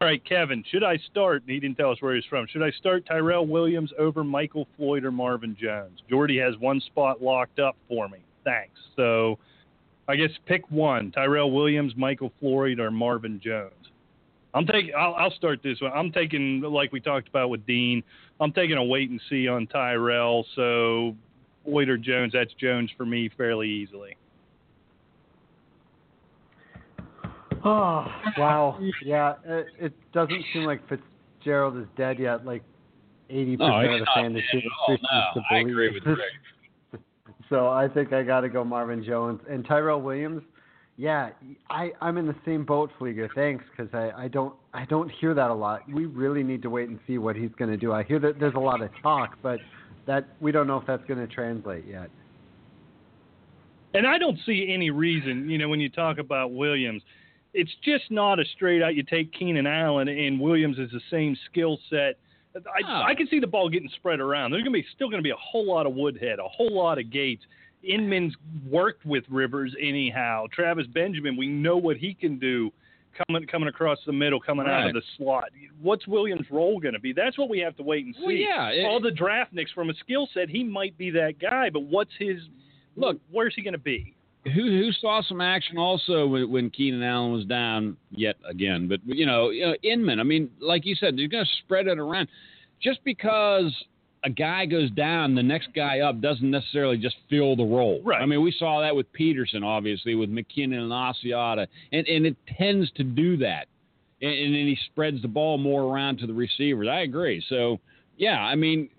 All 0.01 0.07
right, 0.07 0.23
Kevin, 0.25 0.63
should 0.71 0.85
I 0.85 0.99
start? 1.11 1.43
He 1.47 1.59
didn't 1.59 1.79
tell 1.79 1.91
us 1.91 2.01
where 2.03 2.15
he's 2.15 2.25
from. 2.27 2.47
Should 2.49 2.63
I 2.63 2.71
start 2.73 3.07
Tyrell 3.07 3.47
Williams 3.47 3.93
over 3.99 4.23
Michael 4.25 4.67
Floyd 4.77 5.05
or 5.05 5.11
Marvin 5.13 5.57
Jones? 5.61 6.01
Jordy 6.11 6.37
has 6.39 6.57
one 6.59 6.81
spot 6.81 7.23
locked 7.23 7.59
up 7.61 7.77
for 7.89 8.09
me. 8.09 8.19
Thanks. 8.45 8.79
So 8.97 9.39
I 10.09 10.17
guess 10.17 10.31
pick 10.47 10.71
one: 10.71 11.13
Tyrell 11.13 11.51
Williams, 11.51 11.95
Michael 11.97 12.33
Floyd, 12.41 12.79
or 12.79 12.91
Marvin 12.91 13.41
Jones. 13.43 13.73
I'm 14.55 14.67
taking. 14.67 14.93
I'll, 14.97 15.15
I'll 15.15 15.31
start 15.33 15.61
this 15.63 15.81
one. 15.81 15.93
I'm 15.95 16.11
taking, 16.13 16.63
like 16.63 16.93
we 16.93 17.01
talked 17.01 17.29
about 17.29 17.51
with 17.51 17.67
Dean. 17.67 18.03
I'm 18.41 18.53
taking 18.53 18.77
a 18.77 18.85
wait 18.85 19.11
and 19.11 19.21
see 19.29 19.49
on 19.49 19.67
Tyrell. 19.67 20.47
So 20.55 21.15
Boyd 21.67 21.89
or 21.89 21.99
Jones. 21.99 22.33
That's 22.33 22.53
Jones 22.55 22.91
for 22.97 23.05
me 23.05 23.31
fairly 23.37 23.69
easily. 23.69 24.17
Oh 27.65 28.07
wow, 28.39 28.79
yeah. 29.05 29.35
It, 29.45 29.67
it 29.79 30.13
doesn't 30.13 30.45
seem 30.53 30.65
like 30.65 30.81
Fitzgerald 30.89 31.77
is 31.77 31.87
dead 31.97 32.19
yet. 32.19 32.47
Like 32.47 32.63
eighty 33.29 33.57
percent 33.57 33.91
he's 33.91 33.93
of 33.95 33.99
the 34.01 34.05
not 34.07 34.15
fantasy 34.15 34.47
dead 34.53 34.63
at 34.63 34.73
all. 34.89 34.97
No, 35.35 35.41
to 35.43 35.55
I 35.55 35.59
agree 35.59 35.93
with 35.93 36.03
Greg. 36.05 36.19
So 37.49 37.69
I 37.69 37.89
think 37.89 38.13
I 38.13 38.23
got 38.23 38.41
to 38.41 38.49
go 38.49 38.65
Marvin 38.65 39.05
Jones 39.05 39.41
and 39.49 39.65
Tyrell 39.65 40.01
Williams. 40.01 40.43
Yeah, 40.97 41.31
I 41.69 41.93
I'm 42.01 42.17
in 42.17 42.27
the 42.27 42.35
same 42.45 42.65
boat, 42.65 42.91
Flieger. 42.99 43.29
Thanks, 43.35 43.65
because 43.71 43.93
I 43.93 44.25
I 44.25 44.29
don't 44.29 44.55
I 44.73 44.87
don't 44.87 45.11
hear 45.11 45.35
that 45.35 45.51
a 45.51 45.55
lot. 45.55 45.83
We 45.93 46.07
really 46.07 46.43
need 46.43 46.63
to 46.63 46.71
wait 46.71 46.89
and 46.89 46.99
see 47.07 47.19
what 47.19 47.37
he's 47.37 47.51
going 47.59 47.71
to 47.71 47.77
do. 47.77 47.93
I 47.93 48.03
hear 48.03 48.19
that 48.21 48.41
there's 48.41 48.55
a 48.55 48.61
lot 48.61 48.81
of 48.81 48.91
talk, 49.03 49.37
but 49.43 49.61
that 50.07 50.27
we 50.41 50.53
don't 50.53 50.67
know 50.67 50.79
if 50.79 50.87
that's 50.87 51.05
going 51.05 51.21
to 51.21 51.33
translate 51.33 51.85
yet. 51.87 52.11
And 53.95 54.07
I 54.07 54.19
don't 54.19 54.39
see 54.47 54.71
any 54.73 54.91
reason, 54.91 55.49
you 55.49 55.59
know, 55.59 55.69
when 55.69 55.81
you 55.81 55.89
talk 55.89 56.19
about 56.19 56.53
Williams, 56.53 57.03
it's 57.55 57.71
just 57.83 58.11
not 58.11 58.39
a 58.39 58.45
straight 58.55 58.83
out. 58.83 58.95
You 58.95 59.03
take 59.03 59.33
Keenan 59.33 59.67
Allen 59.67 60.09
and 60.09 60.39
Williams 60.39 60.79
is 60.79 60.91
the 60.91 61.01
same 61.11 61.37
skill 61.51 61.79
set. 61.89 62.19
I, 62.67 62.81
Oh. 62.87 63.03
I 63.07 63.15
can 63.15 63.27
see 63.29 63.41
the 63.41 63.47
ball 63.47 63.69
getting 63.69 63.89
spread 63.97 64.21
around. 64.21 64.51
There's 64.51 64.63
going 64.63 64.73
to 64.75 64.81
be 64.81 64.87
still 64.95 65.09
going 65.09 65.19
to 65.23 65.27
be 65.27 65.31
a 65.31 65.37
whole 65.37 65.67
lot 65.67 65.87
of 65.87 65.95
Woodhead, 65.95 66.39
a 66.39 66.49
whole 66.49 66.73
lot 66.75 66.99
of 66.99 67.11
Gates. 67.11 67.43
Inman's 67.83 68.35
worked 68.69 69.05
with 69.07 69.25
Rivers 69.29 69.75
anyhow. 69.81 70.47
Travis 70.53 70.87
Benjamin, 70.89 71.37
we 71.37 71.47
know 71.47 71.77
what 71.77 71.97
he 71.97 72.15
can 72.15 72.39
do 72.39 72.73
coming 73.29 73.47
coming 73.47 73.69
across 73.69 73.99
the 74.07 74.13
middle, 74.13 74.41
coming 74.41 74.67
out 74.67 74.89
of 74.89 74.95
the 74.95 75.03
slot. 75.17 75.45
What's 75.81 76.07
Williams' 76.07 76.47
role 76.51 76.81
going 76.81 76.95
to 76.95 77.01
be? 77.01 77.13
That's 77.13 77.39
what 77.39 77.49
we 77.49 77.59
have 77.61 77.77
to 77.77 77.83
wait 77.83 78.05
and 78.07 78.15
see. 78.17 78.23
Well, 78.25 78.33
yeah, 78.35 78.69
it- 78.71 78.85
All 78.87 79.01
the 79.01 79.11
draft 79.11 79.53
nicks 79.53 79.71
from 79.73 79.89
a 79.91 79.95
skill 79.95 80.29
set, 80.35 80.49
he 80.49 80.65
might 80.65 80.97
be 80.99 81.11
that 81.11 81.39
guy, 81.39 81.71
but 81.71 81.81
what's 81.85 82.11
his 82.19 82.41
Look, 82.99 83.19
Where's 83.31 83.55
he 83.55 83.63
going 83.63 83.73
to 83.75 83.79
be? 83.79 84.15
Who 84.55 84.63
who 84.63 84.93
saw 84.93 85.23
some 85.23 85.41
action 85.41 85.79
also 85.79 86.27
when, 86.27 86.51
when 86.51 86.71
Keenan 86.71 87.03
Allen 87.03 87.33
was 87.33 87.45
down 87.45 87.97
yet 88.11 88.37
again. 88.49 88.89
But 88.89 89.01
you 89.05 89.27
know, 89.27 89.51
you 89.51 89.67
know, 89.67 89.75
Inman. 89.83 90.21
I 90.21 90.23
mean, 90.23 90.51
like 90.61 90.87
you 90.87 90.95
said, 90.95 91.19
you're 91.19 91.29
going 91.29 91.45
to 91.45 91.51
spread 91.65 91.87
it 91.87 91.99
around. 91.99 92.29
Just 92.81 93.03
because 93.05 93.73
a 94.25 94.31
guy 94.31 94.67
goes 94.67 94.91
down, 94.91 95.35
the 95.35 95.43
next 95.43 95.69
guy 95.75 96.01
up 96.01 96.21
doesn't 96.21 96.51
necessarily 96.51 96.99
just 96.99 97.17
fill 97.31 97.57
the 97.57 97.65
role. 97.65 98.01
Right. 98.05 98.21
I 98.21 98.27
mean, 98.27 98.43
we 98.43 98.55
saw 98.59 98.81
that 98.81 98.95
with 98.95 99.13
Peterson, 99.13 99.63
obviously, 99.63 100.15
with 100.15 100.31
McKinnon 100.31 100.79
and 100.79 100.93
Asiata, 100.93 101.67
and 101.93 102.07
and 102.07 102.27
it 102.27 102.37
tends 102.59 102.91
to 102.93 103.05
do 103.05 103.37
that. 103.39 103.67
And, 104.23 104.31
and 104.31 104.55
then 104.55 104.67
he 104.67 104.79
spreads 104.87 105.23
the 105.23 105.29
ball 105.29 105.59
more 105.59 105.83
around 105.83 106.19
to 106.19 106.27
the 106.27 106.35
receivers. 106.35 106.89
I 106.89 107.01
agree. 107.01 107.45
So 107.49 107.81
yeah, 108.17 108.39
I 108.39 108.55
mean. 108.55 108.91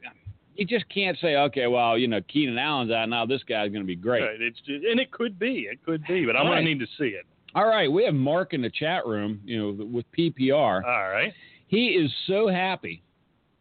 You 0.58 0.66
just 0.66 0.90
can't 0.90 1.18
say, 1.22 1.36
okay, 1.36 1.68
well, 1.68 1.98
you 1.98 2.08
know, 2.08 2.20
Keenan 2.28 2.58
Allen's 2.58 2.92
out 2.92 3.08
now. 3.10 3.26
This 3.26 3.44
guy's 3.44 3.70
going 3.70 3.84
to 3.84 3.88
be 3.88 3.96
great. 3.96 4.24
Right. 4.24 4.42
It's 4.42 4.58
just, 4.66 4.84
and 4.84 5.00
it 5.00 5.12
could 5.12 5.38
be, 5.38 5.68
it 5.72 5.84
could 5.86 6.04
be, 6.08 6.26
but 6.26 6.36
I'm 6.36 6.48
Right. 6.48 6.56
going 6.56 6.66
to 6.66 6.74
need 6.74 6.80
to 6.80 6.88
see 6.98 7.10
it. 7.10 7.26
All 7.56 7.68
right, 7.68 7.92
we 7.92 8.04
have 8.06 8.14
Mark 8.14 8.54
in 8.54 8.62
the 8.62 8.70
chat 8.70 9.06
room, 9.08 9.40
you 9.46 9.58
know, 9.58 9.86
with 9.86 10.06
PPR. 10.12 10.84
All 10.84 11.10
right. 11.10 11.32
He 11.68 11.88
is 11.90 12.12
so 12.28 12.48
happy, 12.48 13.02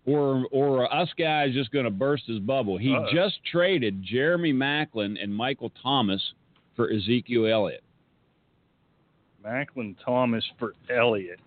or 0.06 0.46
or 0.50 0.92
us 0.94 1.08
guys 1.18 1.52
just 1.54 1.70
going 1.70 1.84
to 1.86 1.90
burst 1.90 2.24
his 2.26 2.38
bubble. 2.40 2.76
He 2.78 2.94
Uh-oh. 2.94 3.12
just 3.12 3.36
traded 3.50 4.02
Jeremy 4.02 4.52
Maclin 4.52 5.16
and 5.22 5.34
Michael 5.34 5.70
Thomas 5.82 6.20
for 6.74 6.90
Ezekiel 6.90 7.46
Elliott. 7.46 7.82
Maclin 9.44 9.94
Thomas 10.04 10.44
for 10.58 10.74
Elliott. 10.90 11.40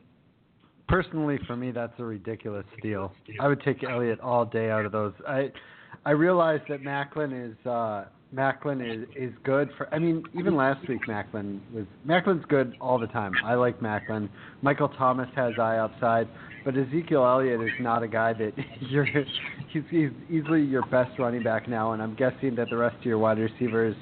Personally, 0.90 1.40
for 1.45 1.56
me, 1.56 1.72
that's 1.72 1.94
a 1.99 2.03
ridiculous 2.03 2.66
steal. 2.80 3.14
I 3.40 3.48
would 3.48 3.61
take 3.61 3.84
Elliott 3.84 4.20
all 4.20 4.44
day 4.44 4.72
out 4.72 4.86
of 4.86 4.91
those. 4.91 5.14
I 5.28 5.52
I 6.03 6.11
realize 6.11 6.61
that 6.68 6.82
Maclin 6.82 7.52
is 7.52 7.66
uh, 7.66 8.06
Maclin 8.34 8.82
is 8.82 9.07
is 9.16 9.32
good 9.44 9.70
for. 9.78 9.94
I 9.94 9.99
mean, 9.99 10.24
even 10.38 10.56
last 10.56 10.88
week 10.88 11.02
Maclin 11.07 11.60
was 11.72 11.86
Maclin's 12.07 12.45
good 12.49 12.76
all 12.82 12.98
the 12.98 13.07
time. 13.07 13.34
I 13.45 13.53
like 13.53 13.80
Maclin. 13.82 14.30
Michael 14.64 14.90
Thomas 14.90 15.30
has 15.36 15.53
eye 15.60 15.78
upside, 15.78 16.28
but 16.66 16.76
Ezekiel 16.76 17.24
Elliott 17.24 17.61
is 17.61 17.74
not 17.80 18.02
a 18.02 18.07
guy 18.07 18.34
that 18.34 18.53
you're. 18.80 19.06
He's, 19.06 19.84
he's 19.91 20.10
easily 20.30 20.64
your 20.64 20.84
best 20.88 21.20
running 21.20 21.44
back 21.44 21.68
now, 21.68 21.91
and 21.94 22.02
I'm 22.02 22.16
guessing 22.16 22.56
that 22.56 22.68
the 22.72 22.78
rest 22.78 22.98
of 22.98 23.06
your 23.06 23.20
wide 23.20 23.38
receivers, 23.38 23.95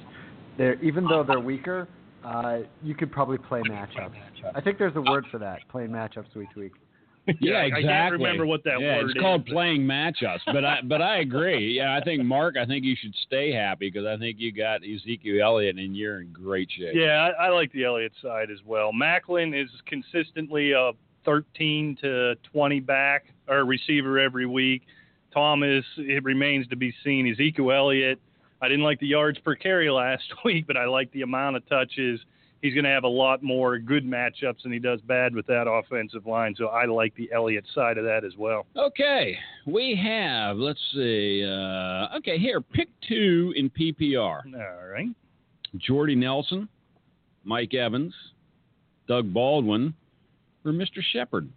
they're 0.56 0.82
even 0.82 1.04
though 1.04 1.22
they're 1.22 1.38
weaker, 1.38 1.86
uh, 2.24 2.60
you 2.82 2.94
could 2.94 3.12
probably 3.12 3.36
play 3.36 3.60
matchups. 3.68 4.14
I 4.54 4.60
think 4.60 4.78
there's 4.78 4.96
a 4.96 5.00
word 5.00 5.26
for 5.30 5.38
that, 5.38 5.60
playing 5.68 5.90
matchups 5.90 6.34
week 6.34 6.52
to 6.54 6.60
week. 6.60 6.72
Yeah, 7.40 7.56
I- 7.58 7.64
exactly. 7.64 7.88
I 7.88 7.92
can't 7.92 8.12
remember 8.14 8.46
what 8.46 8.64
that 8.64 8.80
yeah, 8.80 8.96
word 9.02 9.10
it's 9.10 9.20
called 9.20 9.46
is. 9.46 9.52
playing 9.52 9.82
matchups. 9.82 10.40
But 10.46 10.64
I 10.64 10.80
but 10.82 11.02
I 11.02 11.18
agree. 11.28 11.76
Yeah, 11.76 11.94
I 11.94 12.02
think 12.02 12.24
Mark. 12.24 12.56
I 12.56 12.64
think 12.64 12.84
you 12.86 12.96
should 12.98 13.14
stay 13.26 13.52
happy 13.52 13.90
because 13.90 14.06
I 14.06 14.16
think 14.16 14.38
you 14.40 14.50
got 14.50 14.80
Ezekiel 14.82 15.42
Elliott 15.44 15.76
and 15.76 15.94
you're 15.94 16.22
in 16.22 16.32
great 16.32 16.70
shape. 16.70 16.94
Yeah, 16.94 17.28
I, 17.38 17.46
I 17.46 17.48
like 17.50 17.70
the 17.72 17.84
Elliott 17.84 18.12
side 18.22 18.50
as 18.50 18.60
well. 18.64 18.92
Maclin 18.92 19.52
is 19.54 19.68
consistently 19.84 20.72
a 20.72 20.92
13 21.26 21.98
to 22.00 22.34
20 22.50 22.80
back 22.80 23.26
or 23.46 23.66
receiver 23.66 24.18
every 24.18 24.46
week. 24.46 24.82
Thomas, 25.34 25.84
it 25.98 26.24
remains 26.24 26.66
to 26.68 26.76
be 26.76 26.94
seen. 27.04 27.30
Ezekiel 27.30 27.70
Elliott, 27.72 28.18
I 28.62 28.68
didn't 28.68 28.84
like 28.84 29.00
the 29.00 29.06
yards 29.06 29.38
per 29.40 29.54
carry 29.54 29.90
last 29.90 30.24
week, 30.46 30.66
but 30.66 30.78
I 30.78 30.86
like 30.86 31.12
the 31.12 31.20
amount 31.22 31.56
of 31.56 31.68
touches. 31.68 32.20
He's 32.60 32.74
going 32.74 32.84
to 32.84 32.90
have 32.90 33.04
a 33.04 33.08
lot 33.08 33.42
more 33.42 33.78
good 33.78 34.04
matchups 34.04 34.62
than 34.64 34.72
he 34.72 34.80
does 34.80 35.00
bad 35.02 35.34
with 35.34 35.46
that 35.46 35.68
offensive 35.68 36.26
line. 36.26 36.54
So 36.58 36.66
I 36.66 36.86
like 36.86 37.14
the 37.14 37.30
Elliott 37.32 37.64
side 37.72 37.98
of 37.98 38.04
that 38.04 38.24
as 38.24 38.36
well. 38.36 38.66
Okay, 38.76 39.36
we 39.66 39.94
have. 40.02 40.56
Let's 40.56 40.80
see. 40.92 41.44
Uh, 41.44 42.16
okay, 42.16 42.38
here 42.38 42.60
pick 42.60 42.88
two 43.06 43.52
in 43.56 43.70
PPR. 43.70 44.40
All 44.54 44.88
right. 44.88 45.08
Jordy 45.76 46.16
Nelson, 46.16 46.68
Mike 47.44 47.74
Evans, 47.74 48.14
Doug 49.06 49.32
Baldwin, 49.32 49.94
or 50.64 50.72
Mr. 50.72 51.00
Shepard. 51.12 51.48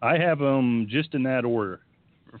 I 0.00 0.18
have 0.18 0.38
them 0.38 0.86
just 0.88 1.14
in 1.14 1.22
that 1.24 1.44
order 1.44 1.80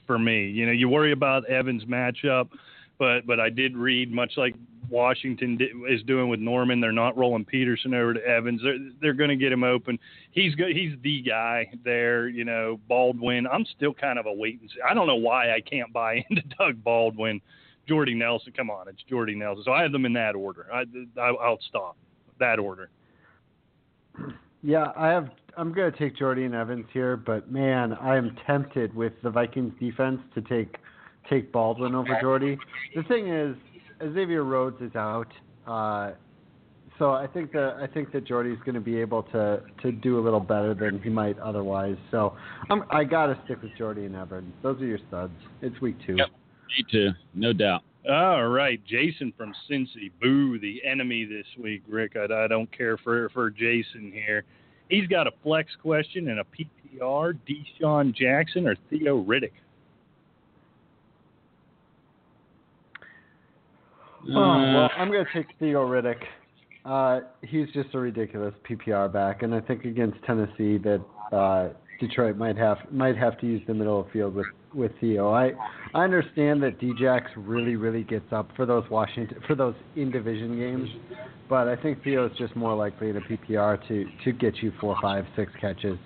for 0.06 0.18
me. 0.18 0.46
You 0.46 0.66
know, 0.66 0.72
you 0.72 0.88
worry 0.88 1.12
about 1.12 1.46
Evans' 1.46 1.84
matchup, 1.84 2.50
but 2.98 3.26
but 3.26 3.40
I 3.40 3.48
did 3.50 3.76
read 3.76 4.12
much 4.12 4.32
like 4.36 4.54
Washington 4.90 5.56
di- 5.56 5.72
is 5.88 6.02
doing 6.02 6.28
with 6.28 6.40
Norman. 6.40 6.80
They're 6.80 6.92
not 6.92 7.16
rolling 7.16 7.44
Peterson 7.44 7.94
over 7.94 8.14
to 8.14 8.24
Evans. 8.24 8.60
They're 8.62 8.78
they're 9.00 9.14
going 9.14 9.30
to 9.30 9.36
get 9.36 9.52
him 9.52 9.64
open. 9.64 9.98
He's 10.30 10.54
go, 10.54 10.66
he's 10.66 10.92
the 11.02 11.22
guy 11.22 11.70
there. 11.84 12.28
You 12.28 12.44
know, 12.44 12.80
Baldwin. 12.88 13.46
I'm 13.46 13.64
still 13.76 13.94
kind 13.94 14.18
of 14.18 14.26
a 14.26 14.32
wait 14.32 14.60
and 14.60 14.70
see. 14.70 14.80
I 14.88 14.94
don't 14.94 15.06
know 15.06 15.16
why 15.16 15.54
I 15.54 15.60
can't 15.60 15.92
buy 15.92 16.24
into 16.30 16.42
Doug 16.58 16.82
Baldwin. 16.82 17.40
Jordy 17.86 18.14
Nelson, 18.14 18.52
come 18.56 18.70
on, 18.70 18.88
it's 18.88 19.02
Jordy 19.08 19.34
Nelson. 19.34 19.64
So 19.66 19.72
I 19.72 19.82
have 19.82 19.92
them 19.92 20.06
in 20.06 20.14
that 20.14 20.34
order. 20.34 20.66
I, 20.72 20.84
I 21.20 21.28
I'll 21.28 21.58
stop 21.68 21.96
that 22.38 22.58
order. 22.58 22.88
Yeah, 24.62 24.92
I 24.96 25.08
have. 25.08 25.28
I'm 25.56 25.72
going 25.72 25.92
to 25.92 25.98
take 25.98 26.16
Jordy 26.16 26.44
and 26.44 26.54
Evans 26.54 26.86
here, 26.92 27.16
but 27.16 27.52
man, 27.52 27.92
I 27.92 28.16
am 28.16 28.36
tempted 28.46 28.94
with 28.94 29.12
the 29.22 29.30
Vikings 29.30 29.72
defense 29.78 30.20
to 30.34 30.40
take 30.40 30.76
take 31.28 31.52
Baldwin 31.52 31.94
over 31.94 32.18
Jordy. 32.20 32.58
The 32.94 33.02
thing 33.04 33.28
is, 33.28 33.56
Xavier 34.12 34.44
Rhodes 34.44 34.80
is 34.80 34.94
out, 34.94 35.32
uh, 35.66 36.12
so 36.98 37.10
I 37.12 37.26
think 37.26 37.52
that 37.52 37.76
I 37.80 37.86
think 37.86 38.12
that 38.12 38.24
Jordy's 38.24 38.58
going 38.64 38.74
to 38.74 38.80
be 38.80 39.00
able 39.00 39.24
to 39.24 39.62
to 39.82 39.92
do 39.92 40.18
a 40.18 40.22
little 40.22 40.40
better 40.40 40.74
than 40.74 41.00
he 41.02 41.10
might 41.10 41.38
otherwise. 41.38 41.96
So 42.10 42.36
I'm, 42.70 42.84
I 42.90 43.04
got 43.04 43.26
to 43.26 43.38
stick 43.44 43.62
with 43.62 43.72
Jordy 43.76 44.04
and 44.04 44.14
Evans. 44.14 44.52
Those 44.62 44.80
are 44.80 44.86
your 44.86 45.00
studs. 45.08 45.32
It's 45.60 45.80
week 45.80 45.96
two. 46.06 46.16
Yep. 46.16 46.28
Me 46.28 46.84
too, 46.90 47.10
no 47.34 47.52
doubt. 47.52 47.82
All 48.08 48.48
right, 48.48 48.80
Jason 48.86 49.32
from 49.36 49.54
Cincy. 49.68 50.12
Boo, 50.20 50.58
the 50.58 50.84
enemy 50.84 51.24
this 51.24 51.46
week, 51.58 51.82
Rick. 51.88 52.16
I, 52.16 52.44
I 52.44 52.46
don't 52.46 52.70
care 52.76 52.96
for 52.98 53.28
for 53.30 53.50
Jason 53.50 54.12
here. 54.12 54.44
He's 54.88 55.08
got 55.08 55.26
a 55.26 55.32
flex 55.42 55.72
question 55.80 56.28
and 56.28 56.40
a 56.40 56.44
PPR. 56.44 57.36
DeSean 57.48 58.14
Jackson 58.14 58.68
or 58.68 58.76
Theo 58.90 59.22
Riddick. 59.24 59.52
Oh, 64.30 64.72
well, 64.74 64.90
I'm 64.96 65.10
going 65.10 65.24
to 65.24 65.32
take 65.32 65.46
Theo 65.58 65.86
Riddick. 65.86 66.22
Uh, 66.84 67.20
he's 67.42 67.66
just 67.72 67.94
a 67.94 67.98
ridiculous 67.98 68.54
PPR 68.68 69.12
back, 69.12 69.42
and 69.42 69.54
I 69.54 69.60
think 69.60 69.84
against 69.84 70.22
Tennessee 70.24 70.78
that 70.78 71.02
uh, 71.32 71.68
Detroit 71.98 72.36
might 72.36 72.56
have 72.56 72.78
might 72.90 73.16
have 73.16 73.38
to 73.40 73.46
use 73.46 73.62
the 73.66 73.74
middle 73.74 74.00
of 74.00 74.06
the 74.06 74.12
field 74.12 74.34
with 74.34 74.46
with 74.74 74.92
Theo. 75.00 75.32
I 75.32 75.52
I 75.94 76.04
understand 76.04 76.62
that 76.62 76.78
Djax 76.80 77.22
really 77.36 77.76
really 77.76 78.02
gets 78.02 78.30
up 78.32 78.50
for 78.56 78.66
those 78.66 78.84
Washington 78.90 79.38
for 79.46 79.54
those 79.54 79.74
in 79.96 80.10
division 80.10 80.58
games, 80.58 80.90
but 81.48 81.68
I 81.68 81.76
think 81.76 82.02
Theo 82.04 82.26
is 82.26 82.32
just 82.36 82.54
more 82.54 82.74
likely 82.74 83.08
in 83.10 83.16
a 83.16 83.20
PPR 83.20 83.86
to 83.88 84.04
to 84.24 84.32
get 84.32 84.56
you 84.56 84.72
four, 84.80 84.96
five, 85.00 85.24
six 85.36 85.52
catches. 85.60 85.98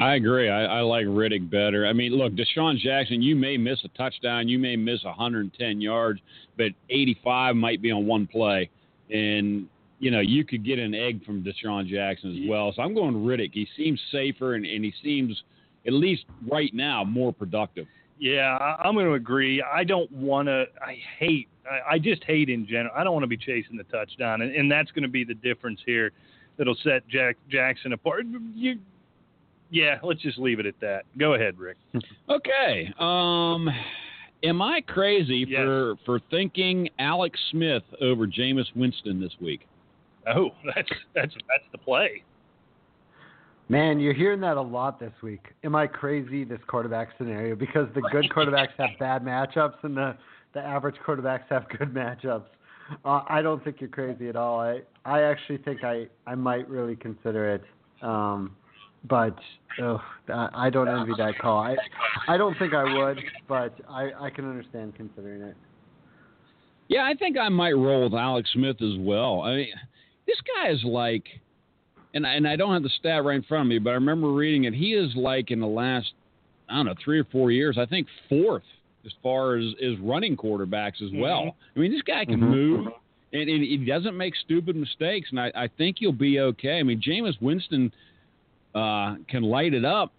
I 0.00 0.14
agree. 0.14 0.48
I, 0.48 0.64
I 0.64 0.80
like 0.80 1.06
Riddick 1.06 1.50
better. 1.50 1.86
I 1.86 1.92
mean, 1.92 2.12
look, 2.12 2.32
DeSean 2.34 2.78
Jackson, 2.78 3.20
you 3.20 3.34
may 3.34 3.56
miss 3.56 3.80
a 3.84 3.88
touchdown, 3.96 4.48
you 4.48 4.58
may 4.58 4.76
miss 4.76 5.02
110 5.02 5.80
yards, 5.80 6.20
but 6.56 6.72
85 6.90 7.56
might 7.56 7.82
be 7.82 7.90
on 7.90 8.06
one 8.06 8.26
play. 8.26 8.70
And 9.10 9.68
you 10.00 10.10
know, 10.10 10.20
you 10.20 10.44
could 10.44 10.64
get 10.64 10.78
an 10.78 10.94
egg 10.94 11.24
from 11.24 11.42
DeSean 11.42 11.88
Jackson 11.88 12.30
as 12.30 12.48
well. 12.48 12.72
So 12.74 12.82
I'm 12.82 12.94
going 12.94 13.14
Riddick. 13.14 13.50
He 13.52 13.66
seems 13.76 14.00
safer 14.12 14.54
and, 14.54 14.64
and 14.64 14.84
he 14.84 14.92
seems, 15.02 15.42
at 15.86 15.92
least 15.92 16.24
right 16.48 16.72
now, 16.72 17.02
more 17.04 17.32
productive. 17.32 17.86
Yeah, 18.18 18.56
I'm 18.82 18.94
going 18.94 19.06
to 19.06 19.14
agree. 19.14 19.62
I 19.62 19.84
don't 19.84 20.10
want 20.10 20.48
to. 20.48 20.64
I 20.84 20.98
hate. 21.18 21.48
I, 21.70 21.94
I 21.94 21.98
just 21.98 22.24
hate 22.24 22.48
in 22.48 22.66
general. 22.66 22.92
I 22.96 23.04
don't 23.04 23.12
want 23.12 23.22
to 23.22 23.28
be 23.28 23.36
chasing 23.36 23.76
the 23.76 23.84
touchdown, 23.84 24.42
and, 24.42 24.54
and 24.54 24.70
that's 24.70 24.90
going 24.90 25.04
to 25.04 25.08
be 25.08 25.24
the 25.24 25.34
difference 25.34 25.80
here. 25.86 26.10
That'll 26.56 26.76
set 26.82 27.06
Jack 27.08 27.36
Jackson 27.48 27.92
apart. 27.92 28.24
You, 28.54 28.78
yeah, 29.70 29.98
let's 30.02 30.20
just 30.22 30.38
leave 30.38 30.60
it 30.60 30.66
at 30.66 30.78
that. 30.80 31.04
Go 31.18 31.34
ahead, 31.34 31.58
Rick. 31.58 31.76
Okay. 32.30 32.92
Um, 32.98 33.68
am 34.42 34.60
I 34.62 34.80
crazy 34.86 35.46
Yes. 35.48 35.60
for 35.60 35.94
for 36.04 36.20
thinking 36.30 36.88
Alex 36.98 37.38
Smith 37.50 37.82
over 38.00 38.26
Jameis 38.26 38.66
Winston 38.76 39.20
this 39.20 39.32
week? 39.40 39.66
Oh, 40.26 40.50
that's 40.74 40.88
that's 41.14 41.32
that's 41.34 41.64
the 41.72 41.78
play. 41.78 42.22
Man, 43.70 44.00
you're 44.00 44.14
hearing 44.14 44.40
that 44.40 44.56
a 44.56 44.62
lot 44.62 44.98
this 44.98 45.12
week. 45.22 45.48
Am 45.62 45.74
I 45.74 45.86
crazy? 45.86 46.44
This 46.44 46.60
quarterback 46.66 47.08
scenario 47.18 47.54
because 47.54 47.86
the 47.94 48.00
good 48.12 48.30
quarterbacks 48.30 48.72
have 48.78 48.90
bad 48.98 49.22
matchups 49.22 49.82
and 49.82 49.96
the 49.96 50.16
the 50.54 50.60
average 50.60 50.96
quarterbacks 51.06 51.44
have 51.50 51.68
good 51.78 51.92
matchups. 51.92 52.46
Uh, 53.04 53.20
I 53.28 53.42
don't 53.42 53.62
think 53.62 53.80
you're 53.80 53.90
crazy 53.90 54.28
at 54.28 54.36
all. 54.36 54.60
I 54.60 54.80
I 55.04 55.22
actually 55.22 55.58
think 55.58 55.84
I 55.84 56.08
I 56.26 56.34
might 56.34 56.68
really 56.68 56.96
consider 56.96 57.50
it. 57.54 57.64
Um, 58.02 58.54
but 59.04 59.38
ugh, 59.82 60.00
I 60.28 60.48
I 60.52 60.70
don't 60.70 60.88
envy 60.88 61.12
that 61.18 61.38
call. 61.38 61.58
I 61.58 61.76
I 62.26 62.36
don't 62.36 62.58
think 62.58 62.74
I 62.74 62.84
would, 62.84 63.18
but 63.48 63.74
I 63.88 64.10
I 64.20 64.30
can 64.30 64.48
understand 64.48 64.94
considering 64.96 65.42
it. 65.42 65.56
Yeah, 66.88 67.04
I 67.04 67.14
think 67.14 67.36
I 67.36 67.48
might 67.50 67.72
roll 67.72 68.04
with 68.04 68.14
Alex 68.14 68.48
Smith 68.54 68.80
as 68.80 68.96
well. 68.98 69.42
I 69.42 69.56
mean, 69.56 69.68
this 70.26 70.38
guy 70.56 70.70
is 70.70 70.82
like, 70.84 71.24
and 72.14 72.26
I, 72.26 72.32
and 72.32 72.48
I 72.48 72.56
don't 72.56 72.72
have 72.72 72.82
the 72.82 72.88
stat 72.98 73.24
right 73.24 73.36
in 73.36 73.42
front 73.42 73.62
of 73.62 73.68
me, 73.68 73.78
but 73.78 73.90
I 73.90 73.94
remember 73.94 74.32
reading 74.32 74.64
it. 74.64 74.72
He 74.72 74.94
is 74.94 75.14
like 75.14 75.50
in 75.50 75.60
the 75.60 75.66
last, 75.66 76.12
I 76.68 76.76
don't 76.76 76.86
know, 76.86 76.94
three 77.04 77.20
or 77.20 77.24
four 77.24 77.50
years, 77.50 77.76
I 77.78 77.84
think 77.84 78.06
fourth 78.30 78.62
as 79.04 79.12
far 79.22 79.56
as 79.56 79.66
as 79.84 79.98
running 80.00 80.34
quarterbacks 80.36 81.02
as 81.02 81.10
well. 81.14 81.56
I 81.76 81.78
mean, 81.78 81.92
this 81.92 82.02
guy 82.02 82.24
can 82.24 82.40
Mhm. 82.40 82.50
move. 82.50 82.86
And, 83.34 83.42
and 83.50 83.62
he 83.62 83.76
doesn't 83.76 84.16
make 84.16 84.34
stupid 84.36 84.74
mistakes, 84.74 85.28
and 85.30 85.38
I, 85.38 85.52
I 85.54 85.68
think 85.68 85.98
he'll 85.98 86.12
be 86.12 86.40
okay. 86.40 86.78
I 86.78 86.82
mean, 86.82 86.98
Jameis 86.98 87.38
Winston 87.42 87.92
uh, 88.74 89.16
can 89.28 89.42
light 89.42 89.74
it 89.74 89.84
up, 89.84 90.12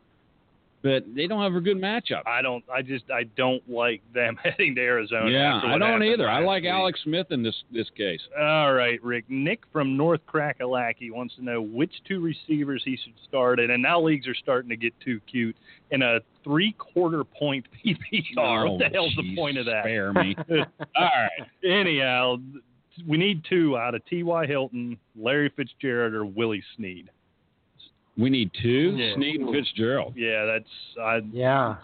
but 0.82 1.04
they 1.14 1.28
don't 1.28 1.42
have 1.44 1.56
a 1.56 1.62
good 1.62 1.78
matchup. 1.78 2.22
I 2.26 2.42
don't. 2.42 2.64
I 2.74 2.82
just. 2.82 3.06
I 3.12 3.24
don't 3.36 3.68
like 3.70 4.02
them 4.14 4.38
heading 4.44 4.76
to 4.76 4.82
Arizona. 4.82 5.30
yeah, 5.30 5.62
I 5.64 5.78
don't 5.78 6.04
either. 6.04 6.30
I 6.30 6.40
like 6.40 6.64
week. 6.64 6.72
Alex 6.72 7.00
Smith 7.04 7.28
in 7.32 7.44
this 7.44 7.56
this 7.72 7.88
case. 7.98 8.22
All 8.40 8.74
right, 8.74 9.02
Rick. 9.04 9.26
Nick 9.28 9.62
from 9.74 9.98
North 9.98 10.22
Crackalacky 10.28 11.12
wants 11.12 11.36
to 11.36 11.44
know 11.44 11.62
which 11.62 11.92
two 12.08 12.22
receivers 12.22 12.82
he 12.86 12.98
should 13.04 13.14
start 13.28 13.60
in, 13.60 13.72
and 13.72 13.84
now 13.84 14.02
leagues 14.02 14.28
are 14.28 14.36
starting 14.36 14.70
to 14.70 14.78
get 14.78 14.94
too 15.02 15.20
cute 15.30 15.56
in 15.92 16.02
a 16.02 16.20
three-quarter 16.44 17.24
point 17.26 17.66
PPR. 17.86 18.70
what 18.72 18.80
the 18.80 18.90
hell's 18.94 19.14
the 19.16 19.36
point 19.36 19.58
of 19.58 19.66
that? 19.66 19.84
Spare 19.84 20.14
me. 20.14 20.36
All 20.96 21.10
right. 21.16 21.30
Anyhow, 21.64 22.38
we 23.08 23.18
need 23.18 23.44
two 23.50 23.78
out 23.78 23.96
of 23.96 24.06
T.Y. 24.06 24.46
Hilton, 24.48 24.98
Larry 25.16 25.52
Fitzgerald, 25.56 26.14
or 26.14 26.26
Willie 26.26 26.64
Snead. 26.78 27.10
We 28.20 28.30
need 28.30 28.52
two, 28.62 28.96
Yeah. 28.98 29.16
Snead 29.16 29.40
and 29.42 29.52
Fitzgerald. 29.52 30.14
Yeah, 30.16 30.46
that's. 30.46 30.70
I, 31.02 31.22
Yeah. 31.32 31.76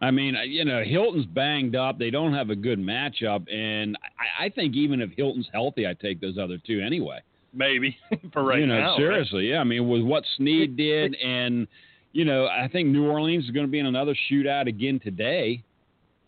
I 0.00 0.10
mean, 0.10 0.36
you 0.46 0.64
know, 0.64 0.82
Hilton's 0.82 1.26
banged 1.26 1.76
up. 1.76 1.96
They 1.96 2.10
don't 2.10 2.34
have 2.34 2.50
a 2.50 2.56
good 2.56 2.80
matchup, 2.80 3.46
and 3.52 3.96
I, 4.18 4.46
I 4.46 4.48
think 4.48 4.74
even 4.74 5.00
if 5.00 5.10
Hilton's 5.16 5.48
healthy, 5.52 5.86
I 5.86 5.94
take 5.94 6.20
those 6.20 6.38
other 6.38 6.58
two 6.66 6.80
anyway. 6.80 7.20
maybe 7.52 7.96
for 8.32 8.42
right 8.42 8.58
you 8.58 8.66
know, 8.66 8.80
now. 8.80 8.90
right? 8.92 8.98
seriously, 8.98 9.50
yeah. 9.50 9.58
I 9.58 9.64
mean, 9.64 9.88
with 9.88 10.02
what 10.02 10.24
Snead 10.36 10.76
did, 10.88 11.14
and 11.14 11.68
you 12.12 12.24
know, 12.24 12.46
I 12.46 12.68
think 12.72 12.88
New 12.88 13.06
Orleans 13.06 13.44
is 13.44 13.50
going 13.50 13.64
to 13.66 13.70
be 13.70 13.78
in 13.78 13.86
another 13.86 14.16
shootout 14.28 14.66
again 14.66 14.98
today, 14.98 15.62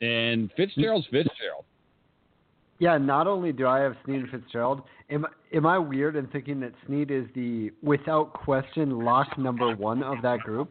and 0.01 0.53
Fitzgerald's 0.57 1.07
Fitzgerald. 1.07 1.65
Yeah, 2.85 2.99
not 2.99 3.27
only 3.27 3.51
do 3.51 3.67
I 3.67 3.79
have 3.81 3.97
Snead 4.05 4.21
and 4.21 4.29
Fitzgerald, 4.29 4.83
am 5.09 5.25
am 5.55 5.65
I 5.65 5.79
weird 5.79 6.17
in 6.17 6.27
thinking 6.27 6.61
that 6.61 6.75
Snead 6.87 7.11
is 7.11 7.25
the 7.35 7.71
without 7.83 8.35
question 8.35 8.99
lock 8.99 9.39
number 9.39 9.75
one 9.75 10.03
of 10.03 10.21
that 10.21 10.41
group 10.41 10.71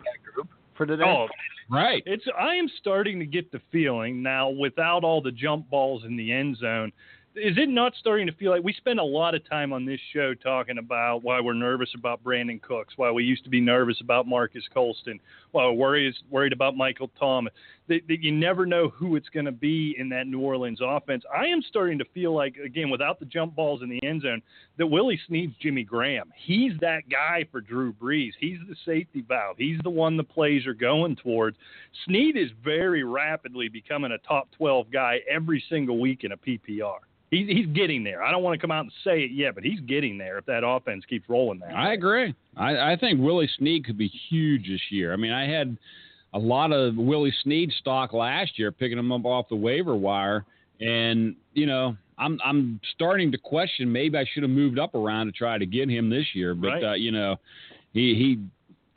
for 0.77 0.85
today? 0.85 1.02
Oh, 1.03 1.26
Right. 1.72 2.03
It's 2.06 2.23
I 2.40 2.53
am 2.53 2.69
starting 2.80 3.18
to 3.18 3.26
get 3.26 3.52
the 3.52 3.60
feeling 3.72 4.22
now 4.22 4.49
without 4.49 5.03
all 5.03 5.23
the 5.23 5.31
jump 5.31 5.72
balls 5.72 6.03
in 6.06 6.15
the 6.15 6.31
end 6.31 6.57
zone. 6.57 6.91
Is 7.35 7.57
it 7.57 7.68
not 7.68 7.93
starting 7.99 8.27
to 8.27 8.34
feel 8.34 8.51
like 8.51 8.64
we 8.64 8.73
spend 8.73 8.99
a 8.99 9.03
lot 9.03 9.34
of 9.34 9.47
time 9.49 9.73
on 9.73 9.85
this 9.85 9.99
show 10.14 10.35
talking 10.35 10.77
about 10.77 11.23
why 11.23 11.41
we're 11.41 11.53
nervous 11.53 11.89
about 11.95 12.23
Brandin 12.23 12.61
Cooks, 12.61 12.93
why 12.95 13.10
we 13.10 13.23
used 13.23 13.43
to 13.45 13.49
be 13.49 13.60
nervous 13.60 13.99
about 14.01 14.27
Marques 14.27 14.68
Colston, 14.72 15.19
why 15.51 15.65
we're 15.65 15.72
worried, 15.72 16.14
worried 16.30 16.53
about 16.53 16.77
Michael 16.77 17.10
Thomas, 17.19 17.51
that, 17.88 18.01
that 18.07 18.22
you 18.22 18.31
never 18.31 18.68
know 18.68 18.89
who 18.89 19.15
it's 19.15 19.30
going 19.30 19.47
to 19.47 19.51
be 19.51 19.95
in 19.97 20.10
that 20.10 20.27
New 20.27 20.41
Orleans 20.41 20.77
offense. 20.80 21.23
I 21.35 21.45
am 21.47 21.64
starting 21.68 21.97
to 21.97 22.05
feel 22.14 22.35
like, 22.35 22.57
again, 22.57 22.91
without 22.91 23.19
the 23.19 23.26
jump 23.26 23.55
balls 23.55 23.81
in 23.81 23.89
the 23.89 24.05
end 24.05 24.22
zone, 24.22 24.43
that 24.77 24.85
Willie 24.85 25.19
Snead's 25.26 25.55
Jimmy 25.60 25.84
Graham. 25.84 26.31
He's 26.35 26.73
that 26.81 27.10
guy 27.10 27.47
for 27.51 27.61
Drew 27.61 27.93
Brees. 27.93 28.34
He's 28.39 28.60
the 28.69 28.76
safety 28.85 29.26
valve. 29.27 29.57
He's 29.57 29.80
the 29.84 29.89
one 29.89 30.18
the 30.18 30.23
plays 30.23 30.68
are 30.68 30.76
going 30.76 31.15
towards. 31.15 31.57
Snead 32.05 32.38
is 32.38 32.51
very 32.64 33.03
rapidly 33.03 33.69
becoming 33.69 34.11
a 34.11 34.19
top 34.19 34.49
12 34.51 34.91
guy 34.91 35.22
every 35.27 35.64
single 35.68 35.99
week 35.99 36.23
in 36.23 36.34
a 36.34 36.38
PPR. 36.38 36.99
He's, 37.34 37.47
he's 37.47 37.65
getting 37.68 38.03
there. 38.03 38.23
I 38.23 38.31
don't 38.31 38.43
want 38.43 38.53
to 38.60 38.61
come 38.61 38.72
out 38.72 38.81
and 38.81 38.91
say 39.03 39.22
it 39.22 39.31
yet, 39.31 39.55
but 39.55 39.64
he's 39.64 39.80
getting 39.81 40.18
there 40.18 40.38
if 40.38 40.45
that 40.45 40.64
offense 40.65 41.03
keeps 41.10 41.27
rolling 41.27 41.60
that. 41.60 41.73
I 41.76 41.89
way. 41.89 41.93
agree. 41.95 42.35
I, 42.55 42.93
I 42.93 42.97
think 42.99 43.19
Willie 43.22 43.49
Snead 43.57 43.85
could 43.85 43.97
be 43.97 44.11
huge 44.30 44.68
this 44.68 44.81
year. 44.91 45.14
I 45.14 45.15
mean, 45.15 45.31
I 45.31 45.47
had 45.47 45.76
a 46.34 46.39
lot 46.39 46.72
of 46.72 46.95
Willie 46.95 47.34
Snead 47.43 47.72
stock 47.80 48.14
last 48.14 48.57
year, 48.60 48.72
picking 48.72 48.97
him 48.97 49.11
up 49.11 49.26
off 49.26 49.49
the 49.49 49.55
waiver 49.55 49.95
wire, 49.95 50.45
and 50.80 51.35
you 51.53 51.65
know, 51.65 51.95
I'm 52.18 52.39
I'm 52.43 52.80
starting 52.95 53.31
to 53.31 53.38
question 53.38 53.91
maybe 53.91 54.18
I 54.18 54.26
should 54.34 54.43
have 54.43 54.49
moved 54.51 54.77
up 54.80 54.93
around 54.95 55.27
to 55.27 55.31
try 55.31 55.57
to 55.57 55.65
get 55.65 55.89
him 55.89 56.10
this 56.10 56.26
year. 56.34 56.53
But 56.55 56.68
Right. 56.68 56.84
uh, 56.84 56.93
you 56.93 57.11
know, 57.11 57.38
he 57.93 58.15
he 58.15 58.39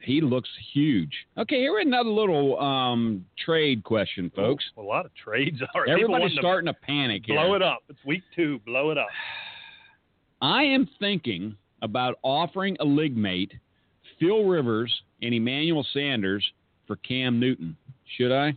he 0.06 0.20
looks 0.20 0.48
huge. 0.72 1.12
Okay, 1.36 1.56
here 1.56 1.78
another 1.80 2.08
little 2.08 2.58
um, 2.60 3.26
trade 3.44 3.82
question, 3.82 4.30
folks. 4.34 4.64
A 4.78 4.80
lot 4.80 5.04
of 5.04 5.10
trades 5.14 5.60
are. 5.74 5.86
Everybody's 5.86 6.08
wanting 6.08 6.28
to 6.28 6.36
starting 6.36 6.66
to 6.66 6.74
panic 6.74 7.24
here. 7.26 7.36
blow 7.36 7.54
it 7.54 7.62
up. 7.62 7.80
It's 7.88 7.98
week 8.06 8.22
two. 8.34 8.60
Blow 8.64 8.90
it 8.90 8.98
up. 8.98 9.08
I 10.42 10.62
am 10.62 10.88
thinking 11.00 11.56
about 11.82 12.18
offering 12.22 12.76
a 12.80 12.84
league 12.84 13.16
mate, 13.16 13.52
Phil 14.20 14.44
Rivers 14.44 14.94
and 15.22 15.34
Emmanuel 15.34 15.84
Sanders 15.92 16.44
for 16.86 16.96
Cam 16.96 17.40
Newton. 17.40 17.76
Should 18.16 18.32
I? 18.32 18.52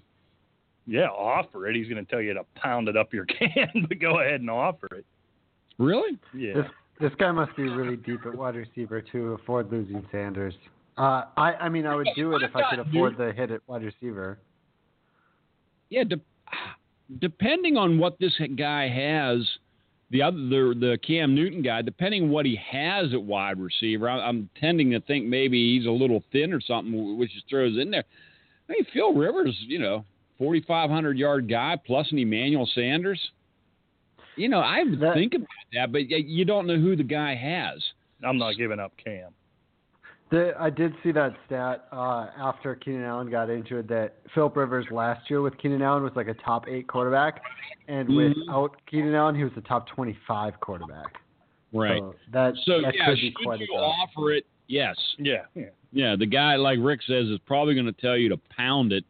Yeah, 0.86 1.08
offer 1.08 1.68
it. 1.68 1.76
He's 1.76 1.88
going 1.88 2.04
to 2.04 2.10
tell 2.10 2.22
you 2.22 2.34
to 2.34 2.44
pound 2.56 2.90
it 2.90 2.98
up 2.98 3.14
your 3.14 3.26
can, 3.26 3.88
but 3.88 4.00
go 4.00 4.20
ahead 4.20 4.42
and 4.42 4.50
offer 4.50 4.88
it. 4.92 5.06
Really? 5.80 6.18
Yeah. 6.36 6.54
This 6.54 6.66
this 7.00 7.12
guy 7.18 7.32
must 7.32 7.56
be 7.56 7.64
really 7.64 7.96
deep 7.96 8.26
at 8.26 8.36
wide 8.36 8.56
receiver 8.56 9.02
to 9.02 9.34
afford 9.34 9.72
losing 9.72 10.06
Sanders. 10.12 10.54
Uh, 11.00 11.24
I 11.38 11.54
I 11.54 11.70
mean 11.70 11.86
I 11.86 11.96
would 11.96 12.10
do 12.16 12.36
it 12.36 12.44
if 12.44 12.54
I 12.56 12.70
could 12.70 12.80
afford 12.80 13.18
the 13.18 13.32
hit 13.32 13.52
at 13.52 13.62
wide 13.68 13.84
receiver. 13.84 14.38
Yeah. 15.90 16.04
De- 16.04 16.20
depending 17.20 17.78
on 17.78 17.98
what 17.98 18.20
this 18.20 18.34
guy 18.58 18.90
has, 18.90 19.48
the 20.12 20.22
other 20.22 20.38
the 20.38 20.76
the 20.78 21.00
Cam 21.06 21.34
Newton 21.34 21.62
guy, 21.62 21.82
depending 21.82 22.30
what 22.30 22.46
he 22.46 22.58
has 22.70 23.14
at 23.14 23.22
wide 23.22 23.60
receiver, 23.60 24.10
I, 24.10 24.20
I'm 24.20 24.50
tending 24.60 24.92
to 24.92 25.00
think 25.00 25.26
maybe 25.26 25.78
he's 25.78 25.88
a 25.88 25.92
little 25.92 26.22
thin 26.34 26.52
or 26.54 26.60
something, 26.60 27.18
which 27.18 27.32
just 27.32 27.50
throws 27.50 27.78
in 27.78 27.92
there. 27.92 28.04
I 28.68 28.74
mean, 28.74 28.86
Phil 28.94 29.14
Rivers, 29.14 29.56
you 29.62 29.80
know, 29.80 30.04
4,500 30.38 31.18
yard 31.18 31.50
guy 31.50 31.78
plus 31.86 32.12
an 32.12 32.20
Emmanuel 32.20 32.70
Sanders. 32.76 33.20
You 34.36 34.50
know, 34.50 34.60
I 34.60 34.84
would 34.84 35.00
That- 35.00 35.16
think 35.16 35.34
about 35.34 35.48
that, 35.74 35.92
but 35.92 36.10
you 36.10 36.46
don't 36.46 36.68
know 36.68 36.78
who 36.78 36.96
the 36.96 37.04
guy 37.04 37.36
has. 37.36 37.82
I'm 38.24 38.38
not 38.38 38.58
giving 38.58 38.80
up 38.80 38.92
Cam. 38.98 39.32
The, 40.32 40.54
I 40.60 40.70
did 40.70 40.94
see 41.04 41.12
that 41.14 41.34
stat 41.48 41.86
uh, 41.92 42.28
after 42.38 42.76
Keenan 42.76 43.04
Allen 43.04 43.32
got 43.32 43.50
injured 43.50 43.88
that 43.88 44.18
Philip 44.36 44.56
Rivers 44.56 44.86
last 44.92 45.28
year 45.30 45.42
with 45.42 45.58
Keenan 45.58 45.82
Allen 45.82 46.04
was 46.04 46.12
like 46.16 46.28
a 46.28 46.36
top 46.36 46.68
eight 46.68 46.88
quarterback, 46.88 47.42
and 47.88 48.08
Mhm. 48.08 48.36
without 48.46 48.76
Keenan 48.86 49.16
Allen 49.16 49.34
he 49.36 49.44
was 49.44 49.54
a 49.58 49.62
top 49.62 49.88
twenty-five 49.88 50.60
quarterback. 50.60 51.18
Right. 51.74 52.00
So 52.00 52.16
that 52.32 52.56
So, 52.64 52.82
that 52.82 52.96
yeah, 52.96 53.06
could 53.08 53.16
be 53.16 53.22
should 53.32 53.36
quite 53.44 53.60
you 53.60 53.68
drop. 53.68 53.94
offer 54.04 54.32
it? 54.34 54.46
Yes. 54.68 54.96
Yeah. 55.18 55.46
Yeah. 55.56 55.70
Yeah, 55.92 56.16
the 56.16 56.28
guy, 56.28 56.56
like 56.56 56.78
Rick 56.80 57.02
says, 57.08 57.28
is 57.28 57.40
probably 57.48 57.74
going 57.74 57.88
to 57.88 57.92
tell 58.02 58.16
you 58.16 58.30
to 58.30 58.38
pound 58.56 58.92
it. 58.94 59.04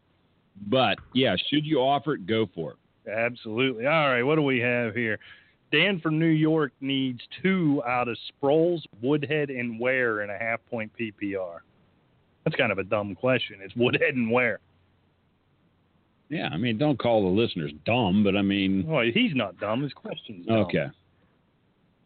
But, 0.68 0.98
yeah, 1.12 1.36
should 1.48 1.66
you 1.66 1.78
offer 1.80 2.14
it, 2.14 2.26
go 2.26 2.46
for 2.54 2.72
it. 2.72 3.10
Absolutely. 3.10 3.86
All 3.86 4.08
right, 4.08 4.22
what 4.22 4.36
do 4.36 4.42
we 4.42 4.58
have 4.60 4.94
here? 4.94 5.18
Dan 5.72 6.00
from 6.00 6.18
New 6.18 6.26
York 6.26 6.72
needs 6.80 7.20
two 7.42 7.82
out 7.86 8.08
of 8.08 8.16
Sproles, 8.42 8.82
Woodhead, 9.02 9.50
and 9.50 9.78
Ware 9.78 10.22
in 10.22 10.30
a 10.30 10.38
half 10.38 10.60
point 10.68 10.90
PPR. 10.98 11.58
That's 12.44 12.56
kind 12.56 12.72
of 12.72 12.78
a 12.78 12.84
dumb 12.84 13.14
question. 13.14 13.58
It's 13.62 13.74
Woodhead 13.76 14.14
and 14.14 14.30
Ware. 14.30 14.58
Yeah, 16.28 16.48
I 16.52 16.56
mean, 16.56 16.78
don't 16.78 16.98
call 16.98 17.22
the 17.22 17.40
listeners 17.40 17.72
dumb, 17.84 18.22
but 18.22 18.36
I 18.36 18.42
mean, 18.42 18.84
Well, 18.86 19.04
he's 19.12 19.34
not 19.34 19.58
dumb. 19.58 19.82
His 19.82 19.92
question's 19.92 20.46
dumb. 20.46 20.56
okay. 20.58 20.86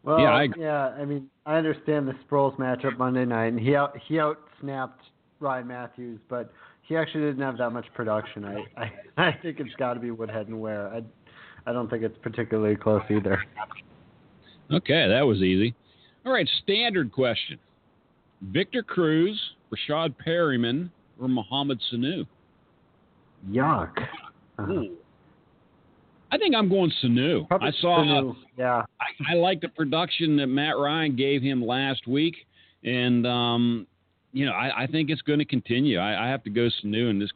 Well, 0.03 0.19
Yeah, 0.19 0.33
I- 0.35 0.49
yeah, 0.57 0.87
I 0.99 1.05
mean, 1.05 1.29
I 1.45 1.55
understand 1.57 2.07
the 2.07 2.13
Sproles 2.27 2.55
matchup 2.57 2.97
Monday 2.97 3.25
night, 3.25 3.47
and 3.47 3.59
he 3.59 3.75
out 3.75 3.97
he 3.97 4.19
out 4.19 4.39
snapped 4.59 5.01
Ryan 5.39 5.67
Mathews, 5.67 6.19
but 6.27 6.51
he 6.83 6.95
actually 6.95 7.21
didn't 7.25 7.41
have 7.41 7.57
that 7.57 7.71
much 7.71 7.85
production. 7.93 8.45
I 8.45 8.65
I, 8.77 8.91
I 9.27 9.31
think 9.31 9.59
it's 9.59 9.73
got 9.75 9.93
to 9.95 9.99
be 9.99 10.11
Woodhead 10.11 10.47
and 10.47 10.59
Ware. 10.59 10.87
I 10.89 11.03
I 11.65 11.73
don't 11.73 11.89
think 11.89 12.03
it's 12.03 12.17
particularly 12.21 12.75
close 12.75 13.03
either. 13.09 13.43
Okay, 14.71 15.07
that 15.07 15.21
was 15.21 15.39
easy. 15.39 15.75
All 16.25 16.31
right, 16.31 16.47
standard 16.63 17.11
question: 17.11 17.59
Victor 18.41 18.83
Cruz, 18.83 19.39
Rashad 19.71 20.15
Perriman, 20.25 20.89
or 21.19 21.27
Mohamed 21.27 21.79
Sanu? 21.91 22.25
Yuck. 23.49 23.91
Uh, 24.57 24.63
Ooh. 24.63 24.97
I 26.31 26.37
think 26.37 26.55
I'm 26.55 26.67
going 26.69 26.91
Sanu. 27.03 27.47
probably 27.47 27.69
I 27.69 27.71
saw. 27.79 27.99
Sanu. 27.99 28.35
Yeah. 28.57 28.83
I, 28.99 29.33
I 29.33 29.35
like 29.35 29.61
the 29.61 29.69
production 29.69 30.37
that 30.37 30.47
Matt 30.47 30.77
Ryan 30.77 31.15
gave 31.15 31.41
him 31.41 31.65
last 31.65 32.07
week, 32.07 32.35
and 32.83 33.25
um, 33.25 33.87
you 34.33 34.45
know, 34.45 34.51
I, 34.51 34.83
I 34.83 34.87
think 34.87 35.09
it's 35.09 35.21
going 35.21 35.39
to 35.39 35.45
continue. 35.45 35.97
I, 35.97 36.25
I 36.25 36.29
have 36.29 36.43
to 36.43 36.49
go 36.49 36.69
Sanu 36.83 37.09
in 37.09 37.19
this 37.19 37.31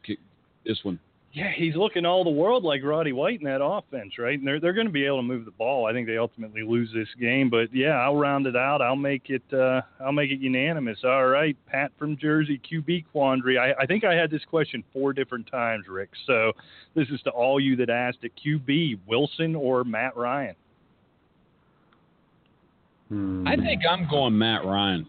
this 0.66 0.78
one. 0.82 0.98
Yeah, 1.32 1.52
he's 1.54 1.76
looking 1.76 2.04
all 2.04 2.24
the 2.24 2.30
world 2.30 2.64
like 2.64 2.82
Roddy 2.82 3.12
White 3.12 3.38
in 3.38 3.44
that 3.46 3.62
offense, 3.64 4.18
right? 4.18 4.36
And 4.36 4.44
they're 4.44 4.58
they're 4.58 4.72
going 4.72 4.88
to 4.88 4.92
be 4.92 5.06
able 5.06 5.18
to 5.18 5.22
move 5.22 5.44
the 5.44 5.52
ball. 5.52 5.86
I 5.86 5.92
think 5.92 6.08
they 6.08 6.16
ultimately 6.16 6.62
lose 6.64 6.90
this 6.92 7.06
game, 7.20 7.48
but 7.48 7.72
yeah, 7.72 7.90
I'll 8.00 8.16
round 8.16 8.48
it 8.48 8.56
out. 8.56 8.82
I'll 8.82 8.96
make 8.96 9.30
it 9.30 9.42
uh 9.52 9.80
I'll 10.00 10.10
make 10.10 10.32
it 10.32 10.40
unanimous. 10.40 10.98
All 11.04 11.28
right, 11.28 11.56
Pat 11.68 11.92
from 11.96 12.16
Jersey, 12.16 12.60
QB 12.68 13.04
quandary. 13.12 13.58
I, 13.58 13.72
I 13.80 13.86
think 13.86 14.02
I 14.02 14.12
had 14.14 14.28
this 14.28 14.44
question 14.44 14.82
four 14.92 15.12
different 15.12 15.46
times, 15.46 15.86
Rick. 15.88 16.10
So 16.26 16.50
this 16.96 17.08
is 17.10 17.20
to 17.22 17.30
all 17.30 17.60
you 17.60 17.76
that 17.76 17.90
asked 17.90 18.18
it. 18.24 18.32
QB 18.44 18.98
Wilson 19.06 19.54
or 19.54 19.84
Matt 19.84 20.16
Ryan? 20.16 20.56
Hmm. 23.08 23.46
I 23.46 23.54
think 23.54 23.82
I'm 23.88 24.08
going 24.08 24.36
Matt 24.36 24.64
Ryan. 24.64 25.06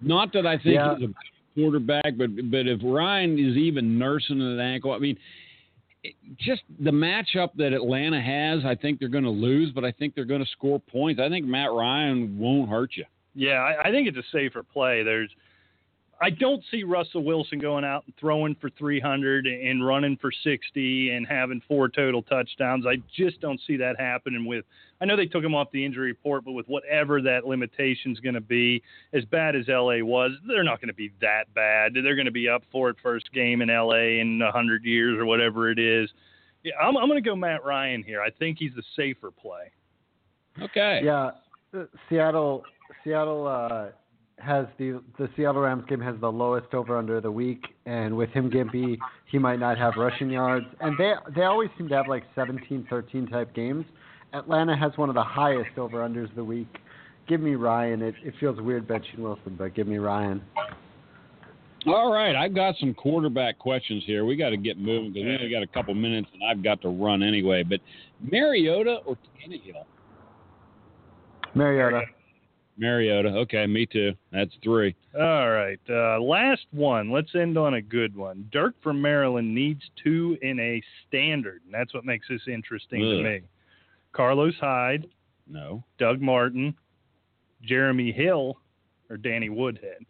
Not 0.00 0.32
that 0.32 0.46
I 0.46 0.54
think 0.58 0.74
Yeah. 0.76 0.94
he's 0.96 1.08
a 1.08 1.12
quarterback, 1.54 2.16
but 2.16 2.30
but 2.50 2.66
if 2.66 2.80
Ryan 2.82 3.38
is 3.38 3.56
even 3.56 3.98
nursing 3.98 4.40
an 4.40 4.60
ankle, 4.60 4.92
I 4.92 4.98
mean, 4.98 5.16
just 6.38 6.62
the 6.80 6.90
matchup 6.90 7.50
that 7.56 7.72
Atlanta 7.72 8.20
has, 8.20 8.64
I 8.64 8.74
think 8.74 8.98
they're 8.98 9.08
going 9.08 9.24
to 9.24 9.30
lose, 9.30 9.70
but 9.72 9.84
I 9.84 9.92
think 9.92 10.14
they're 10.14 10.24
going 10.24 10.44
to 10.44 10.50
score 10.50 10.80
points. 10.80 11.20
I 11.20 11.28
think 11.28 11.46
Matt 11.46 11.72
Ryan 11.72 12.38
won't 12.38 12.68
hurt 12.68 12.90
you. 12.94 13.04
Yeah, 13.34 13.60
I, 13.62 13.88
I 13.88 13.90
think 13.90 14.08
it's 14.08 14.18
a 14.18 14.30
safer 14.32 14.62
play. 14.62 15.02
There's, 15.02 15.30
I 16.22 16.30
don't 16.30 16.62
see 16.70 16.84
Russell 16.84 17.24
Wilson 17.24 17.58
going 17.58 17.84
out 17.84 18.04
and 18.06 18.14
throwing 18.16 18.54
for 18.60 18.70
300 18.70 19.44
and 19.44 19.84
running 19.84 20.16
for 20.18 20.30
60 20.30 21.10
and 21.10 21.26
having 21.26 21.60
four 21.66 21.88
total 21.88 22.22
touchdowns. 22.22 22.86
I 22.86 23.02
just 23.16 23.40
don't 23.40 23.60
see 23.66 23.76
that 23.78 23.98
happening 23.98 24.46
with. 24.46 24.64
I 25.00 25.04
know 25.04 25.16
they 25.16 25.26
took 25.26 25.42
him 25.42 25.52
off 25.52 25.72
the 25.72 25.84
injury 25.84 26.08
report, 26.08 26.44
but 26.44 26.52
with 26.52 26.68
whatever 26.68 27.20
that 27.22 27.44
limitation's 27.44 28.20
going 28.20 28.36
to 28.36 28.40
be, 28.40 28.80
as 29.12 29.24
bad 29.24 29.56
as 29.56 29.66
LA 29.66 29.98
was, 29.98 30.30
they're 30.46 30.62
not 30.62 30.80
going 30.80 30.90
to 30.90 30.94
be 30.94 31.10
that 31.20 31.52
bad. 31.54 31.92
They're 31.92 32.14
going 32.14 32.26
to 32.26 32.30
be 32.30 32.48
up 32.48 32.62
for 32.70 32.90
it 32.90 32.96
first 33.02 33.32
game 33.32 33.60
in 33.60 33.68
LA 33.68 34.20
in 34.20 34.38
100 34.38 34.84
years 34.84 35.18
or 35.18 35.26
whatever 35.26 35.72
it 35.72 35.80
is. 35.80 36.08
Yeah, 36.62 36.74
I'm, 36.80 36.96
I'm 36.96 37.08
going 37.08 37.20
to 37.20 37.28
go 37.28 37.34
Matt 37.34 37.64
Ryan 37.64 38.04
here. 38.04 38.22
I 38.22 38.30
think 38.30 38.58
he's 38.58 38.74
the 38.76 38.84
safer 38.94 39.32
play. 39.32 39.72
Okay. 40.62 41.00
Yeah, 41.02 41.32
uh, 41.76 41.84
Seattle 42.08 42.62
Seattle 43.02 43.48
uh, 43.48 43.88
has 44.38 44.66
the 44.78 45.00
the 45.18 45.28
Seattle 45.36 45.62
Rams 45.62 45.84
game 45.88 46.00
has 46.00 46.16
the 46.20 46.30
lowest 46.30 46.74
over 46.74 46.96
under 46.96 47.20
the 47.20 47.30
week, 47.30 47.64
and 47.86 48.16
with 48.16 48.30
him 48.30 48.50
Gimpy, 48.50 48.98
he 49.30 49.38
might 49.38 49.60
not 49.60 49.78
have 49.78 49.94
rushing 49.96 50.30
yards, 50.30 50.66
and 50.80 50.96
they 50.98 51.12
they 51.34 51.42
always 51.42 51.70
seem 51.78 51.88
to 51.88 51.94
have 51.94 52.08
like 52.08 52.24
17-13 52.36 53.30
type 53.30 53.54
games. 53.54 53.84
Atlanta 54.32 54.76
has 54.76 54.92
one 54.96 55.08
of 55.08 55.14
the 55.14 55.22
highest 55.22 55.78
over 55.78 55.98
unders 55.98 56.30
of 56.30 56.36
the 56.36 56.44
week. 56.44 56.78
Give 57.28 57.40
me 57.40 57.54
Ryan. 57.54 58.02
It 58.02 58.14
it 58.24 58.34
feels 58.40 58.60
weird 58.60 58.88
benching 58.88 59.18
Wilson, 59.18 59.54
but 59.56 59.74
give 59.74 59.86
me 59.86 59.98
Ryan. 59.98 60.42
All 61.86 62.12
right, 62.12 62.36
I've 62.36 62.54
got 62.54 62.76
some 62.78 62.94
quarterback 62.94 63.58
questions 63.58 64.04
here. 64.06 64.24
We 64.24 64.36
got 64.36 64.50
to 64.50 64.56
get 64.56 64.78
moving 64.78 65.12
because 65.12 65.26
we 65.26 65.34
only 65.34 65.50
got 65.50 65.64
a 65.64 65.66
couple 65.66 65.94
minutes, 65.94 66.28
and 66.32 66.42
I've 66.48 66.62
got 66.62 66.80
to 66.82 66.88
run 66.88 67.24
anyway. 67.24 67.64
But 67.64 67.80
Mariota 68.20 68.98
or 69.04 69.16
Tannehill? 69.16 69.84
Mariota. 71.54 71.90
Mariota. 71.90 72.06
Okay, 72.82 73.66
me 73.66 73.86
too. 73.86 74.12
That's 74.32 74.52
three. 74.62 74.94
All 75.18 75.50
right. 75.50 75.78
Uh, 75.88 76.20
last 76.20 76.66
one. 76.70 77.10
Let's 77.10 77.34
end 77.34 77.58
on 77.58 77.74
a 77.74 77.82
good 77.82 78.16
one. 78.16 78.48
Dirk 78.52 78.74
from 78.82 79.00
Maryland 79.00 79.54
needs 79.54 79.82
two 80.02 80.36
in 80.42 80.58
a 80.58 80.82
standard, 81.06 81.62
and 81.64 81.72
that's 81.74 81.92
what 81.94 82.04
makes 82.04 82.26
this 82.28 82.42
interesting 82.48 83.02
Ugh. 83.02 83.18
to 83.18 83.22
me. 83.22 83.40
Carlos 84.12 84.54
Hyde, 84.60 85.06
No. 85.46 85.84
Doug 85.98 86.20
Martin, 86.20 86.74
Jeremy 87.62 88.12
Hill, 88.12 88.56
or 89.10 89.16
Danny 89.16 89.48
Woodhead. 89.48 90.04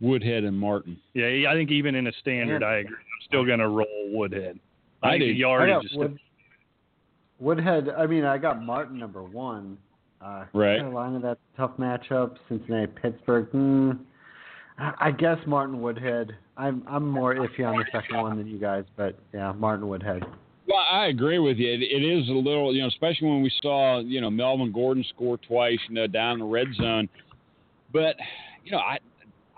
Woodhead 0.00 0.44
and 0.44 0.58
Martin. 0.58 0.98
Yeah, 1.14 1.50
I 1.50 1.54
think 1.54 1.70
even 1.70 1.94
in 1.94 2.06
a 2.06 2.12
standard, 2.20 2.62
I 2.62 2.76
agree. 2.78 2.96
I'm 2.96 3.26
still 3.26 3.44
going 3.44 3.58
to 3.58 3.68
roll 3.68 4.08
Woodhead. 4.12 4.58
I, 5.02 5.08
I 5.08 5.10
think 5.12 5.22
do. 5.22 5.26
the 5.28 5.32
I 5.44 5.48
yardage 5.48 5.90
got 5.90 5.98
Wood, 5.98 6.18
Woodhead. 7.38 7.88
I 7.90 8.06
mean, 8.06 8.24
I 8.24 8.38
got 8.38 8.62
Martin 8.62 8.98
number 8.98 9.22
one. 9.22 9.76
Uh, 10.20 10.44
Right. 10.52 10.78
Carolina, 10.78 11.18
that's 11.20 11.40
a 11.54 11.56
tough 11.56 11.76
matchup. 11.78 12.36
Cincinnati, 12.48 12.92
Pittsburgh. 13.00 13.48
Hmm. 13.50 13.90
I 14.78 14.92
I 15.00 15.10
guess 15.10 15.38
Martin 15.46 15.80
Woodhead. 15.80 16.36
I'm 16.56 16.82
I'm 16.86 17.08
more 17.08 17.34
iffy 17.34 17.66
on 17.66 17.76
the 17.78 17.84
second 17.92 18.16
one 18.20 18.36
than 18.36 18.46
you 18.46 18.58
guys, 18.58 18.84
but 18.96 19.18
yeah, 19.32 19.52
Martin 19.52 19.88
Woodhead. 19.88 20.22
Well, 20.68 20.84
I 20.92 21.06
agree 21.06 21.38
with 21.38 21.56
you. 21.56 21.72
It, 21.72 21.82
it 21.82 22.04
is 22.04 22.28
a 22.28 22.32
little, 22.32 22.72
you 22.74 22.82
know, 22.82 22.88
especially 22.88 23.28
when 23.28 23.42
we 23.42 23.50
saw, 23.60 23.98
you 24.00 24.20
know, 24.20 24.30
Melvin 24.30 24.70
Gordon 24.72 25.04
score 25.08 25.36
twice, 25.38 25.78
you 25.88 25.94
know, 25.96 26.06
down 26.06 26.34
in 26.34 26.38
the 26.40 26.44
red 26.44 26.68
zone. 26.74 27.08
But, 27.92 28.14
you 28.64 28.70
know, 28.70 28.78
I, 28.78 28.98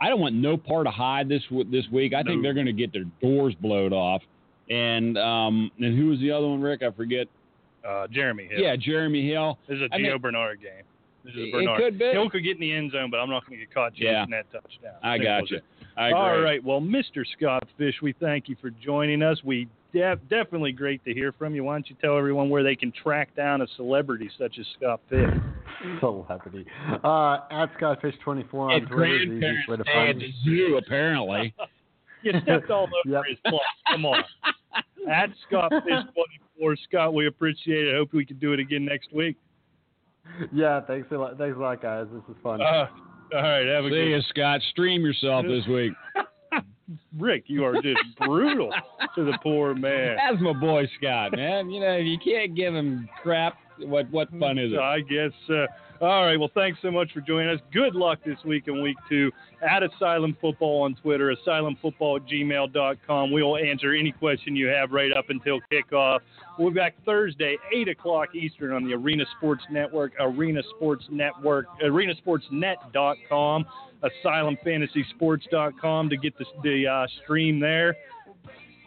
I 0.00 0.08
don't 0.08 0.20
want 0.20 0.34
no 0.36 0.56
part 0.56 0.86
of 0.86 0.94
Hyde 0.94 1.28
this 1.28 1.42
this 1.70 1.84
week. 1.92 2.14
I 2.14 2.22
think 2.22 2.36
No. 2.36 2.42
they're 2.42 2.54
going 2.54 2.66
to 2.66 2.72
get 2.72 2.92
their 2.94 3.04
doors 3.20 3.54
blowed 3.60 3.92
off. 3.92 4.22
And 4.70 5.18
um, 5.18 5.70
and 5.78 5.98
who 5.98 6.06
was 6.06 6.18
the 6.20 6.30
other 6.30 6.48
one, 6.48 6.62
Rick? 6.62 6.82
I 6.82 6.90
forget. 6.92 7.26
Uh, 7.88 8.06
Jeremy 8.08 8.46
Hill. 8.50 8.60
Yeah, 8.60 8.76
Jeremy 8.76 9.26
Hill. 9.28 9.58
This 9.68 9.76
is 9.76 9.82
a 9.82 9.94
I 9.94 9.98
Gio 9.98 10.12
mean- 10.12 10.20
Bernard 10.20 10.60
game. 10.60 10.84
This 11.24 11.34
is 11.34 11.40
It- 11.40 11.54
it 11.54 11.76
could 11.76 11.98
be. 11.98 12.04
Hill 12.06 12.28
could 12.30 12.42
get 12.42 12.56
in 12.56 12.60
the 12.60 12.72
end 12.72 12.90
zone, 12.92 13.08
but 13.10 13.18
I'm 13.20 13.30
not 13.30 13.46
going 13.46 13.58
to 13.60 13.64
get 13.64 13.72
caught 13.72 13.94
chasing 13.94 14.08
Yeah. 14.08 14.24
that 14.30 14.50
touchdown. 14.52 14.94
I 15.04 15.18
got 15.18 15.42
as 15.44 15.50
you. 15.52 15.60
I 15.96 16.08
agree. 16.08 16.18
All 16.20 16.40
right. 16.40 16.64
Well, 16.64 16.80
Mr. 16.80 17.24
Scott 17.36 17.62
Fish, 17.78 17.94
we 18.02 18.12
thank 18.14 18.48
you 18.48 18.56
for 18.60 18.70
joining 18.70 19.22
us. 19.22 19.38
We 19.44 19.68
def- 19.92 20.18
definitely 20.28 20.72
great 20.72 21.04
to 21.04 21.12
hear 21.14 21.30
from 21.32 21.54
you. 21.54 21.62
Why 21.64 21.74
don't 21.74 21.88
you 21.88 21.94
tell 22.00 22.16
everyone 22.18 22.48
where 22.50 22.62
they 22.64 22.74
can 22.74 22.90
track 22.92 23.34
down 23.36 23.60
a 23.62 23.66
celebrity 23.76 24.30
such 24.36 24.58
as 24.58 24.66
Scott 24.76 25.00
Fish? 25.08 25.30
Celebrity. 26.00 26.66
Uh, 27.04 27.38
at 27.50 27.72
Scottfish24 27.78 28.54
on 28.54 28.86
Twitter 28.86 29.04
is 29.22 29.28
the 29.28 29.36
easiest 29.36 29.66
grandparents' 29.66 29.68
way 29.68 29.76
to 29.76 29.84
find 29.84 30.08
at 30.10 30.16
me. 30.16 30.26
the 30.26 30.50
zoo, 30.50 30.76
apparently. 30.78 31.54
You 32.24 32.32
stepped 32.44 32.70
all 32.70 32.84
over 32.84 32.92
Yep. 33.04 33.22
his 33.28 33.38
plug. 33.48 33.60
Come 33.90 34.06
on. 34.06 34.22
At 35.12 35.30
Scott 35.48 35.72
Fish 35.72 35.82
24. 35.90 36.24
Scott, 36.84 37.14
we 37.14 37.26
appreciate 37.26 37.86
it. 37.86 37.94
Hope 37.94 38.12
we 38.12 38.24
can 38.24 38.38
do 38.38 38.52
it 38.52 38.60
again 38.60 38.84
next 38.84 39.12
week. 39.12 39.36
Yeah, 40.52 40.80
thanks 40.80 41.08
a 41.10 41.16
lot. 41.16 41.36
Thanks 41.36 41.56
a 41.56 41.60
lot, 41.60 41.82
guys. 41.82 42.06
This 42.12 42.22
is 42.28 42.36
fun. 42.42 42.60
Uh, 42.60 42.86
all 43.34 43.42
right. 43.42 43.66
Have 43.66 43.84
a 43.84 43.88
See 43.88 43.94
good 43.94 44.08
you, 44.08 44.20
Scott. 44.28 44.60
Stream 44.70 45.02
yourself 45.02 45.44
this 45.46 45.66
week. 45.66 45.92
Rick, 47.18 47.44
you 47.46 47.64
are 47.64 47.74
just 47.80 47.98
brutal 48.18 48.70
to 49.14 49.24
the 49.24 49.38
poor 49.42 49.74
man. 49.74 50.16
That's 50.16 50.42
my 50.42 50.52
boy 50.52 50.88
Scott, 50.98 51.32
man. 51.32 51.70
You 51.70 51.80
know, 51.80 51.92
if 51.92 52.06
you 52.06 52.18
can't 52.18 52.54
give 52.54 52.74
him 52.74 53.08
crap, 53.22 53.56
what 53.78 54.10
what 54.10 54.30
fun 54.38 54.58
is 54.58 54.72
it? 54.72 54.78
I 54.78 55.00
guess. 55.00 55.32
Uh, 55.48 55.66
all 56.02 56.24
right. 56.24 56.36
Well, 56.36 56.50
thanks 56.52 56.80
so 56.82 56.90
much 56.90 57.12
for 57.12 57.20
joining 57.20 57.54
us. 57.54 57.60
Good 57.72 57.94
luck 57.94 58.18
this 58.26 58.38
week 58.44 58.66
and 58.66 58.82
week 58.82 58.96
two. 59.08 59.30
At 59.62 59.84
Asylum 59.84 60.36
Football 60.40 60.82
on 60.82 60.96
Twitter, 60.96 61.32
asylumfootball 61.46 62.16
at 62.16 62.26
gmail.com. 62.26 63.30
We'll 63.30 63.56
answer 63.56 63.94
any 63.94 64.10
question 64.10 64.56
you 64.56 64.66
have 64.66 64.90
right 64.90 65.12
up 65.16 65.26
until 65.28 65.60
kickoff. 65.72 66.18
We'll 66.58 66.70
be 66.70 66.74
back 66.74 66.96
Thursday, 67.06 67.56
8 67.72 67.88
o'clock 67.88 68.34
Eastern 68.34 68.72
on 68.72 68.82
the 68.84 68.94
Arena 68.94 69.24
Sports 69.38 69.62
Network, 69.70 70.14
Arena 70.18 70.62
Sports 70.76 71.04
Network, 71.08 71.66
arenasportsnet.com, 71.80 73.64
asylumfantasysports.com 74.24 76.10
to 76.10 76.16
get 76.16 76.36
the, 76.36 76.44
the 76.64 76.88
uh, 76.88 77.06
stream 77.22 77.60
there. 77.60 77.96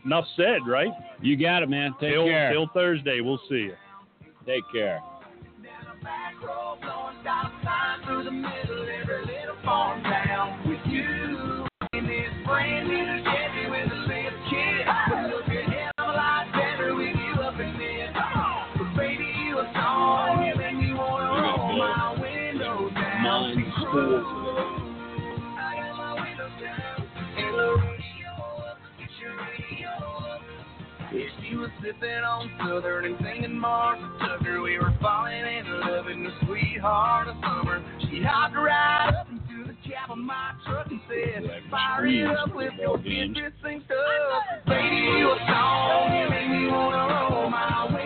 Enough 0.03 0.25
said, 0.35 0.67
right? 0.67 0.91
You 1.21 1.37
got 1.37 1.63
it, 1.63 1.69
man. 1.69 1.95
Take 1.99 2.13
till, 2.13 2.25
care. 2.25 2.51
till 2.51 2.67
Thursday. 2.73 3.21
We'll 3.21 3.39
see 3.49 3.55
you. 3.55 3.73
Take 4.45 4.63
care. 4.71 4.99
sipping 31.85 32.23
on 32.23 32.49
Southern 32.59 33.05
and 33.05 33.15
singing 33.21 33.57
Martha 33.59 34.09
Tucker. 34.19 34.61
We 34.61 34.79
were 34.79 34.93
falling 34.99 35.33
in 35.33 35.79
love 35.81 36.07
in 36.07 36.23
the 36.23 36.31
sweetheart 36.45 37.27
of 37.27 37.35
summer. 37.41 37.83
She 38.09 38.23
hopped 38.23 38.55
right 38.55 39.11
up 39.13 39.27
into 39.29 39.67
the 39.67 39.75
cab 39.87 40.09
of 40.09 40.17
my 40.17 40.53
truck 40.65 40.87
and 40.89 40.99
said, 41.07 41.43
Fire 41.69 42.07
it 42.07 42.25
up 42.25 42.55
with 42.55 42.73
your 42.79 42.97
kids, 42.97 43.35
this 43.35 43.53
thing's 43.61 43.83
tough. 43.87 44.65
Baby, 44.65 44.95
you 44.95 45.29
you 45.29 46.29
make 46.29 46.49
me 46.49 46.67
wanna 46.71 47.29
roll 47.29 47.49
my 47.49 47.93
way. 47.93 48.04